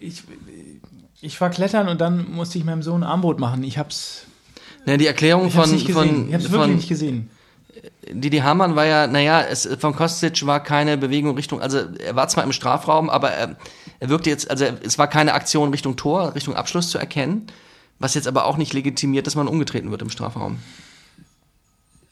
Ich, 0.00 0.22
ich 1.20 1.38
war 1.40 1.50
klettern 1.50 1.88
und 1.88 2.00
dann 2.00 2.30
musste 2.32 2.56
ich 2.58 2.64
meinem 2.64 2.82
Sohn 2.82 3.02
ein 3.02 3.08
Armbrot 3.08 3.38
machen. 3.38 3.62
Ich 3.64 3.76
hab's, 3.78 4.22
Ja, 4.86 4.96
die 4.96 5.06
Erklärung 5.06 5.46
ich 5.48 5.56
hab's 5.56 5.66
von, 5.68 5.74
nicht 5.74 5.86
gesehen. 5.86 6.08
von, 6.08 6.28
ich 6.28 6.34
hab's 6.34 6.44
wirklich 6.44 6.60
von 6.62 6.74
nicht 6.76 6.88
gesehen. 6.88 7.30
Didi 8.10 8.38
Hamann 8.38 8.76
war 8.76 8.84
ja, 8.86 9.06
naja, 9.06 9.42
es, 9.42 9.68
von 9.78 9.94
Kostic 9.96 10.46
war 10.46 10.62
keine 10.62 10.96
Bewegung 10.96 11.34
Richtung, 11.34 11.60
also 11.60 11.78
er 11.98 12.14
war 12.14 12.28
zwar 12.28 12.44
im 12.44 12.52
Strafraum, 12.52 13.10
aber 13.10 13.30
er, 13.30 13.56
er 13.98 14.08
wirkte 14.08 14.30
jetzt, 14.30 14.50
also 14.50 14.64
es 14.82 14.98
war 14.98 15.08
keine 15.08 15.34
Aktion 15.34 15.70
Richtung 15.70 15.96
Tor, 15.96 16.34
Richtung 16.34 16.54
Abschluss 16.54 16.90
zu 16.90 16.98
erkennen, 16.98 17.46
was 17.98 18.14
jetzt 18.14 18.28
aber 18.28 18.44
auch 18.44 18.56
nicht 18.58 18.72
legitimiert, 18.72 19.26
dass 19.26 19.34
man 19.34 19.48
umgetreten 19.48 19.90
wird 19.90 20.02
im 20.02 20.10
Strafraum. 20.10 20.58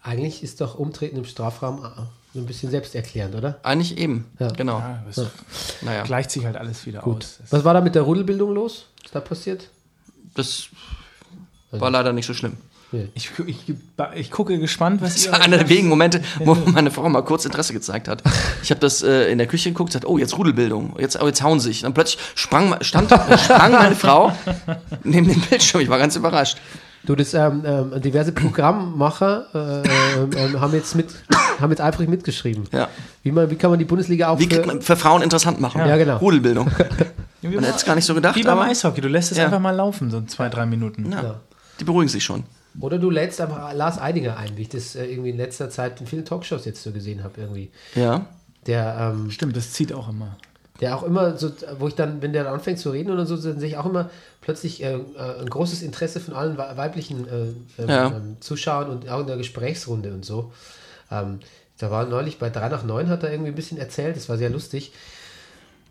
Eigentlich 0.03 0.43
ist 0.43 0.61
doch 0.61 0.75
Umtreten 0.75 1.17
im 1.17 1.25
Strafraum 1.25 1.85
äh, 1.85 1.89
so 2.35 2.41
ein 2.41 2.47
bisschen 2.47 2.71
selbsterklärend, 2.71 3.35
oder? 3.37 3.61
Eigentlich 3.63 3.97
eben, 3.99 4.27
Ja. 4.41 4.49
genau. 4.49 4.79
Ja, 4.81 5.03
es 5.09 5.21
Naja, 5.83 6.03
gleicht 6.03 6.31
sich 6.33 6.45
halt 6.45 6.57
alles 6.57 6.85
wieder 6.87 7.07
aus. 7.07 7.39
Das- 7.41 7.53
Was 7.53 7.65
war 7.65 7.75
da 7.75 7.81
mit 7.81 7.95
der 7.95 8.03
Rudelbildung 8.03 8.53
los? 8.53 8.87
Was 8.99 9.07
ist 9.07 9.15
da 9.15 9.21
passiert? 9.21 9.69
das 10.35 10.69
war 11.73 11.91
leider 11.91 12.13
nicht 12.13 12.27
so 12.27 12.35
schlimm. 12.35 12.57
Ich, 13.15 13.31
ich, 13.47 13.75
ich 14.17 14.31
gucke 14.31 14.59
gespannt, 14.59 15.01
was 15.01 15.15
Das 15.15 15.33
war 15.33 15.41
einer 15.41 15.57
der 15.57 15.69
wenigen 15.71 15.89
Momente, 15.89 16.21
wo 16.45 16.55
meine 16.55 16.91
Frau 16.91 17.09
mal 17.09 17.23
kurz 17.23 17.47
Interesse 17.47 17.73
gezeigt 17.73 18.07
hat. 18.07 18.23
Ich 18.63 18.71
habe 18.71 18.81
das 18.81 19.03
äh, 19.03 19.33
in 19.33 19.39
der 19.39 19.47
Küche 19.47 19.71
geguckt, 19.71 19.89
gesagt, 19.91 20.05
oh, 20.05 20.19
jetzt 20.19 20.37
Rudelbildung, 20.37 20.97
jetzt, 20.99 21.21
oh, 21.21 21.27
jetzt 21.27 21.43
hauen 21.43 21.59
sie 21.59 21.69
sich. 21.69 21.81
Dann 21.81 21.95
plötzlich 21.95 22.19
sprang, 22.35 22.77
stand, 22.83 23.11
sprang 23.11 23.73
meine 23.73 23.95
Frau 23.95 24.33
neben 25.05 25.27
dem 25.27 25.41
Bildschirm. 25.41 25.81
Ich 25.81 25.89
war 25.89 25.99
ganz 25.99 26.17
überrascht. 26.17 26.59
Du, 27.05 27.17
das 27.17 27.33
ähm, 27.35 27.63
ähm, 27.65 28.01
diverse 28.01 28.31
Programmmacher 28.33 29.47
äh, 29.55 30.19
ähm, 30.21 30.31
ähm, 30.37 30.61
haben 30.61 30.73
jetzt 30.75 30.95
mit, 30.95 31.09
haben 31.61 31.71
jetzt 31.71 31.81
eifrig 31.81 32.09
mitgeschrieben. 32.09 32.65
Ja. 32.73 32.89
Wie, 33.23 33.33
man, 33.33 33.51
wie 33.51 33.57
kann 33.57 33.71
man 33.71 33.79
die 33.79 33.85
Bundesliga 33.87 34.29
auch 34.29 34.39
Wie 34.39 34.45
für, 34.45 34.59
kann 34.59 34.67
man 34.67 34.83
für 34.83 34.97
Frauen 34.97 35.23
interessant 35.23 35.61
machen? 35.61 35.81
Ja, 35.81 35.97
genau. 35.97 36.19
Rudelbildung. 36.19 36.71
Man 37.43 37.65
hätte 37.65 37.75
es 37.75 37.85
gar 37.85 37.97
nicht 37.97 38.05
so 38.05 38.15
gedacht, 38.15 38.37
Wie 38.37 38.45
beim 38.45 38.57
aber 38.57 38.69
Eishockey, 38.69 39.01
du 39.01 39.09
lässt 39.09 39.33
es 39.33 39.39
Ja. 39.39 39.47
einfach 39.47 39.59
mal 39.59 39.75
laufen, 39.75 40.13
so 40.13 40.21
zwei, 40.21 40.49
drei 40.49 40.65
Minuten. 40.65 41.11
ja, 41.11 41.41
die 41.81 41.85
beruhigen 41.85 42.09
sich 42.09 42.25
schon. 42.25 42.45
Oder 42.81 42.99
du 42.99 43.11
lädst 43.11 43.41
einfach 43.41 43.75
Lars 43.75 44.01
Eidinger 44.01 44.37
ein, 44.39 44.57
wie 44.57 44.63
ich 44.63 44.69
das 44.71 44.95
äh, 44.97 45.05
irgendwie 45.05 45.31
in 45.31 45.37
letzter 45.37 45.69
Zeit 45.69 46.01
in 46.01 46.07
vielen 46.07 46.25
Talkshows 46.25 46.65
jetzt 46.65 46.83
so 46.83 46.91
gesehen 46.93 47.23
habe 47.23 47.41
irgendwie. 47.41 47.71
Ja. 47.95 48.27
Der, 48.67 49.13
ähm, 49.15 49.31
Stimmt, 49.31 49.57
das 49.57 49.73
zieht 49.73 49.93
auch 49.93 50.09
immer. 50.09 50.37
der 50.81 50.97
auch 50.97 51.03
immer 51.03 51.37
so, 51.37 51.51
wo 51.79 51.89
ich 51.89 51.95
dann, 51.95 52.23
wenn 52.23 52.33
der 52.33 52.45
dann 52.45 52.55
anfängt 52.55 52.79
zu 52.79 52.91
reden 52.91 53.11
oder 53.11 53.27
so, 53.27 53.37
dann 53.37 53.59
sehe 53.61 53.69
ich 53.69 53.77
auch 53.77 53.87
immer 53.87 54.09
plötzlich 54.41 54.83
äh, 54.83 54.95
äh, 54.95 55.41
ein 55.41 55.51
großes 55.51 55.83
Interesse 55.83 56.21
von 56.21 56.33
allen 56.35 56.57
wei- 56.57 56.77
weiblichen 56.77 57.29
äh, 57.29 57.83
ähm, 57.83 57.89
Ja. 57.89 58.07
ähm, 58.09 58.37
Zuschauern 58.41 58.89
und 58.89 59.09
auch 59.11 59.21
in 59.21 59.27
der 59.27 59.37
Gesprächsrunde 59.37 60.13
und 60.15 60.25
so. 60.25 60.53
Ähm, 61.11 61.41
da 61.79 61.91
war 61.91 62.07
neulich 62.07 62.39
bei 62.39 62.49
3 62.51 62.69
nach 62.69 62.85
9 62.85 63.09
hat 63.09 63.23
er 63.25 63.33
irgendwie 63.33 63.51
ein 63.51 63.55
bisschen 63.57 63.79
erzählt, 63.79 64.17
das 64.17 64.29
war 64.29 64.39
sehr 64.39 64.51
lustig. 64.51 64.93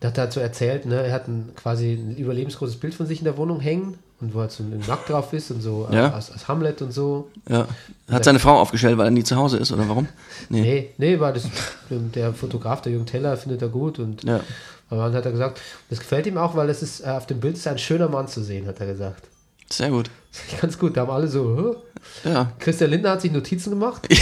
Da 0.01 0.07
hat 0.09 0.17
er 0.17 0.23
halt 0.23 0.33
so 0.33 0.39
erzählt, 0.41 0.85
ne, 0.85 0.95
er 1.03 1.13
hat 1.13 1.27
ein, 1.29 1.51
quasi 1.55 1.93
ein 1.93 2.17
überlebensgroßes 2.17 2.77
Bild 2.77 2.93
von 2.95 3.05
sich 3.05 3.19
in 3.19 3.25
der 3.25 3.37
Wohnung 3.37 3.59
hängen 3.61 3.97
und 4.19 4.33
wo 4.33 4.41
er 4.41 4.49
so 4.49 4.63
nackt 4.63 5.09
drauf 5.09 5.31
ist 5.31 5.51
und 5.51 5.61
so 5.61 5.87
Ja. 5.91 6.11
als, 6.11 6.31
als 6.31 6.47
Hamlet 6.47 6.81
und 6.81 6.91
so. 6.91 7.29
ja. 7.47 7.67
Hat 8.09 8.23
seine 8.25 8.39
Frau 8.39 8.59
aufgestellt, 8.59 8.97
weil 8.97 9.07
er 9.07 9.11
nie 9.11 9.23
zu 9.23 9.35
Hause 9.35 9.57
ist, 9.57 9.71
oder 9.71 9.87
warum? 9.87 10.07
Nee. 10.49 10.61
Nee, 10.61 10.89
nee, 10.97 11.19
war 11.19 11.31
das 11.33 11.43
der 11.89 12.33
Fotograf, 12.33 12.81
der 12.81 12.91
Jürgen 12.91 13.05
Teller, 13.05 13.37
findet 13.37 13.61
er 13.61 13.69
gut 13.69 13.99
und 13.99 14.23
Ja. 14.23 14.41
Dann 14.89 15.13
hat 15.13 15.23
er 15.25 15.31
gesagt, 15.31 15.61
das 15.89 15.99
gefällt 15.99 16.25
ihm 16.27 16.37
auch, 16.37 16.53
weil 16.55 16.69
es 16.69 16.81
ist, 16.81 16.99
äh, 16.99 17.09
auf 17.11 17.25
dem 17.25 17.39
Bild 17.39 17.55
ist 17.55 17.65
ein 17.65 17.77
schöner 17.77 18.09
Mann 18.09 18.27
zu 18.27 18.43
sehen, 18.43 18.67
hat 18.67 18.81
er 18.81 18.87
gesagt. 18.87 19.23
Sehr 19.69 19.89
gut. 19.89 20.09
Ganz 20.61 20.77
gut, 20.77 20.97
da 20.97 21.01
haben 21.01 21.11
alle 21.11 21.27
so, 21.29 21.75
Hä? 22.23 22.29
Ja. 22.29 22.51
Christian 22.59 22.89
Lindner 22.89 23.11
hat 23.11 23.21
sich 23.21 23.31
Notizen 23.31 23.69
gemacht. 23.69 24.05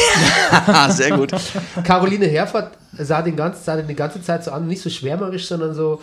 Ah, 0.51 0.89
sehr 0.91 1.15
gut. 1.17 1.31
Caroline 1.83 2.25
Herford 2.27 2.71
sah 3.05 3.21
den 3.21 3.35
ganzen, 3.35 3.63
sah 3.63 3.75
den 3.75 3.87
die 3.87 3.95
ganze 3.95 4.21
Zeit 4.21 4.43
so 4.43 4.51
an, 4.51 4.67
nicht 4.67 4.81
so 4.81 4.89
schwärmerisch, 4.89 5.47
sondern 5.47 5.73
so, 5.73 6.01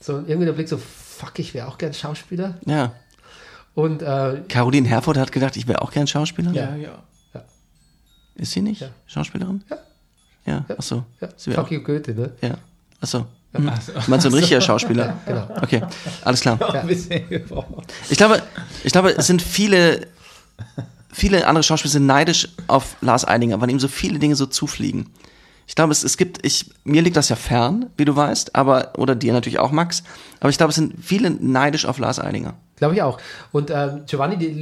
so 0.00 0.18
irgendwie 0.18 0.46
der 0.46 0.52
Blick 0.52 0.68
so, 0.68 0.78
fuck, 0.78 1.38
ich 1.38 1.54
wäre 1.54 1.68
auch 1.68 1.78
gern 1.78 1.94
Schauspieler. 1.94 2.54
Ja. 2.66 2.92
Und 3.74 4.02
äh, 4.02 4.42
Caroline 4.48 4.88
Herford 4.88 5.16
hat 5.16 5.32
gedacht, 5.32 5.56
ich 5.56 5.68
wäre 5.68 5.82
auch 5.82 5.92
gern 5.92 6.06
Schauspielerin. 6.06 6.56
Ja, 6.56 6.74
ja. 6.76 7.02
Ist 8.34 8.52
sie 8.52 8.62
nicht? 8.62 8.80
Ja. 8.80 8.88
Schauspielerin? 9.06 9.62
Ja. 9.68 9.78
Ja, 10.46 10.64
ach 10.76 10.82
so. 10.82 11.04
ja, 11.20 11.28
Sie 11.36 11.50
wär 11.50 11.56
fuck 11.56 11.70
you 11.70 11.82
Goethe, 11.82 12.14
ne? 12.14 12.32
ja. 12.40 12.54
Ach 13.00 13.06
so. 13.06 13.18
Hm. 13.52 13.64
Du 13.64 14.10
meinst 14.10 14.22
so 14.22 14.28
ein 14.28 14.34
richtiger 14.34 14.60
Schauspieler? 14.60 15.18
Genau. 15.26 15.48
Okay, 15.60 15.82
alles 16.24 16.40
klar. 16.40 16.58
Ich 18.10 18.16
glaube, 18.16 18.42
ich 18.84 18.92
glaube, 18.92 19.16
es 19.16 19.26
sind 19.26 19.42
viele, 19.42 20.06
viele 21.12 21.46
andere 21.46 21.62
Schauspieler 21.62 21.92
sind 21.92 22.06
neidisch 22.06 22.48
auf 22.68 22.96
Lars 23.00 23.26
Eidinger, 23.26 23.60
weil 23.60 23.70
ihm 23.70 23.80
so 23.80 23.88
viele 23.88 24.18
Dinge 24.18 24.36
so 24.36 24.46
zufliegen. 24.46 25.10
Ich 25.70 25.76
glaube, 25.76 25.92
es, 25.92 26.02
es 26.02 26.16
gibt, 26.16 26.44
ich, 26.44 26.68
mir 26.82 27.00
liegt 27.00 27.16
das 27.16 27.28
ja 27.28 27.36
fern, 27.36 27.90
wie 27.96 28.04
du 28.04 28.16
weißt, 28.16 28.56
aber, 28.56 28.90
oder 28.98 29.14
dir 29.14 29.32
natürlich 29.32 29.60
auch, 29.60 29.70
Max, 29.70 30.02
aber 30.40 30.50
ich 30.50 30.56
glaube, 30.58 30.70
es 30.70 30.74
sind 30.74 30.94
viele 31.00 31.30
neidisch 31.30 31.86
auf 31.86 31.98
Lars 32.00 32.18
Eidinger. 32.18 32.54
Glaube 32.74 32.96
ich 32.96 33.02
auch. 33.02 33.18
Und 33.52 33.70
ähm, 33.70 34.00
Giovanni 34.04 34.36
Di, 34.36 34.60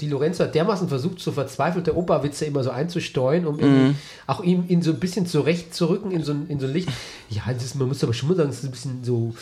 Di 0.00 0.08
Lorenzo 0.08 0.42
hat 0.42 0.56
dermaßen 0.56 0.88
versucht, 0.88 1.20
so 1.20 1.30
verzweifelte 1.30 1.96
Operwitze 1.96 2.44
immer 2.46 2.64
so 2.64 2.70
einzustreuen, 2.70 3.46
um 3.46 3.60
irgendwie 3.60 3.94
auch 4.26 4.42
ihm 4.42 4.64
ihn 4.66 4.82
so 4.82 4.90
ein 4.90 4.98
bisschen 4.98 5.26
zurechtzurücken 5.26 6.10
in 6.10 6.24
so, 6.24 6.32
ein- 6.32 6.46
in 6.48 6.58
so 6.58 6.66
ein 6.66 6.72
Licht. 6.72 6.88
Ja, 7.30 7.42
ist, 7.52 7.76
man 7.76 7.86
muss 7.86 8.02
aber 8.02 8.12
schon 8.14 8.28
mal 8.30 8.34
sagen, 8.36 8.48
es 8.50 8.58
ist 8.58 8.64
ein 8.64 8.70
bisschen 8.72 9.04
so. 9.04 9.34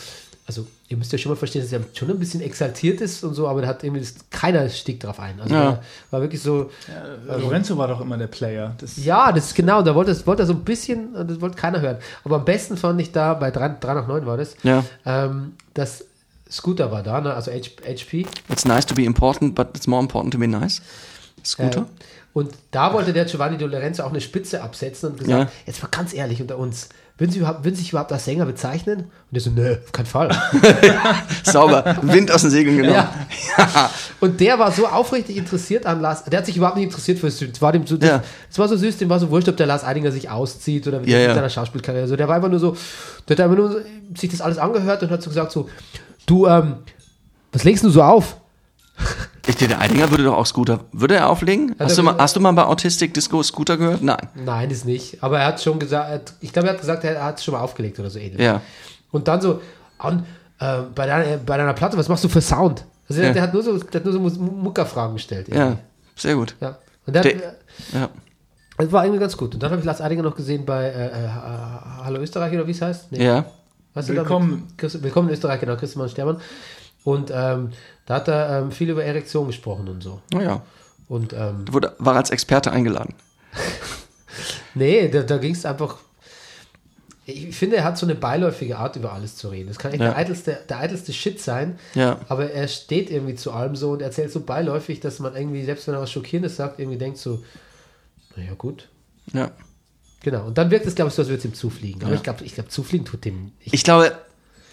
Also, 0.47 0.65
ihr 0.87 0.95
müsst 0.95 1.11
ja 1.11 1.17
schon 1.17 1.29
mal 1.31 1.35
verstehen, 1.35 1.61
dass 1.61 1.73
er 1.73 1.81
schon 1.93 2.09
ein 2.09 2.17
bisschen 2.19 2.39
exaltiert 2.41 3.01
ist 3.01 3.21
und 3.25 3.33
so, 3.33 3.49
aber 3.49 3.61
da 3.61 3.67
hat 3.67 3.83
irgendwie 3.83 3.99
das, 4.01 4.15
keiner 4.31 4.69
stieg 4.69 4.97
drauf 5.01 5.19
ein. 5.19 5.39
Also, 5.41 5.53
Ja. 5.53 5.63
war, 5.65 5.79
war 6.11 6.21
wirklich 6.21 6.41
so. 6.41 6.71
Lorenzo 7.27 7.77
war 7.77 7.89
doch 7.89 7.99
immer 7.99 8.17
der 8.17 8.27
Player. 8.27 8.73
Das, 8.77 8.95
Ja, 9.03 9.31
das 9.33 9.47
ist 9.47 9.55
genau, 9.55 9.81
da 9.81 9.93
wollte, 9.93 10.25
wollte 10.25 10.43
er 10.43 10.45
so 10.45 10.53
ein 10.53 10.63
bisschen, 10.63 11.13
das 11.27 11.41
wollte 11.41 11.57
keiner 11.57 11.81
hören. 11.81 11.97
Aber 12.23 12.37
am 12.37 12.45
besten 12.45 12.77
fand 12.77 13.01
ich 13.01 13.11
da, 13.11 13.33
bei 13.33 13.51
3, 13.51 13.75
3 13.79 13.93
nach 13.93 14.07
9 14.07 14.25
war 14.25 14.37
das, 14.37 14.55
Ja. 14.63 14.85
ähm, 15.05 15.53
dass 15.73 16.05
Scooter 16.49 16.91
war 16.93 17.03
da, 17.03 17.19
ne? 17.19 17.33
also 17.33 17.51
H, 17.51 17.71
HP. 17.85 18.25
It's 18.47 18.63
nice 18.63 18.85
to 18.85 18.95
be 18.95 19.03
important, 19.03 19.53
but 19.53 19.67
it's 19.75 19.85
more 19.85 20.01
important 20.01 20.31
to 20.33 20.39
be 20.39 20.47
nice. 20.47 20.81
Scooter? 21.43 21.81
Äh, 21.81 21.83
und 22.33 22.53
da 22.71 22.93
wollte 22.93 23.11
der 23.11 23.25
Giovanni 23.25 23.57
Di 23.57 23.65
Lorenzo 23.65 24.03
auch 24.03 24.11
eine 24.11 24.21
Spitze 24.21 24.61
absetzen 24.63 25.09
und 25.09 25.19
gesagt, 25.19 25.49
Ja. 25.49 25.51
jetzt 25.65 25.81
mal 25.83 25.89
ganz 25.89 26.13
ehrlich 26.13 26.39
unter 26.41 26.57
uns, 26.57 26.87
würden 27.19 27.31
Sie, 27.31 27.39
überhaupt, 27.39 27.63
würden 27.63 27.75
Sie 27.75 27.81
sich 27.81 27.89
überhaupt 27.91 28.11
als 28.11 28.25
Sänger 28.25 28.45
bezeichnen? 28.45 28.99
Und 29.31 29.35
er 29.37 29.41
so, 29.41 29.49
nö, 29.49 29.75
auf 29.83 29.91
keinen 29.91 30.05
Fall. 30.05 30.29
Sauber. 31.43 31.97
Wind 32.03 32.31
aus 32.31 32.41
den 32.41 32.51
Segeln 32.51 32.77
genommen. 32.77 32.95
Ja. 33.57 33.89
Und 34.19 34.39
der 34.39 34.59
war 34.59 34.71
so 34.71 34.87
aufrichtig 34.87 35.35
interessiert 35.37 35.85
an 35.87 35.99
Lars, 36.01 36.23
der 36.25 36.39
hat 36.39 36.45
sich 36.45 36.57
überhaupt 36.57 36.77
nicht 36.77 36.85
interessiert 36.85 37.17
für 37.19 37.27
es 37.27 37.61
war 37.61 37.71
dem 37.71 37.87
so, 37.87 37.97
das, 37.97 38.09
Ja. 38.09 38.23
das 38.49 38.59
war 38.59 38.67
so 38.67 38.77
süß, 38.77 38.97
dem 38.97 39.09
war 39.09 39.19
so 39.19 39.29
wurscht, 39.31 39.49
ob 39.49 39.57
der 39.57 39.65
Lars 39.65 39.83
Eidinger 39.83 40.11
sich 40.11 40.29
auszieht 40.29 40.87
oder 40.87 41.03
wie 41.05 41.11
Ja, 41.11 41.17
ja. 41.19 41.27
mit 41.27 41.35
seiner 41.35 41.49
Schauspielkarriere. 41.49 42.07
So, 42.07 42.15
der 42.15 42.27
war 42.27 42.35
einfach 42.35 42.49
nur 42.49 42.59
so, 42.59 42.77
der 43.27 43.35
hat 43.37 43.43
einfach 43.43 43.57
nur 43.57 43.81
sich 44.15 44.29
das 44.29 44.41
alles 44.41 44.57
angehört 44.59 45.01
und 45.01 45.09
hat 45.09 45.21
so 45.23 45.29
gesagt 45.29 45.51
so, 45.51 45.69
du, 46.27 46.45
ähm, 46.47 46.75
was 47.51 47.63
legst 47.63 47.83
du 47.83 47.89
so 47.89 48.03
auf? 48.03 48.37
Ich, 49.47 49.55
der 49.55 49.79
Eidinger 49.79 50.09
würde 50.11 50.25
doch 50.25 50.35
auch 50.35 50.45
Scooter. 50.45 50.81
Würde 50.91 51.15
er 51.15 51.29
auflegen? 51.29 51.73
er 51.79 51.85
Hast 51.85 51.97
du, 51.97 52.03
mal, 52.03 52.15
hast 52.17 52.35
du 52.35 52.39
mal 52.41 52.51
bei 52.51 52.65
Autistic 52.65 53.13
Disco 53.13 53.41
Scooter 53.41 53.77
gehört? 53.77 54.01
Nein. 54.01 54.27
Nein, 54.35 54.69
das 54.69 54.83
nicht. 54.83 55.23
Aber 55.23 55.39
er 55.39 55.47
hat 55.47 55.61
schon 55.61 55.79
gesagt, 55.79 56.09
er 56.09 56.21
ich 56.41 56.51
glaube, 56.51 56.67
er 56.67 56.73
hat 56.73 56.81
gesagt, 56.81 57.03
er 57.05 57.23
hat 57.23 57.37
es 57.37 57.45
schon 57.45 57.53
mal 57.53 57.61
aufgelegt 57.61 57.97
oder 57.99 58.09
so 58.09 58.19
ähnlich. 58.19 58.41
Ja. 58.41 58.61
Und 59.11 59.27
dann 59.29 59.39
so, 59.39 59.61
an, 59.99 60.25
äh, 60.59 60.79
bei, 60.93 61.05
deiner, 61.07 61.37
bei 61.37 61.57
deiner 61.57 61.73
Platte, 61.73 61.97
was 61.97 62.09
machst 62.09 62.23
du 62.25 62.29
für 62.29 62.41
Sound? 62.41 62.83
Also 63.07 63.21
der, 63.21 63.29
Ja. 63.29 63.33
der 63.35 63.41
hat 63.43 63.53
nur 63.53 63.63
so, 63.63 63.77
der 63.77 64.01
hat 64.01 64.05
nur 64.05 64.13
so 64.13 64.19
Muckerfragen 64.41 65.15
gestellt. 65.15 65.47
irgendwie. 65.47 65.71
Ja, 65.71 65.77
sehr 66.17 66.35
gut. 66.35 66.55
ja. 66.59 66.77
Und 67.05 67.15
der, 67.15 67.21
Der- 67.23 67.35
hat, 67.35 67.55
Ja. 67.93 68.09
das 68.77 68.91
war 68.91 69.05
irgendwie 69.05 69.21
ganz 69.21 69.37
gut. 69.37 69.53
Und 69.53 69.63
dann 69.63 69.69
habe 69.71 69.79
ich 69.79 69.85
Lars 69.85 70.01
Eidinger 70.01 70.23
noch 70.23 70.35
gesehen 70.35 70.65
bei 70.65 70.87
äh, 70.87 71.05
äh, 71.25 71.29
Hallo 72.03 72.19
Österreich 72.19 72.53
oder 72.53 72.67
wie 72.67 72.71
es 72.71 72.81
heißt. 72.81 73.13
Nee. 73.13 73.23
Ja. 73.25 73.45
Weißt 73.93 74.09
du, 74.09 74.13
da 74.13 74.21
Willkommen. 74.23 74.67
Willkommen 74.77 75.29
in 75.29 75.33
Österreich, 75.35 75.61
genau, 75.61 75.77
Christian 75.77 76.09
Stermann. 76.09 76.37
Und 77.03 77.31
ähm, 77.33 77.71
da 78.05 78.15
hat 78.15 78.27
er 78.27 78.59
ähm, 78.61 78.71
viel 78.71 78.89
über 78.89 79.03
Erektion 79.03 79.47
gesprochen 79.47 79.87
und 79.87 80.01
so. 80.03 80.21
Naja. 80.33 80.61
Und 81.07 81.33
ähm, 81.33 81.65
Wurde, 81.71 81.95
war 81.99 82.15
als 82.15 82.31
Experte 82.31 82.71
eingeladen. 82.71 83.13
nee, 84.75 85.07
da, 85.09 85.21
da 85.23 85.37
ging 85.37 85.53
es 85.53 85.65
einfach. 85.65 85.97
Ich 87.25 87.57
finde, 87.57 87.75
er 87.75 87.83
hat 87.83 87.97
so 87.97 88.05
eine 88.05 88.15
beiläufige 88.15 88.77
Art, 88.77 88.95
über 88.95 89.11
alles 89.11 89.35
zu 89.35 89.49
reden. 89.49 89.67
Das 89.67 89.77
kann 89.77 89.91
echt 89.91 89.99
Ja. 90.01 90.07
der, 90.09 90.17
eitelste, 90.17 90.59
der 90.69 90.79
eitelste 90.79 91.11
Shit 91.11 91.41
sein. 91.41 91.77
Ja. 91.93 92.19
Aber 92.29 92.51
er 92.51 92.69
steht 92.69 93.11
irgendwie 93.11 93.35
zu 93.35 93.51
allem 93.51 93.75
so 93.75 93.91
und 93.91 94.01
erzählt 94.01 94.31
so 94.31 94.39
beiläufig, 94.41 95.01
dass 95.01 95.19
man 95.19 95.35
irgendwie, 95.35 95.65
selbst 95.65 95.87
wenn 95.87 95.93
er 95.95 95.99
was 96.01 96.09
Schockierendes 96.11 96.55
sagt, 96.55 96.79
irgendwie 96.79 96.97
denkt 96.97 97.17
so, 97.17 97.43
naja, 98.37 98.53
gut. 98.57 98.87
Ja. 99.33 99.51
Genau. 100.23 100.45
Und 100.45 100.57
dann 100.57 100.71
wirkt 100.71 100.85
es, 100.85 100.95
glaube 100.95 101.09
ich, 101.09 101.15
so, 101.15 101.21
als 101.21 101.27
würde 101.29 101.39
es 101.39 101.45
ihm 101.45 101.53
zufliegen. 101.53 102.01
Aber 102.05 102.13
ich 102.13 102.23
glaube, 102.23 102.45
ich 102.45 102.53
glaub, 102.53 102.71
zufliegen 102.71 103.05
tut 103.05 103.25
dem. 103.25 103.51
Ich, 103.59 103.73
Ich 103.73 103.83
glaube, 103.83 104.13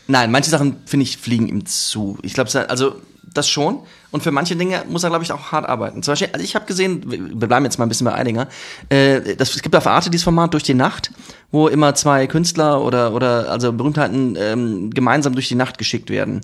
nein, 0.07 0.30
manche 0.30 0.50
Sachen, 0.50 0.76
finde 0.86 1.05
ich, 1.05 1.18
fliegen 1.18 1.48
ihm 1.48 1.66
zu. 1.66 2.18
Ich 2.22 2.34
glaube, 2.34 2.50
also 2.68 3.00
das 3.34 3.48
schon. 3.48 3.80
Und 4.11 4.22
für 4.22 4.30
manche 4.30 4.55
Dinge 4.55 4.84
muss 4.88 5.02
er, 5.02 5.11
glaube 5.11 5.24
ich, 5.24 5.32
auch 5.32 5.50
hart 5.50 5.68
arbeiten. 5.68 6.02
Zum 6.02 6.12
Beispiel, 6.12 6.28
also 6.32 6.44
ich 6.44 6.55
habe 6.55 6.66
gesehen, 6.66 7.02
wir 7.40 7.48
bleiben 7.48 7.64
jetzt 7.64 7.78
mal 7.78 7.86
ein 7.86 7.88
bisschen 7.88 8.05
bei 8.05 8.14
Eidinger, 8.14 8.46
äh, 8.88 9.34
das, 9.34 9.55
es 9.55 9.62
gibt 9.62 9.74
auf 9.74 9.86
Arte 9.86 10.09
dieses 10.11 10.24
Format 10.24 10.52
Durch 10.55 10.62
die 10.62 10.74
Nacht, 10.74 11.11
wo 11.50 11.68
immer 11.68 11.94
zwei 11.94 12.26
Künstler 12.26 12.82
oder, 12.82 13.12
oder 13.12 13.50
also 13.50 13.72
Berühmtheiten 13.72 14.36
ähm, 14.38 14.90
gemeinsam 14.90 15.34
durch 15.34 15.48
die 15.48 15.57
Nacht 15.57 15.78
geschickt 15.78 16.11
werden. 16.11 16.42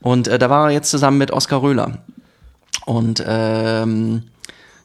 Und 0.00 0.28
äh, 0.28 0.38
da 0.38 0.48
war 0.48 0.68
er 0.68 0.72
jetzt 0.72 0.90
zusammen 0.90 1.18
mit 1.18 1.30
Oskar 1.30 1.62
Röhler. 1.62 1.98
Und 2.86 3.22
ähm, 3.26 4.22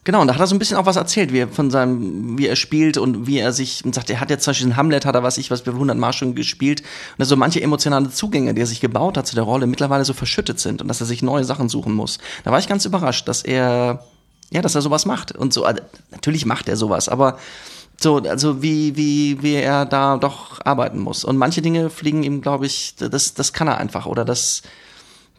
Genau, 0.06 0.20
und 0.20 0.28
da 0.28 0.34
hat 0.34 0.40
er 0.40 0.46
so 0.46 0.54
ein 0.54 0.60
bisschen 0.60 0.76
auch 0.76 0.86
was 0.86 0.94
erzählt, 0.94 1.32
wie 1.32 1.40
er 1.40 1.48
von 1.48 1.68
seinem, 1.68 2.38
wie 2.38 2.46
er 2.46 2.54
spielt 2.54 2.96
und 2.96 3.26
wie 3.26 3.38
er 3.40 3.52
sich, 3.52 3.84
und 3.84 3.92
sagt, 3.92 4.08
er 4.08 4.20
hat 4.20 4.30
jetzt 4.30 4.44
zum 4.44 4.52
Beispiel 4.52 4.68
in 4.68 4.76
Hamlet, 4.76 5.04
hat 5.04 5.16
er 5.16 5.24
was 5.24 5.36
ich, 5.36 5.50
was 5.50 5.66
wir 5.66 5.72
100 5.72 5.98
Mal 5.98 6.12
schon 6.12 6.36
gespielt, 6.36 6.82
und 6.82 7.18
dass 7.18 7.26
so 7.26 7.36
manche 7.36 7.60
emotionale 7.60 8.08
Zugänge, 8.10 8.54
die 8.54 8.60
er 8.60 8.68
sich 8.68 8.80
gebaut 8.80 9.16
hat 9.16 9.26
zu 9.26 9.34
der 9.34 9.42
Rolle, 9.42 9.66
mittlerweile 9.66 10.04
so 10.04 10.12
verschüttet 10.12 10.60
sind 10.60 10.80
und 10.80 10.86
dass 10.86 11.00
er 11.00 11.08
sich 11.08 11.22
neue 11.22 11.42
Sachen 11.42 11.68
suchen 11.68 11.92
muss. 11.92 12.18
Da 12.44 12.52
war 12.52 12.60
ich 12.60 12.68
ganz 12.68 12.84
überrascht, 12.84 13.26
dass 13.26 13.42
er, 13.42 14.04
ja, 14.50 14.62
dass 14.62 14.76
er 14.76 14.82
sowas 14.82 15.06
macht. 15.06 15.32
Und 15.32 15.52
so, 15.52 15.64
also, 15.64 15.82
natürlich 16.12 16.46
macht 16.46 16.68
er 16.68 16.76
sowas, 16.76 17.08
aber 17.08 17.40
so, 18.00 18.18
also 18.18 18.62
wie, 18.62 18.94
wie, 18.94 19.42
wie 19.42 19.54
er 19.54 19.86
da 19.86 20.18
doch 20.18 20.64
arbeiten 20.64 21.00
muss. 21.00 21.24
Und 21.24 21.36
manche 21.36 21.62
Dinge 21.62 21.90
fliegen 21.90 22.22
ihm, 22.22 22.42
glaube 22.42 22.66
ich, 22.66 22.94
das, 22.94 23.34
das 23.34 23.52
kann 23.52 23.66
er 23.66 23.78
einfach, 23.78 24.06
oder 24.06 24.24
das, 24.24 24.62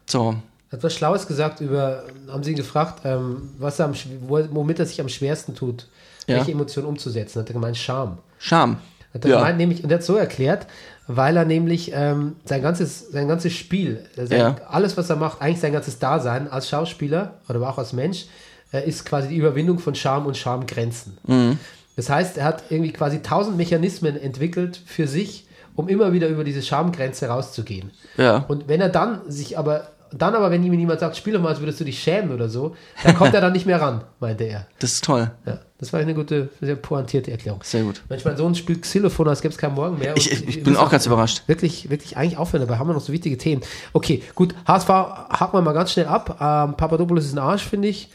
so, 0.07 0.35
hat 0.71 0.83
was 0.83 0.93
Schlaues 0.93 1.27
gesagt 1.27 1.61
über, 1.61 2.03
haben 2.29 2.43
sie 2.43 2.51
ihn 2.51 2.57
gefragt, 2.57 3.01
ähm, 3.05 3.49
was 3.57 3.79
er 3.79 3.85
am, 3.85 3.93
womit 4.27 4.79
er 4.79 4.85
sich 4.85 4.99
am 5.01 5.09
schwersten 5.09 5.55
tut, 5.55 5.87
Ja. 6.27 6.37
welche 6.37 6.51
Emotionen 6.51 6.87
umzusetzen. 6.87 7.39
Hat 7.39 7.49
er 7.49 7.53
gemeint, 7.53 7.77
Scham. 7.77 8.17
Charme. 8.39 8.77
Hat 9.13 9.23
er 9.25 9.31
gemeint, 9.37 9.57
nämlich, 9.57 9.83
und 9.83 9.89
er 9.91 9.99
hat 9.99 10.03
so 10.03 10.15
erklärt, 10.17 10.67
weil 11.07 11.37
er 11.37 11.45
nämlich 11.45 11.91
ähm, 11.93 12.35
sein, 12.43 12.61
ganzes, 12.61 13.09
sein 13.11 13.27
ganzes 13.29 13.53
Spiel, 13.53 14.05
äh, 14.17 14.25
sein, 14.25 14.39
Ja. 14.39 14.55
alles, 14.67 14.97
was 14.97 15.09
er 15.09 15.15
macht, 15.15 15.41
eigentlich 15.41 15.61
sein 15.61 15.71
ganzes 15.71 15.99
Dasein 15.99 16.49
als 16.51 16.67
Schauspieler 16.69 17.35
oder 17.47 17.61
auch 17.61 17.77
als 17.77 17.93
Mensch, 17.93 18.25
äh, 18.73 18.85
ist 18.87 19.05
quasi 19.05 19.29
die 19.29 19.37
Überwindung 19.37 19.79
von 19.79 19.95
Scham 19.95 20.25
und 20.25 20.35
Schamgrenzen. 20.35 21.17
Mhm. 21.25 21.57
Das 21.95 22.09
heißt, 22.09 22.37
er 22.37 22.43
hat 22.43 22.63
irgendwie 22.69 22.91
quasi 22.91 23.21
tausend 23.21 23.55
Mechanismen 23.55 24.19
entwickelt 24.21 24.79
für 24.85 25.07
sich, 25.07 25.47
um 25.75 25.87
immer 25.87 26.11
wieder 26.11 26.27
über 26.27 26.43
diese 26.43 26.61
Schamgrenze 26.61 27.27
rauszugehen. 27.27 27.91
Ja. 28.17 28.43
Und 28.49 28.67
wenn 28.67 28.81
er 28.81 28.89
dann 28.89 29.21
sich 29.31 29.57
aber, 29.57 29.87
dann 30.11 30.35
aber, 30.35 30.51
wenn 30.51 30.63
ihm 30.63 30.73
jemand 30.73 30.99
sagt, 30.99 31.15
spiel 31.17 31.33
doch 31.33 31.41
mal, 31.41 31.49
als 31.49 31.59
würdest 31.59 31.79
du 31.79 31.83
dich 31.83 31.99
schämen 32.01 32.31
oder 32.31 32.49
so, 32.49 32.75
dann 33.03 33.15
kommt 33.15 33.33
er 33.33 33.41
dann 33.41 33.53
nicht 33.53 33.65
mehr 33.65 33.81
ran, 33.81 34.03
meinte 34.19 34.43
er. 34.43 34.67
Das 34.79 34.93
ist 34.93 35.03
toll. 35.03 35.31
Ja, 35.45 35.59
das 35.79 35.93
war 35.93 35.99
eine 35.99 36.13
gute, 36.13 36.49
sehr 36.61 36.75
pointierte 36.75 37.31
Erklärung. 37.31 37.61
Sehr 37.63 37.83
gut. 37.83 38.01
Mensch, 38.09 38.23
mein 38.25 38.37
Sohn 38.37 38.55
spielt 38.55 38.81
Xylophon, 38.81 39.27
als 39.27 39.41
gäbe 39.41 39.53
es 39.53 39.57
keinen 39.57 39.75
Morgen 39.75 39.97
mehr. 39.99 40.15
Ich, 40.17 40.31
ich, 40.31 40.47
ich 40.47 40.63
bin 40.63 40.75
auch 40.75 40.89
ganz 40.89 41.05
überrascht. 41.05 41.43
Wirklich, 41.47 41.89
wirklich 41.89 42.17
eigentlich 42.17 42.37
aufhören, 42.37 42.65
dabei 42.65 42.79
haben 42.79 42.87
wir 42.89 42.93
noch 42.93 43.01
so 43.01 43.13
wichtige 43.13 43.37
Themen. 43.37 43.61
Okay, 43.93 44.23
gut, 44.35 44.55
HSV 44.67 44.89
haken 44.89 45.53
wir 45.57 45.61
mal 45.61 45.73
ganz 45.73 45.91
schnell 45.91 46.07
ab. 46.07 46.37
Ähm, 46.41 46.75
Papadopoulos 46.75 47.25
ist 47.25 47.33
ein 47.33 47.39
Arsch, 47.39 47.63
finde 47.63 47.87
ich. 47.89 48.09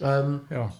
Ähm, 0.00 0.40
Ja. 0.50 0.70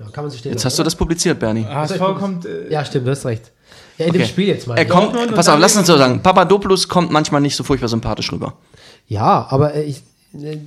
ja, 0.00 0.06
kann 0.12 0.24
man 0.24 0.30
sich 0.30 0.40
stehen 0.40 0.52
Jetzt 0.52 0.60
lassen, 0.64 0.72
hast 0.72 0.78
du 0.78 0.82
das 0.82 0.94
publiziert, 0.96 1.38
Bernie. 1.38 1.64
HSV 1.64 1.98
kommt. 2.18 2.44
Äh, 2.44 2.48
oder? 2.48 2.70
Ja, 2.72 2.84
stimmt, 2.84 3.06
du 3.06 3.10
hast 3.10 3.24
recht. 3.26 3.52
Ja, 3.98 4.06
in 4.06 4.12
dem 4.12 4.22
Okay. 4.22 4.30
Spiel 4.30 4.46
jetzt 4.48 4.66
mal. 4.66 4.76
Er 4.76 4.86
kommt, 4.86 5.34
pass 5.34 5.48
auf, 5.48 5.58
lass 5.58 5.76
uns 5.76 5.86
so 5.86 5.96
sagen. 5.96 6.22
Papadopoulos 6.22 6.86
kommt 6.88 7.10
manchmal 7.10 7.40
nicht 7.40 7.56
so 7.56 7.64
furchtbar 7.64 7.88
sympathisch 7.88 8.30
rüber. 8.30 8.54
Ja, 9.08 9.46
aber 9.50 9.74
äh, 9.74 9.82
ich, 9.84 10.02
äh, 10.34 10.58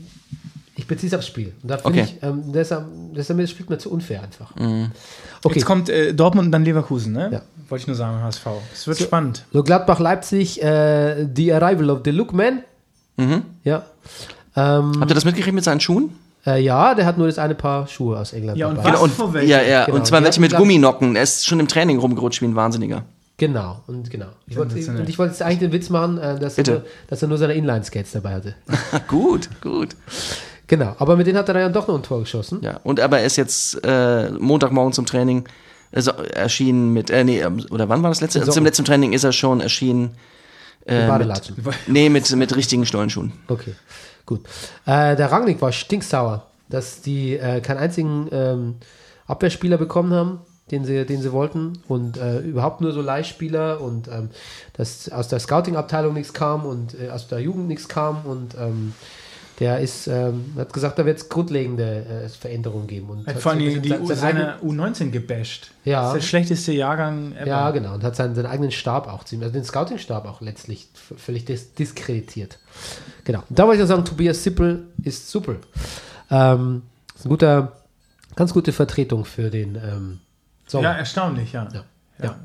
ich 0.76 0.88
beziehe 0.88 1.12
es 1.12 1.18
aufs 1.18 1.28
Spiel. 1.28 1.54
Und 1.62 1.70
da 1.70 1.78
finde 1.78 2.02
Okay. 2.02 2.10
ich, 2.18 2.24
ähm, 2.24 2.44
deshalb, 2.54 2.86
deshalb 3.16 3.40
das 3.40 3.50
spielt 3.52 3.70
mir 3.70 3.78
zu 3.78 3.92
unfair 3.92 4.24
einfach. 4.24 4.52
Okay, 4.56 5.56
Jetzt 5.60 5.66
kommt 5.66 5.90
äh, 5.90 6.14
Dortmund 6.14 6.46
und 6.48 6.52
dann 6.52 6.64
Leverkusen, 6.64 7.14
ne? 7.14 7.30
Ja. 7.32 7.42
Wollte 7.70 7.84
ich 7.84 7.88
nur 7.88 7.96
sagen, 7.96 8.22
HSV. 8.24 8.46
Es 8.74 8.88
wird 8.88 8.98
spannend. 9.00 9.46
so 9.54 9.62
Gladbach-Leipzig, 9.64 10.62
äh, 10.64 11.28
The 11.36 11.54
Arrival 11.54 11.90
of 11.92 12.00
the 12.06 12.12
Lookman. 12.12 12.64
Ja. 13.64 13.84
Ähm, 14.56 14.94
Habt 15.00 15.12
ihr 15.12 15.16
das 15.16 15.26
mitgekriegt 15.26 15.54
mit 15.54 15.64
seinen 15.64 15.80
Schuhen? 15.82 16.12
äh, 16.48 16.62
ja, 16.64 16.96
der 16.96 17.06
hat 17.06 17.18
nur 17.18 17.28
das 17.28 17.38
eine 17.38 17.54
Paar 17.54 17.86
Schuhe 17.88 18.18
aus 18.18 18.32
England 18.34 18.58
Ja, 18.58 18.68
und 18.70 18.78
dabei. 18.78 18.94
was? 18.94 19.02
und, 19.02 19.12
vor 19.14 19.34
welchen? 19.34 19.50
ja, 19.50 19.62
ja, 19.62 19.86
Genau. 19.86 19.98
und 19.98 20.08
zwar 20.08 20.24
welche 20.24 20.40
mit 20.40 20.56
Gumminocken. 20.56 21.18
Er 21.18 21.24
ist 21.24 21.46
schon 21.46 21.60
im 21.60 21.68
Training 21.68 22.00
rumgerutscht 22.00 22.42
wie 22.42 22.46
ein 22.46 22.56
Wahnsinniger. 22.56 23.04
Genau, 23.40 23.82
und 23.88 24.12
genau. 24.12 24.28
Ich 24.48 24.58
wollte, 24.58 24.76
und 24.76 25.10
ich 25.10 25.18
wollte 25.18 25.32
jetzt 25.32 25.42
eigentlich 25.42 25.60
den 25.60 25.72
Witz 25.72 25.90
machen, 25.90 26.18
äh, 26.18 26.38
dass, 26.38 26.58
er 26.58 26.84
dass 27.08 27.22
er 27.22 27.28
nur 27.30 27.38
seine 27.38 27.54
Inline-Skates 27.54 28.12
dabei 28.12 28.34
hatte. 28.36 28.56
gut, 29.08 29.50
gut. 29.62 29.96
Genau, 30.68 30.96
aber 31.00 31.16
mit 31.16 31.26
denen 31.26 31.38
hat 31.38 31.48
er 31.48 31.56
dann 31.56 31.74
doch 31.74 31.88
noch 31.88 31.96
ein 31.96 32.04
Tor 32.04 32.20
geschossen. 32.20 32.60
Ja, 32.62 32.80
und 32.84 33.00
aber 33.00 33.20
er 33.20 33.26
ist 33.26 33.38
jetzt 33.38 33.84
äh, 33.84 34.30
Montagmorgen 34.32 34.94
zum 34.94 35.06
Training 35.06 35.46
also 35.92 36.12
erschienen 36.12 36.94
mit, 36.94 37.10
äh, 37.10 37.24
nee, 37.24 37.40
ähm, 37.40 37.66
oder 37.72 37.90
wann 37.90 38.04
war 38.04 38.10
das 38.12 38.22
letzte? 38.22 38.40
Socken. 38.40 38.54
Zum 38.54 38.66
letzten 38.66 38.86
Training 38.86 39.14
ist 39.14 39.24
er 39.24 39.32
schon 39.32 39.62
erschienen. 39.62 40.12
Mit 40.86 40.96
Äh, 40.96 41.00
mit, 41.02 41.08
Badelatschen. 41.08 41.56
nee, 41.88 42.10
mit, 42.10 42.36
mit 42.36 42.56
richtigen 42.56 42.86
Stollenschuhen. 42.86 43.32
Okay, 43.48 43.74
gut. 44.26 44.42
Äh, 44.86 45.16
der 45.16 45.32
Rangnick 45.32 45.62
war 45.62 45.72
stinksauer, 45.72 46.46
dass 46.68 47.02
die 47.02 47.38
äh, 47.38 47.62
keinen 47.62 47.78
einzigen 47.78 48.28
ähm, 48.32 48.76
Abwehrspieler 49.28 49.78
bekommen 49.78 50.14
haben, 50.14 50.40
den 50.72 50.86
sie, 50.86 51.06
den 51.06 51.22
sie 51.22 51.32
wollten 51.32 51.80
und 51.88 52.18
äh, 52.18 52.40
überhaupt 52.40 52.82
nur 52.82 52.92
so 52.92 53.02
Leihspieler 53.02 53.82
und 53.82 54.08
ähm, 54.08 54.30
dass 54.74 55.10
aus 55.12 55.28
der 55.28 55.40
Scouting-Abteilung 55.40 56.14
nichts 56.14 56.34
kam 56.34 56.66
und 56.66 56.96
äh, 57.00 57.10
aus 57.10 57.28
der 57.28 57.40
Jugend 57.40 57.68
nichts 57.68 57.88
kam 57.88 58.26
und 58.26 58.56
ähm, 58.60 58.94
der 59.60 59.80
ist, 59.82 60.08
ähm, 60.08 60.54
hat 60.58 60.72
gesagt, 60.72 60.98
da 61.00 61.06
wird 61.06 61.18
es 61.18 61.28
grundlegende 61.28 62.06
äh, 62.06 62.30
Veränderungen 62.30 62.88
geben. 62.88 63.10
Und 63.10 63.28
Hat 63.28 63.40
vor 63.40 63.52
so 63.52 63.58
allem 63.58 63.82
die, 63.82 63.90
sein- 63.90 64.06
seine 64.08 64.58
U19 64.60 65.10
gebasht. 65.12 65.72
Ja. 65.84 66.02
Das 66.04 66.14
ist 66.14 66.22
der 66.24 66.28
schlechteste 66.30 66.72
Jahrgang 66.72 67.34
ever. 67.36 67.46
Ja, 67.46 67.72
genau. 67.72 67.94
Und 67.96 68.04
hat 68.06 68.16
seinen, 68.16 68.36
seinen 68.36 68.46
eigenen 68.46 68.72
Stab 68.72 69.10
auch 69.12 69.26
ziemlich, 69.26 69.48
also 69.48 69.60
den 69.60 69.66
Scouting-Stab 69.66 70.26
auch 70.26 70.40
letztlich 70.40 70.88
völlig 71.18 71.44
dis 71.44 71.74
diskreditiert. 71.74 72.58
Genau. 73.26 73.44
Und 73.50 73.60
da 73.60 73.68
wollte 73.68 73.82
ich 73.82 73.88
sagen, 73.90 74.06
Tobias 74.06 74.42
Sippel 74.42 74.86
ist 75.04 75.30
super. 75.30 75.56
Ähm, 76.32 76.84
ist 77.14 77.26
ein 77.26 77.30
guter, 77.30 77.74
ganz 78.38 78.54
gute 78.54 78.72
Vertretung 78.72 79.26
für 79.26 79.50
den 79.50 79.76
ähm, 79.76 80.20
Sommer. 80.70 80.84
Ja, 80.92 80.94
erstaunlich, 80.94 81.52
ja. 81.54 81.68
Ja. 81.74 81.84
Ja. 82.22 82.36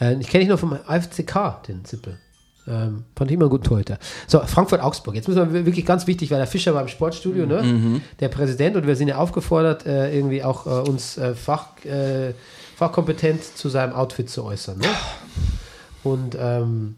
Äh, 0.00 0.14
ich 0.20 0.28
kenne 0.28 0.42
ihn 0.44 0.48
nur 0.48 0.58
vom 0.58 0.72
AFCK, 0.86 1.62
den 1.68 1.84
Zippel. 1.84 2.18
Ähm, 2.66 3.04
fand 3.16 3.30
ich 3.30 3.34
immer 3.34 3.48
guten 3.48 3.64
Torhüter. 3.64 3.98
So, 4.26 4.40
Frankfurt-Augsburg. 4.40 5.14
Jetzt 5.14 5.26
müssen 5.28 5.52
wir 5.54 5.64
wirklich 5.66 5.86
ganz 5.86 6.06
wichtig, 6.06 6.30
weil 6.30 6.36
der 6.38 6.46
Fischer 6.46 6.74
war 6.74 6.82
im 6.82 6.88
Sportstudio, 6.88 7.46
ne? 7.46 8.00
Der 8.20 8.28
Präsident 8.28 8.76
und 8.76 8.86
wir 8.86 8.94
sind 8.94 9.08
ja 9.08 9.16
aufgefordert, 9.16 9.86
äh, 9.86 10.14
irgendwie 10.14 10.42
auch 10.44 10.66
äh, 10.66 10.88
uns 10.88 11.16
äh, 11.16 11.34
fach, 11.34 11.82
äh, 11.86 12.34
fachkompetent 12.76 13.42
zu 13.56 13.68
seinem 13.70 13.94
Outfit 13.94 14.28
zu 14.28 14.44
äußern. 14.44 14.78
Ne? 14.78 14.86
Und 16.04 16.36
ähm, 16.38 16.96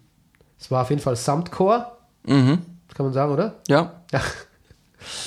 es 0.58 0.70
war 0.70 0.82
auf 0.82 0.90
jeden 0.90 1.02
Fall 1.02 1.16
Samtchor, 1.16 1.96
Mhm. 2.26 2.58
kann 2.92 3.06
man 3.06 3.12
sagen, 3.14 3.32
oder? 3.32 3.54
Ja. 3.68 3.92
Ja. 4.12 4.20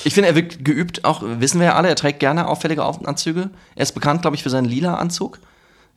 Ich 0.03 0.13
finde, 0.13 0.29
er 0.29 0.35
wirkt 0.35 0.63
geübt, 0.65 1.05
auch 1.05 1.21
wissen 1.23 1.59
wir 1.59 1.67
ja 1.67 1.75
alle, 1.75 1.87
er 1.89 1.95
trägt 1.95 2.19
gerne 2.19 2.47
auffällige 2.47 2.83
Auf- 2.83 3.05
Anzüge. 3.05 3.49
Er 3.75 3.83
ist 3.83 3.93
bekannt, 3.93 4.21
glaube 4.21 4.35
ich, 4.35 4.43
für 4.43 4.49
seinen 4.49 4.65
lila 4.65 4.95
Anzug. 4.95 5.39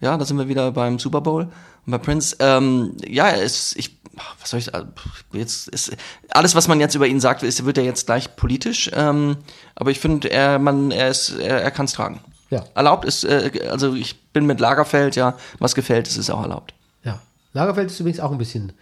Ja, 0.00 0.16
da 0.16 0.24
sind 0.24 0.38
wir 0.38 0.48
wieder 0.48 0.70
beim 0.72 0.98
Super 0.98 1.20
Bowl. 1.20 1.44
Und 1.86 1.90
bei 1.90 1.98
Prince, 1.98 2.36
ähm, 2.40 2.96
ja, 3.06 3.26
er 3.28 3.42
ist, 3.42 3.76
ich, 3.76 3.96
was 4.40 4.50
soll 4.50 4.60
ich, 4.60 4.74
äh, 4.74 4.84
jetzt 5.32 5.68
ist, 5.68 5.96
alles, 6.30 6.54
was 6.54 6.68
man 6.68 6.80
jetzt 6.80 6.94
über 6.94 7.06
ihn 7.06 7.20
sagt, 7.20 7.42
ist, 7.42 7.64
wird 7.64 7.78
er 7.78 7.84
jetzt 7.84 8.06
gleich 8.06 8.36
politisch. 8.36 8.90
Ähm, 8.92 9.38
aber 9.74 9.90
ich 9.90 9.98
finde, 10.00 10.30
er, 10.30 10.58
man, 10.58 10.90
er 10.90 11.08
ist, 11.08 11.30
er, 11.30 11.62
er 11.62 11.70
kann 11.70 11.86
es 11.86 11.92
tragen. 11.92 12.20
Ja. 12.50 12.64
Erlaubt 12.74 13.04
ist, 13.06 13.24
äh, 13.24 13.50
also 13.70 13.94
ich 13.94 14.20
bin 14.32 14.46
mit 14.46 14.60
Lagerfeld, 14.60 15.16
ja, 15.16 15.36
was 15.58 15.74
gefällt, 15.74 16.06
ist, 16.08 16.16
ist 16.16 16.30
auch 16.30 16.42
erlaubt. 16.42 16.74
Ja. 17.02 17.20
Lagerfeld 17.54 17.90
ist 17.90 17.98
übrigens 17.98 18.20
auch 18.20 18.30
ein 18.32 18.38
bisschen 18.38 18.72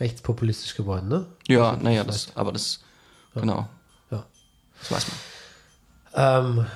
rechtspopulistisch 0.00 0.74
geworden, 0.74 1.08
ne? 1.08 1.26
Ja, 1.48 1.76
naja, 1.80 2.04
das, 2.04 2.28
aber 2.34 2.52
das, 2.52 2.80
genau, 3.34 3.56
Ja. 3.56 3.68
Das 4.88 4.96
weiß 4.96 5.06
man. 6.14 6.58
Ähm, 6.58 6.66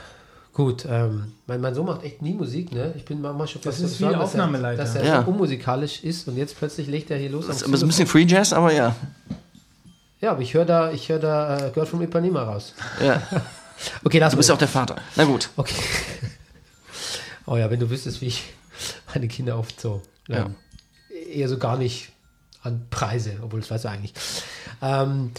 gut, 0.53 0.85
ähm, 0.89 1.33
mein, 1.47 1.61
mein 1.61 1.75
Sohn 1.75 1.87
macht 1.87 2.03
echt 2.03 2.21
nie 2.23 2.35
Musik, 2.35 2.73
ne? 2.73 2.93
Ich 2.97 3.05
bin 3.05 3.21
manchmal 3.21 3.47
schon 3.49 3.63
Das 3.63 3.77
fast 3.77 3.85
ist 3.93 3.99
so 3.99 4.07
wie 4.09 4.13
dass 4.13 4.21
er- 4.21 4.25
Aufnahmeleiter. 4.25 4.83
Dass 4.83 4.95
er 4.95 5.05
Ja. 5.05 5.23
so 5.25 5.31
unmusikalisch 5.31 6.03
ist 6.05 6.29
und 6.29 6.37
jetzt 6.37 6.57
plötzlich 6.59 6.87
legt 6.89 7.11
er 7.11 7.19
hier 7.19 7.31
los. 7.31 7.47
Das 7.47 7.63
ist 7.63 7.83
ein 7.83 7.89
bisschen 7.89 8.07
Free 8.07 8.25
Jazz, 8.25 8.53
aber 8.53 8.73
ja. 8.73 8.95
Ja, 10.21 10.33
aber 10.33 10.43
ich 10.43 10.53
höre 10.53 10.67
da, 10.67 10.91
ich 10.93 11.09
höre 11.09 11.19
da 11.19 11.69
äh, 11.69 11.71
Girl 11.71 11.87
from 11.87 12.03
Ipanema 12.03 12.43
raus. 12.43 12.75
ja. 13.01 13.23
Okay, 14.05 14.19
lass 14.19 14.33
Du 14.33 14.37
bist 14.37 14.51
ja 14.51 14.55
auch 14.55 14.59
der 14.59 14.69
Vater. 14.69 14.97
Na 15.17 15.25
gut. 15.25 15.49
Okay. 15.57 15.75
Oh 17.47 17.57
ja, 17.57 17.71
wenn 17.71 17.81
du 17.81 17.89
wüsstest, 17.91 18.21
wie 18.21 18.27
ich 18.27 18.45
meine 19.13 19.27
Kinder 19.27 19.59
oft 19.59 19.81
so 19.81 20.03
ähm, 20.29 20.55
eher 21.33 21.49
so 21.49 21.59
gar 21.59 21.77
nicht 21.77 22.11
an 22.63 22.87
Preise, 22.91 23.39
obwohl 23.43 23.61
das 23.61 23.71
weißt 23.71 23.85
du 23.87 23.89
eigentlich. 23.89 24.13
Ähm, 24.83 25.33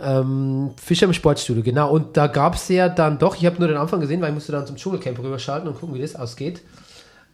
ähm, 0.00 0.70
Fischer 0.80 1.06
im 1.06 1.12
Sportstudio, 1.12 1.62
genau. 1.62 1.90
Und 1.90 2.16
da 2.16 2.26
gab 2.26 2.54
es 2.54 2.68
ja 2.68 2.88
dann 2.88 3.18
doch, 3.18 3.36
ich 3.36 3.46
habe 3.46 3.58
nur 3.58 3.68
den 3.68 3.76
Anfang 3.76 4.00
gesehen, 4.00 4.20
weil 4.20 4.28
ich 4.28 4.34
musste 4.34 4.52
dann 4.52 4.66
zum 4.66 4.76
Dschungelcamp 4.76 5.18
rüberschalten 5.18 5.68
und 5.68 5.78
gucken, 5.78 5.94
wie 5.94 6.00
das 6.00 6.16
ausgeht. 6.16 6.62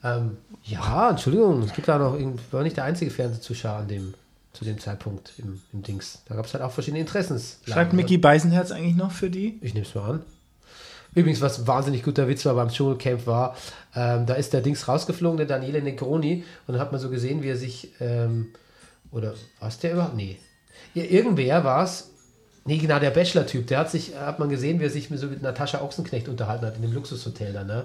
Ähm, 0.02 0.36
ja, 0.64 1.10
Entschuldigung, 1.10 1.62
es 1.62 1.72
gibt 1.72 1.88
da 1.88 1.98
noch, 1.98 2.14
irgend- 2.14 2.40
war 2.52 2.62
nicht 2.62 2.76
der 2.76 2.84
einzige 2.84 3.10
Fernsehzuschauer 3.10 3.76
an 3.78 3.88
dem, 3.88 4.14
zu 4.52 4.64
dem 4.64 4.78
Zeitpunkt 4.78 5.32
im, 5.38 5.60
im 5.72 5.82
Dings. 5.82 6.22
Da 6.28 6.34
gab 6.34 6.46
es 6.46 6.54
halt 6.54 6.62
auch 6.62 6.70
verschiedene 6.72 7.00
Interessens. 7.00 7.58
Schreibt 7.66 7.92
Mickey 7.92 8.18
Beisenherz 8.18 8.70
eigentlich 8.70 8.96
noch 8.96 9.12
für 9.12 9.30
die? 9.30 9.58
Ich 9.62 9.74
nehme 9.74 9.86
es 9.86 9.94
mal 9.94 10.10
an. 10.10 10.22
Übrigens, 11.14 11.40
was 11.40 11.66
wahnsinnig 11.66 12.02
guter 12.02 12.26
Witz 12.28 12.44
war 12.44 12.54
beim 12.54 12.68
Dschungelcamp 12.68 13.26
war, 13.26 13.56
ähm, 13.94 14.26
da 14.26 14.34
ist 14.34 14.52
der 14.52 14.62
Dings 14.62 14.88
rausgeflogen, 14.88 15.36
der 15.36 15.46
Daniele 15.46 15.80
Negroni, 15.80 16.44
und 16.66 16.72
dann 16.74 16.80
hat 16.80 16.90
man 16.92 17.00
so 17.00 17.08
gesehen, 17.08 17.42
wie 17.42 17.48
er 17.50 17.56
sich, 17.56 17.92
ähm, 18.00 18.48
oder 19.12 19.34
war 19.60 19.68
es 19.68 19.78
der 19.78 19.92
überhaupt? 19.92 20.16
Nee. 20.16 20.38
Ja, 20.92 21.04
irgendwer 21.04 21.62
war 21.62 21.84
es, 21.84 22.10
nee, 22.64 22.78
genau, 22.78 22.98
der 22.98 23.10
Bachelor-Typ, 23.10 23.66
der 23.66 23.78
hat 23.78 23.90
sich, 23.90 24.16
hat 24.16 24.38
man 24.38 24.48
gesehen, 24.48 24.80
wie 24.80 24.84
er 24.84 24.90
sich 24.90 25.10
mit, 25.10 25.20
so 25.20 25.26
mit 25.26 25.42
Natascha 25.42 25.80
Ochsenknecht 25.80 26.28
unterhalten 26.28 26.66
hat 26.66 26.76
in 26.76 26.82
dem 26.82 26.92
Luxushotel 26.92 27.52
da, 27.52 27.64
ne? 27.64 27.84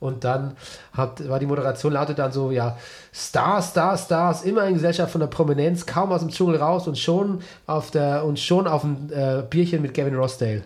Und 0.00 0.24
dann 0.24 0.56
hat, 0.92 1.28
war 1.28 1.38
die 1.38 1.46
Moderation 1.46 1.92
lautet 1.92 2.18
dann 2.18 2.32
so, 2.32 2.50
ja, 2.50 2.76
Stars, 3.12 3.70
Stars, 3.70 4.06
Stars, 4.06 4.42
immer 4.42 4.66
in 4.66 4.74
Gesellschaft 4.74 5.12
von 5.12 5.20
der 5.20 5.28
Prominenz, 5.28 5.86
kaum 5.86 6.10
aus 6.10 6.20
dem 6.20 6.30
Dschungel 6.30 6.56
raus 6.56 6.88
und 6.88 6.98
schon 6.98 7.40
auf 7.66 7.90
der, 7.92 8.24
und 8.24 8.38
schon 8.40 8.66
auf 8.66 8.82
ein 8.84 9.10
äh, 9.12 9.44
Bierchen 9.48 9.80
mit 9.80 9.94
Gavin 9.94 10.16
Rossdale. 10.16 10.62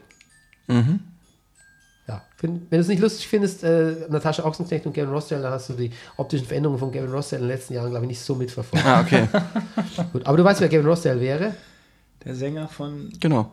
Ja, 2.08 2.22
find, 2.36 2.70
wenn 2.70 2.78
du 2.78 2.82
es 2.82 2.88
nicht 2.88 3.02
lustig 3.02 3.26
findest, 3.26 3.64
äh, 3.64 4.06
Natascha 4.08 4.44
Ochsenknecht 4.44 4.86
und 4.86 4.94
Gavin 4.94 5.10
Rossdale, 5.10 5.42
dann 5.42 5.52
hast 5.52 5.68
du 5.68 5.74
die 5.74 5.90
optischen 6.16 6.46
Veränderungen 6.46 6.78
von 6.78 6.92
Gavin 6.92 7.10
Rossdale 7.10 7.42
in 7.42 7.48
den 7.48 7.56
letzten 7.56 7.74
Jahren, 7.74 7.90
glaube 7.90 8.04
ich, 8.04 8.10
nicht 8.10 8.20
so 8.20 8.34
mitverfolgt. 8.34 8.86
Ah, 8.86 9.00
okay. 9.00 9.28
Gut, 10.12 10.26
aber 10.26 10.36
du 10.36 10.44
weißt, 10.44 10.60
wer 10.60 10.68
Gavin 10.68 10.86
Rossdale 10.86 11.20
wäre? 11.20 11.54
Der 12.26 12.34
Sänger 12.34 12.66
von, 12.66 13.12
Genau. 13.20 13.50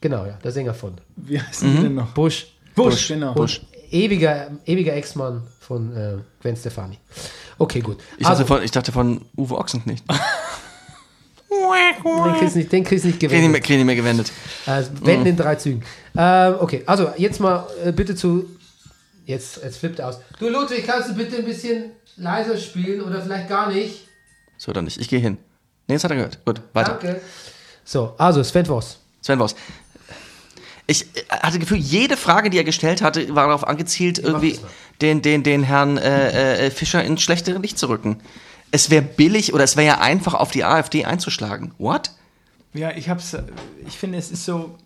Genau, 0.00 0.24
ja, 0.26 0.38
der 0.42 0.52
Sänger 0.52 0.74
von 0.74 0.94
wie 1.16 1.40
heißen 1.40 1.76
die 1.76 1.82
denn 1.82 1.94
noch? 1.94 2.12
Bush. 2.14 2.46
Bush, 2.74 3.08
genau. 3.08 3.34
Und 3.34 3.60
ewiger, 3.90 4.50
ewiger 4.64 4.94
Ex-Mann 4.94 5.42
von 5.60 5.96
äh, 5.96 6.18
Gwen 6.40 6.56
Stefani. 6.56 6.98
Okay, 7.58 7.80
gut. 7.80 7.98
Ich, 8.18 8.26
also, 8.26 8.42
dachte 8.42 8.54
von, 8.54 8.62
ich 8.64 8.70
dachte 8.70 8.92
von 8.92 9.20
Uwe 9.36 9.56
Ochsenknecht. 9.56 10.04
den 11.52 12.34
kriegst 12.38 12.54
du 12.54 12.58
nicht, 12.58 12.72
den 12.72 12.84
kriegst 12.84 13.04
du 13.04 13.08
nicht 13.08 13.20
Krieg 13.20 13.30
nicht 13.30 13.40
mehr, 13.40 13.60
gewendet. 13.60 13.64
krieg 13.64 13.76
nicht 13.76 13.86
mehr 13.86 13.96
gewendet. 13.96 14.32
Also, 14.66 14.90
wenden 15.02 15.26
in 15.26 15.36
drei 15.36 15.56
Zügen. 15.56 15.82
Ähm, 16.16 16.54
okay, 16.60 16.82
also 16.86 17.10
jetzt 17.16 17.40
mal 17.40 17.66
äh, 17.84 17.92
bitte 17.92 18.14
zu. 18.14 18.48
Jetzt, 19.24 19.62
jetzt 19.62 19.78
flippt 19.78 20.00
er 20.00 20.08
aus. 20.08 20.18
Du 20.38 20.48
Ludwig, 20.48 20.84
kannst 20.86 21.10
du 21.10 21.14
bitte 21.14 21.36
ein 21.36 21.44
bisschen 21.44 21.92
leiser 22.16 22.56
spielen 22.56 23.02
oder 23.02 23.22
vielleicht 23.22 23.48
gar 23.48 23.70
nicht? 23.70 24.08
So 24.58 24.70
oder 24.70 24.82
nicht. 24.82 25.00
Ich 25.00 25.08
gehe 25.08 25.20
hin. 25.20 25.38
Nee, 25.86 25.94
jetzt 25.94 26.04
hat 26.04 26.10
er 26.10 26.16
gehört. 26.16 26.44
Gut, 26.44 26.60
weiter. 26.72 26.98
Danke. 27.00 27.20
So, 27.92 28.14
also 28.16 28.42
Sven 28.42 28.64
Voss. 28.64 28.98
Sven 29.20 29.38
Voss. 29.38 29.54
Ich 30.86 31.02
äh, 31.14 31.28
hatte 31.28 31.58
das 31.58 31.60
Gefühl, 31.60 31.76
jede 31.76 32.16
Frage, 32.16 32.48
die 32.48 32.56
er 32.56 32.64
gestellt 32.64 33.02
hatte, 33.02 33.34
war 33.34 33.48
darauf 33.48 33.68
angezielt, 33.68 34.18
irgendwie 34.18 34.58
den, 35.02 35.20
den, 35.20 35.42
den 35.42 35.62
Herrn 35.62 35.98
äh, 35.98 36.68
äh, 36.68 36.70
Fischer 36.70 37.04
ins 37.04 37.20
schlechtere 37.20 37.58
Licht 37.58 37.78
zu 37.78 37.90
rücken. 37.90 38.18
Es 38.70 38.88
wäre 38.88 39.02
billig 39.02 39.52
oder 39.52 39.64
es 39.64 39.76
wäre 39.76 39.86
ja 39.86 40.00
einfach, 40.00 40.32
auf 40.32 40.52
die 40.52 40.64
AfD 40.64 41.04
einzuschlagen. 41.04 41.74
What? 41.76 42.12
Ja, 42.72 42.92
ich 42.92 43.10
hab's, 43.10 43.34
äh, 43.34 43.42
ich 43.86 43.98
finde, 43.98 44.16
es 44.16 44.30
ist 44.30 44.46
so. 44.46 44.78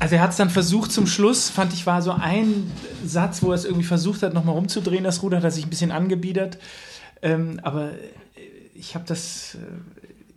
Also 0.00 0.16
er 0.16 0.20
hat 0.20 0.32
es 0.32 0.36
dann 0.36 0.50
versucht 0.50 0.92
zum 0.92 1.06
Schluss, 1.06 1.48
fand 1.48 1.72
ich, 1.72 1.86
war 1.86 2.02
so 2.02 2.12
ein 2.12 2.70
Satz, 3.06 3.42
wo 3.42 3.52
er 3.52 3.54
es 3.54 3.64
irgendwie 3.64 3.84
versucht 3.86 4.22
hat, 4.22 4.34
nochmal 4.34 4.54
rumzudrehen, 4.54 5.04
das 5.04 5.22
Ruder, 5.22 5.38
hat 5.38 5.44
er 5.44 5.50
sich 5.50 5.64
ein 5.64 5.70
bisschen 5.70 5.92
angebiedert. 5.92 6.58
Ähm, 7.22 7.58
aber 7.62 7.92
äh, 7.92 7.96
ich 8.74 8.94
habe 8.94 9.04
das, 9.06 9.56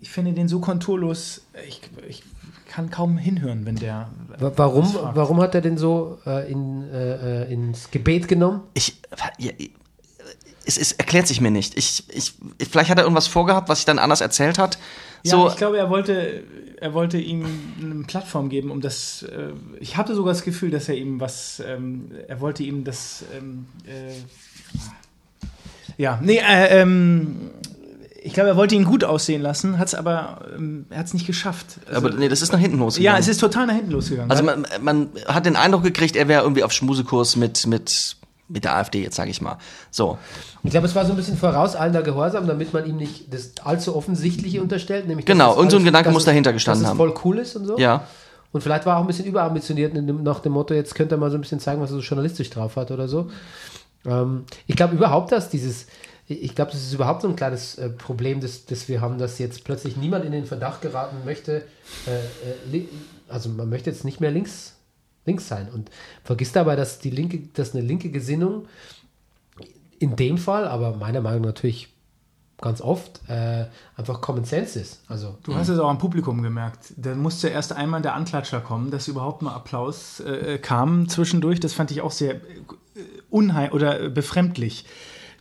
ich 0.06 0.12
finde 0.12 0.34
den 0.34 0.48
so 0.48 0.60
konturlos, 0.60 1.42
ich, 1.68 1.82
ich 2.08 2.22
kann 2.70 2.92
kaum 2.92 3.18
hinhören, 3.18 3.66
wenn 3.66 3.76
der. 3.76 4.12
Wa- 4.38 4.52
Warum, 4.56 4.94
warum 5.16 5.42
hat 5.42 5.56
er 5.56 5.62
denn 5.62 5.80
so 5.80 6.20
äh, 6.28 6.52
in, 6.52 6.88
äh, 6.92 7.46
äh, 7.46 7.52
ins 7.52 7.90
Gebet 7.90 8.28
genommen? 8.28 8.62
Ich, 8.76 9.02
ja, 9.40 9.52
es, 10.64 10.78
es 10.78 10.92
erklärt 10.92 11.26
sich 11.26 11.42
mir 11.42 11.50
nicht. 11.50 11.76
Ich, 11.76 12.04
ich, 12.10 12.36
vielleicht 12.70 12.92
hat 12.92 13.00
er 13.00 13.04
irgendwas 13.06 13.26
vorgehabt, 13.26 13.68
was 13.68 13.80
sich 13.80 13.86
dann 13.86 13.98
anders 13.98 14.22
erzählt 14.22 14.60
hat. 14.60 14.78
So, 15.24 15.48
ja, 15.48 15.52
ich 15.52 15.58
glaube, 15.58 15.80
er 15.80 15.90
wollte, 15.90 16.44
er 16.80 16.94
wollte 16.94 17.18
ihm 17.18 17.44
eine 17.82 18.04
Plattform 18.04 18.50
geben, 18.50 18.70
um 18.70 18.82
das. 18.82 19.24
Äh, 19.24 19.54
ich 19.80 19.98
hatte 19.98 20.14
sogar 20.14 20.34
das 20.36 20.44
Gefühl, 20.44 20.70
dass 20.70 20.88
er 20.88 20.96
ihm 20.98 21.20
was. 21.20 21.64
Ähm, 21.66 22.12
er 22.28 22.40
wollte 22.42 22.62
ihm 22.62 22.84
das. 22.84 23.26
Ähm, 23.36 23.66
äh, 23.88 24.14
ja, 25.98 26.20
nee, 26.22 26.38
äh, 26.38 26.82
ähm, 26.82 27.50
ich 28.26 28.34
glaube, 28.34 28.50
er 28.50 28.56
wollte 28.58 28.74
ihn 28.74 28.86
gut 28.86 29.04
aussehen 29.04 29.44
lassen, 29.44 29.78
hat 29.78 29.88
es 29.88 29.94
aber, 29.96 30.40
ähm, 30.56 30.88
er 30.90 30.98
hat 30.98 31.06
es 31.06 31.14
nicht 31.14 31.28
geschafft. 31.28 31.80
Also, 31.86 31.98
aber 32.08 32.16
nee, 32.16 32.28
das 32.28 32.42
ist 32.42 32.52
nach 32.52 32.60
hinten 32.60 32.78
ja, 32.80 32.84
losgegangen. 32.84 33.20
es 33.20 33.28
ist 33.28 33.40
total 33.40 33.68
nach 33.68 33.76
hinten 33.76 33.92
losgegangen. 33.92 34.32
Also 34.32 34.44
man, 34.44 34.66
man 34.82 35.10
hat 35.28 35.46
den 35.46 35.56
Eindruck 35.56 35.84
gekriegt, 35.84 36.16
er 36.16 36.28
wäre 36.28 36.42
irgendwie 36.42 36.64
auf 36.64 36.72
Schmusekurs 36.72 37.36
mit, 37.36 37.68
mit 37.68 38.18
mit 38.48 38.64
der 38.64 38.76
AfD 38.76 39.02
jetzt, 39.02 39.16
sage 39.16 39.32
ich 39.32 39.42
mal. 39.42 39.58
So. 39.90 40.20
Ich 40.64 40.70
glaube, 40.70 40.86
es 40.86 40.94
war 40.94 41.04
so 41.06 41.14
ein 41.14 41.16
bisschen 41.16 41.36
vorauseilender 41.36 42.04
Gehorsam, 42.04 42.46
damit 42.46 42.74
man 42.74 42.86
ihm 42.86 42.96
nicht 42.96 43.34
das 43.34 43.54
allzu 43.64 43.96
Offensichtliche 43.96 44.62
unterstellt. 44.62 45.08
Nämlich, 45.08 45.26
Genau, 45.26 45.56
und 45.56 45.72
so 45.72 45.78
ein 45.78 45.84
Gedanke 45.84 46.12
muss 46.12 46.26
dahinter 46.26 46.54
gestanden 46.54 46.84
dass 46.84 46.94
es 46.94 47.00
haben. 47.00 47.12
voll 47.12 47.16
cool 47.24 47.40
ist 47.40 47.56
und 47.56 47.66
so. 47.66 47.78
Ja. 47.80 48.04
Und 48.52 48.62
vielleicht 48.62 48.86
war 48.86 48.96
er 48.96 48.98
auch 48.98 49.02
ein 49.02 49.08
bisschen 49.08 49.26
überambitioniert 49.26 49.96
dem, 49.96 50.22
nach 50.22 50.42
dem 50.42 50.52
Motto, 50.54 50.76
jetzt 50.76 50.94
könnte 50.94 51.16
er 51.16 51.18
mal 51.18 51.32
so 51.32 51.38
ein 51.38 51.42
bisschen 51.42 51.60
zeigen, 51.60 51.82
was 51.82 51.90
er 51.90 51.96
so 51.96 52.02
journalistisch 52.02 52.52
drauf 52.52 52.76
hat 52.76 52.92
oder 52.92 53.08
so. 53.08 53.32
Ähm, 54.06 54.46
ich 54.68 54.76
glaube 54.76 54.96
überhaupt, 54.96 55.32
dass 55.32 55.50
dieses, 55.50 55.88
ich 56.28 56.56
glaube, 56.56 56.72
das 56.72 56.82
ist 56.82 56.94
überhaupt 56.94 57.22
so 57.22 57.28
ein 57.28 57.36
kleines 57.36 57.78
äh, 57.78 57.90
Problem, 57.90 58.42
das, 58.42 58.66
das 58.66 58.88
wir 58.88 59.02
haben, 59.02 59.18
dass 59.20 59.38
jetzt 59.38 59.64
plötzlich 59.64 59.96
niemand 59.96 60.26
in 60.26 60.32
den 60.32 60.46
Verdacht 60.46 60.82
geraten 60.82 61.18
möchte, 61.24 61.64
äh, 62.08 62.78
äh, 62.78 62.86
also 63.30 63.50
man 63.50 63.70
möchte 63.70 63.90
jetzt 63.90 64.06
nicht 64.06 64.22
mehr 64.22 64.32
links, 64.32 64.76
links 65.26 65.48
sein 65.48 65.70
und 65.72 65.92
vergisst 66.24 66.56
dabei, 66.56 66.76
dass 66.76 67.00
die 67.00 67.12
linke, 67.12 67.40
dass 67.54 67.76
eine 67.76 67.84
linke 67.86 68.10
Gesinnung 68.10 68.68
in 70.00 70.16
dem 70.16 70.38
Fall, 70.38 70.68
aber 70.68 70.96
meiner 70.96 71.22
Meinung 71.22 71.42
nach 71.42 71.50
natürlich 71.50 71.90
ganz 72.62 72.82
oft, 72.82 73.22
äh, 73.28 73.66
einfach 73.98 74.22
Common 74.22 74.46
Sense 74.46 74.80
ist. 74.80 75.02
Also 75.08 75.38
Du 75.44 75.56
hast 75.56 75.68
es 75.68 75.78
auch 75.78 75.90
am 75.90 75.98
Publikum 75.98 76.42
gemerkt. 76.42 76.94
Da 76.96 77.14
musste 77.14 77.50
erst 77.50 77.74
einmal 77.74 78.02
der 78.02 78.16
Anklatscher 78.16 78.62
kommen, 78.62 78.92
dass 78.92 79.08
überhaupt 79.08 79.42
mal 79.42 79.54
Applaus 79.54 80.22
äh, 80.22 80.58
kam 80.58 81.10
zwischendurch. 81.10 81.60
Das 81.60 81.74
fand 81.74 81.92
ich 81.92 82.02
auch 82.02 82.12
sehr 82.12 82.36
äh, 82.36 82.40
unheim 83.30 83.72
oder 83.72 84.02
äh, 84.02 84.10
befremdlich. 84.10 84.86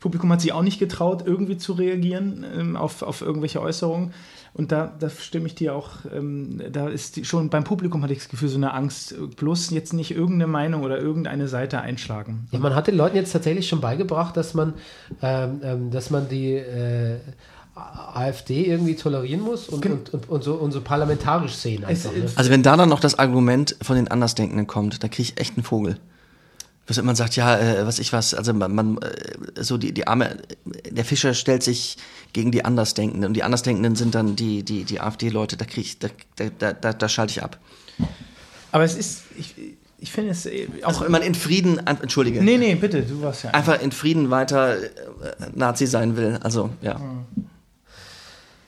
Das 0.05 0.11
Publikum 0.11 0.31
hat 0.33 0.43
sich 0.43 0.53
auch 0.53 0.61
nicht 0.61 0.79
getraut, 0.79 1.23
irgendwie 1.25 1.57
zu 1.57 1.73
reagieren 1.73 2.45
ähm, 2.55 2.77
auf, 2.77 3.01
auf 3.01 3.23
irgendwelche 3.23 3.63
Äußerungen. 3.63 4.13
Und 4.53 4.71
da, 4.71 4.93
da 5.01 5.09
stimme 5.09 5.47
ich 5.47 5.55
dir 5.55 5.75
auch, 5.75 5.93
ähm, 6.15 6.61
da 6.71 6.89
ist 6.89 7.17
die, 7.17 7.25
schon 7.25 7.49
beim 7.49 7.65
Publikum 7.65 8.03
hatte 8.03 8.13
ich 8.13 8.19
das 8.19 8.29
Gefühl, 8.29 8.51
so 8.51 8.59
eine 8.59 8.75
Angst, 8.75 9.13
äh, 9.13 9.27
bloß 9.35 9.71
jetzt 9.71 9.95
nicht 9.95 10.11
irgendeine 10.11 10.47
Meinung 10.47 10.83
oder 10.83 10.99
irgendeine 10.99 11.49
Seite 11.49 11.81
einschlagen. 11.81 12.49
Ja, 12.51 12.59
man 12.59 12.75
hat 12.75 12.87
den 12.87 12.97
Leuten 12.99 13.17
jetzt 13.17 13.33
tatsächlich 13.33 13.67
schon 13.67 13.81
beigebracht, 13.81 14.37
dass 14.37 14.53
man, 14.53 14.75
ähm, 15.23 15.61
ähm, 15.63 15.91
dass 15.91 16.11
man 16.11 16.29
die 16.29 16.53
äh, 16.53 17.17
AfD 17.75 18.67
irgendwie 18.67 18.97
tolerieren 18.97 19.41
muss 19.41 19.71
und, 19.71 19.87
und, 19.87 20.13
und, 20.13 20.29
und, 20.29 20.45
so, 20.45 20.55
und 20.55 20.73
so 20.73 20.83
parlamentarisch 20.83 21.55
sehen 21.55 21.83
einfach. 21.85 22.13
Ne? 22.13 22.27
Also 22.37 22.51
wenn 22.51 22.63
da 22.63 22.77
dann 22.77 22.91
noch 22.91 23.01
das 23.01 23.19
Argument 23.19 23.75
von 23.81 23.97
den 23.97 24.09
Andersdenkenden 24.09 24.67
kommt, 24.67 25.03
da 25.03 25.09
kriege 25.09 25.23
ich 25.23 25.41
echt 25.41 25.57
einen 25.57 25.65
Vogel. 25.65 25.99
Was 26.87 27.01
man 27.03 27.16
sagt, 27.16 27.37
ja, 27.37 27.59
äh, 27.59 27.87
was 27.87 27.99
ich 27.99 28.12
was, 28.12 28.35
also 28.35 28.53
man, 28.53 28.74
man 28.74 28.99
äh, 28.99 29.62
so 29.62 29.78
die, 29.78 29.93
die 29.93 30.07
arme, 30.07 30.37
der 30.91 31.05
Fischer 31.05 31.32
stellt 31.32 31.62
sich 31.62 31.97
gegen 32.32 32.53
die 32.53 32.64
Andersdenkenden 32.64 33.28
und 33.28 33.35
die 33.35 33.43
Andersdenkenden 33.43 33.97
sind 33.97 34.14
dann 34.14 34.37
die, 34.37 34.62
die, 34.62 34.85
die 34.85 35.01
AfD-Leute, 35.01 35.57
da 35.57 35.64
kriege 35.64 35.80
ich, 35.80 35.99
da, 35.99 36.09
da, 36.37 36.72
da, 36.72 36.93
da, 36.93 37.09
schalte 37.09 37.30
ich 37.30 37.43
ab. 37.43 37.59
Aber 38.70 38.85
es 38.85 38.97
ist, 38.97 39.22
ich, 39.39 39.55
ich 39.99 40.12
finde 40.12 40.32
es 40.32 40.45
äh, 40.45 40.68
auch. 40.82 41.01
Wenn 41.01 41.12
man 41.12 41.22
in 41.22 41.35
Frieden, 41.35 41.78
entschuldige, 41.87 42.43
nee, 42.43 42.59
nee, 42.59 42.74
bitte, 42.74 43.03
du 43.03 43.22
warst 43.22 43.45
ja. 43.45 43.51
einfach 43.51 43.80
in 43.80 43.91
Frieden 43.91 44.30
weiter 44.30 44.76
äh, 44.76 44.89
Nazi 45.55 45.87
sein 45.87 46.16
will, 46.16 46.39
also 46.43 46.70
ja. 46.82 47.01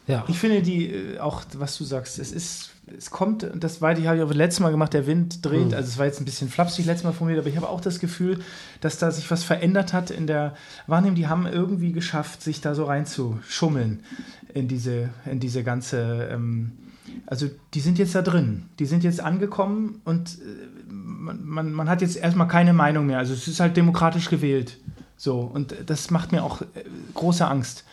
Ja. 0.06 0.24
Ich 0.28 0.38
finde 0.38 0.62
die, 0.62 1.16
auch 1.20 1.42
was 1.54 1.76
du 1.76 1.84
sagst, 1.84 2.18
es 2.18 2.30
ist, 2.32 2.70
es 2.96 3.10
kommt, 3.10 3.42
und 3.42 3.64
das 3.64 3.82
war 3.82 3.94
die 3.94 4.06
habe 4.06 4.18
ich 4.18 4.22
auch 4.22 4.28
das 4.28 4.36
letzte 4.36 4.62
Mal 4.62 4.70
gemacht, 4.70 4.92
der 4.92 5.06
Wind 5.06 5.44
dreht, 5.44 5.74
also 5.74 5.88
es 5.88 5.98
war 5.98 6.06
jetzt 6.06 6.20
ein 6.20 6.24
bisschen 6.24 6.48
flapsig 6.48 6.86
letztes 6.86 7.04
Mal 7.04 7.12
formuliert, 7.12 7.40
aber 7.40 7.48
ich 7.48 7.56
habe 7.56 7.68
auch 7.68 7.80
das 7.80 7.98
Gefühl, 7.98 8.40
dass 8.80 8.98
da 8.98 9.10
sich 9.10 9.30
was 9.30 9.42
verändert 9.42 9.92
hat 9.92 10.10
in 10.10 10.26
der 10.26 10.54
Wahrnehmung, 10.86 11.16
die 11.16 11.26
haben 11.26 11.46
irgendwie 11.46 11.92
geschafft, 11.92 12.42
sich 12.42 12.60
da 12.60 12.74
so 12.74 12.84
reinzuschummeln 12.84 14.04
in 14.54 14.68
diese, 14.68 15.10
in 15.24 15.40
diese 15.40 15.64
ganze, 15.64 16.28
ähm, 16.30 16.72
also 17.26 17.48
die 17.74 17.80
sind 17.80 17.98
jetzt 17.98 18.14
da 18.14 18.22
drin, 18.22 18.66
die 18.78 18.86
sind 18.86 19.02
jetzt 19.02 19.20
angekommen 19.20 20.00
und 20.04 20.38
äh, 20.38 20.92
man, 20.92 21.44
man, 21.44 21.72
man 21.72 21.88
hat 21.88 22.02
jetzt 22.02 22.16
erstmal 22.16 22.48
keine 22.48 22.72
Meinung 22.72 23.06
mehr, 23.06 23.18
also 23.18 23.34
es 23.34 23.48
ist 23.48 23.58
halt 23.58 23.76
demokratisch 23.76 24.30
gewählt, 24.30 24.78
so, 25.16 25.40
und 25.40 25.74
das 25.86 26.10
macht 26.10 26.30
mir 26.30 26.44
auch 26.44 26.62
äh, 26.62 26.66
große 27.14 27.46
Angst 27.46 27.84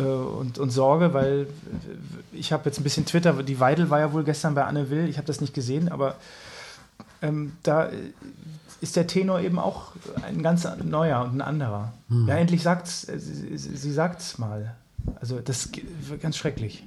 und, 0.00 0.58
und 0.58 0.70
Sorge, 0.70 1.12
weil 1.12 1.46
ich 2.32 2.52
habe 2.52 2.64
jetzt 2.66 2.80
ein 2.80 2.82
bisschen 2.82 3.04
Twitter, 3.04 3.42
die 3.42 3.60
Weidel 3.60 3.90
war 3.90 4.00
ja 4.00 4.12
wohl 4.12 4.24
gestern 4.24 4.54
bei 4.54 4.64
Anne 4.64 4.90
Will, 4.90 5.08
ich 5.08 5.18
habe 5.18 5.26
das 5.26 5.40
nicht 5.40 5.54
gesehen, 5.54 5.90
aber 5.90 6.16
ähm, 7.20 7.52
da 7.62 7.86
äh, 7.86 7.96
ist 8.80 8.96
der 8.96 9.06
Tenor 9.06 9.40
eben 9.40 9.58
auch 9.58 9.92
ein 10.26 10.42
ganz 10.42 10.66
neuer 10.84 11.22
und 11.22 11.36
ein 11.36 11.40
anderer. 11.40 11.92
Ja, 12.26 12.36
endlich 12.36 12.62
sagt's, 12.62 13.08
äh, 13.08 13.18
sie, 13.18 13.56
sie 13.56 13.92
sagt's 13.92 14.38
mal. 14.38 14.74
Also 15.20 15.40
das 15.40 15.66
ist 15.66 16.20
ganz 16.20 16.36
schrecklich. 16.36 16.84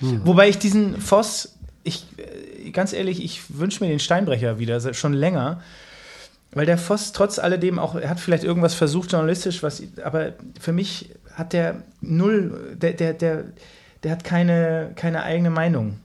Wobei 0.00 0.48
ich 0.48 0.58
diesen 0.58 0.98
Voss, 1.00 1.56
ich 1.82 2.06
äh, 2.16 2.70
ganz 2.70 2.92
ehrlich, 2.92 3.22
ich 3.22 3.58
wünsche 3.58 3.84
mir 3.84 3.90
den 3.90 3.98
Steinbrecher 3.98 4.58
wieder, 4.58 4.94
schon 4.94 5.12
länger. 5.12 5.60
Weil 6.52 6.66
der 6.66 6.78
Voss 6.78 7.12
trotz 7.12 7.38
alledem 7.38 7.78
auch, 7.78 7.94
er 7.94 8.10
hat 8.10 8.18
vielleicht 8.18 8.42
irgendwas 8.42 8.74
versucht 8.74 9.12
journalistisch, 9.12 9.62
was, 9.62 9.82
aber 10.02 10.32
für 10.58 10.72
mich 10.72 11.10
hat 11.34 11.52
der 11.52 11.82
null, 12.00 12.76
der, 12.80 12.92
der, 12.92 13.14
der, 13.14 13.44
der 14.02 14.12
hat 14.12 14.24
keine, 14.24 14.92
keine 14.96 15.22
eigene 15.22 15.50
Meinung. 15.50 15.98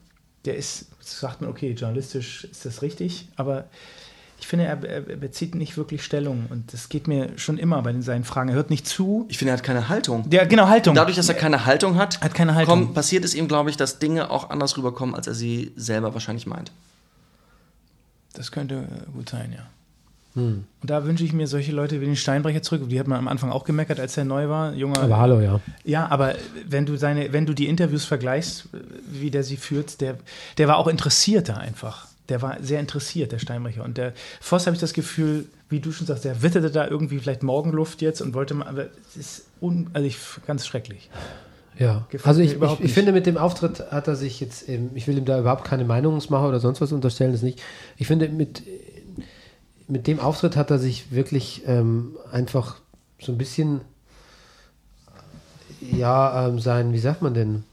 Der 0.44 0.56
ist, 0.56 0.86
sagt 1.00 1.40
man, 1.40 1.50
okay, 1.50 1.72
journalistisch 1.72 2.44
ist 2.44 2.64
das 2.64 2.82
richtig, 2.82 3.28
aber 3.36 3.64
ich 4.38 4.46
finde, 4.46 4.66
er, 4.66 4.84
er 4.84 5.00
bezieht 5.16 5.54
nicht 5.54 5.76
wirklich 5.78 6.04
Stellung 6.04 6.46
und 6.50 6.72
das 6.72 6.88
geht 6.90 7.08
mir 7.08 7.30
schon 7.38 7.56
immer 7.58 7.80
bei 7.82 7.90
den- 7.92 8.02
seinen 8.02 8.22
Fragen. 8.24 8.50
Er 8.50 8.54
hört 8.54 8.68
nicht 8.70 8.86
zu. 8.86 9.24
Ich 9.28 9.38
finde, 9.38 9.52
er 9.52 9.56
hat 9.56 9.64
keine 9.64 9.88
Haltung. 9.88 10.28
Der, 10.28 10.46
genau, 10.46 10.68
Haltung. 10.68 10.94
Dadurch, 10.94 11.16
dass 11.16 11.28
er 11.28 11.34
keine 11.34 11.64
Haltung 11.64 11.96
hat, 11.96 12.20
Hat 12.20 12.34
keine 12.34 12.54
Haltung. 12.54 12.80
Kommt, 12.84 12.94
passiert 12.94 13.24
es 13.24 13.34
ihm, 13.34 13.48
glaube 13.48 13.70
ich, 13.70 13.76
dass 13.78 13.98
Dinge 13.98 14.30
auch 14.30 14.50
anders 14.50 14.76
rüberkommen, 14.76 15.14
als 15.14 15.26
er 15.26 15.34
sie 15.34 15.72
selber 15.74 16.12
wahrscheinlich 16.12 16.46
meint. 16.46 16.70
Das 18.34 18.52
könnte 18.52 18.86
gut 19.14 19.30
sein, 19.30 19.52
ja. 19.56 19.66
Und 20.36 20.66
da 20.82 21.06
wünsche 21.06 21.24
ich 21.24 21.32
mir 21.32 21.46
solche 21.46 21.72
Leute 21.72 22.00
wie 22.00 22.04
den 22.04 22.16
Steinbrecher 22.16 22.62
zurück. 22.62 22.88
Die 22.88 23.00
hat 23.00 23.06
man 23.06 23.18
am 23.18 23.28
Anfang 23.28 23.50
auch 23.50 23.64
gemeckert, 23.64 23.98
als 23.98 24.16
er 24.16 24.24
neu 24.24 24.48
war. 24.48 24.74
Junger, 24.74 25.02
Aber 25.02 25.18
hallo, 25.18 25.40
ja. 25.40 25.60
Ja, 25.84 26.08
aber 26.10 26.34
wenn 26.68 26.84
du 26.84 26.96
seine, 26.96 27.32
wenn 27.32 27.46
du 27.46 27.54
die 27.54 27.66
Interviews 27.66 28.04
vergleichst, 28.04 28.68
wie 29.10 29.30
der 29.30 29.42
sie 29.42 29.56
führt, 29.56 30.00
der, 30.00 30.18
der 30.58 30.68
war 30.68 30.76
auch 30.76 30.88
interessierter 30.88 31.58
einfach. 31.58 32.06
Der 32.28 32.42
war 32.42 32.56
sehr 32.60 32.80
interessiert, 32.80 33.32
der 33.32 33.38
Steinbrecher. 33.38 33.84
Und 33.84 33.96
der 33.98 34.12
Voss 34.40 34.66
habe 34.66 34.74
ich 34.74 34.80
das 34.80 34.92
Gefühl, 34.92 35.46
wie 35.68 35.80
du 35.80 35.92
schon 35.92 36.06
sagst, 36.06 36.24
der 36.24 36.42
witterte 36.42 36.70
da 36.70 36.86
irgendwie 36.86 37.18
vielleicht 37.18 37.42
Morgenluft 37.42 38.02
jetzt 38.02 38.20
und 38.20 38.34
wollte 38.34 38.54
mal, 38.54 38.66
aber 38.66 38.86
es 39.08 39.16
ist 39.16 39.46
un, 39.60 39.88
also 39.92 40.06
ich, 40.06 40.18
ganz 40.46 40.66
schrecklich. 40.66 41.08
Ja, 41.78 42.06
Gefällt 42.10 42.26
also 42.26 42.40
ich, 42.40 42.60
ich, 42.60 42.80
ich 42.80 42.92
finde, 42.92 43.12
mit 43.12 43.26
dem 43.26 43.36
Auftritt 43.36 43.90
hat 43.90 44.08
er 44.08 44.16
sich 44.16 44.40
jetzt, 44.40 44.68
eben, 44.68 44.90
ich 44.94 45.06
will 45.06 45.18
ihm 45.18 45.24
da 45.24 45.38
überhaupt 45.38 45.64
keine 45.64 45.84
Meinungsmacher 45.84 46.48
oder 46.48 46.60
sonst 46.60 46.80
was 46.80 46.92
unterstellen, 46.92 47.32
das 47.32 47.42
nicht. 47.42 47.60
Ich 47.96 48.06
finde, 48.06 48.28
mit, 48.28 48.62
mit 49.88 50.06
dem 50.06 50.20
Auftritt 50.20 50.56
hat 50.56 50.70
er 50.70 50.78
sich 50.78 51.12
wirklich 51.12 51.62
ähm, 51.66 52.16
einfach 52.32 52.76
so 53.20 53.32
ein 53.32 53.38
bisschen, 53.38 53.80
ja, 55.80 56.48
ähm, 56.48 56.58
sein, 56.58 56.92
wie 56.92 56.98
sagt 56.98 57.22
man 57.22 57.34
denn, 57.34 57.64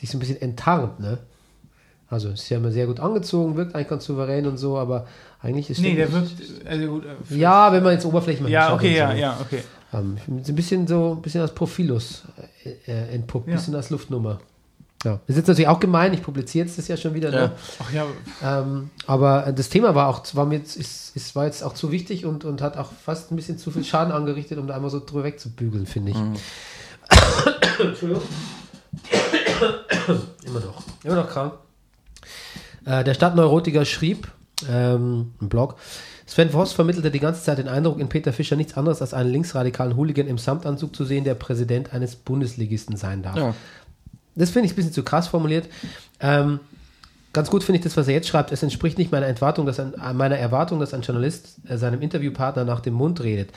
sich 0.00 0.10
so 0.10 0.16
ein 0.16 0.20
bisschen 0.20 0.40
enttarnt, 0.40 1.00
ne? 1.00 1.18
Also 2.08 2.28
ist 2.28 2.48
ja 2.50 2.58
immer 2.58 2.70
sehr 2.70 2.86
gut 2.86 3.00
angezogen, 3.00 3.56
wirkt 3.56 3.74
eigentlich 3.74 3.88
ganz 3.88 4.04
souverän 4.04 4.46
und 4.46 4.58
so, 4.58 4.78
aber 4.78 5.08
eigentlich 5.42 5.70
ist 5.70 5.80
Nee, 5.80 5.96
der 5.96 6.12
wirkt, 6.12 6.34
also 6.64 6.86
gut, 6.86 7.04
äh, 7.04 7.36
Ja, 7.36 7.72
wenn 7.72 7.82
man 7.82 7.92
jetzt 7.94 8.04
oberflächlich 8.06 8.48
ja, 8.48 8.72
okay, 8.72 8.90
und 8.90 8.96
ja, 8.96 9.10
so. 9.12 9.16
ja, 9.18 9.38
okay. 9.40 9.62
Ähm, 9.92 10.16
ein 10.28 10.54
bisschen 10.54 10.86
so, 10.86 11.14
ein 11.16 11.22
bisschen 11.22 11.40
als 11.40 11.52
Profilus 11.52 12.22
äh, 12.64 12.92
äh, 12.92 13.14
entpuppt, 13.14 13.48
ein 13.48 13.50
Ja. 13.50 13.56
bisschen 13.56 13.74
als 13.74 13.90
Luftnummer. 13.90 14.38
Ja. 15.06 15.20
Das 15.26 15.28
ist 15.28 15.36
jetzt 15.36 15.46
natürlich 15.46 15.68
auch 15.68 15.78
gemein, 15.78 16.12
ich 16.12 16.22
publiziere 16.22 16.66
jetzt 16.66 16.78
das 16.78 16.88
ja 16.88 16.96
schon 16.96 17.14
wieder. 17.14 17.30
Ne? 17.30 17.52
Ach 17.78 17.92
ja, 17.92 18.06
Ähm, 18.42 18.90
aber 19.06 19.46
äh, 19.46 19.54
das 19.54 19.68
Thema 19.68 19.94
war 19.94 20.08
auch, 20.08 20.22
war 20.32 20.46
mir 20.46 20.56
jetzt, 20.56 20.76
ist, 20.76 21.14
ist, 21.14 21.36
war 21.36 21.44
jetzt 21.44 21.62
auch 21.62 21.74
zu 21.74 21.92
wichtig 21.92 22.26
und, 22.26 22.44
und 22.44 22.60
hat 22.60 22.76
auch 22.76 22.90
fast 23.04 23.30
ein 23.30 23.36
bisschen 23.36 23.56
zu 23.56 23.70
viel 23.70 23.84
Schaden 23.84 24.12
angerichtet, 24.12 24.58
um 24.58 24.66
da 24.66 24.74
einmal 24.74 24.90
so 24.90 24.98
drüber 24.98 25.22
wegzubügeln, 25.22 25.86
finde 25.86 26.10
ich. 26.10 26.16
Entschuldigung. 27.80 28.22
immer 30.44 30.60
noch. 30.60 30.82
Immer 31.04 31.14
noch 31.14 31.28
krank. 31.28 31.52
Äh, 32.84 33.04
der 33.04 33.14
Stadtneurotiker 33.14 33.84
schrieb, 33.84 34.26
ähm, 34.68 35.34
im 35.40 35.48
Blog, 35.48 35.76
Sven 36.26 36.50
Voss 36.50 36.72
vermittelte 36.72 37.12
die 37.12 37.20
ganze 37.20 37.44
Zeit 37.44 37.58
den 37.58 37.68
Eindruck, 37.68 38.00
in 38.00 38.08
Peter 38.08 38.32
Fischer 38.32 38.56
nichts 38.56 38.76
anderes 38.76 39.00
als 39.00 39.14
einen 39.14 39.30
linksradikalen 39.30 39.96
Hooligan 39.96 40.26
im 40.26 40.38
Samtanzug 40.38 40.96
zu 40.96 41.04
sehen, 41.04 41.22
der 41.22 41.34
Präsident 41.34 41.92
eines 41.92 42.16
Bundesligisten 42.16 42.96
sein 42.96 43.22
darf. 43.22 43.36
Ja. 43.36 43.54
Das 44.36 44.50
finde 44.50 44.66
ich 44.66 44.72
ein 44.72 44.76
bisschen 44.76 44.92
zu 44.92 45.02
krass 45.02 45.28
formuliert. 45.28 45.68
Ähm, 46.20 46.60
ganz 47.32 47.50
gut 47.50 47.64
finde 47.64 47.78
ich 47.78 47.84
das, 47.84 47.96
was 47.96 48.06
er 48.08 48.14
jetzt 48.14 48.28
schreibt. 48.28 48.52
Es 48.52 48.62
entspricht 48.62 48.98
nicht 48.98 49.10
meiner 49.10 49.26
Erwartung, 49.26 49.66
dass 49.66 49.80
ein, 49.80 49.94
meiner 50.14 50.36
Erwartung, 50.36 50.78
dass 50.78 50.94
ein 50.94 51.02
Journalist 51.02 51.56
äh, 51.66 51.76
seinem 51.78 52.00
Interviewpartner 52.02 52.64
nach 52.64 52.80
dem 52.80 52.94
Mund 52.94 53.22
redet. 53.22 53.50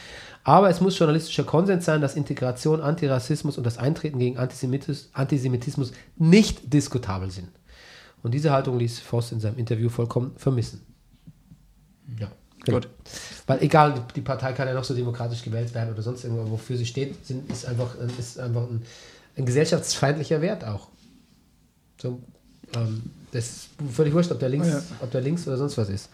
Aber 0.44 0.70
es 0.70 0.80
muss 0.82 0.98
journalistischer 0.98 1.44
Konsens 1.44 1.86
sein, 1.86 2.02
dass 2.02 2.16
Integration, 2.16 2.82
Antirassismus 2.82 3.58
und 3.58 3.66
das 3.66 3.78
Eintreten 3.78 4.20
gegen 4.20 4.38
Antisemitis, 4.38 5.10
Antisemitismus 5.14 5.92
nicht 6.18 6.74
diskutabel 6.74 7.30
sind. 7.30 7.50
Und 8.24 8.34
diese 8.34 8.52
Haltung 8.52 8.80
ließ 8.80 9.00
Voss 9.00 9.32
in 9.32 9.40
seinem 9.40 9.58
Interview 9.58 9.90
vollkommen 9.90 10.32
vermissen. 10.38 10.82
Ja, 12.20 12.30
genau. 12.66 12.80
Gut. 12.80 12.90
Weil 13.48 13.62
egal, 13.64 13.94
die- 13.94 14.14
die 14.16 14.22
Partei 14.22 14.54
kann 14.54 14.68
ja 14.68 14.74
noch 14.74 14.84
so 14.84 14.94
demokratisch 14.96 15.42
gewählt 15.44 15.74
werden 15.74 15.94
oder 15.94 16.02
sonst 16.02 16.24
irgendwo, 16.24 16.50
wofür 16.52 16.76
sie 16.78 16.86
steht, 16.86 17.26
sind, 17.26 17.50
ist 17.52 17.66
einfach, 17.66 17.96
ist 18.18 18.40
einfach 18.40 18.64
ein, 18.64 18.82
ein 19.38 19.46
gesellschaftsfeindlicher 19.46 20.42
Wert 20.42 20.66
auch. 20.66 20.88
So, 22.02 22.22
ähm, 22.76 23.04
das 23.32 23.46
ist 23.46 23.70
völlig 23.94 24.14
wurscht, 24.14 24.32
ob 24.32 24.40
der 24.40 24.50
links, 24.50 24.68
Ja. 24.68 24.82
ob 25.02 25.12
der 25.12 25.22
links 25.22 25.48
oder 25.48 25.58
sonst 25.58 25.78
was 25.78 25.90
ist. 25.90 26.10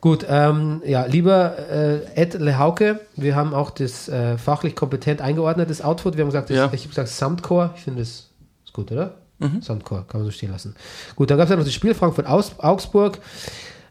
Gut, 0.00 0.26
ähm, 0.28 0.82
ja, 0.84 1.06
lieber 1.06 1.58
äh, 1.70 2.04
Ed 2.14 2.34
Lehauke, 2.34 3.00
wir 3.16 3.34
haben 3.34 3.54
auch 3.54 3.70
das 3.70 4.08
äh, 4.08 4.36
fachlich 4.38 4.76
kompetent 4.76 5.20
eingeordnetes 5.20 5.80
Outfit. 5.82 6.16
Wir 6.16 6.22
haben 6.24 6.28
gesagt, 6.28 6.50
das, 6.50 6.56
Ja. 6.56 6.64
ich 6.72 6.80
habe 6.82 6.88
gesagt 6.90 7.08
Samtcore. 7.08 7.70
Ich 7.76 7.82
finde, 7.82 8.00
das 8.00 8.28
ist 8.64 8.72
gut, 8.72 8.92
oder? 8.92 9.14
Samtcore, 9.60 10.04
kann 10.08 10.20
man 10.20 10.24
so 10.26 10.30
stehen 10.30 10.50
lassen. 10.50 10.74
Gut, 11.14 11.30
dann 11.30 11.36
gab 11.36 11.44
es 11.44 11.50
ja 11.50 11.56
noch 11.56 11.64
das 11.64 11.74
Spiel 11.74 11.94
Frankfurt-Augsburg. 11.94 13.18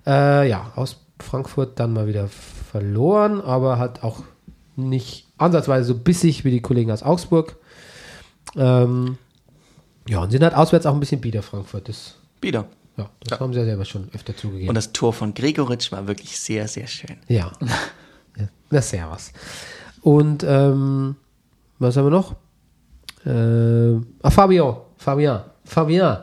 Äh, 0.08 0.50
ja, 0.50 0.72
aus 0.76 0.98
Frankfurt 1.20 1.80
dann 1.80 1.94
mal 1.94 2.08
wieder 2.08 2.28
verloren, 2.28 3.42
aber 3.42 3.78
hat 3.78 4.02
auch 4.04 4.24
nicht 4.76 5.28
ansatzweise 5.38 5.86
so 5.88 5.96
bissig 5.96 6.46
wie 6.46 6.52
die 6.52 6.62
Kollegen 6.62 6.92
aus 6.92 7.04
Augsburg. 7.04 7.58
Ähm, 8.56 9.18
ja, 10.08 10.20
und 10.20 10.32
sind 10.32 10.44
halt 10.44 10.54
auswärts 10.54 10.86
auch 10.86 10.94
ein 10.94 11.00
bisschen 11.00 11.22
bieder, 11.22 11.42
Frankfurt. 11.42 11.90
Das, 11.90 12.16
Wieder. 12.42 12.66
ja, 12.98 13.10
das 13.24 13.40
haben 13.40 13.54
sie 13.54 13.60
ja 13.60 13.66
selber 13.66 13.86
schon 13.86 14.10
öfter 14.14 14.36
zugegeben. 14.36 14.70
Und 14.70 14.76
das 14.76 14.94
Tor 14.94 15.14
von 15.14 15.34
Gregoritsch 15.34 15.92
war 15.92 16.08
wirklich 16.08 16.40
sehr, 16.40 16.68
sehr 16.68 16.88
schön. 16.88 17.18
Ja. 17.28 17.52
ja. 18.38 18.48
Na, 18.70 18.82
servus. 18.82 19.32
Und 20.02 20.44
ähm, 20.48 21.16
was 21.80 21.98
haben 21.98 22.06
wir 22.06 22.12
noch? 22.12 22.36
Äh, 23.26 24.00
ah, 24.22 24.30
Fabian. 24.30 24.78
Fabian. 24.98 25.44
Fabian. 25.64 26.18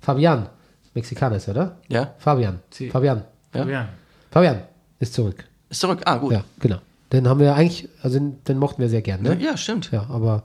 Fabian. 0.00 0.48
Mexikaner 0.94 1.36
ist 1.36 1.46
er, 1.48 1.54
oder? 1.54 1.76
Ja? 1.88 2.14
Fabian. 2.18 2.58
Sie- 2.70 2.90
Fabian. 2.90 3.22
Ja? 3.54 3.64
Ja. 3.66 3.88
Fabian 4.30 4.62
ist 4.98 5.14
zurück. 5.14 5.44
Ist 5.70 5.80
zurück. 5.80 6.00
Ah, 6.04 6.16
gut. 6.16 6.32
Ja, 6.32 6.42
genau. 6.58 6.78
Den 7.12 7.28
haben 7.28 7.40
wir 7.40 7.54
eigentlich, 7.54 7.88
also 8.02 8.18
den, 8.18 8.42
den 8.44 8.58
mochten 8.58 8.82
wir 8.82 8.88
sehr 8.88 9.00
gern, 9.02 9.22
ne? 9.22 9.38
Ja, 9.40 9.56
stimmt. 9.56 9.90
Ja, 9.92 10.06
aber 10.10 10.42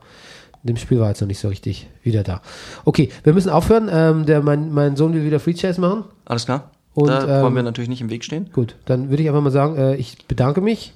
dem 0.64 0.76
Spiel 0.76 0.98
war 0.98 1.08
jetzt 1.08 1.20
noch 1.20 1.28
nicht 1.28 1.38
so 1.38 1.48
richtig 1.48 1.86
wieder 2.02 2.22
da. 2.22 2.40
Okay, 2.84 3.10
wir 3.22 3.32
müssen 3.34 3.50
aufhören. 3.50 3.88
Ähm, 3.92 4.26
der, 4.26 4.42
mein, 4.42 4.72
mein 4.72 4.96
Sohn 4.96 5.14
will 5.14 5.24
wieder 5.24 5.40
Free 5.40 5.54
Chase 5.54 5.80
machen. 5.80 6.04
Alles 6.24 6.46
klar. 6.46 6.70
Und, 6.94 7.08
da 7.08 7.26
wollen 7.42 7.46
ähm, 7.48 7.54
wir 7.56 7.62
natürlich 7.62 7.88
nicht 7.90 8.00
im 8.00 8.10
Weg 8.10 8.24
stehen. 8.24 8.50
Gut, 8.52 8.76
dann 8.86 9.10
würde 9.10 9.22
ich 9.22 9.28
einfach 9.28 9.42
mal 9.42 9.50
sagen, 9.50 9.76
äh, 9.76 9.96
ich 9.96 10.26
bedanke 10.26 10.60
mich 10.60 10.92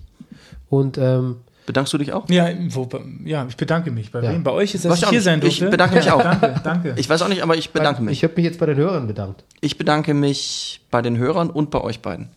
und 0.70 0.96
ähm, 0.98 1.36
Bedankst 1.68 1.92
du 1.92 1.98
dich 1.98 2.14
auch? 2.14 2.26
Ja, 2.30 2.48
wo, 2.70 2.88
ja, 3.26 3.44
ich 3.46 3.58
bedanke 3.58 3.90
mich. 3.90 4.10
Bei 4.10 4.22
Ja. 4.22 4.32
wem? 4.32 4.42
Bei 4.42 4.52
euch 4.52 4.74
ist, 4.74 4.86
ich 4.86 4.90
auch 4.90 4.96
hier 4.96 5.10
nicht. 5.10 5.22
sein 5.24 5.42
Ich 5.42 5.58
durfte. 5.58 5.70
bedanke 5.70 5.96
mich 5.96 6.10
auch. 6.10 6.22
danke, 6.22 6.60
danke. 6.64 6.94
Ich 6.96 7.10
weiß 7.10 7.20
auch 7.20 7.28
nicht, 7.28 7.42
aber 7.42 7.58
ich 7.58 7.72
bedanke 7.72 8.00
mich. 8.02 8.16
ich 8.16 8.24
habe 8.24 8.32
mich 8.36 8.46
jetzt 8.46 8.58
bei 8.58 8.64
den 8.64 8.78
Hörern 8.78 9.06
bedankt. 9.06 9.44
Ich 9.60 9.76
bedanke 9.76 10.14
mich 10.14 10.80
bei 10.90 11.02
den 11.02 11.18
Hörern 11.18 11.50
und 11.50 11.70
bei 11.70 11.82
euch 11.82 12.00
beiden. 12.00 12.30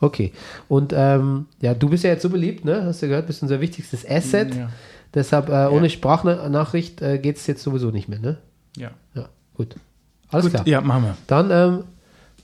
Okay. 0.00 0.32
Und 0.68 0.94
ähm, 0.96 1.44
ja, 1.60 1.74
du 1.74 1.90
bist 1.90 2.02
ja 2.02 2.08
jetzt 2.10 2.22
so 2.22 2.30
beliebt, 2.30 2.64
ne? 2.64 2.84
Hast 2.86 3.02
du 3.02 3.08
gehört, 3.08 3.26
bist 3.26 3.42
unser 3.42 3.60
wichtigstes 3.60 4.08
Asset. 4.08 4.54
Ja. 4.54 4.70
Deshalb 5.14 5.48
äh, 5.48 5.66
ohne 5.68 5.88
Sprachnachricht 5.90 7.00
äh, 7.02 7.18
geht 7.18 7.36
es 7.38 7.46
jetzt 7.46 7.62
sowieso 7.62 7.90
nicht 7.90 8.08
mehr, 8.08 8.18
ne? 8.18 8.36
ja. 8.76 8.90
Ja, 9.14 9.28
gut. 9.54 9.74
Alles 10.30 10.44
Gut, 10.44 10.52
klar. 10.54 10.68
ja, 10.68 10.80
machen 10.82 11.04
wir. 11.04 11.16
Dann 11.26 11.50
ähm, 11.50 11.84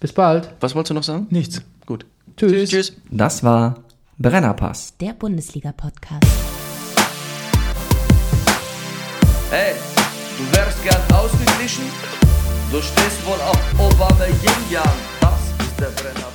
bis 0.00 0.12
bald. 0.12 0.48
Was 0.60 0.74
wolltest 0.74 0.90
du 0.90 0.94
noch 0.94 1.02
sagen? 1.02 1.26
Nichts. 1.30 1.60
Gut. 1.84 2.06
Tschüss. 2.36 2.70
Tschüss. 2.70 2.92
Das 3.10 3.44
war 3.44 3.76
Brennerpass. 4.18 4.94
Der 4.98 5.12
Bundesliga-Podcast. 5.12 6.24
Hey, 9.50 9.74
du 10.38 10.56
wärst 10.56 10.82
gern 10.82 11.02
ausgeglichen? 11.14 11.84
Du 12.72 12.80
stehst 12.80 13.24
wohl 13.26 13.40
auf 13.42 13.60
Obama 13.78 14.24
Yin 14.24 14.72
Yang. 14.72 14.84
Das 15.20 15.66
ist 15.66 15.78
der 15.78 15.90
Brennerpass. 16.02 16.33